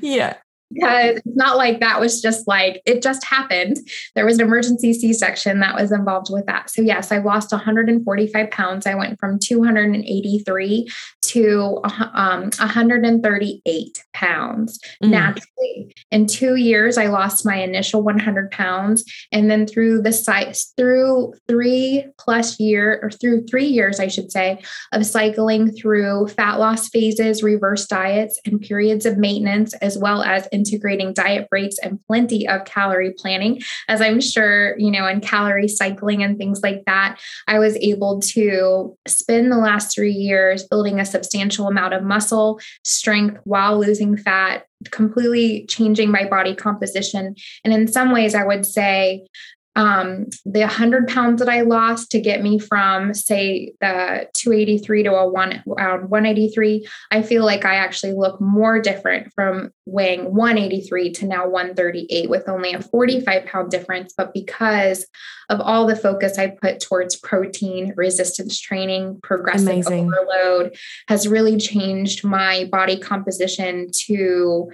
Yeah 0.00 0.34
because 0.72 1.16
it's 1.16 1.36
not 1.36 1.56
like 1.56 1.80
that 1.80 2.00
was 2.00 2.20
just 2.20 2.46
like 2.46 2.80
it 2.86 3.02
just 3.02 3.24
happened. 3.24 3.78
There 4.14 4.24
was 4.24 4.38
an 4.38 4.46
emergency 4.46 4.92
C 4.92 5.12
section 5.12 5.60
that 5.60 5.74
was 5.74 5.92
involved 5.92 6.28
with 6.30 6.46
that. 6.46 6.70
So, 6.70 6.82
yes, 6.82 7.10
I 7.10 7.18
lost 7.18 7.52
145 7.52 8.50
pounds. 8.50 8.86
I 8.86 8.94
went 8.94 9.18
from 9.18 9.38
283 9.38 10.88
to 11.22 11.80
um, 12.14 12.50
138 12.58 14.04
pounds 14.12 14.80
mm. 15.02 15.10
naturally. 15.10 15.94
In 16.10 16.26
two 16.26 16.56
years, 16.56 16.98
I 16.98 17.06
lost 17.06 17.46
my 17.46 17.56
initial 17.56 18.02
100 18.02 18.50
pounds. 18.50 19.04
And 19.32 19.50
then 19.50 19.66
through 19.66 20.02
the 20.02 20.12
site, 20.12 20.58
through 20.76 21.34
three 21.48 22.06
plus 22.18 22.58
year 22.58 22.98
or 23.02 23.10
through 23.10 23.46
three 23.46 23.66
years, 23.66 24.00
I 24.00 24.08
should 24.08 24.32
say, 24.32 24.60
of 24.92 25.06
cycling 25.06 25.70
through 25.72 26.28
fat 26.28 26.58
loss 26.58 26.88
phases, 26.88 27.42
reverse 27.42 27.86
diets, 27.86 28.40
and 28.44 28.60
periods 28.60 29.06
of 29.06 29.18
maintenance, 29.18 29.74
as 29.74 29.98
well 29.98 30.22
as 30.22 30.48
integrating 30.60 31.14
diet 31.14 31.48
breaks 31.48 31.76
and 31.82 31.98
plenty 32.06 32.46
of 32.46 32.64
calorie 32.66 33.14
planning. 33.16 33.62
As 33.88 34.00
I'm 34.02 34.20
sure, 34.20 34.78
you 34.78 34.90
know, 34.90 35.06
and 35.06 35.22
calorie 35.22 35.68
cycling 35.68 36.22
and 36.22 36.36
things 36.36 36.60
like 36.62 36.84
that, 36.84 37.18
I 37.48 37.58
was 37.58 37.76
able 37.76 38.20
to 38.20 38.96
spend 39.08 39.50
the 39.50 39.56
last 39.56 39.94
three 39.94 40.12
years 40.12 40.64
building 40.64 41.00
a 41.00 41.06
substantial 41.06 41.66
amount 41.66 41.94
of 41.94 42.02
muscle 42.02 42.60
strength 42.84 43.40
while 43.44 43.78
losing 43.78 44.16
fat 44.16 44.66
completely 44.90 45.66
changing 45.66 46.10
my 46.10 46.24
body 46.24 46.54
composition. 46.54 47.34
And 47.64 47.74
in 47.74 47.86
some 47.86 48.12
ways, 48.12 48.34
I 48.34 48.44
would 48.44 48.64
say 48.64 49.26
um, 49.76 50.26
the 50.44 50.60
100 50.60 51.06
pounds 51.06 51.38
that 51.38 51.48
I 51.48 51.60
lost 51.60 52.10
to 52.10 52.20
get 52.20 52.42
me 52.42 52.58
from, 52.58 53.14
say, 53.14 53.72
the 53.80 54.28
283 54.34 55.04
to 55.04 55.14
a 55.14 55.28
one 55.28 55.62
around 55.68 56.10
183, 56.10 56.86
I 57.12 57.22
feel 57.22 57.44
like 57.44 57.64
I 57.64 57.76
actually 57.76 58.12
look 58.12 58.40
more 58.40 58.80
different 58.80 59.32
from 59.32 59.70
weighing 59.86 60.34
183 60.34 61.12
to 61.12 61.26
now 61.26 61.48
138 61.48 62.28
with 62.28 62.48
only 62.48 62.72
a 62.72 62.82
45 62.82 63.46
pound 63.46 63.70
difference. 63.70 64.12
But 64.16 64.34
because 64.34 65.06
of 65.48 65.60
all 65.60 65.86
the 65.86 65.96
focus 65.96 66.36
I 66.36 66.48
put 66.48 66.80
towards 66.80 67.16
protein, 67.16 67.94
resistance 67.96 68.60
training, 68.60 69.20
progressive 69.22 69.68
Amazing. 69.68 70.12
overload, 70.12 70.76
has 71.08 71.28
really 71.28 71.56
changed 71.58 72.24
my 72.24 72.68
body 72.72 72.98
composition 72.98 73.88
to 74.06 74.70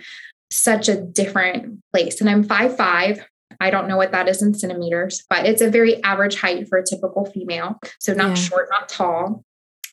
such 0.50 0.88
a 0.88 1.00
different 1.00 1.80
place. 1.92 2.20
And 2.20 2.30
I'm 2.30 2.44
five 2.44 2.76
five. 2.76 3.26
I 3.60 3.70
don't 3.70 3.88
know 3.88 3.96
what 3.96 4.12
that 4.12 4.28
is 4.28 4.42
in 4.42 4.54
centimeters, 4.54 5.24
but 5.28 5.46
it's 5.46 5.62
a 5.62 5.70
very 5.70 6.02
average 6.04 6.40
height 6.40 6.68
for 6.68 6.78
a 6.78 6.84
typical 6.84 7.26
female. 7.26 7.78
So 8.00 8.14
not 8.14 8.28
yeah. 8.28 8.34
short, 8.34 8.68
not 8.70 8.88
tall. 8.88 9.44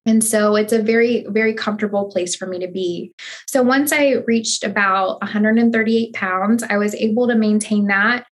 And 0.06 0.24
so 0.24 0.56
it's 0.56 0.74
a 0.74 0.82
very, 0.82 1.26
very 1.30 1.54
comfortable 1.54 2.10
place 2.12 2.36
for 2.36 2.46
me 2.46 2.60
to 2.60 2.68
be. 2.68 3.14
So 3.48 3.62
once 3.62 3.94
I 3.94 4.16
reached 4.26 4.64
about 4.64 5.22
138 5.22 6.14
pounds, 6.14 6.64
I 6.64 6.78
was 6.78 6.94
able 6.96 7.28
to 7.28 7.36
maintain 7.36 7.88
that 7.88 8.26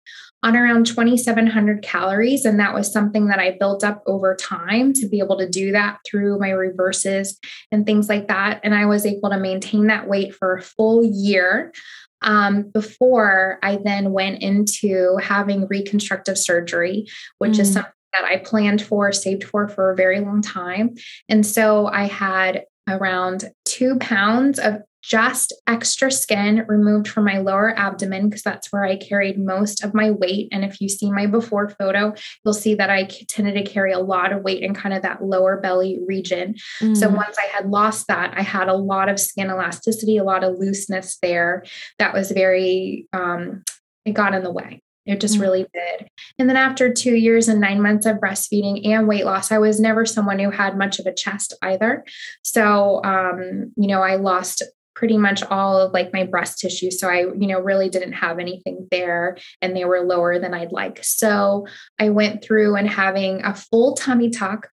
on 0.42 0.56
around 0.56 0.86
2,700 0.86 1.84
calories. 1.84 2.46
And 2.46 2.60
that 2.60 2.74
was 2.74 2.92
something 2.92 3.28
that 3.28 3.40
I 3.40 3.58
built 3.60 3.84
up 3.84 4.02
over 4.08 4.36
time 4.36 4.94
to 4.94 5.08
be 5.08 5.20
able 5.20 5.38
to 5.38 5.50
do 5.50 5.74
that 5.74 6.00
through 6.08 6.40
my 6.40 6.50
reverses 6.50 7.38
and 7.72 7.86
things 7.86 8.08
like 8.08 8.30
that. 8.30 8.62
And 8.64 8.74
I 8.74 8.86
was 8.86 9.06
able 9.06 9.30
to 9.30 9.38
maintain 9.38 9.88
that 9.88 10.08
weight 10.08 10.34
for 10.34 10.56
a 10.56 10.62
full 10.62 11.04
year 11.04 11.74
um, 12.22 12.70
before 12.74 13.60
I 13.64 13.80
then 13.84 14.12
went 14.12 14.42
into 14.42 15.18
having 15.22 15.68
reconstructive 15.68 16.38
surgery, 16.38 17.06
which 17.38 17.54
mm. 17.54 17.60
is 17.60 17.74
something 17.74 17.92
that 18.14 18.26
I 18.26 18.38
planned 18.38 18.82
for, 18.82 19.12
saved 19.12 19.44
for 19.44 19.68
for 19.68 19.92
a 19.92 19.96
very 19.96 20.20
long 20.20 20.42
time. 20.42 20.96
And 21.28 21.46
so 21.46 21.88
I 21.88 22.06
had 22.06 22.64
around 22.88 23.52
two 23.66 23.98
pounds 24.00 24.60
of 24.60 24.82
just 25.02 25.54
extra 25.68 26.12
skin 26.12 26.66
removed 26.68 27.08
from 27.08 27.26
my 27.26 27.38
lower 27.38 27.78
abdomen 27.78 28.30
because 28.30 28.44
that's 28.44 28.72
where 28.72 28.84
I 28.84 28.98
carried 28.98 29.40
most 29.40 29.84
of 29.84 29.94
my 29.94 30.12
weight. 30.12 30.50
And 30.52 30.66
if 30.66 30.82
you 30.82 30.90
see 30.90 31.12
my 31.12 31.26
before 31.26 31.70
photo, 31.70 32.14
you'll 32.44 32.54
see 32.54 32.76
that 32.76 32.90
I 32.90 33.06
tended 33.28 33.56
to 33.56 33.72
carry 33.72 33.94
a 33.94 34.00
lot 34.00 34.34
of 34.34 34.44
weight 34.44 34.62
in 34.62 34.74
kind 34.74 34.94
of 34.94 35.02
that 35.04 35.24
lower 35.24 35.60
belly 35.60 36.00
region. 36.06 36.56
Mm. 36.82 36.98
So 36.98 37.10
once 37.10 37.38
I 37.38 37.48
had 37.48 37.70
lost 37.70 38.08
that, 38.08 38.34
I 38.36 38.42
had 38.42 38.68
a 38.68 38.76
lot 38.76 39.10
of 39.10 39.20
skin 39.20 39.50
elasticity, 39.50 40.18
a 40.18 40.24
lot 40.24 40.44
of 40.44 40.58
looseness 40.60 41.18
there 41.22 41.64
that 41.98 42.14
was 42.14 42.32
very, 42.32 43.08
um, 43.14 43.64
it 44.06 44.14
got 44.14 44.34
in 44.34 44.44
the 44.44 44.52
way. 44.52 44.82
It 45.06 45.20
just 45.20 45.38
mm. 45.38 45.42
really 45.42 45.66
did. 45.74 46.08
And 46.38 46.48
then 46.48 46.58
after 46.58 46.94
two 46.94 47.16
years 47.16 47.48
and 47.48 47.60
nine 47.60 47.82
months 47.82 48.06
of 48.06 48.18
breastfeeding 48.18 48.86
and 48.86 49.08
weight 49.08 49.26
loss, 49.26 49.52
I 49.52 49.58
was 49.58 49.80
never 49.80 50.06
someone 50.06 50.40
who 50.40 50.52
had 50.52 50.78
much 50.78 51.00
of 51.00 51.08
a 51.08 51.14
chest 51.14 51.54
either. 51.64 52.04
So, 52.44 53.02
um, 53.04 53.72
you 53.76 53.88
know, 53.88 54.04
I 54.04 54.18
lost 54.18 54.62
pretty 55.00 55.18
much 55.18 55.42
all 55.44 55.80
of 55.80 55.94
like 55.94 56.12
my 56.12 56.26
breast 56.26 56.60
tissue. 56.60 56.92
So 56.92 57.08
I, 57.08 57.20
you 57.22 57.48
know, 57.48 57.62
really 57.62 57.88
didn't 57.88 58.12
have 58.12 58.38
anything 58.38 58.86
there 58.92 59.38
and 59.62 59.74
they 59.74 59.86
were 59.86 60.02
lower 60.02 60.40
than 60.40 60.54
I'd 60.54 60.74
like. 60.74 61.00
So 61.04 61.68
I 61.98 62.10
went 62.10 62.44
through 62.44 62.76
and 62.76 62.90
having 62.90 63.42
a 63.46 63.56
full 63.56 63.94
tummy 63.94 64.30
tuck. 64.30 64.68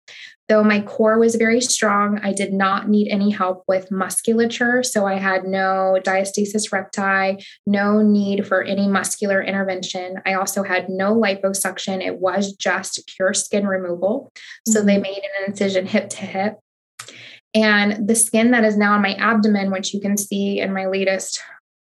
Though 0.49 0.63
my 0.63 0.81
core 0.81 1.19
was 1.19 1.35
very 1.35 1.61
strong, 1.61 2.21
I 2.23 2.33
did 2.33 2.53
not 2.53 2.89
need 2.89 3.09
any 3.11 3.31
help 3.31 3.65
with 3.67 3.91
musculature. 3.91 4.85
So 4.85 5.07
I 5.07 5.15
had 5.15 5.45
no 5.45 5.99
diastasis 6.05 6.71
recti, 6.71 7.45
no 7.67 8.01
need 8.01 8.47
for 8.47 8.63
any 8.63 8.87
muscular 8.87 9.43
intervention. 9.43 10.17
I 10.25 10.35
also 10.35 10.63
had 10.63 10.89
no 10.89 11.15
liposuction. 11.15 12.05
It 12.05 12.21
was 12.21 12.53
just 12.53 13.09
pure 13.17 13.35
skin 13.35 13.67
removal. 13.67 14.31
So 14.69 14.81
mm-hmm. 14.81 14.87
they 14.87 14.99
made 14.99 15.23
an 15.39 15.49
incision 15.49 15.87
hip 15.87 16.11
to 16.11 16.19
hip. 16.19 16.61
And 17.55 18.09
the 18.09 18.15
skin 18.15 18.51
that 18.53 18.65
is 18.65 18.77
now 18.77 18.95
on 18.95 19.03
my 19.03 19.15
abdomen, 19.15 19.71
which 19.71 19.93
you 19.93 20.01
can 20.01 20.17
see 20.17 20.61
in 20.61 20.73
my 20.73 20.87
latest 20.87 21.43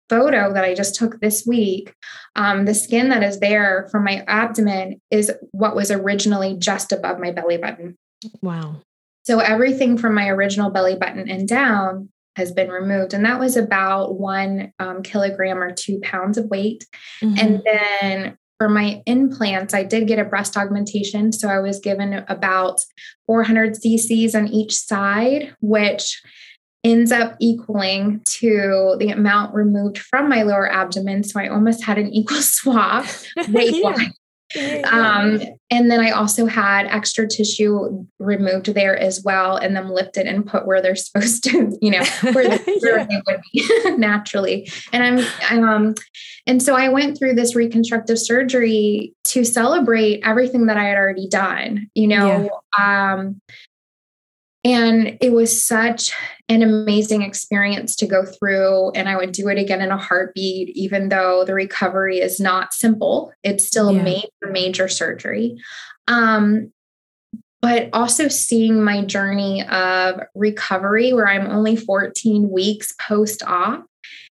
photo 0.09 0.53
that 0.53 0.65
I 0.65 0.75
just 0.75 0.95
took 0.95 1.21
this 1.21 1.45
week, 1.47 1.93
um, 2.37 2.65
the 2.65 2.75
skin 2.75 3.09
that 3.11 3.23
is 3.23 3.41
there 3.41 3.89
from 3.91 4.05
my 4.05 4.25
abdomen 4.27 5.01
is 5.11 5.31
what 5.51 5.77
was 5.77 5.91
originally 5.91 6.57
just 6.57 6.93
above 6.93 7.19
my 7.19 7.33
belly 7.33 7.57
button. 7.57 7.97
Wow. 8.41 8.77
So 9.25 9.41
everything 9.41 9.99
from 9.99 10.15
my 10.15 10.29
original 10.29 10.71
belly 10.71 10.97
button 10.97 11.29
and 11.29 11.47
down 11.47 12.09
has 12.37 12.53
been 12.53 12.71
removed. 12.71 13.13
And 13.13 13.25
that 13.25 13.41
was 13.41 13.57
about 13.57 14.19
one 14.19 14.73
um, 14.79 15.03
kilogram 15.03 15.59
or 15.59 15.73
two 15.73 15.99
pounds 16.03 16.39
of 16.39 16.47
weight. 16.47 16.87
Mm-hmm. 17.23 17.39
And 17.39 17.63
then 17.65 18.39
for 18.59 18.69
my 18.69 19.03
implants, 19.07 19.73
I 19.73 19.85
did 19.85 20.09
get 20.09 20.19
a 20.19 20.25
breast 20.25 20.57
augmentation. 20.57 21.33
So 21.33 21.49
I 21.49 21.61
was 21.61 21.79
given 21.79 22.25
about 22.29 22.85
400 23.27 23.75
cc's 23.75 24.35
on 24.35 24.49
each 24.49 24.75
side, 24.75 25.55
which 25.61 26.21
ends 26.85 27.13
up 27.13 27.37
equaling 27.41 28.21
to 28.25 28.97
the 28.99 29.11
amount 29.11 29.55
removed 29.55 29.99
from 29.99 30.29
my 30.29 30.43
lower 30.43 30.71
abdomen. 30.71 31.23
So 31.25 31.41
I 31.41 31.49
almost 31.49 31.85
had 31.85 31.99
an 31.99 32.13
equal 32.13 32.37
swap 32.43 33.07
weight 33.49 33.83
Um, 34.57 35.41
and 35.71 35.91
then 35.91 36.01
I 36.01 36.11
also 36.11 36.47
had 36.47 36.87
extra 36.87 37.29
tissue 37.29 38.07
removed 38.19 38.75
there 38.75 38.97
as 38.97 39.23
well, 39.23 39.57
and 39.57 39.77
them 39.77 39.91
lifted 39.91 40.27
and 40.27 40.47
put 40.47 40.67
where 40.67 40.81
they're 40.81 40.97
supposed 40.97 41.45
to, 41.45 41.77
you 41.83 41.91
know, 41.91 42.05
where, 42.33 42.49
they, 42.49 42.79
where 42.81 43.05
they 43.05 43.23
would 43.27 43.41
be 43.53 43.69
naturally. 43.97 44.71
And 44.93 45.23
I'm, 45.51 45.65
um, 45.65 45.95
and 46.47 46.63
so 46.63 46.75
I 46.75 46.89
went 46.89 47.19
through 47.19 47.35
this 47.35 47.55
reconstructive 47.55 48.19
surgery 48.19 49.13
to 49.25 49.45
celebrate 49.45 50.21
everything 50.25 50.67
that 50.67 50.79
I 50.79 50.85
had 50.85 50.97
already 50.97 51.29
done. 51.29 51.91
You 51.95 52.09
know, 52.09 52.51
yeah. 52.79 53.15
um, 53.15 53.41
and 54.69 55.17
it 55.23 55.33
was 55.33 55.65
such 55.65 56.13
an 56.51 56.63
amazing 56.63 57.23
experience 57.23 57.97
to 57.97 58.07
go 58.07 58.27
through. 58.27 58.91
And 58.91 59.09
I 59.09 59.17
would 59.17 59.33
do 59.33 59.49
it 59.49 59.57
again 59.57 59.81
in 59.81 59.91
a 59.91 59.97
heartbeat, 59.97 60.77
even 60.77 61.09
though 61.09 61.43
the 61.47 61.55
recovery 61.55 62.19
is 62.19 62.39
not 62.39 62.75
simple. 62.75 63.33
It's 63.43 63.67
still 63.67 63.91
yeah. 63.91 64.01
a 64.01 64.05
major, 64.05 64.29
major 64.43 64.89
surgery. 64.89 65.57
Um, 66.07 66.71
but 67.63 67.89
also 67.95 68.29
seeing 68.29 68.85
my 68.85 69.07
journey 69.07 69.67
of 69.67 70.21
recovery 70.35 71.15
where 71.15 71.27
I'm 71.27 71.47
only 71.47 71.75
14 71.75 72.51
weeks 72.51 72.93
post 73.01 73.43
op 73.43 73.87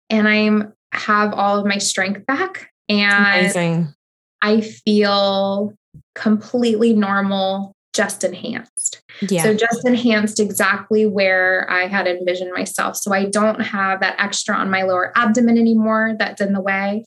and 0.08 0.26
I'm 0.26 0.72
have 0.92 1.34
all 1.34 1.58
of 1.58 1.66
my 1.66 1.78
strength 1.78 2.24
back 2.24 2.70
and 2.88 3.54
Amazing. 3.54 3.94
I 4.40 4.62
feel 4.62 5.74
completely 6.14 6.94
normal 6.94 7.74
just 7.92 8.24
enhanced. 8.24 9.02
Yeah. 9.20 9.42
So 9.42 9.54
just 9.54 9.86
enhanced 9.86 10.40
exactly 10.40 11.06
where 11.06 11.70
I 11.70 11.86
had 11.86 12.06
envisioned 12.06 12.52
myself. 12.52 12.96
So 12.96 13.12
I 13.12 13.26
don't 13.26 13.60
have 13.60 14.00
that 14.00 14.16
extra 14.18 14.54
on 14.54 14.70
my 14.70 14.82
lower 14.82 15.12
abdomen 15.16 15.58
anymore 15.58 16.14
that's 16.18 16.40
in 16.40 16.52
the 16.52 16.60
way. 16.60 17.04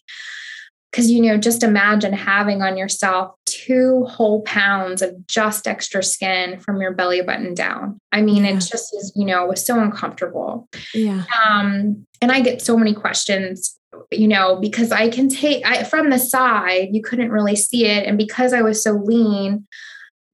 Because, 0.91 1.11
you 1.11 1.21
know, 1.23 1.37
just 1.37 1.61
imagine 1.61 2.13
having 2.13 2.61
on 2.61 2.77
yourself 2.77 3.35
two 3.45 4.05
whole 4.05 4.43
pounds 4.43 5.01
of 5.01 5.27
just 5.27 5.67
extra 5.67 6.01
skin 6.01 6.57
from 6.59 6.79
your 6.79 6.93
belly 6.93 7.21
button 7.21 7.53
down. 7.53 7.99
I 8.13 8.21
mean, 8.21 8.45
yeah. 8.45 8.51
it 8.51 8.59
just 8.59 8.95
is, 8.95 9.11
you 9.13 9.25
know, 9.25 9.45
was 9.45 9.65
so 9.65 9.77
uncomfortable. 9.77 10.69
Yeah. 10.93 11.25
Um, 11.45 12.05
and 12.21 12.31
I 12.31 12.39
get 12.39 12.61
so 12.61 12.77
many 12.77 12.93
questions 12.93 13.77
you 14.11 14.27
know 14.27 14.57
because 14.57 14.91
i 14.91 15.07
can 15.07 15.29
take 15.29 15.65
I, 15.65 15.85
from 15.85 16.09
the 16.09 16.19
side 16.19 16.89
you 16.91 17.01
couldn't 17.01 17.31
really 17.31 17.55
see 17.55 17.85
it 17.85 18.05
and 18.05 18.17
because 18.17 18.51
i 18.51 18.61
was 18.61 18.83
so 18.83 18.91
lean 18.91 19.65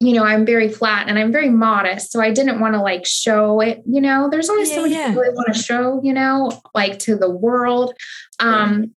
you 0.01 0.13
know, 0.13 0.23
I'm 0.23 0.47
very 0.47 0.67
flat 0.67 1.07
and 1.07 1.19
I'm 1.19 1.31
very 1.31 1.51
modest. 1.51 2.11
So 2.11 2.21
I 2.21 2.31
didn't 2.31 2.59
want 2.59 2.73
to 2.73 2.81
like 2.81 3.05
show 3.05 3.61
it, 3.61 3.83
you 3.85 4.01
know, 4.01 4.29
there's 4.31 4.49
only 4.49 4.67
yeah, 4.67 4.75
so 4.75 4.81
much 4.81 4.91
yeah. 4.91 5.11
you 5.11 5.21
really 5.21 5.35
want 5.35 5.53
to 5.53 5.61
show, 5.61 6.01
you 6.03 6.11
know, 6.11 6.59
like 6.73 6.97
to 6.99 7.15
the 7.15 7.29
world. 7.29 7.93
Um, 8.39 8.81
yeah. 8.81 8.89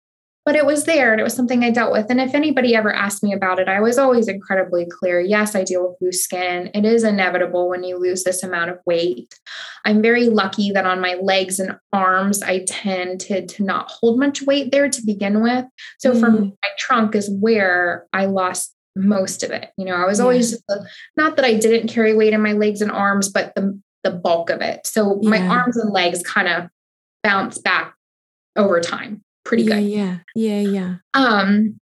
but 0.46 0.56
it 0.56 0.64
was 0.64 0.84
there 0.84 1.12
and 1.12 1.20
it 1.20 1.24
was 1.24 1.34
something 1.34 1.62
I 1.62 1.68
dealt 1.68 1.92
with. 1.92 2.06
And 2.08 2.22
if 2.22 2.34
anybody 2.34 2.74
ever 2.74 2.90
asked 2.90 3.22
me 3.22 3.34
about 3.34 3.58
it, 3.58 3.68
I 3.68 3.80
was 3.80 3.98
always 3.98 4.28
incredibly 4.28 4.86
clear. 4.86 5.20
Yes, 5.20 5.54
I 5.54 5.62
deal 5.62 5.86
with 5.86 5.98
loose 6.00 6.24
skin. 6.24 6.70
It 6.72 6.86
is 6.86 7.04
inevitable 7.04 7.68
when 7.68 7.84
you 7.84 7.98
lose 7.98 8.24
this 8.24 8.42
amount 8.42 8.70
of 8.70 8.78
weight. 8.86 9.38
I'm 9.84 10.00
very 10.00 10.30
lucky 10.30 10.70
that 10.72 10.86
on 10.86 11.02
my 11.02 11.18
legs 11.20 11.60
and 11.60 11.76
arms, 11.92 12.42
I 12.42 12.64
tend 12.66 13.20
to, 13.22 13.44
to 13.44 13.62
not 13.62 13.90
hold 13.90 14.18
much 14.18 14.40
weight 14.40 14.72
there 14.72 14.88
to 14.88 15.02
begin 15.04 15.42
with. 15.42 15.66
So 15.98 16.12
mm. 16.12 16.20
from 16.20 16.44
my 16.44 16.70
trunk 16.78 17.14
is 17.14 17.28
where 17.28 18.06
I 18.14 18.24
lost 18.24 18.73
most 18.96 19.42
of 19.42 19.50
it. 19.50 19.70
You 19.76 19.86
know, 19.86 19.94
I 19.94 20.06
was 20.06 20.20
always 20.20 20.52
yeah. 20.52 20.58
just 20.76 20.88
not 21.16 21.36
that 21.36 21.44
I 21.44 21.54
didn't 21.54 21.88
carry 21.88 22.14
weight 22.14 22.32
in 22.32 22.42
my 22.42 22.52
legs 22.52 22.80
and 22.80 22.90
arms, 22.90 23.28
but 23.28 23.54
the 23.54 23.80
the 24.02 24.10
bulk 24.10 24.50
of 24.50 24.60
it. 24.60 24.86
So 24.86 25.18
yeah. 25.22 25.30
my 25.30 25.46
arms 25.46 25.76
and 25.76 25.90
legs 25.90 26.22
kind 26.22 26.48
of 26.48 26.68
bounce 27.22 27.58
back 27.58 27.94
over 28.56 28.80
time 28.80 29.24
pretty 29.44 29.64
good. 29.64 29.82
Yeah, 29.82 30.18
yeah, 30.34 30.60
yeah. 30.60 30.94
Um 31.14 31.78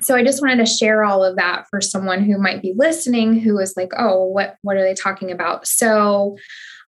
so 0.00 0.14
I 0.14 0.22
just 0.22 0.40
wanted 0.40 0.64
to 0.64 0.66
share 0.66 1.04
all 1.04 1.24
of 1.24 1.36
that 1.36 1.66
for 1.70 1.80
someone 1.80 2.22
who 2.22 2.38
might 2.38 2.62
be 2.62 2.74
listening 2.76 3.40
who 3.40 3.58
is 3.58 3.74
like, 3.76 3.90
"Oh, 3.96 4.24
what 4.24 4.56
what 4.62 4.76
are 4.76 4.82
they 4.82 4.94
talking 4.94 5.30
about?" 5.30 5.66
So 5.66 6.36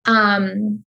um 0.07 0.85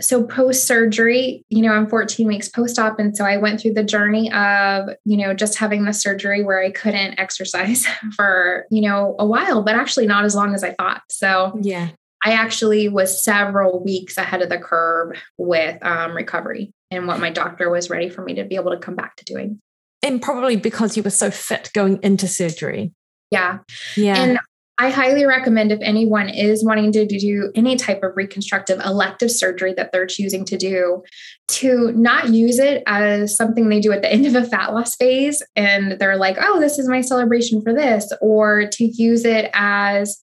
so 0.00 0.24
post 0.24 0.66
surgery, 0.66 1.42
you 1.48 1.62
know, 1.62 1.72
I'm 1.72 1.88
14 1.88 2.26
weeks 2.26 2.48
post 2.48 2.78
op. 2.78 2.98
And 2.98 3.16
so 3.16 3.24
I 3.24 3.38
went 3.38 3.60
through 3.60 3.74
the 3.74 3.84
journey 3.84 4.30
of, 4.32 4.90
you 5.04 5.16
know, 5.16 5.32
just 5.32 5.58
having 5.58 5.84
the 5.84 5.92
surgery 5.92 6.44
where 6.44 6.62
I 6.62 6.70
couldn't 6.70 7.18
exercise 7.18 7.86
for, 8.14 8.66
you 8.70 8.82
know, 8.82 9.16
a 9.18 9.26
while, 9.26 9.62
but 9.62 9.74
actually 9.74 10.06
not 10.06 10.24
as 10.24 10.34
long 10.34 10.54
as 10.54 10.62
I 10.62 10.72
thought. 10.74 11.02
So, 11.10 11.58
yeah, 11.62 11.88
I 12.24 12.32
actually 12.32 12.88
was 12.88 13.22
several 13.22 13.82
weeks 13.82 14.16
ahead 14.16 14.42
of 14.42 14.48
the 14.48 14.58
curve 14.58 15.16
with 15.38 15.82
um, 15.84 16.14
recovery 16.14 16.72
and 16.90 17.06
what 17.06 17.20
my 17.20 17.30
doctor 17.30 17.70
was 17.70 17.88
ready 17.90 18.08
for 18.08 18.22
me 18.22 18.34
to 18.34 18.44
be 18.44 18.56
able 18.56 18.72
to 18.72 18.78
come 18.78 18.96
back 18.96 19.16
to 19.16 19.24
doing. 19.24 19.60
And 20.02 20.20
probably 20.20 20.56
because 20.56 20.96
you 20.96 21.02
were 21.02 21.10
so 21.10 21.30
fit 21.30 21.70
going 21.74 22.00
into 22.02 22.28
surgery. 22.28 22.92
Yeah. 23.30 23.58
Yeah. 23.96 24.16
And 24.16 24.38
I 24.78 24.90
highly 24.90 25.24
recommend 25.24 25.72
if 25.72 25.80
anyone 25.80 26.28
is 26.28 26.62
wanting 26.62 26.92
to 26.92 27.06
do 27.06 27.50
any 27.54 27.76
type 27.76 28.02
of 28.02 28.14
reconstructive 28.14 28.78
elective 28.80 29.30
surgery 29.30 29.72
that 29.74 29.90
they're 29.90 30.06
choosing 30.06 30.44
to 30.44 30.58
do, 30.58 31.02
to 31.48 31.92
not 31.92 32.28
use 32.28 32.58
it 32.58 32.82
as 32.86 33.34
something 33.34 33.68
they 33.68 33.80
do 33.80 33.92
at 33.92 34.02
the 34.02 34.12
end 34.12 34.26
of 34.26 34.34
a 34.34 34.44
fat 34.44 34.74
loss 34.74 34.94
phase 34.96 35.42
and 35.56 35.98
they're 35.98 36.18
like, 36.18 36.36
oh, 36.40 36.60
this 36.60 36.78
is 36.78 36.88
my 36.88 37.00
celebration 37.00 37.62
for 37.62 37.72
this, 37.72 38.12
or 38.20 38.66
to 38.72 38.84
use 38.84 39.24
it 39.24 39.50
as 39.54 40.22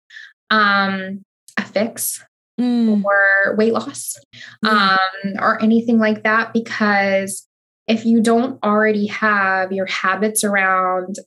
um, 0.51 1.23
a 1.57 1.63
fix 1.63 2.23
mm. 2.61 3.03
or 3.03 3.55
weight 3.55 3.73
loss 3.73 4.15
um, 4.63 4.99
or 5.39 5.61
anything 5.63 5.97
like 5.97 6.23
that. 6.23 6.53
Because 6.53 7.47
if 7.87 8.05
you 8.05 8.21
don't 8.21 8.63
already 8.63 9.07
have 9.07 9.71
your 9.71 9.87
habits 9.87 10.43
around 10.43 11.17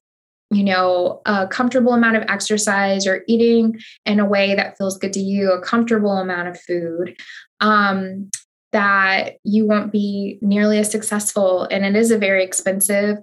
you 0.50 0.62
know, 0.62 1.20
a 1.26 1.46
comfortable 1.46 1.92
amount 1.92 2.16
of 2.16 2.24
exercise 2.28 3.06
or 3.06 3.24
eating 3.26 3.78
in 4.04 4.20
a 4.20 4.24
way 4.24 4.54
that 4.54 4.78
feels 4.78 4.98
good 4.98 5.12
to 5.14 5.20
you, 5.20 5.52
a 5.52 5.60
comfortable 5.60 6.16
amount 6.18 6.48
of 6.48 6.60
food, 6.60 7.16
um, 7.60 8.30
that 8.72 9.34
you 9.42 9.66
won't 9.66 9.90
be 9.90 10.38
nearly 10.42 10.78
as 10.78 10.90
successful. 10.90 11.64
And 11.70 11.84
it 11.84 11.96
is 11.96 12.10
a 12.10 12.18
very 12.18 12.44
expensive 12.44 13.18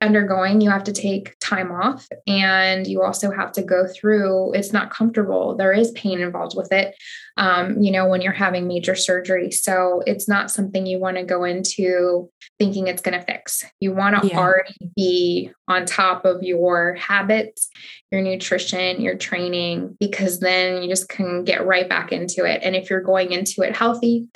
undergoing. 0.00 0.60
You 0.60 0.70
have 0.70 0.84
to 0.84 0.92
take 0.92 1.38
time 1.40 1.72
off 1.72 2.06
and 2.26 2.86
you 2.86 3.02
also 3.02 3.30
have 3.30 3.52
to 3.52 3.62
go 3.62 3.86
through, 3.86 4.52
it's 4.54 4.72
not 4.72 4.90
comfortable. 4.90 5.56
There 5.56 5.72
is 5.72 5.90
pain 5.92 6.20
involved 6.20 6.56
with 6.56 6.72
it 6.72 6.94
um, 7.38 7.80
you 7.80 7.92
know, 7.92 8.08
when 8.08 8.20
you're 8.20 8.32
having 8.32 8.66
major 8.66 8.96
surgery. 8.96 9.52
So 9.52 10.02
it's 10.06 10.28
not 10.28 10.50
something 10.50 10.86
you 10.86 10.98
want 10.98 11.18
to 11.18 11.22
go 11.22 11.44
into 11.44 12.28
thinking 12.58 12.88
it's 12.88 13.00
going 13.00 13.18
to 13.18 13.24
fix. 13.24 13.64
You 13.78 13.92
want 13.92 14.20
to 14.20 14.28
yeah. 14.28 14.38
already 14.38 14.74
be 14.96 15.52
on 15.68 15.86
top 15.86 16.24
of 16.24 16.42
your 16.42 16.94
habits, 16.94 17.70
your 18.10 18.22
nutrition, 18.22 19.00
your 19.00 19.14
training, 19.14 19.96
because 20.00 20.40
then 20.40 20.82
you 20.82 20.88
just 20.88 21.08
can 21.08 21.44
get 21.44 21.64
right 21.64 21.88
back 21.88 22.10
into 22.10 22.44
it. 22.44 22.60
And 22.64 22.74
if 22.74 22.90
you're 22.90 23.00
going 23.00 23.30
into 23.30 23.62
it 23.62 23.76
healthy, 23.76 24.26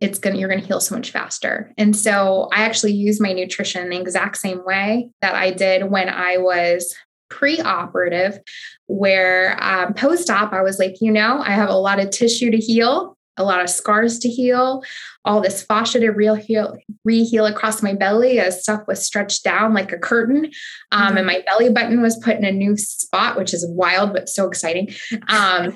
it's 0.00 0.18
going 0.18 0.34
to 0.34 0.40
you're 0.40 0.48
going 0.48 0.60
to 0.60 0.66
heal 0.66 0.80
so 0.80 0.94
much 0.94 1.10
faster. 1.10 1.72
And 1.76 1.94
so 1.94 2.48
I 2.52 2.62
actually 2.62 2.92
use 2.92 3.20
my 3.20 3.32
nutrition 3.32 3.88
the 3.88 4.00
exact 4.00 4.38
same 4.38 4.64
way 4.64 5.10
that 5.20 5.34
I 5.34 5.50
did 5.50 5.90
when 5.90 6.08
I 6.08 6.38
was 6.38 6.94
pre-operative 7.30 8.40
where 8.86 9.56
um, 9.62 9.94
post-op 9.94 10.52
i 10.52 10.60
was 10.60 10.80
like 10.80 10.96
you 11.00 11.12
know 11.12 11.40
i 11.42 11.50
have 11.50 11.68
a 11.68 11.76
lot 11.76 12.00
of 12.00 12.10
tissue 12.10 12.50
to 12.50 12.58
heal 12.58 13.16
a 13.36 13.44
lot 13.44 13.60
of 13.60 13.70
scars 13.70 14.18
to 14.18 14.28
heal 14.28 14.82
all 15.24 15.40
this 15.40 15.62
fascia 15.62 16.00
to 16.00 16.10
real 16.10 16.34
heal 16.34 16.76
re-heal 17.04 17.46
across 17.46 17.82
my 17.82 17.94
belly 17.94 18.40
as 18.40 18.60
stuff 18.60 18.82
was 18.88 19.06
stretched 19.06 19.44
down 19.44 19.72
like 19.72 19.92
a 19.92 19.98
curtain 19.98 20.50
um, 20.92 21.08
mm-hmm. 21.08 21.18
and 21.18 21.26
my 21.26 21.42
belly 21.46 21.70
button 21.70 22.02
was 22.02 22.18
put 22.18 22.36
in 22.36 22.44
a 22.44 22.50
new 22.50 22.76
spot 22.76 23.38
which 23.38 23.54
is 23.54 23.64
wild 23.68 24.12
but 24.12 24.28
so 24.28 24.46
exciting 24.46 24.92
um, 25.28 25.72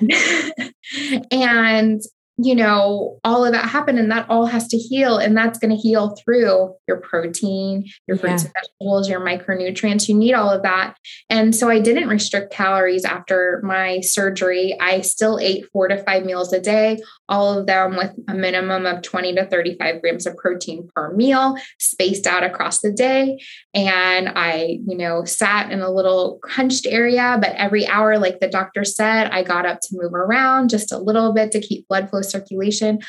and 1.31 2.01
you 2.37 2.53
know, 2.53 3.17
all 3.23 3.45
of 3.45 3.53
that 3.53 3.69
happened 3.69 3.97
and 3.97 4.11
that 4.11 4.29
all 4.29 4.45
has 4.45 4.67
to 4.67 4.77
heal. 4.77 5.17
And 5.17 5.37
that's 5.37 5.57
going 5.57 5.71
to 5.71 5.77
heal 5.77 6.15
through 6.17 6.75
your 6.85 6.97
protein, 6.97 7.85
your 8.07 8.17
fruits 8.17 8.43
yeah. 8.43 8.49
and 8.49 8.53
vegetables, 8.53 9.09
your 9.09 9.21
micronutrients. 9.21 10.09
You 10.09 10.15
need 10.15 10.33
all 10.33 10.49
of 10.49 10.61
that. 10.63 10.97
And 11.29 11.55
so 11.55 11.69
I 11.69 11.79
didn't 11.79 12.09
restrict 12.09 12.51
calories 12.51 13.05
after 13.05 13.61
my 13.63 14.01
surgery. 14.01 14.77
I 14.81 14.99
still 15.01 15.39
ate 15.39 15.65
four 15.71 15.87
to 15.87 16.03
five 16.03 16.25
meals 16.25 16.51
a 16.51 16.59
day, 16.59 16.99
all 17.29 17.57
of 17.57 17.67
them 17.67 17.95
with 17.95 18.11
a 18.27 18.33
minimum 18.33 18.85
of 18.85 19.01
20 19.01 19.35
to 19.35 19.45
35 19.45 20.01
grams 20.01 20.25
of 20.25 20.35
protein 20.35 20.89
per 20.93 21.13
meal, 21.13 21.55
spaced 21.79 22.27
out 22.27 22.43
across 22.43 22.81
the 22.81 22.91
day. 22.91 23.39
And 23.73 24.29
I, 24.35 24.79
you 24.85 24.97
know, 24.97 25.23
sat 25.23 25.71
in 25.71 25.79
a 25.79 25.91
little 25.91 26.39
crunched 26.43 26.85
area, 26.85 27.37
but 27.39 27.55
every 27.55 27.87
hour, 27.87 28.19
like 28.19 28.41
the 28.41 28.49
doctor 28.49 28.83
said, 28.83 29.29
I 29.29 29.43
got 29.43 29.65
up 29.65 29.79
to 29.81 29.95
move 29.97 30.13
around 30.13 30.69
just 30.69 30.91
a 30.91 30.97
little 30.97 31.33
bit 31.33 31.51
to 31.53 31.61
keep 31.61 31.87
blood 31.87 32.09
flow 32.09 32.23
circulation. 32.25 32.99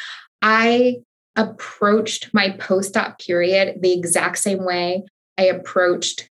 I 0.42 0.96
approached 1.36 2.30
my 2.32 2.50
post 2.50 2.96
op 2.96 3.18
period 3.18 3.78
the 3.82 3.92
exact 3.92 4.38
same 4.38 4.64
way 4.64 5.02
I 5.38 5.44
approached 5.44 6.30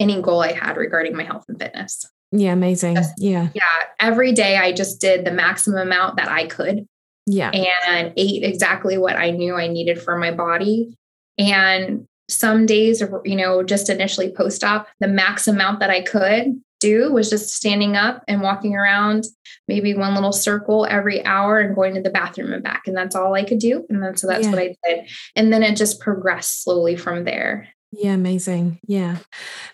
any 0.00 0.20
goal 0.20 0.42
I 0.42 0.52
had 0.52 0.76
regarding 0.76 1.16
my 1.16 1.22
health 1.22 1.44
and 1.48 1.58
fitness. 1.58 2.04
Yeah, 2.30 2.52
amazing. 2.52 2.96
Just, 2.96 3.14
yeah. 3.18 3.48
Yeah. 3.54 3.62
Every 4.00 4.32
day 4.32 4.56
I 4.56 4.72
just 4.72 5.00
did 5.00 5.24
the 5.24 5.30
maximum 5.30 5.80
amount 5.80 6.16
that 6.16 6.28
I 6.28 6.46
could. 6.46 6.86
Yeah. 7.26 7.50
And 7.50 8.12
ate 8.16 8.42
exactly 8.42 8.98
what 8.98 9.16
I 9.16 9.30
knew 9.30 9.54
I 9.54 9.68
needed 9.68 10.00
for 10.02 10.18
my 10.18 10.32
body. 10.32 10.96
And 11.38 12.06
some 12.28 12.66
days, 12.66 13.02
you 13.24 13.36
know, 13.36 13.62
just 13.62 13.90
initially 13.90 14.32
post 14.32 14.64
op, 14.64 14.88
the 15.00 15.08
max 15.08 15.46
amount 15.46 15.80
that 15.80 15.90
I 15.90 16.00
could 16.00 16.60
do 16.82 17.12
was 17.12 17.30
just 17.30 17.54
standing 17.54 17.96
up 17.96 18.22
and 18.28 18.42
walking 18.42 18.74
around 18.74 19.24
maybe 19.68 19.94
one 19.94 20.14
little 20.14 20.32
circle 20.32 20.86
every 20.90 21.24
hour 21.24 21.60
and 21.60 21.74
going 21.74 21.94
to 21.94 22.02
the 22.02 22.10
bathroom 22.10 22.52
and 22.52 22.62
back. 22.62 22.86
And 22.86 22.96
that's 22.96 23.14
all 23.14 23.34
I 23.34 23.44
could 23.44 23.60
do. 23.60 23.86
And 23.88 24.02
then 24.02 24.16
so 24.16 24.26
that's 24.26 24.44
yeah. 24.44 24.50
what 24.50 24.58
I 24.58 24.76
did. 24.84 25.08
And 25.36 25.52
then 25.52 25.62
it 25.62 25.76
just 25.76 26.00
progressed 26.00 26.64
slowly 26.64 26.96
from 26.96 27.24
there. 27.24 27.68
Yeah, 27.92 28.12
amazing. 28.12 28.80
Yeah. 28.86 29.18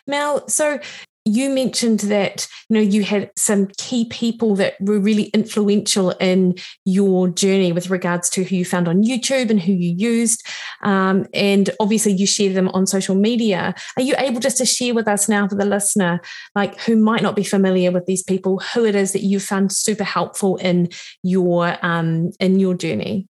Mel, 0.07 0.49
so 0.49 0.81
you 1.29 1.51
mentioned 1.51 2.01
that 2.01 2.49
you 2.69 2.75
know 2.75 2.81
you 2.81 3.05
had 3.05 3.31
some 3.37 3.69
key 3.79 4.07
people 4.07 4.55
that 4.57 4.75
were 4.81 4.99
really 4.99 5.25
influential 5.35 6.11
in 6.13 6.55
your 6.85 7.29
journey 7.29 7.73
with 7.73 7.91
regards 7.91 8.31
to 8.31 8.45
who 8.45 8.57
you 8.57 8.65
found 8.65 8.89
on 8.89 9.03
YouTube 9.03 9.51
and 9.51 9.61
who 9.61 9.73
you 9.73 9.95
used, 9.97 10.47
um, 10.83 11.27
and 11.35 11.71
obviously 11.81 12.13
you 12.13 12.27
share 12.27 12.53
them 12.53 12.69
on 12.69 12.87
social 12.87 13.15
media. 13.15 13.75
Are 13.97 14.03
you 14.03 14.15
able 14.19 14.41
just 14.41 14.59
to 14.59 14.67
share 14.67 14.95
with 14.95 15.09
us 15.09 15.29
now 15.29 15.47
for 15.49 15.55
the 15.55 15.65
listener, 15.65 16.21
like 16.55 16.81
who 16.81 16.97
might 16.97 17.23
not 17.23 17.37
be 17.37 17.45
familiar 17.45 17.93
with 17.93 18.07
these 18.07 18.23
people, 18.23 18.61
who 18.75 18.85
it 18.85 18.95
is 18.95 19.13
that 19.13 19.23
you 19.23 19.41
found 19.41 19.73
super 19.73 20.05
helpful 20.05 20.57
in 20.57 20.89
your 21.23 21.77
um, 21.85 22.31
in 22.41 22.59
your 22.59 22.75
journey? 22.75 23.29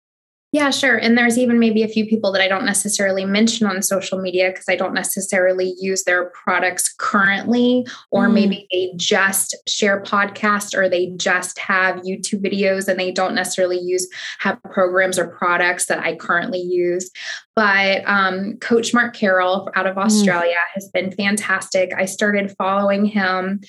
Yeah, 0.54 0.70
sure. 0.70 0.98
And 0.98 1.18
there's 1.18 1.40
even 1.40 1.58
maybe 1.58 1.82
a 1.82 1.88
few 1.88 2.06
people 2.06 2.32
that 2.32 2.42
I 2.42 2.48
don't 2.48 2.64
necessarily 2.64 3.26
mention 3.26 3.66
on 3.66 3.82
social 3.82 4.22
media 4.22 4.52
because 4.52 4.70
I 4.70 4.76
don't 4.76 4.94
necessarily 4.94 5.74
use 5.80 6.04
their 6.04 6.26
products 6.30 6.94
currently, 7.00 7.88
or 8.12 8.28
mm. 8.28 8.34
maybe 8.36 8.68
they 8.72 8.94
just 8.96 9.58
share 9.68 10.04
podcasts 10.04 10.78
or 10.78 10.88
they 10.88 11.08
just 11.18 11.58
have 11.58 12.02
YouTube 12.02 12.46
videos 12.46 12.88
and 12.88 13.00
they 13.00 13.12
don't 13.12 13.34
necessarily 13.34 13.80
use 13.80 14.08
have 14.38 14.62
programs 14.72 15.18
or 15.18 15.28
products 15.28 15.88
that 15.88 16.04
I 16.04 16.16
currently 16.16 16.62
use. 16.62 17.10
But 17.56 18.08
um, 18.08 18.58
Coach 18.62 18.94
Mark 18.94 19.16
Carroll 19.16 19.72
out 19.76 19.88
of 19.88 19.96
mm. 19.96 20.04
Australia 20.04 20.54
mm. 20.54 20.74
has 20.76 20.88
been 20.90 21.12
fantastic. 21.14 21.94
I 21.98 22.06
started 22.06 22.54
following 22.60 23.06
him 23.06 23.62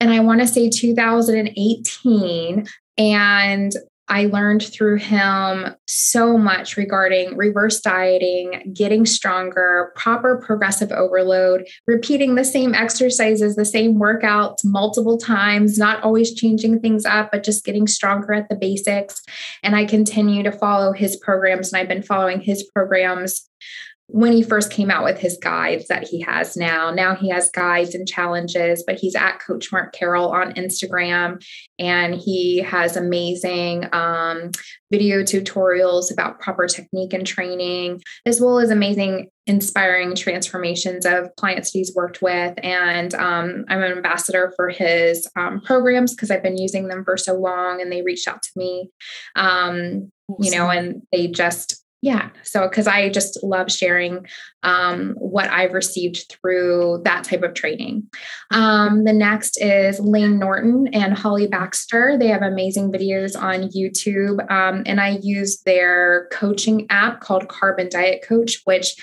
and 0.00 0.10
I 0.10 0.20
want 0.20 0.42
to 0.42 0.46
say 0.46 0.68
2018. 0.68 2.66
And 2.98 3.72
I 4.10 4.26
learned 4.26 4.64
through 4.64 4.96
him 4.96 5.74
so 5.86 6.36
much 6.36 6.76
regarding 6.76 7.36
reverse 7.36 7.80
dieting, 7.80 8.72
getting 8.74 9.06
stronger, 9.06 9.92
proper 9.94 10.42
progressive 10.44 10.90
overload, 10.90 11.68
repeating 11.86 12.34
the 12.34 12.44
same 12.44 12.74
exercises, 12.74 13.54
the 13.54 13.64
same 13.64 13.94
workouts 13.94 14.64
multiple 14.64 15.16
times, 15.16 15.78
not 15.78 16.02
always 16.02 16.34
changing 16.34 16.80
things 16.80 17.04
up, 17.04 17.30
but 17.30 17.44
just 17.44 17.64
getting 17.64 17.86
stronger 17.86 18.32
at 18.32 18.48
the 18.48 18.56
basics. 18.56 19.22
And 19.62 19.76
I 19.76 19.84
continue 19.84 20.42
to 20.42 20.50
follow 20.50 20.92
his 20.92 21.16
programs, 21.16 21.72
and 21.72 21.80
I've 21.80 21.88
been 21.88 22.02
following 22.02 22.40
his 22.40 22.64
programs 22.64 23.48
when 24.12 24.32
he 24.32 24.42
first 24.42 24.72
came 24.72 24.90
out 24.90 25.04
with 25.04 25.18
his 25.18 25.38
guides 25.40 25.86
that 25.86 26.06
he 26.06 26.20
has 26.20 26.56
now. 26.56 26.90
Now 26.90 27.14
he 27.14 27.28
has 27.30 27.50
guides 27.50 27.94
and 27.94 28.08
challenges, 28.08 28.82
but 28.84 28.98
he's 28.98 29.14
at 29.14 29.38
Coach 29.38 29.70
Mark 29.70 29.92
Carroll 29.92 30.30
on 30.30 30.52
Instagram 30.54 31.42
and 31.78 32.14
he 32.14 32.58
has 32.58 32.96
amazing 32.96 33.86
um, 33.92 34.50
video 34.90 35.22
tutorials 35.22 36.12
about 36.12 36.40
proper 36.40 36.66
technique 36.66 37.12
and 37.12 37.24
training, 37.24 38.02
as 38.26 38.40
well 38.40 38.58
as 38.58 38.70
amazing, 38.70 39.28
inspiring 39.46 40.16
transformations 40.16 41.06
of 41.06 41.28
clients 41.36 41.70
that 41.70 41.78
he's 41.78 41.94
worked 41.94 42.20
with. 42.20 42.54
And 42.64 43.14
um, 43.14 43.64
I'm 43.68 43.82
an 43.82 43.92
ambassador 43.92 44.52
for 44.56 44.70
his 44.70 45.28
um, 45.36 45.60
programs 45.60 46.14
because 46.14 46.32
I've 46.32 46.42
been 46.42 46.58
using 46.58 46.88
them 46.88 47.04
for 47.04 47.16
so 47.16 47.34
long 47.34 47.80
and 47.80 47.92
they 47.92 48.02
reached 48.02 48.26
out 48.26 48.42
to 48.42 48.50
me. 48.56 48.90
Um, 49.36 50.10
you 50.38 50.50
know, 50.52 50.68
and 50.68 51.02
they 51.12 51.26
just 51.28 51.84
yeah 52.02 52.30
so 52.42 52.68
because 52.68 52.86
i 52.86 53.08
just 53.08 53.42
love 53.42 53.70
sharing 53.70 54.26
um, 54.62 55.14
what 55.16 55.48
i've 55.50 55.72
received 55.72 56.26
through 56.28 57.00
that 57.04 57.24
type 57.24 57.42
of 57.42 57.54
training. 57.54 58.06
Um, 58.50 59.04
the 59.04 59.12
next 59.12 59.60
is 59.60 59.98
Layne 60.00 60.38
Norton 60.38 60.88
and 60.92 61.16
holly 61.16 61.46
baxter. 61.46 62.16
They 62.18 62.28
have 62.28 62.42
amazing 62.42 62.92
videos 62.92 63.40
on 63.40 63.70
youtube 63.70 64.50
um, 64.50 64.82
and 64.86 65.00
i 65.00 65.18
use 65.22 65.60
their 65.62 66.28
coaching 66.32 66.86
app 66.90 67.20
called 67.20 67.48
carbon 67.48 67.88
diet 67.88 68.24
coach 68.26 68.60
which 68.64 68.96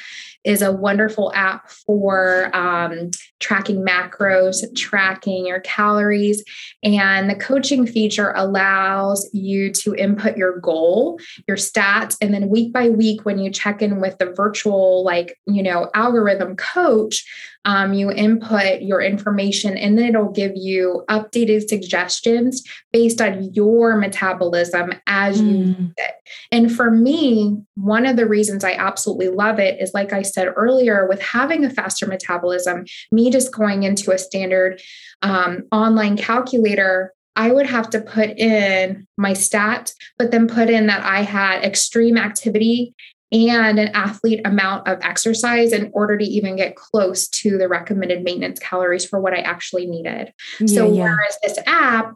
is 0.48 0.62
a 0.62 0.72
wonderful 0.72 1.32
app 1.36 1.70
for 1.70 2.50
um, 2.56 3.12
tracking 3.40 3.86
macros, 3.86 4.64
tracking 4.76 5.46
your 5.46 5.60
calories. 5.60 6.42
And 6.82 7.30
the 7.30 7.36
coaching 7.36 7.86
feature 7.86 8.32
allows 8.36 9.30
you 9.34 9.72
to 9.74 9.94
input 9.94 10.38
your 10.38 10.60
goal, 10.60 11.20
your 11.48 11.58
stats, 11.58 12.16
and 12.22 12.34
then 12.34 12.48
week 12.48 12.72
by 12.72 12.90
week, 12.90 13.26
when 13.26 13.40
you 13.40 13.52
check 13.52 13.82
in 13.82 14.00
with 14.00 14.18
the 14.20 14.32
virtual, 14.32 15.04
like, 15.04 15.38
you 15.46 15.62
know, 15.62 15.90
algorithm 15.94 16.56
coach, 16.56 17.26
um, 17.66 17.94
you 17.94 18.12
input 18.12 18.82
your 18.82 19.02
information 19.02 19.78
and 19.78 19.98
then 19.98 20.10
it'll 20.10 20.32
give 20.32 20.54
you 20.56 21.04
updated 21.10 21.68
suggestions 21.68 22.64
based 22.92 23.22
on 23.22 23.54
your 23.54 23.98
metabolism 23.98 24.94
as 25.08 25.42
mm. 25.42 25.48
you 25.48 25.58
use 25.66 25.94
it. 25.98 26.12
And 26.52 26.74
for 26.74 26.92
me, 26.92 27.58
one 27.76 28.06
of 28.06 28.16
the 28.16 28.28
reasons 28.28 28.64
I 28.64 28.74
absolutely 28.74 29.30
love 29.30 29.60
it 29.60 29.82
is 29.82 29.94
like 29.94 30.14
I 30.14 30.22
said 30.22 30.54
earlier, 30.56 31.08
with 31.08 31.22
having 31.22 31.66
a 31.66 31.70
faster 31.70 32.08
metabolism, 32.08 32.86
me 33.12 33.30
just 33.30 33.54
going 33.54 33.84
into 33.84 34.12
a 34.12 34.18
standard 34.18 34.82
um, 35.22 35.64
online 35.72 36.18
calculator 36.18 37.14
I 37.38 37.52
would 37.52 37.68
have 37.68 37.92
to 37.92 38.02
put 38.02 38.32
in 38.32 39.08
my 39.16 39.34
stats, 39.34 39.94
but 40.18 40.32
then 40.32 40.48
put 40.48 40.72
in 40.72 40.88
that 40.88 41.06
I 41.06 41.22
had 41.22 41.64
extreme 41.64 42.18
activity 42.18 42.96
and 43.32 43.80
an 43.80 43.90
athlete 43.90 44.42
amount 44.46 44.88
of 44.88 45.00
exercise 45.02 45.74
in 45.74 45.92
order 45.94 46.18
to 46.18 46.24
even 46.24 46.56
get 46.56 46.76
close 46.76 47.28
to 47.28 47.58
the 47.58 47.68
recommended 47.68 48.24
maintenance 48.24 48.60
calories 48.60 49.06
for 49.06 49.20
what 49.20 49.34
I 49.34 49.40
actually 49.40 49.86
needed. 49.86 50.34
Yeah, 50.60 50.68
so 50.68 50.94
yeah. 50.94 51.04
whereas 51.04 51.38
this 51.44 51.60
app 51.66 52.16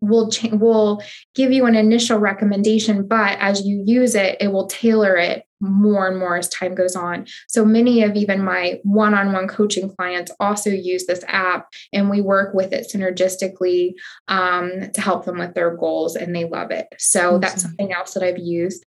will 0.00 0.30
ch- 0.30 0.52
will 0.52 1.02
give 1.34 1.52
you 1.52 1.66
an 1.66 1.74
initial 1.74 2.18
recommendation, 2.18 3.06
but 3.06 3.38
as 3.40 3.66
you 3.66 3.82
use 3.86 4.14
it, 4.14 4.36
it 4.40 4.48
will 4.48 4.66
tailor 4.66 5.16
it 5.16 5.44
more 5.60 6.06
and 6.06 6.18
more 6.18 6.36
as 6.36 6.50
time 6.50 6.74
goes 6.74 6.94
on. 6.94 7.26
So 7.48 7.64
many 7.64 8.02
of 8.02 8.14
even 8.14 8.44
my 8.44 8.78
one-on-one 8.82 9.48
coaching 9.48 9.88
clients 9.88 10.30
also 10.38 10.68
use 10.68 11.06
this 11.06 11.24
app, 11.28 11.68
and 11.92 12.10
we 12.10 12.20
work 12.20 12.54
with 12.54 12.72
it 12.72 12.90
synergistically 12.92 13.94
um, 14.28 14.90
to 14.92 15.00
help 15.00 15.24
them 15.24 15.38
with 15.38 15.54
their 15.54 15.74
goals, 15.74 16.14
and 16.14 16.36
they 16.36 16.44
love 16.44 16.70
it. 16.70 16.86
So 16.98 17.28
awesome. 17.28 17.40
that's 17.40 17.62
something 17.62 17.92
else 17.92 18.14
that 18.14 18.22
I've 18.22 18.38
used. 18.38 18.84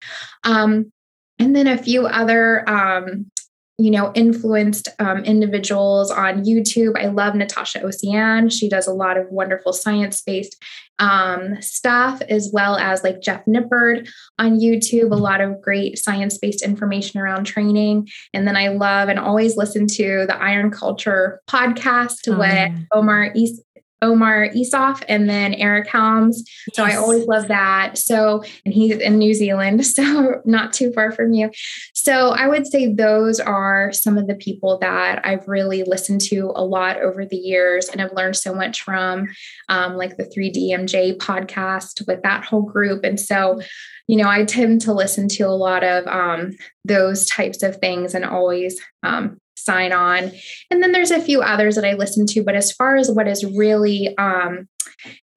Um, 0.42 0.90
and 1.38 1.54
then 1.54 1.66
a 1.66 1.78
few 1.78 2.06
other 2.06 2.68
um, 2.68 3.30
you 3.78 3.90
know 3.90 4.12
influenced 4.14 4.88
um, 4.98 5.24
individuals 5.24 6.10
on 6.10 6.44
youtube. 6.44 6.96
I 6.96 7.06
love 7.06 7.34
Natacha 7.34 7.82
Océane 7.82 8.52
she 8.52 8.68
does 8.68 8.86
a 8.86 8.92
lot 8.92 9.16
of 9.16 9.30
wonderful 9.30 9.72
science-based 9.72 10.56
um, 11.00 11.60
stuff 11.60 12.22
as 12.28 12.50
well 12.52 12.76
as 12.76 13.02
like 13.02 13.20
jeff 13.20 13.44
nippard 13.46 14.08
on 14.38 14.60
youtube 14.60 15.10
a 15.10 15.16
lot 15.16 15.40
of 15.40 15.60
great 15.60 15.98
science-based 15.98 16.62
information 16.62 17.20
around 17.20 17.44
training. 17.44 18.08
And 18.32 18.46
then 18.46 18.56
i 18.56 18.68
love 18.68 19.08
and 19.08 19.18
always 19.18 19.56
listen 19.56 19.88
to 19.88 20.24
the 20.28 20.36
iron 20.40 20.70
culture 20.70 21.40
podcast 21.48 22.28
oh, 22.28 22.38
with 22.38 22.86
omar 22.92 23.32
East, 23.34 23.60
Omar 24.04 24.48
Isuf 24.50 25.02
and 25.08 25.28
then 25.28 25.54
Eric 25.54 25.88
Helms. 25.88 26.44
Yes. 26.46 26.76
So 26.76 26.84
I 26.84 26.96
always 26.96 27.26
love 27.26 27.48
that. 27.48 27.96
So, 27.96 28.44
and 28.64 28.74
he's 28.74 28.98
in 28.98 29.18
New 29.18 29.32
Zealand, 29.32 29.84
so 29.86 30.42
not 30.44 30.72
too 30.72 30.92
far 30.92 31.10
from 31.10 31.32
you. 31.32 31.50
So 31.94 32.30
I 32.30 32.46
would 32.46 32.66
say 32.66 32.92
those 32.92 33.40
are 33.40 33.92
some 33.92 34.18
of 34.18 34.26
the 34.26 34.34
people 34.34 34.78
that 34.80 35.26
I've 35.26 35.48
really 35.48 35.82
listened 35.84 36.20
to 36.22 36.52
a 36.54 36.64
lot 36.64 37.00
over 37.00 37.24
the 37.24 37.36
years 37.36 37.88
and 37.88 38.00
I've 38.00 38.12
learned 38.12 38.36
so 38.36 38.54
much 38.54 38.82
from, 38.82 39.28
um, 39.68 39.96
like 39.96 40.16
the 40.16 40.24
3DMJ 40.24 41.16
podcast 41.16 42.06
with 42.06 42.22
that 42.22 42.44
whole 42.44 42.62
group. 42.62 43.04
And 43.04 43.18
so, 43.18 43.60
you 44.06 44.16
know, 44.16 44.28
I 44.28 44.44
tend 44.44 44.82
to 44.82 44.92
listen 44.92 45.28
to 45.28 45.44
a 45.44 45.56
lot 45.56 45.82
of 45.82 46.06
um, 46.06 46.52
those 46.84 47.26
types 47.26 47.62
of 47.62 47.76
things 47.76 48.14
and 48.14 48.24
always 48.24 48.78
um, 49.02 49.38
sign 49.64 49.92
on. 49.92 50.32
And 50.70 50.82
then 50.82 50.92
there's 50.92 51.10
a 51.10 51.20
few 51.20 51.42
others 51.42 51.74
that 51.76 51.84
I 51.84 51.94
listen 51.94 52.26
to, 52.26 52.42
but 52.42 52.54
as 52.54 52.72
far 52.72 52.96
as 52.96 53.10
what 53.10 53.28
is 53.28 53.44
really 53.44 54.16
um, 54.18 54.68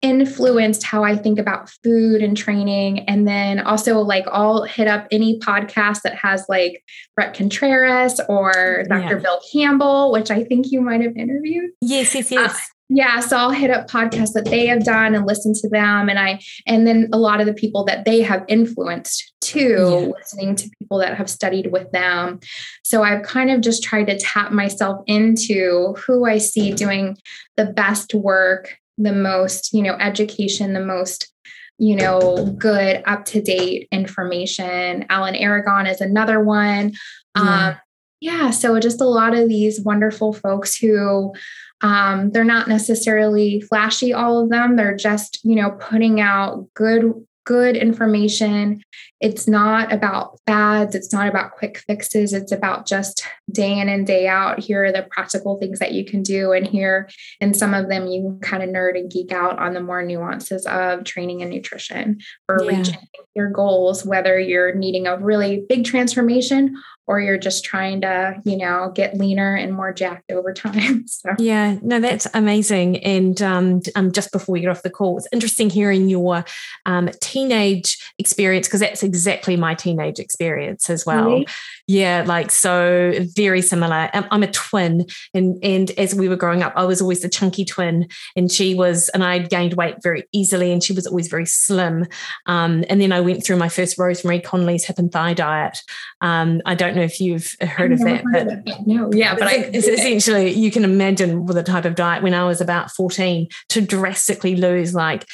influenced 0.01 0.83
how 0.83 1.03
I 1.03 1.15
think 1.15 1.39
about 1.39 1.69
food 1.83 2.21
and 2.21 2.37
training. 2.37 2.99
And 2.99 3.27
then 3.27 3.59
also, 3.59 3.99
like, 3.99 4.25
I'll 4.31 4.63
hit 4.63 4.87
up 4.87 5.07
any 5.11 5.39
podcast 5.39 6.03
that 6.03 6.15
has 6.15 6.45
like 6.47 6.83
Bret 7.15 7.33
Contreras 7.33 8.21
or 8.29 8.83
Dr. 8.87 9.15
Yeah. 9.15 9.21
Bill 9.21 9.39
Campbell, 9.51 10.11
which 10.11 10.29
I 10.29 10.43
think 10.43 10.71
you 10.71 10.81
might 10.81 11.01
have 11.01 11.15
interviewed. 11.15 11.71
Yes, 11.81 12.13
yes, 12.13 12.31
yes. 12.31 12.55
Uh, 12.55 12.59
yeah 12.89 13.19
so 13.19 13.35
i'll 13.37 13.51
hit 13.51 13.69
up 13.69 13.89
podcasts 13.89 14.33
that 14.33 14.45
they 14.45 14.65
have 14.65 14.83
done 14.83 15.13
and 15.13 15.25
listen 15.25 15.53
to 15.53 15.67
them 15.69 16.09
and 16.09 16.17
i 16.17 16.39
and 16.65 16.87
then 16.87 17.09
a 17.11 17.17
lot 17.17 17.39
of 17.39 17.45
the 17.45 17.53
people 17.53 17.83
that 17.83 18.05
they 18.05 18.21
have 18.21 18.43
influenced 18.47 19.33
too 19.41 19.77
yeah. 19.89 20.11
listening 20.17 20.55
to 20.55 20.69
people 20.79 20.97
that 20.97 21.17
have 21.17 21.29
studied 21.29 21.71
with 21.71 21.91
them 21.91 22.39
so 22.83 23.03
i've 23.03 23.23
kind 23.23 23.51
of 23.51 23.61
just 23.61 23.83
tried 23.83 24.05
to 24.05 24.17
tap 24.17 24.51
myself 24.51 25.01
into 25.05 25.93
who 26.05 26.25
i 26.25 26.37
see 26.37 26.71
doing 26.71 27.17
the 27.57 27.65
best 27.65 28.13
work 28.13 28.77
the 28.97 29.13
most 29.13 29.73
you 29.73 29.81
know 29.81 29.95
education 29.95 30.73
the 30.73 30.85
most 30.85 31.31
you 31.77 31.95
know 31.95 32.55
good 32.57 33.03
up 33.05 33.25
to 33.25 33.41
date 33.41 33.87
information 33.91 35.05
alan 35.09 35.35
aragon 35.35 35.85
is 35.85 36.01
another 36.01 36.41
one 36.43 36.93
yeah. 37.35 37.67
um, 37.67 37.75
Yeah. 38.19 38.49
So 38.49 38.79
just 38.79 39.01
a 39.01 39.05
lot 39.05 39.35
of 39.37 39.47
these 39.47 39.81
wonderful 39.81 40.33
folks 40.33 40.75
who 40.75 41.33
um, 41.81 42.31
they're 42.31 42.43
not 42.43 42.67
necessarily 42.67 43.61
flashy, 43.61 44.13
all 44.13 44.39
of 44.39 44.49
them. 44.49 44.75
They're 44.75 44.95
just, 44.95 45.39
you 45.43 45.55
know, 45.55 45.71
putting 45.71 46.19
out 46.19 46.67
good 46.73 47.13
good 47.45 47.77
information. 47.77 48.81
It's 49.19 49.47
not 49.47 49.91
about 49.91 50.39
fads, 50.45 50.95
it's 50.95 51.11
not 51.11 51.27
about 51.27 51.51
quick 51.51 51.79
fixes, 51.79 52.33
it's 52.33 52.51
about 52.51 52.85
just 52.85 53.25
day 53.51 53.79
in 53.79 53.89
and 53.89 54.05
day 54.05 54.27
out. 54.27 54.59
Here 54.59 54.85
are 54.85 54.91
the 54.91 55.07
practical 55.09 55.57
things 55.57 55.79
that 55.79 55.93
you 55.93 56.05
can 56.05 56.21
do. 56.21 56.51
And 56.51 56.67
here, 56.67 57.09
and 57.41 57.55
some 57.55 57.73
of 57.73 57.89
them 57.89 58.07
you 58.07 58.37
kind 58.41 58.61
of 58.61 58.69
nerd 58.69 58.97
and 58.97 59.09
geek 59.09 59.31
out 59.31 59.57
on 59.59 59.73
the 59.73 59.81
more 59.81 60.03
nuances 60.03 60.65
of 60.67 61.03
training 61.03 61.41
and 61.41 61.51
nutrition 61.51 62.19
for 62.45 62.63
yeah. 62.63 62.77
reaching 62.77 62.99
your 63.35 63.49
goals, 63.49 64.05
whether 64.05 64.39
you're 64.39 64.75
needing 64.75 65.07
a 65.07 65.17
really 65.17 65.65
big 65.67 65.85
transformation 65.85 66.75
or 67.07 67.21
you're 67.21 67.37
just 67.37 67.63
trying 67.63 68.01
to, 68.01 68.35
you 68.43 68.57
know, 68.57 68.91
get 68.93 69.15
leaner 69.17 69.55
and 69.55 69.73
more 69.73 69.93
jacked 69.93 70.31
over 70.31 70.53
time. 70.53 71.05
So 71.17 71.31
yeah, 71.39 71.77
no, 71.81 71.99
that's 71.99 72.27
amazing. 72.33 72.97
And 72.97 73.41
um, 73.41 73.81
um, 73.95 74.11
just 74.11 74.31
before 74.31 74.53
we 74.53 74.59
get 74.59 74.69
off 74.69 74.83
the 74.83 74.89
call, 74.89 75.17
it's 75.17 75.27
interesting 75.31 75.69
hearing 75.69 76.09
your 76.09 76.45
um, 76.85 77.09
teenage 77.21 77.97
experience 78.19 78.67
because 78.67 78.81
that's 78.81 79.03
exactly 79.07 79.55
my 79.55 79.73
teenage 79.73 80.19
experience 80.19 80.89
as 80.89 81.05
well. 81.05 81.25
Really? 81.25 81.47
Yeah, 81.87 82.23
like 82.27 82.51
so 82.51 83.13
very 83.35 83.61
similar. 83.61 84.09
I'm, 84.13 84.25
I'm, 84.29 84.43
a 84.43 84.51
twin, 84.51 85.05
and 85.33 85.57
and 85.63 85.89
as 85.91 86.13
we 86.13 86.27
were 86.27 86.35
growing 86.35 86.61
up, 86.61 86.73
I 86.75 86.83
was 86.83 87.01
always 87.01 87.21
the 87.21 87.29
chunky 87.29 87.63
twin, 87.63 88.09
and 88.35 88.51
she 88.51 88.75
was, 88.75 89.09
and 89.09 89.23
I 89.23 89.39
gained 89.39 89.75
weight 89.75 89.95
very 90.03 90.25
easily, 90.33 90.71
and 90.73 90.83
she 90.83 90.93
was 90.93 91.07
always 91.07 91.29
very 91.29 91.45
slim. 91.45 92.05
Um, 92.45 92.83
and 92.89 92.99
then 92.99 93.13
I 93.13 93.21
went 93.21 93.45
through 93.45 93.55
my 93.55 93.69
first 93.69 93.97
Rosemary 93.97 94.41
Conley's 94.41 94.85
hip 94.85 94.99
and 94.99 95.11
thigh 95.11 95.33
diet. 95.33 95.79
Um, 96.19 96.61
I 96.65 96.75
don't 96.75 96.95
know 96.95 97.03
if 97.03 97.21
you've 97.21 97.55
heard 97.61 97.93
of 97.93 97.99
that, 97.99 98.23
but 98.33 98.47
of 98.51 98.87
no, 98.87 99.09
yeah, 99.13 99.35
but 99.35 99.47
I, 99.47 99.69
essentially 99.73 100.51
you 100.51 100.71
can 100.71 100.83
imagine 100.83 101.45
with 101.45 101.55
the 101.55 101.63
type 101.63 101.85
of 101.85 101.95
diet 101.95 102.21
when 102.21 102.33
I 102.33 102.43
was 102.43 102.59
about 102.59 102.91
14 102.91 103.47
to 103.69 103.81
drastically 103.81 104.57
lose 104.57 104.93
like 104.93 105.25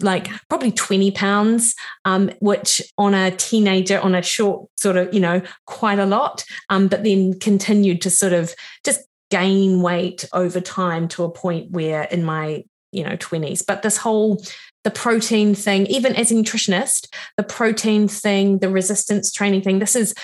like 0.00 0.28
probably 0.48 0.72
20 0.72 1.10
pounds, 1.12 1.74
um, 2.04 2.30
which 2.40 2.82
on 2.98 3.14
a 3.14 3.30
teenager, 3.30 3.98
on 4.00 4.14
a 4.14 4.22
short 4.22 4.68
sort 4.76 4.96
of, 4.96 5.12
you 5.12 5.20
know, 5.20 5.40
quite 5.66 5.98
a 5.98 6.06
lot, 6.06 6.44
um, 6.68 6.88
but 6.88 7.04
then 7.04 7.38
continued 7.38 8.02
to 8.02 8.10
sort 8.10 8.32
of 8.32 8.54
just 8.84 9.00
gain 9.30 9.80
weight 9.80 10.24
over 10.32 10.60
time 10.60 11.08
to 11.08 11.24
a 11.24 11.30
point 11.30 11.70
where 11.70 12.02
in 12.04 12.24
my, 12.24 12.62
you 12.92 13.02
know, 13.02 13.16
20s. 13.16 13.64
But 13.66 13.82
this 13.82 13.96
whole, 13.96 14.42
the 14.84 14.90
protein 14.90 15.54
thing, 15.54 15.86
even 15.86 16.14
as 16.14 16.30
a 16.30 16.34
nutritionist, 16.34 17.08
the 17.36 17.42
protein 17.42 18.06
thing, 18.06 18.58
the 18.58 18.68
resistance 18.68 19.32
training 19.32 19.62
thing, 19.62 19.78
this 19.78 19.96
is 19.96 20.14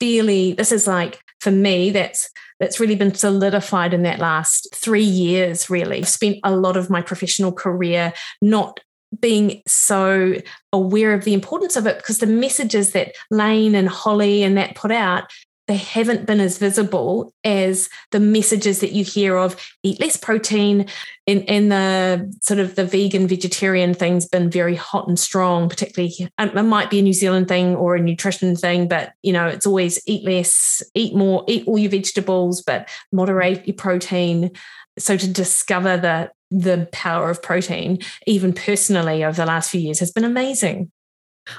really, 0.00 0.54
this 0.54 0.72
is 0.72 0.86
like, 0.86 1.20
for 1.40 1.50
me, 1.50 1.90
that's 1.90 2.30
that's 2.60 2.78
really 2.78 2.94
been 2.94 3.14
solidified 3.14 3.92
in 3.92 4.02
that 4.04 4.20
last 4.20 4.68
three 4.74 5.02
years, 5.02 5.68
really. 5.68 5.98
I've 5.98 6.08
Spent 6.08 6.38
a 6.44 6.54
lot 6.54 6.76
of 6.76 6.88
my 6.88 7.02
professional 7.02 7.52
career 7.52 8.12
not 8.40 8.80
being 9.20 9.62
so 9.66 10.34
aware 10.72 11.12
of 11.12 11.24
the 11.24 11.34
importance 11.34 11.76
of 11.76 11.86
it 11.86 11.96
because 11.98 12.18
the 12.18 12.26
messages 12.26 12.92
that 12.92 13.14
Layne 13.30 13.74
and 13.74 13.88
Holly 13.88 14.42
and 14.42 14.56
that 14.56 14.74
put 14.74 14.90
out 14.90 15.24
they 15.66 15.76
haven't 15.76 16.26
been 16.26 16.40
as 16.40 16.58
visible 16.58 17.32
as 17.42 17.88
the 18.10 18.20
messages 18.20 18.80
that 18.80 18.92
you 18.92 19.02
hear 19.02 19.34
of 19.38 19.56
eat 19.82 19.98
less 19.98 20.14
protein 20.14 20.86
in, 21.26 21.40
in 21.44 21.70
the 21.70 22.30
sort 22.42 22.60
of 22.60 22.74
the 22.74 22.84
vegan 22.84 23.26
vegetarian 23.26 23.94
thing's 23.94 24.28
been 24.28 24.50
very 24.50 24.74
hot 24.74 25.08
and 25.08 25.18
strong 25.18 25.66
particularly 25.70 26.12
um, 26.36 26.50
it 26.50 26.62
might 26.64 26.90
be 26.90 26.98
a 26.98 27.02
new 27.02 27.14
zealand 27.14 27.48
thing 27.48 27.74
or 27.76 27.96
a 27.96 28.00
nutrition 28.00 28.54
thing 28.54 28.86
but 28.86 29.14
you 29.22 29.32
know 29.32 29.46
it's 29.46 29.64
always 29.64 29.98
eat 30.06 30.22
less 30.22 30.82
eat 30.94 31.14
more 31.14 31.42
eat 31.48 31.66
all 31.66 31.78
your 31.78 31.90
vegetables 31.90 32.62
but 32.62 32.88
moderate 33.12 33.66
your 33.66 33.76
protein. 33.76 34.50
So 34.98 35.16
to 35.16 35.28
discover 35.28 35.96
the 35.96 36.30
the 36.54 36.88
power 36.92 37.30
of 37.30 37.42
protein, 37.42 37.98
even 38.26 38.52
personally 38.52 39.24
over 39.24 39.36
the 39.36 39.46
last 39.46 39.70
few 39.70 39.80
years, 39.80 39.98
has 39.98 40.12
been 40.12 40.24
amazing. 40.24 40.90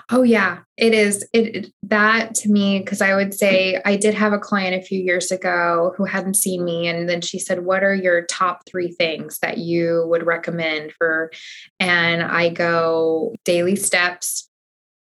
Oh 0.10 0.24
yeah, 0.24 0.60
it 0.78 0.94
is. 0.94 1.28
It, 1.32 1.56
it 1.56 1.74
that 1.84 2.34
to 2.36 2.50
me 2.50 2.80
because 2.80 3.02
I 3.02 3.14
would 3.14 3.34
say 3.34 3.80
I 3.86 3.98
did 3.98 4.16
have 4.16 4.34
a 4.34 4.40
client 4.40 4.76
a 4.76 4.86
few 4.86 5.00
years 5.00 5.32
ago 5.32 5.94
who 5.96 6.06
hadn't 6.06 6.36
seen 6.36 6.66
me, 6.66 6.88
and 6.88 7.08
then 7.08 7.22
she 7.22 7.38
said, 7.38 7.66
"What 7.66 7.84
are 7.84 7.94
your 7.94 8.26
top 8.26 8.62
three 8.66 8.92
things 8.92 9.38
that 9.40 9.60
you 9.60 10.06
would 10.08 10.26
recommend 10.26 10.94
for?" 10.94 11.32
And 11.80 12.24
I 12.24 12.50
go 12.50 13.36
daily 13.46 13.76
steps, 13.76 14.50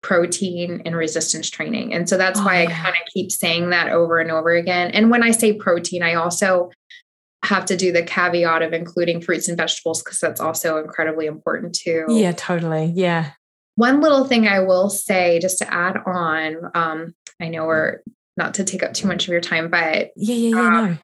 protein, 0.02 0.82
and 0.86 0.96
resistance 0.96 1.50
training. 1.50 1.94
And 1.94 2.08
so 2.08 2.18
that's 2.18 2.40
oh, 2.40 2.46
why 2.46 2.64
yeah. 2.64 2.70
I 2.70 2.72
kind 2.72 2.96
of 2.96 3.14
keep 3.14 3.30
saying 3.30 3.72
that 3.72 3.92
over 3.92 4.20
and 4.20 4.32
over 4.32 4.52
again. 4.52 4.92
And 4.92 5.12
when 5.12 5.24
I 5.24 5.32
say 5.32 5.52
protein, 5.52 6.02
I 6.02 6.14
also 6.14 6.72
have 7.44 7.66
to 7.66 7.76
do 7.76 7.92
the 7.92 8.04
caveat 8.04 8.62
of 8.62 8.74
including 8.74 9.22
fruits 9.22 9.48
and 9.48 9.58
vegetables 9.58 10.04
because 10.04 10.20
that's 10.20 10.40
also 10.40 10.78
incredibly 10.78 11.26
important 11.26 11.74
too. 11.74 12.06
Yeah, 12.08 12.34
totally. 12.34 12.86
Yeah. 12.96 13.32
One 13.76 14.02
little 14.02 14.26
thing 14.26 14.48
I 14.48 14.60
will 14.60 14.90
say 14.90 15.40
just 15.40 15.58
to 15.60 15.74
add 15.74 15.98
on, 16.06 16.72
um, 16.76 17.16
I 17.40 17.48
know 17.48 17.66
we're 17.66 18.02
not 18.38 18.54
to 18.56 18.64
take 18.64 18.84
up 18.84 18.94
too 18.94 19.08
much 19.08 19.24
of 19.24 19.32
your 19.32 19.42
time, 19.42 19.70
but 19.70 20.12
yeah, 20.16 20.36
yeah, 20.36 20.56
yeah, 20.56 20.68
um, 20.68 20.74
no. 20.74 20.98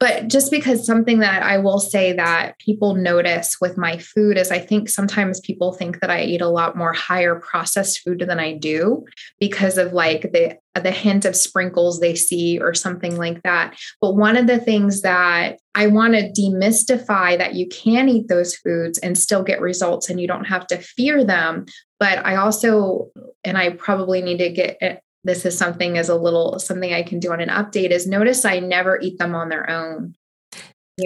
But 0.00 0.26
just 0.26 0.50
because 0.50 0.84
something 0.84 1.20
that 1.20 1.44
I 1.44 1.58
will 1.58 1.78
say 1.78 2.12
that 2.14 2.58
people 2.58 2.96
notice 2.96 3.58
with 3.60 3.78
my 3.78 3.98
food 3.98 4.36
is 4.36 4.50
I 4.50 4.58
think 4.58 4.88
sometimes 4.88 5.38
people 5.38 5.72
think 5.72 6.00
that 6.00 6.10
I 6.10 6.24
eat 6.24 6.40
a 6.40 6.48
lot 6.48 6.76
more 6.76 6.92
higher 6.92 7.36
processed 7.36 8.00
food 8.00 8.24
than 8.26 8.40
I 8.40 8.54
do 8.54 9.04
because 9.38 9.78
of 9.78 9.92
like 9.92 10.22
the 10.32 10.58
the 10.74 10.90
hint 10.90 11.24
of 11.24 11.36
sprinkles 11.36 12.00
they 12.00 12.14
see 12.14 12.58
or 12.58 12.74
something 12.74 13.16
like 13.16 13.42
that. 13.42 13.76
But 14.00 14.16
one 14.16 14.36
of 14.36 14.46
the 14.46 14.58
things 14.58 15.02
that 15.02 15.58
I 15.74 15.86
want 15.86 16.14
to 16.14 16.32
demystify 16.32 17.38
that 17.38 17.54
you 17.54 17.68
can 17.68 18.08
eat 18.08 18.28
those 18.28 18.56
foods 18.56 18.98
and 18.98 19.16
still 19.16 19.42
get 19.42 19.60
results 19.60 20.10
and 20.10 20.20
you 20.20 20.26
don't 20.26 20.46
have 20.46 20.66
to 20.68 20.78
fear 20.78 21.24
them. 21.24 21.66
But 22.00 22.24
I 22.26 22.36
also, 22.36 23.10
and 23.44 23.56
I 23.56 23.70
probably 23.70 24.22
need 24.22 24.38
to 24.38 24.50
get 24.50 25.02
this 25.24 25.44
is 25.44 25.56
something 25.56 25.98
as 25.98 26.08
a 26.08 26.16
little 26.16 26.58
something 26.58 26.92
I 26.92 27.02
can 27.02 27.20
do 27.20 27.32
on 27.32 27.40
an 27.40 27.48
update 27.48 27.90
is 27.90 28.06
notice 28.06 28.44
I 28.44 28.58
never 28.60 28.98
eat 29.00 29.18
them 29.18 29.34
on 29.34 29.48
their 29.48 29.68
own. 29.68 30.14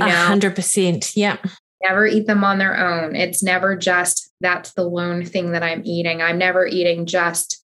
A 0.01 0.11
hundred 0.11 0.55
percent. 0.55 1.13
Yeah. 1.15 1.37
Never 1.83 2.07
eat 2.07 2.27
them 2.27 2.43
on 2.43 2.59
their 2.59 2.79
own. 2.79 3.15
It's 3.15 3.43
never 3.43 3.77
just 3.77 4.33
that's 4.41 4.73
the 4.73 4.85
lone 4.85 5.25
thing 5.25 5.53
that 5.53 5.63
I'm 5.63 5.83
eating. 5.85 6.23
I'm 6.23 6.39
never 6.39 6.67
eating 6.67 7.07
just 7.07 7.63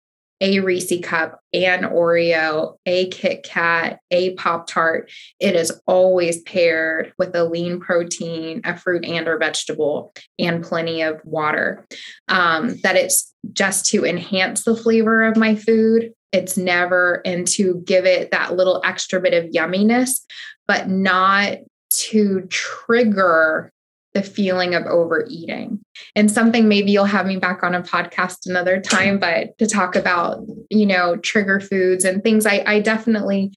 a 0.40 0.60
Reese 0.60 0.92
cup, 1.02 1.40
an 1.52 1.84
Oreo, 1.84 2.76
a 2.84 3.08
Kit 3.08 3.44
Kat, 3.44 4.00
a 4.10 4.34
Pop 4.34 4.66
Tart. 4.66 5.10
It 5.40 5.54
is 5.54 5.72
always 5.86 6.42
paired 6.42 7.12
with 7.18 7.34
a 7.34 7.44
lean 7.44 7.80
protein, 7.80 8.60
a 8.64 8.76
fruit 8.76 9.04
and 9.04 9.26
or 9.26 9.38
vegetable, 9.38 10.12
and 10.38 10.62
plenty 10.62 11.02
of 11.02 11.20
water. 11.24 11.86
Um, 12.28 12.76
that 12.82 12.96
it's 12.96 13.32
just 13.52 13.86
to 13.86 14.04
enhance 14.04 14.64
the 14.64 14.76
flavor 14.76 15.22
of 15.22 15.36
my 15.36 15.54
food 15.54 16.12
it's 16.34 16.56
never, 16.56 17.22
and 17.24 17.46
to 17.48 17.82
give 17.86 18.04
it 18.04 18.30
that 18.32 18.56
little 18.56 18.82
extra 18.84 19.20
bit 19.20 19.32
of 19.32 19.50
yumminess, 19.52 20.20
but 20.66 20.88
not 20.88 21.58
to 21.90 22.42
trigger 22.50 23.70
the 24.14 24.22
feeling 24.22 24.74
of 24.74 24.86
overeating. 24.86 25.80
And 26.14 26.30
something 26.30 26.68
maybe 26.68 26.92
you'll 26.92 27.04
have 27.04 27.26
me 27.26 27.36
back 27.36 27.62
on 27.62 27.74
a 27.74 27.82
podcast 27.82 28.46
another 28.46 28.80
time, 28.80 29.18
but 29.18 29.56
to 29.58 29.66
talk 29.66 29.96
about, 29.96 30.44
you 30.70 30.86
know, 30.86 31.16
trigger 31.16 31.60
foods 31.60 32.04
and 32.04 32.22
things 32.22 32.46
I, 32.46 32.62
I 32.66 32.80
definitely, 32.80 33.52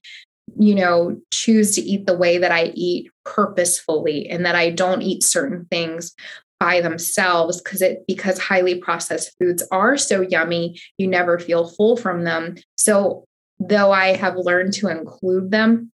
you 0.58 0.74
know, 0.74 1.20
choose 1.32 1.74
to 1.76 1.80
eat 1.80 2.06
the 2.06 2.16
way 2.16 2.38
that 2.38 2.50
I 2.50 2.72
eat 2.74 3.10
purposefully 3.24 4.28
and 4.28 4.44
that 4.46 4.56
I 4.56 4.70
don't 4.70 5.02
eat 5.02 5.22
certain 5.22 5.66
things 5.70 6.14
by 6.60 6.80
themselves 6.80 7.60
because 7.62 7.82
it 7.82 8.04
because 8.06 8.38
highly 8.38 8.76
processed 8.76 9.34
foods 9.38 9.62
are 9.70 9.96
so 9.96 10.20
yummy 10.20 10.80
you 10.96 11.06
never 11.06 11.38
feel 11.38 11.68
full 11.68 11.96
from 11.96 12.24
them. 12.24 12.56
So 12.76 13.24
though 13.60 13.90
i 13.92 14.14
have 14.16 14.36
learned 14.36 14.72
to 14.72 14.88
include 14.88 15.50
them 15.50 15.90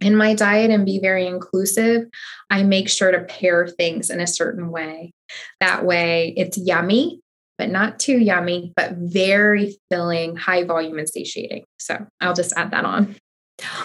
in 0.00 0.14
my 0.14 0.34
diet 0.34 0.70
and 0.70 0.84
be 0.84 0.98
very 1.00 1.26
inclusive 1.26 2.02
i 2.50 2.62
make 2.62 2.88
sure 2.88 3.10
to 3.10 3.24
pair 3.24 3.66
things 3.66 4.10
in 4.10 4.20
a 4.20 4.26
certain 4.26 4.70
way. 4.70 5.12
That 5.60 5.84
way 5.84 6.34
it's 6.36 6.58
yummy 6.58 7.20
but 7.58 7.70
not 7.70 7.98
too 7.98 8.18
yummy 8.18 8.72
but 8.76 8.92
very 8.96 9.78
filling 9.90 10.36
high 10.36 10.64
volume 10.64 10.98
and 10.98 11.08
satiating. 11.08 11.64
So 11.78 12.06
i'll 12.20 12.34
just 12.34 12.52
add 12.56 12.70
that 12.72 12.84
on 12.84 13.16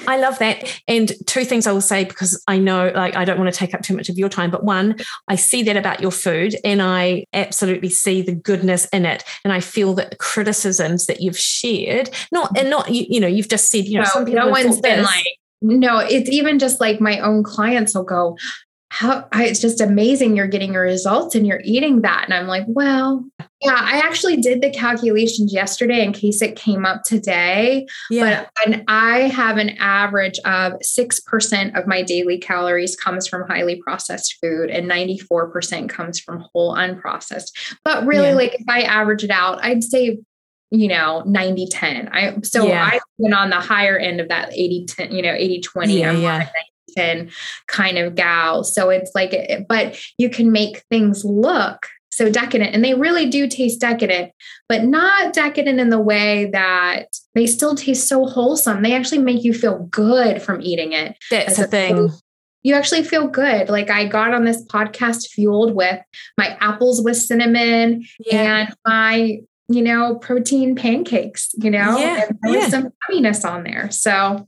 I 0.07 0.18
love 0.18 0.38
that. 0.39 0.81
And 0.88 1.11
two 1.27 1.45
things 1.45 1.65
I 1.65 1.72
will 1.72 1.81
say 1.81 2.03
because 2.03 2.41
I 2.48 2.57
know, 2.57 2.91
like, 2.93 3.15
I 3.15 3.23
don't 3.23 3.39
want 3.39 3.53
to 3.53 3.57
take 3.57 3.73
up 3.73 3.81
too 3.81 3.95
much 3.95 4.10
of 4.10 4.18
your 4.18 4.30
time, 4.30 4.52
but 4.52 4.64
one, 4.64 4.98
I 5.27 5.35
see 5.35 5.64
that 5.64 5.77
about 5.77 6.02
your 6.02 6.11
food 6.11 6.56
and 6.64 6.81
I 6.81 7.26
absolutely 7.34 7.89
see 7.89 8.22
the 8.22 8.35
goodness 8.35 8.85
in 8.88 9.06
it. 9.06 9.23
And 9.43 9.53
I 9.53 9.60
feel 9.60 9.93
that 9.95 10.11
the 10.11 10.18
criticisms 10.18 11.06
that 11.07 11.22
you've 11.22 11.38
shared, 11.38 12.10
not, 12.31 12.57
and 12.57 12.69
not, 12.69 12.91
you, 12.91 13.06
you 13.07 13.19
know, 13.19 13.27
you've 13.27 13.49
just 13.49 13.72
said, 13.72 13.85
you 13.85 13.95
know, 13.95 14.03
no, 14.03 14.10
some 14.10 14.26
people 14.26 14.45
no 14.45 14.49
one's 14.49 14.81
been 14.81 14.99
this. 14.99 15.06
like, 15.06 15.26
no, 15.61 15.99
it's 15.99 16.30
even 16.30 16.60
just 16.60 16.81
like 16.81 16.99
my 16.99 17.19
own 17.19 17.43
clients 17.43 17.95
will 17.95 18.03
go, 18.03 18.38
how 18.91 19.26
I, 19.31 19.45
it's 19.45 19.61
just 19.61 19.80
amazing 19.80 20.35
you're 20.35 20.47
getting 20.47 20.73
your 20.73 20.84
results 20.84 21.34
and 21.34 21.47
you're 21.47 21.61
eating 21.63 22.01
that. 22.01 22.26
And 22.26 22.34
I'm 22.34 22.47
like, 22.47 22.65
well, 22.68 23.26
yeah, 23.61 23.77
I 23.80 23.99
actually 23.99 24.35
did 24.35 24.61
the 24.61 24.69
calculations 24.69 25.53
yesterday 25.53 26.03
in 26.03 26.11
case 26.11 26.41
it 26.41 26.57
came 26.57 26.85
up 26.85 27.03
today. 27.03 27.88
Yeah. 28.09 28.43
But 28.43 28.65
and 28.65 28.84
I 28.89 29.30
have 29.30 29.55
an 29.55 29.77
average 29.80 30.39
of 30.39 30.73
6% 30.73 31.80
of 31.80 31.88
my 31.88 32.01
daily 32.01 32.38
calories 32.38 32.97
comes 32.97 33.30
from 33.30 33.47
highly 33.47 33.81
processed 33.81 34.35
food 34.41 34.69
and 34.69 34.91
94% 34.91 35.88
comes 35.88 36.19
from 36.19 36.43
whole 36.51 36.76
unprocessed. 36.76 37.77
But 37.85 38.05
really, 38.05 38.30
yeah. 38.30 38.35
like 38.35 38.55
if 38.55 38.65
I 38.68 38.81
average 38.81 39.23
it 39.23 39.31
out, 39.31 39.63
I'd 39.63 39.85
say 39.85 40.19
you 40.73 40.88
know 40.88 41.22
90 41.26 41.68
10 41.68 42.07
i 42.13 42.39
so 42.43 42.65
yeah. 42.65 42.91
i've 42.93 43.01
been 43.19 43.34
on 43.34 43.49
the 43.49 43.57
higher 43.57 43.97
end 43.97 44.22
of 44.22 44.30
that 44.30 44.53
80 44.53 44.85
10 44.85 45.11
you 45.11 45.22
know 45.22 45.34
80 45.34 45.59
20 45.59 45.99
yeah, 45.99 46.11
yeah. 46.13 46.49
10 46.95 47.31
kind 47.68 47.97
of 47.97 48.15
gal. 48.15 48.63
So 48.63 48.89
it's 48.89 49.11
like, 49.15 49.34
eh, 49.34 49.61
but 49.68 49.99
you 50.18 50.30
can 50.30 50.51
make 50.51 50.84
things 50.89 51.23
look 51.26 51.88
so 52.11 52.30
decadent 52.30 52.76
and 52.76 52.84
they 52.84 52.93
really 52.93 53.30
do 53.30 53.47
taste 53.47 53.80
decadent, 53.80 54.31
but 54.68 54.84
not 54.84 55.34
decadent 55.34 55.80
in 55.80 55.89
the 55.89 55.99
way 55.99 56.49
that 56.51 57.07
they 57.35 57.47
still 57.47 57.76
taste 57.76 58.07
so 58.07 58.26
wholesome. 58.26 58.81
They 58.81 58.93
actually 58.93 59.19
make 59.19 59.43
you 59.43 59.53
feel 59.53 59.88
good 59.91 60.41
from 60.41 60.61
eating 60.61 60.91
it. 60.91 61.18
That's 61.30 61.57
a 61.57 61.68
thing. 61.68 62.09
You 62.63 62.76
actually 62.76 63.03
feel 63.03 63.27
good. 63.27 63.69
Like 63.69 63.89
I 63.89 64.05
got 64.05 64.34
on 64.34 64.43
this 64.43 64.63
podcast 64.65 65.30
fueled 65.30 65.73
with 65.73 65.99
my 66.38 66.57
apples 66.59 67.01
with 67.01 67.18
cinnamon 67.18 68.05
yeah. 68.19 68.68
and 68.68 68.76
my 68.85 69.39
you 69.72 69.81
know, 69.81 70.15
protein 70.15 70.76
pancakes, 70.76 71.49
you 71.57 71.72
know, 71.72 71.97
yeah, 71.97 72.26
and 72.27 72.39
there 72.41 72.53
yeah. 72.53 72.59
was 72.59 72.72
some 72.72 72.89
yumminess 73.09 73.49
on 73.49 73.63
there. 73.63 73.89
So 73.89 74.47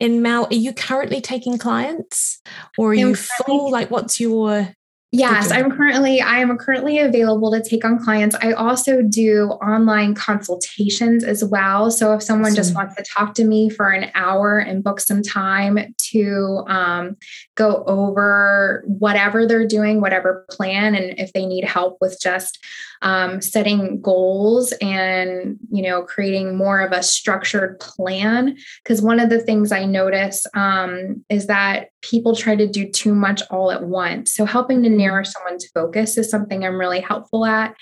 and 0.00 0.22
Mel, 0.22 0.46
are 0.46 0.54
you 0.54 0.72
currently 0.72 1.20
taking 1.20 1.58
clients 1.58 2.40
or 2.78 2.90
are 2.90 2.94
you 2.94 3.14
full? 3.14 3.70
Like, 3.70 3.90
what's 3.90 4.20
your 4.20 4.74
Yes, 5.16 5.52
I'm 5.52 5.70
currently 5.70 6.20
I 6.20 6.40
am 6.40 6.58
currently 6.58 6.98
available 6.98 7.52
to 7.52 7.62
take 7.62 7.84
on 7.84 8.02
clients. 8.02 8.34
I 8.42 8.50
also 8.50 9.00
do 9.00 9.50
online 9.62 10.16
consultations 10.16 11.22
as 11.22 11.44
well. 11.44 11.92
So 11.92 12.14
if 12.14 12.22
someone 12.24 12.50
awesome. 12.50 12.56
just 12.56 12.74
wants 12.74 12.96
to 12.96 13.04
talk 13.04 13.34
to 13.34 13.44
me 13.44 13.70
for 13.70 13.90
an 13.90 14.10
hour 14.16 14.58
and 14.58 14.82
book 14.82 14.98
some 14.98 15.22
time 15.22 15.94
to 16.10 16.64
um, 16.66 17.16
go 17.54 17.84
over 17.86 18.82
whatever 18.86 19.46
they're 19.46 19.68
doing, 19.68 20.00
whatever 20.00 20.44
plan, 20.50 20.96
and 20.96 21.16
if 21.16 21.32
they 21.32 21.46
need 21.46 21.62
help 21.62 21.98
with 22.00 22.18
just 22.20 22.58
um, 23.02 23.40
setting 23.40 24.00
goals 24.00 24.72
and 24.80 25.58
you 25.70 25.82
know 25.82 26.02
creating 26.02 26.56
more 26.56 26.80
of 26.80 26.92
a 26.92 27.02
structured 27.02 27.78
plan. 27.80 28.56
Because 28.82 29.02
one 29.02 29.20
of 29.20 29.30
the 29.30 29.40
things 29.40 29.72
i 29.72 29.84
notice 29.84 30.46
um, 30.54 31.24
is 31.28 31.46
that 31.46 31.88
people 32.02 32.36
try 32.36 32.54
to 32.54 32.66
do 32.66 32.90
too 32.90 33.14
much 33.14 33.42
all 33.50 33.70
at 33.70 33.84
once. 33.84 34.34
So 34.34 34.44
helping 34.44 34.82
to 34.82 34.90
narrow 34.90 35.22
someone's 35.22 35.66
focus 35.68 36.18
is 36.18 36.30
something 36.30 36.64
i'm 36.64 36.78
really 36.78 37.00
helpful 37.00 37.44
at 37.44 37.74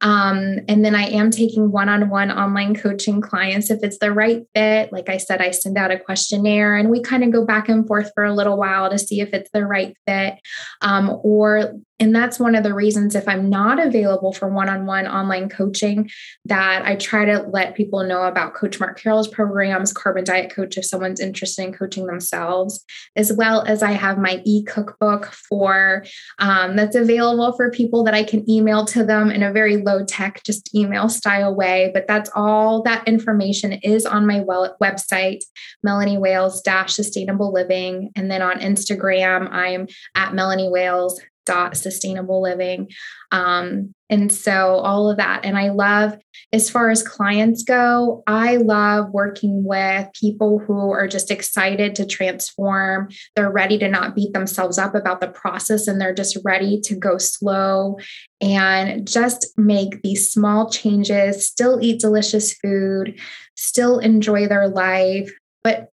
um, 0.00 0.58
and 0.68 0.84
then 0.84 0.94
I 0.94 1.04
am 1.04 1.30
taking 1.30 1.70
one 1.70 1.88
on 1.88 2.08
one 2.08 2.30
online 2.30 2.74
coaching 2.74 3.20
clients 3.20 3.70
if 3.70 3.82
it's 3.82 3.98
the 3.98 4.12
right 4.12 4.42
fit. 4.54 4.92
Like 4.92 5.08
I 5.08 5.16
said, 5.16 5.40
I 5.40 5.50
send 5.50 5.78
out 5.78 5.90
a 5.90 5.98
questionnaire 5.98 6.76
and 6.76 6.90
we 6.90 7.00
kind 7.00 7.24
of 7.24 7.32
go 7.32 7.44
back 7.44 7.68
and 7.68 7.86
forth 7.86 8.10
for 8.14 8.24
a 8.24 8.34
little 8.34 8.56
while 8.56 8.90
to 8.90 8.98
see 8.98 9.20
if 9.20 9.30
it's 9.32 9.50
the 9.52 9.66
right 9.66 9.96
fit. 10.06 10.34
Um, 10.82 11.20
or 11.22 11.74
and 12.00 12.14
that's 12.14 12.40
one 12.40 12.56
of 12.56 12.64
the 12.64 12.74
reasons 12.74 13.14
if 13.14 13.28
I'm 13.28 13.48
not 13.48 13.78
available 13.78 14.32
for 14.32 14.48
one 14.48 14.68
on 14.68 14.84
one 14.84 15.06
online 15.06 15.48
coaching, 15.48 16.10
that 16.44 16.84
I 16.84 16.96
try 16.96 17.24
to 17.24 17.46
let 17.52 17.76
people 17.76 18.02
know 18.02 18.24
about 18.24 18.54
Coach 18.54 18.80
Mark 18.80 19.00
Carroll's 19.00 19.28
programs, 19.28 19.92
Carbon 19.92 20.24
Diet 20.24 20.52
Coach, 20.52 20.76
if 20.76 20.84
someone's 20.84 21.20
interested 21.20 21.62
in 21.62 21.72
coaching 21.72 22.06
themselves, 22.06 22.84
as 23.14 23.32
well 23.32 23.62
as 23.62 23.82
I 23.82 23.92
have 23.92 24.18
my 24.18 24.42
e 24.44 24.64
cookbook 24.64 25.26
for 25.26 26.04
um, 26.40 26.74
that's 26.74 26.96
available 26.96 27.52
for 27.52 27.70
people 27.70 28.02
that 28.04 28.14
I 28.14 28.24
can 28.24 28.48
email 28.50 28.84
to 28.86 29.04
them 29.04 29.30
in 29.30 29.44
a 29.44 29.52
very 29.52 29.76
low 29.84 30.04
tech, 30.04 30.42
just 30.44 30.74
email 30.74 31.08
style 31.08 31.54
way. 31.54 31.90
But 31.92 32.06
that's 32.06 32.30
all 32.34 32.82
that 32.82 33.06
information 33.06 33.74
is 33.74 34.06
on 34.06 34.26
my 34.26 34.40
website, 34.40 35.44
Melanie 35.82 36.18
Wales 36.18 36.62
Sustainable 36.94 37.52
Living. 37.52 38.10
And 38.16 38.30
then 38.30 38.42
on 38.42 38.60
Instagram, 38.60 39.50
I'm 39.52 39.86
at 40.14 40.34
Melanie 40.34 40.70
Wales 40.70 41.20
dot 41.44 41.76
sustainable 41.76 42.42
living. 42.42 42.88
Um, 43.32 43.94
and 44.10 44.30
so 44.30 44.76
all 44.76 45.10
of 45.10 45.16
that. 45.16 45.44
And 45.44 45.56
i 45.56 45.70
love 45.70 46.16
as 46.52 46.70
far 46.70 46.90
as 46.90 47.02
clients 47.02 47.62
go 47.64 48.22
i 48.26 48.56
love 48.56 49.10
working 49.10 49.64
with 49.64 50.08
people 50.18 50.58
who 50.58 50.90
are 50.92 51.08
just 51.08 51.30
excited 51.30 51.94
to 51.96 52.06
transform. 52.06 53.08
They're 53.34 53.50
ready 53.50 53.78
to 53.78 53.88
not 53.88 54.14
beat 54.14 54.32
themselves 54.32 54.78
up 54.78 54.94
about 54.94 55.20
the 55.20 55.28
process 55.28 55.88
and 55.88 56.00
they're 56.00 56.14
just 56.14 56.38
ready 56.44 56.80
to 56.82 56.94
go 56.94 57.18
slow 57.18 57.98
and 58.40 59.06
just 59.06 59.46
make 59.56 60.02
these 60.02 60.30
small 60.30 60.70
changes 60.70 61.46
still 61.46 61.78
eat 61.80 62.00
delicious 62.00 62.54
food 62.54 63.18
still 63.56 63.98
enjoy 63.98 64.46
their 64.46 64.68
life 64.68 65.32
but 65.62 65.88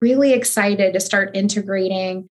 really 0.00 0.32
excited 0.32 0.92
to 0.92 1.00
start 1.00 1.36
integrating 1.36 2.28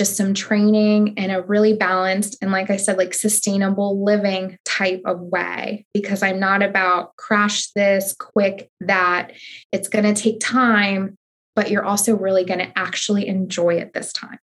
just 0.00 0.16
some 0.16 0.32
training 0.32 1.08
in 1.18 1.30
a 1.30 1.42
really 1.42 1.74
balanced 1.74 2.38
and, 2.40 2.50
like 2.50 2.70
I 2.70 2.78
said, 2.78 2.96
like 2.96 3.12
sustainable 3.12 4.02
living 4.02 4.56
type 4.64 5.02
of 5.04 5.20
way 5.20 5.84
because 5.92 6.22
I'm 6.22 6.40
not 6.40 6.62
about 6.62 7.14
crash 7.16 7.70
this 7.72 8.16
quick 8.18 8.70
that 8.80 9.34
it's 9.72 9.88
going 9.88 10.06
to 10.06 10.18
take 10.18 10.40
time, 10.40 11.18
but 11.54 11.70
you're 11.70 11.84
also 11.84 12.16
really 12.16 12.46
going 12.46 12.60
to 12.60 12.72
actually 12.78 13.28
enjoy 13.28 13.74
it 13.74 13.92
this 13.92 14.10
time. 14.14 14.38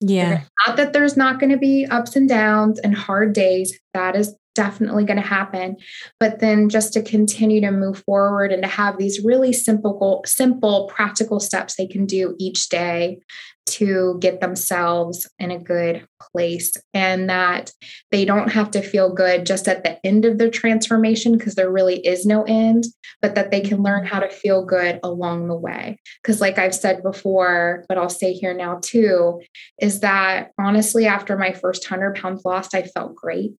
Yeah. 0.00 0.44
Not 0.66 0.78
that 0.78 0.94
there's 0.94 1.18
not 1.18 1.38
going 1.38 1.52
to 1.52 1.58
be 1.58 1.84
ups 1.84 2.16
and 2.16 2.26
downs 2.26 2.78
and 2.78 2.94
hard 2.94 3.34
days. 3.34 3.78
That 3.92 4.16
is 4.16 4.34
definitely 4.54 5.04
going 5.04 5.20
to 5.20 5.26
happen. 5.26 5.76
But 6.20 6.40
then 6.40 6.68
just 6.68 6.92
to 6.94 7.02
continue 7.02 7.60
to 7.60 7.70
move 7.70 8.02
forward 8.04 8.52
and 8.52 8.62
to 8.62 8.68
have 8.68 8.98
these 8.98 9.24
really 9.24 9.52
simple 9.52 10.22
simple 10.26 10.86
practical 10.86 11.40
steps 11.40 11.76
they 11.76 11.86
can 11.86 12.06
do 12.06 12.34
each 12.38 12.68
day 12.68 13.18
to 13.66 14.18
get 14.20 14.40
themselves 14.40 15.28
in 15.38 15.50
a 15.50 15.58
good 15.58 16.06
place 16.20 16.72
and 16.92 17.30
that 17.30 17.72
they 18.10 18.24
don't 18.24 18.52
have 18.52 18.70
to 18.70 18.82
feel 18.82 19.12
good 19.12 19.46
just 19.46 19.68
at 19.68 19.84
the 19.84 20.04
end 20.06 20.24
of 20.24 20.38
their 20.38 20.50
transformation 20.50 21.36
because 21.36 21.54
there 21.54 21.72
really 21.72 22.04
is 22.06 22.26
no 22.26 22.42
end 22.44 22.84
but 23.22 23.34
that 23.34 23.50
they 23.50 23.60
can 23.60 23.82
learn 23.82 24.04
how 24.04 24.20
to 24.20 24.28
feel 24.28 24.64
good 24.64 25.00
along 25.02 25.48
the 25.48 25.56
way. 25.56 25.98
Because 26.22 26.40
like 26.40 26.58
I've 26.58 26.74
said 26.74 27.02
before 27.02 27.84
but 27.88 27.96
I'll 27.96 28.10
say 28.10 28.32
here 28.32 28.54
now 28.54 28.80
too 28.82 29.40
is 29.80 30.00
that 30.00 30.50
honestly 30.58 31.06
after 31.06 31.36
my 31.38 31.52
first 31.52 31.90
100 31.90 32.16
pounds 32.16 32.44
lost 32.44 32.74
I 32.74 32.82
felt 32.82 33.14
great 33.14 33.54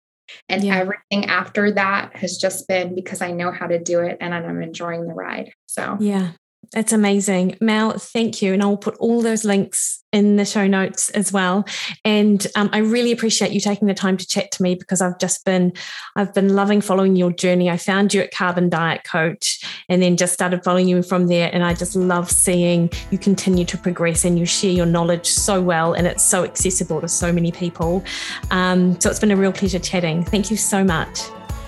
and 0.49 0.65
yeah. 0.65 0.77
everything 0.77 1.27
after 1.27 1.71
that 1.73 2.17
has 2.17 2.37
just 2.37 2.67
been 2.69 2.95
because 2.95 3.23
I 3.23 3.33
know 3.33 3.53
how 3.53 3.67
to 3.67 3.79
do 3.79 4.01
it 4.01 4.19
and 4.21 4.35
I'm 4.35 4.63
enjoying 4.63 5.07
the 5.07 5.15
ride. 5.15 5.53
So, 5.67 5.97
yeah, 6.01 6.33
that's 6.75 6.93
amazing. 6.93 7.57
Mel, 7.61 7.93
thank 7.93 8.43
you. 8.43 8.53
And 8.53 8.63
I'll 8.63 8.77
put 8.77 8.97
all 8.97 9.23
those 9.23 9.45
links 9.45 10.03
in 10.13 10.37
the 10.37 10.45
show 10.45 10.67
notes 10.67 11.09
as 11.11 11.33
well. 11.33 11.65
And 12.05 12.45
um, 12.57 12.69
I 12.73 12.79
really 12.79 13.13
appreciate 13.13 13.53
you 13.53 13.61
taking 13.61 13.87
the 13.87 13.95
time 13.95 14.17
to 14.17 14.27
chat 14.27 14.51
to 14.53 14.63
me 14.63 14.75
because 14.75 15.01
I've 15.01 15.19
just 15.19 15.45
been, 15.45 15.73
I've 16.17 16.35
been 16.35 16.55
loving 16.55 16.81
following 16.81 17.15
your 17.15 17.33
journey. 17.33 17.71
I 17.71 17.77
found 17.77 18.13
you 18.13 18.23
at 18.23 18.33
Carbon 18.33 18.69
Diet 18.69 19.05
Coach 19.05 19.65
and 19.89 20.03
then 20.03 20.17
just 20.17 20.33
started 20.33 20.65
following 20.65 20.89
you 20.89 21.03
from 21.03 21.29
there. 21.29 21.49
And 21.53 21.65
I 21.65 21.75
just 21.75 21.95
love 21.95 22.29
seeing 22.29 22.91
you 23.11 23.19
continue 23.19 23.65
to 23.67 23.79
progress 23.79 24.25
and 24.25 24.37
you 24.37 24.45
share 24.45 24.73
your 24.73 24.87
knowledge 24.87 25.27
so 25.27 25.63
well. 25.63 25.93
And 25.93 26.09
it's 26.09 26.25
so 26.25 26.43
accessible 26.43 27.01
to 27.01 27.09
so 27.09 27.33
many 27.33 27.53
people. 27.53 28.05
Um, 28.51 29.01
so 29.01 29.11
it's 29.11 29.21
been 29.21 29.31
a 29.31 29.37
real 29.37 29.53
pleasure 29.53 29.79
chatting. 29.79 30.25
Thank 30.25 30.51
you 30.51 30.57
so 30.57 30.83
much. 30.83 31.21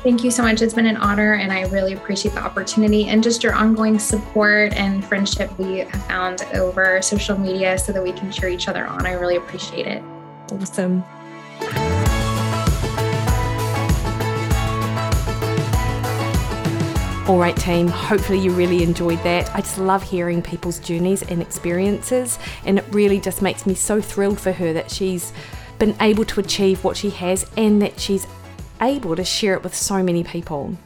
Thank 0.07 0.23
you 0.23 0.31
so 0.31 0.45
much. 0.45 0.63
It's 0.63 0.73
been 0.73 0.87
an 0.87 0.99
honor, 0.99 1.35
and 1.35 1.53
I 1.53 1.63
really 1.63 1.93
appreciate 1.93 2.33
the 2.33 2.41
opportunity 2.41 3.09
and 3.09 3.25
just 3.25 3.43
your 3.43 3.53
ongoing 3.57 3.99
support 3.99 4.73
and 4.75 5.05
friendship 5.05 5.59
we 5.59 5.79
have 5.79 6.07
found 6.07 6.47
over 6.55 7.03
social 7.03 7.37
media 7.37 7.77
so 7.77 7.91
that 7.91 8.01
we 8.01 8.13
can 8.13 8.31
cheer 8.31 8.49
each 8.49 8.69
other 8.69 8.87
on. 8.87 9.05
I 9.05 9.15
really 9.15 9.35
appreciate 9.35 9.89
it. 9.89 10.05
Awesome. 10.53 11.03
All 17.29 17.41
right, 17.41 17.57
team, 17.57 17.89
hopefully 17.89 18.39
you 18.39 18.53
really 18.53 18.85
enjoyed 18.85 19.21
that. 19.25 19.53
I 19.57 19.61
just 19.61 19.79
love 19.79 20.05
hearing 20.05 20.41
people's 20.41 20.79
journeys 20.79 21.23
and 21.23 21.43
experiences, 21.43 22.39
and 22.65 22.79
it 22.79 22.85
really 22.93 23.19
just 23.19 23.43
makes 23.43 23.67
me 23.67 23.75
so 23.75 24.01
thrilled 24.01 24.39
for 24.39 24.53
her 24.53 24.73
that 24.73 24.89
she's 24.89 25.33
been 25.81 25.97
able 26.01 26.25
to 26.27 26.39
achieve 26.39 26.85
what 26.85 26.97
she 26.97 27.11
has 27.11 27.45
and 27.57 27.83
that 27.83 27.99
she's 27.99 28.25
able 28.81 29.17
to 29.17 29.25
share 29.25 29.55
it 29.55 29.63
with 29.63 29.75
so 29.75 30.03
many 30.03 30.25
people. 30.25 30.77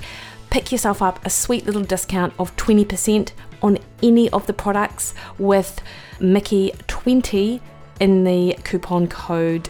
Pick 0.50 0.72
yourself 0.72 1.02
up 1.02 1.26
a 1.26 1.30
sweet 1.30 1.66
little 1.66 1.84
discount 1.84 2.34
of 2.38 2.56
20% 2.58 3.32
on 3.64 3.80
any 4.04 4.30
of 4.30 4.46
the 4.46 4.54
products 4.54 5.16
with 5.40 5.82
Mikki20 6.24 7.60
in 8.00 8.24
the 8.24 8.58
coupon 8.64 9.08
code 9.08 9.70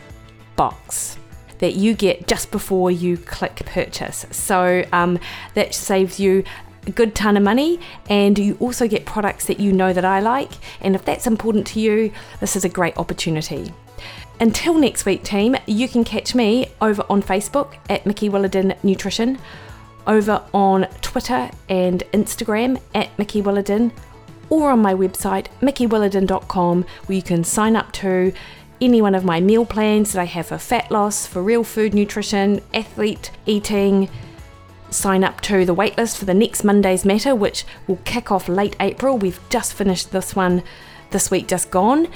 box 0.56 1.18
that 1.60 1.76
you 1.76 1.94
get 1.94 2.28
just 2.28 2.52
before 2.52 2.92
you 2.92 3.18
click 3.18 3.56
purchase. 3.66 4.26
So 4.32 4.86
um, 4.92 5.20
that 5.56 5.74
saves 5.74 6.20
you 6.20 6.44
a 6.86 6.92
good 6.92 7.16
ton 7.16 7.38
of 7.38 7.44
money 7.44 7.80
and 8.10 8.38
you 8.38 8.58
also 8.60 8.88
get 8.88 9.06
products 9.06 9.46
that 9.46 9.60
you 9.60 9.72
know 9.72 9.94
that 9.94 10.06
I 10.06 10.20
like. 10.20 10.52
And 10.82 10.96
if 10.96 11.06
that's 11.06 11.28
important 11.28 11.66
to 11.68 11.80
you, 11.80 12.12
this 12.40 12.56
is 12.56 12.66
a 12.66 12.70
great 12.70 12.98
opportunity. 12.98 13.74
Until 14.40 14.78
next 14.78 15.06
week, 15.06 15.24
team, 15.24 15.56
you 15.68 15.88
can 15.88 16.04
catch 16.04 16.36
me 16.36 16.68
over 16.82 17.06
on 17.10 17.22
Facebook 17.22 17.76
at 17.90 18.06
Mikki 18.06 18.30
Williden 18.30 18.82
Nutrition, 18.84 19.40
over 20.06 20.44
on 20.54 20.88
Twitter 21.02 21.50
and 21.70 22.04
Instagram 22.12 22.82
at 22.94 23.18
Mikki 23.18 23.42
Williden, 23.42 23.92
or 24.54 24.70
on 24.70 24.80
my 24.84 24.94
website, 24.94 25.48
mikkiwilliden.com, 25.62 26.86
where 27.08 27.16
you 27.16 27.24
can 27.24 27.44
sign 27.44 27.76
up 27.76 27.92
to 27.92 28.32
any 28.80 29.02
one 29.02 29.16
of 29.16 29.26
my 29.26 29.40
meal 29.40 29.66
plans 29.66 30.14
that 30.14 30.22
I 30.22 30.26
have 30.26 30.46
for 30.46 30.60
fat 30.60 30.92
loss, 30.92 31.26
for 31.26 31.42
real 31.42 31.64
food 31.64 31.96
nutrition, 31.96 32.62
athlete 32.72 33.32
eating. 33.48 34.10
Sign 34.92 35.24
up 35.24 35.42
to 35.42 35.66
the 35.66 35.74
waitlist 35.74 36.20
for 36.20 36.26
the 36.26 36.36
next 36.36 36.64
Monday's 36.64 37.04
Matter, 37.04 37.34
which 37.34 37.66
will 37.88 37.98
kick 38.06 38.32
off 38.32 38.48
late 38.48 38.76
April. 38.80 39.18
We've 39.18 39.40
just 39.50 39.74
finished 39.74 40.12
this 40.12 40.36
one 40.36 40.62
this 41.10 41.32
week, 41.32 41.48
just 41.48 41.72
gone, 41.72 42.08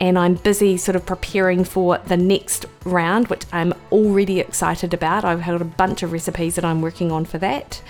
and 0.00 0.18
I'm 0.18 0.34
busy 0.34 0.76
sort 0.76 0.96
of 0.96 1.06
preparing 1.06 1.62
for 1.62 1.98
the 1.98 2.16
next 2.16 2.66
round, 2.84 3.28
which 3.28 3.44
I'm 3.52 3.72
already 3.92 4.40
excited 4.40 4.92
about. 4.92 5.24
I've 5.24 5.42
had 5.42 5.60
a 5.60 5.64
bunch 5.64 6.02
of 6.02 6.10
recipes 6.10 6.56
that 6.56 6.64
I'm 6.64 6.82
working 6.82 7.12
on 7.12 7.24
for 7.24 7.38
that. 7.38 7.80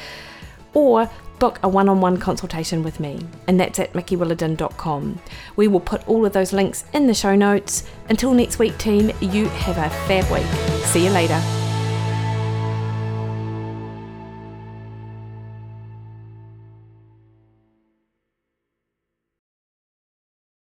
Or 0.74 1.09
book 1.44 1.58
a 1.62 1.68
one 1.68 1.90
on 1.90 2.00
one 2.00 2.16
consultation 2.16 2.82
with 2.82 2.98
me, 2.98 3.20
and 3.46 3.60
that's 3.60 3.78
at 3.78 3.92
mikkiwilliden.com. 3.92 5.20
We 5.56 5.68
will 5.68 5.80
put 5.80 6.08
all 6.08 6.24
of 6.24 6.32
those 6.32 6.54
links 6.54 6.86
in 6.94 7.06
the 7.06 7.12
show 7.12 7.34
notes. 7.34 7.84
Until 8.08 8.32
next 8.32 8.58
week, 8.58 8.78
team, 8.78 9.10
you 9.20 9.44
have 9.48 9.76
a 9.76 9.90
fab 10.06 10.24
week. 10.32 10.46
See 10.86 11.04
you 11.04 11.10
later. 11.10 11.38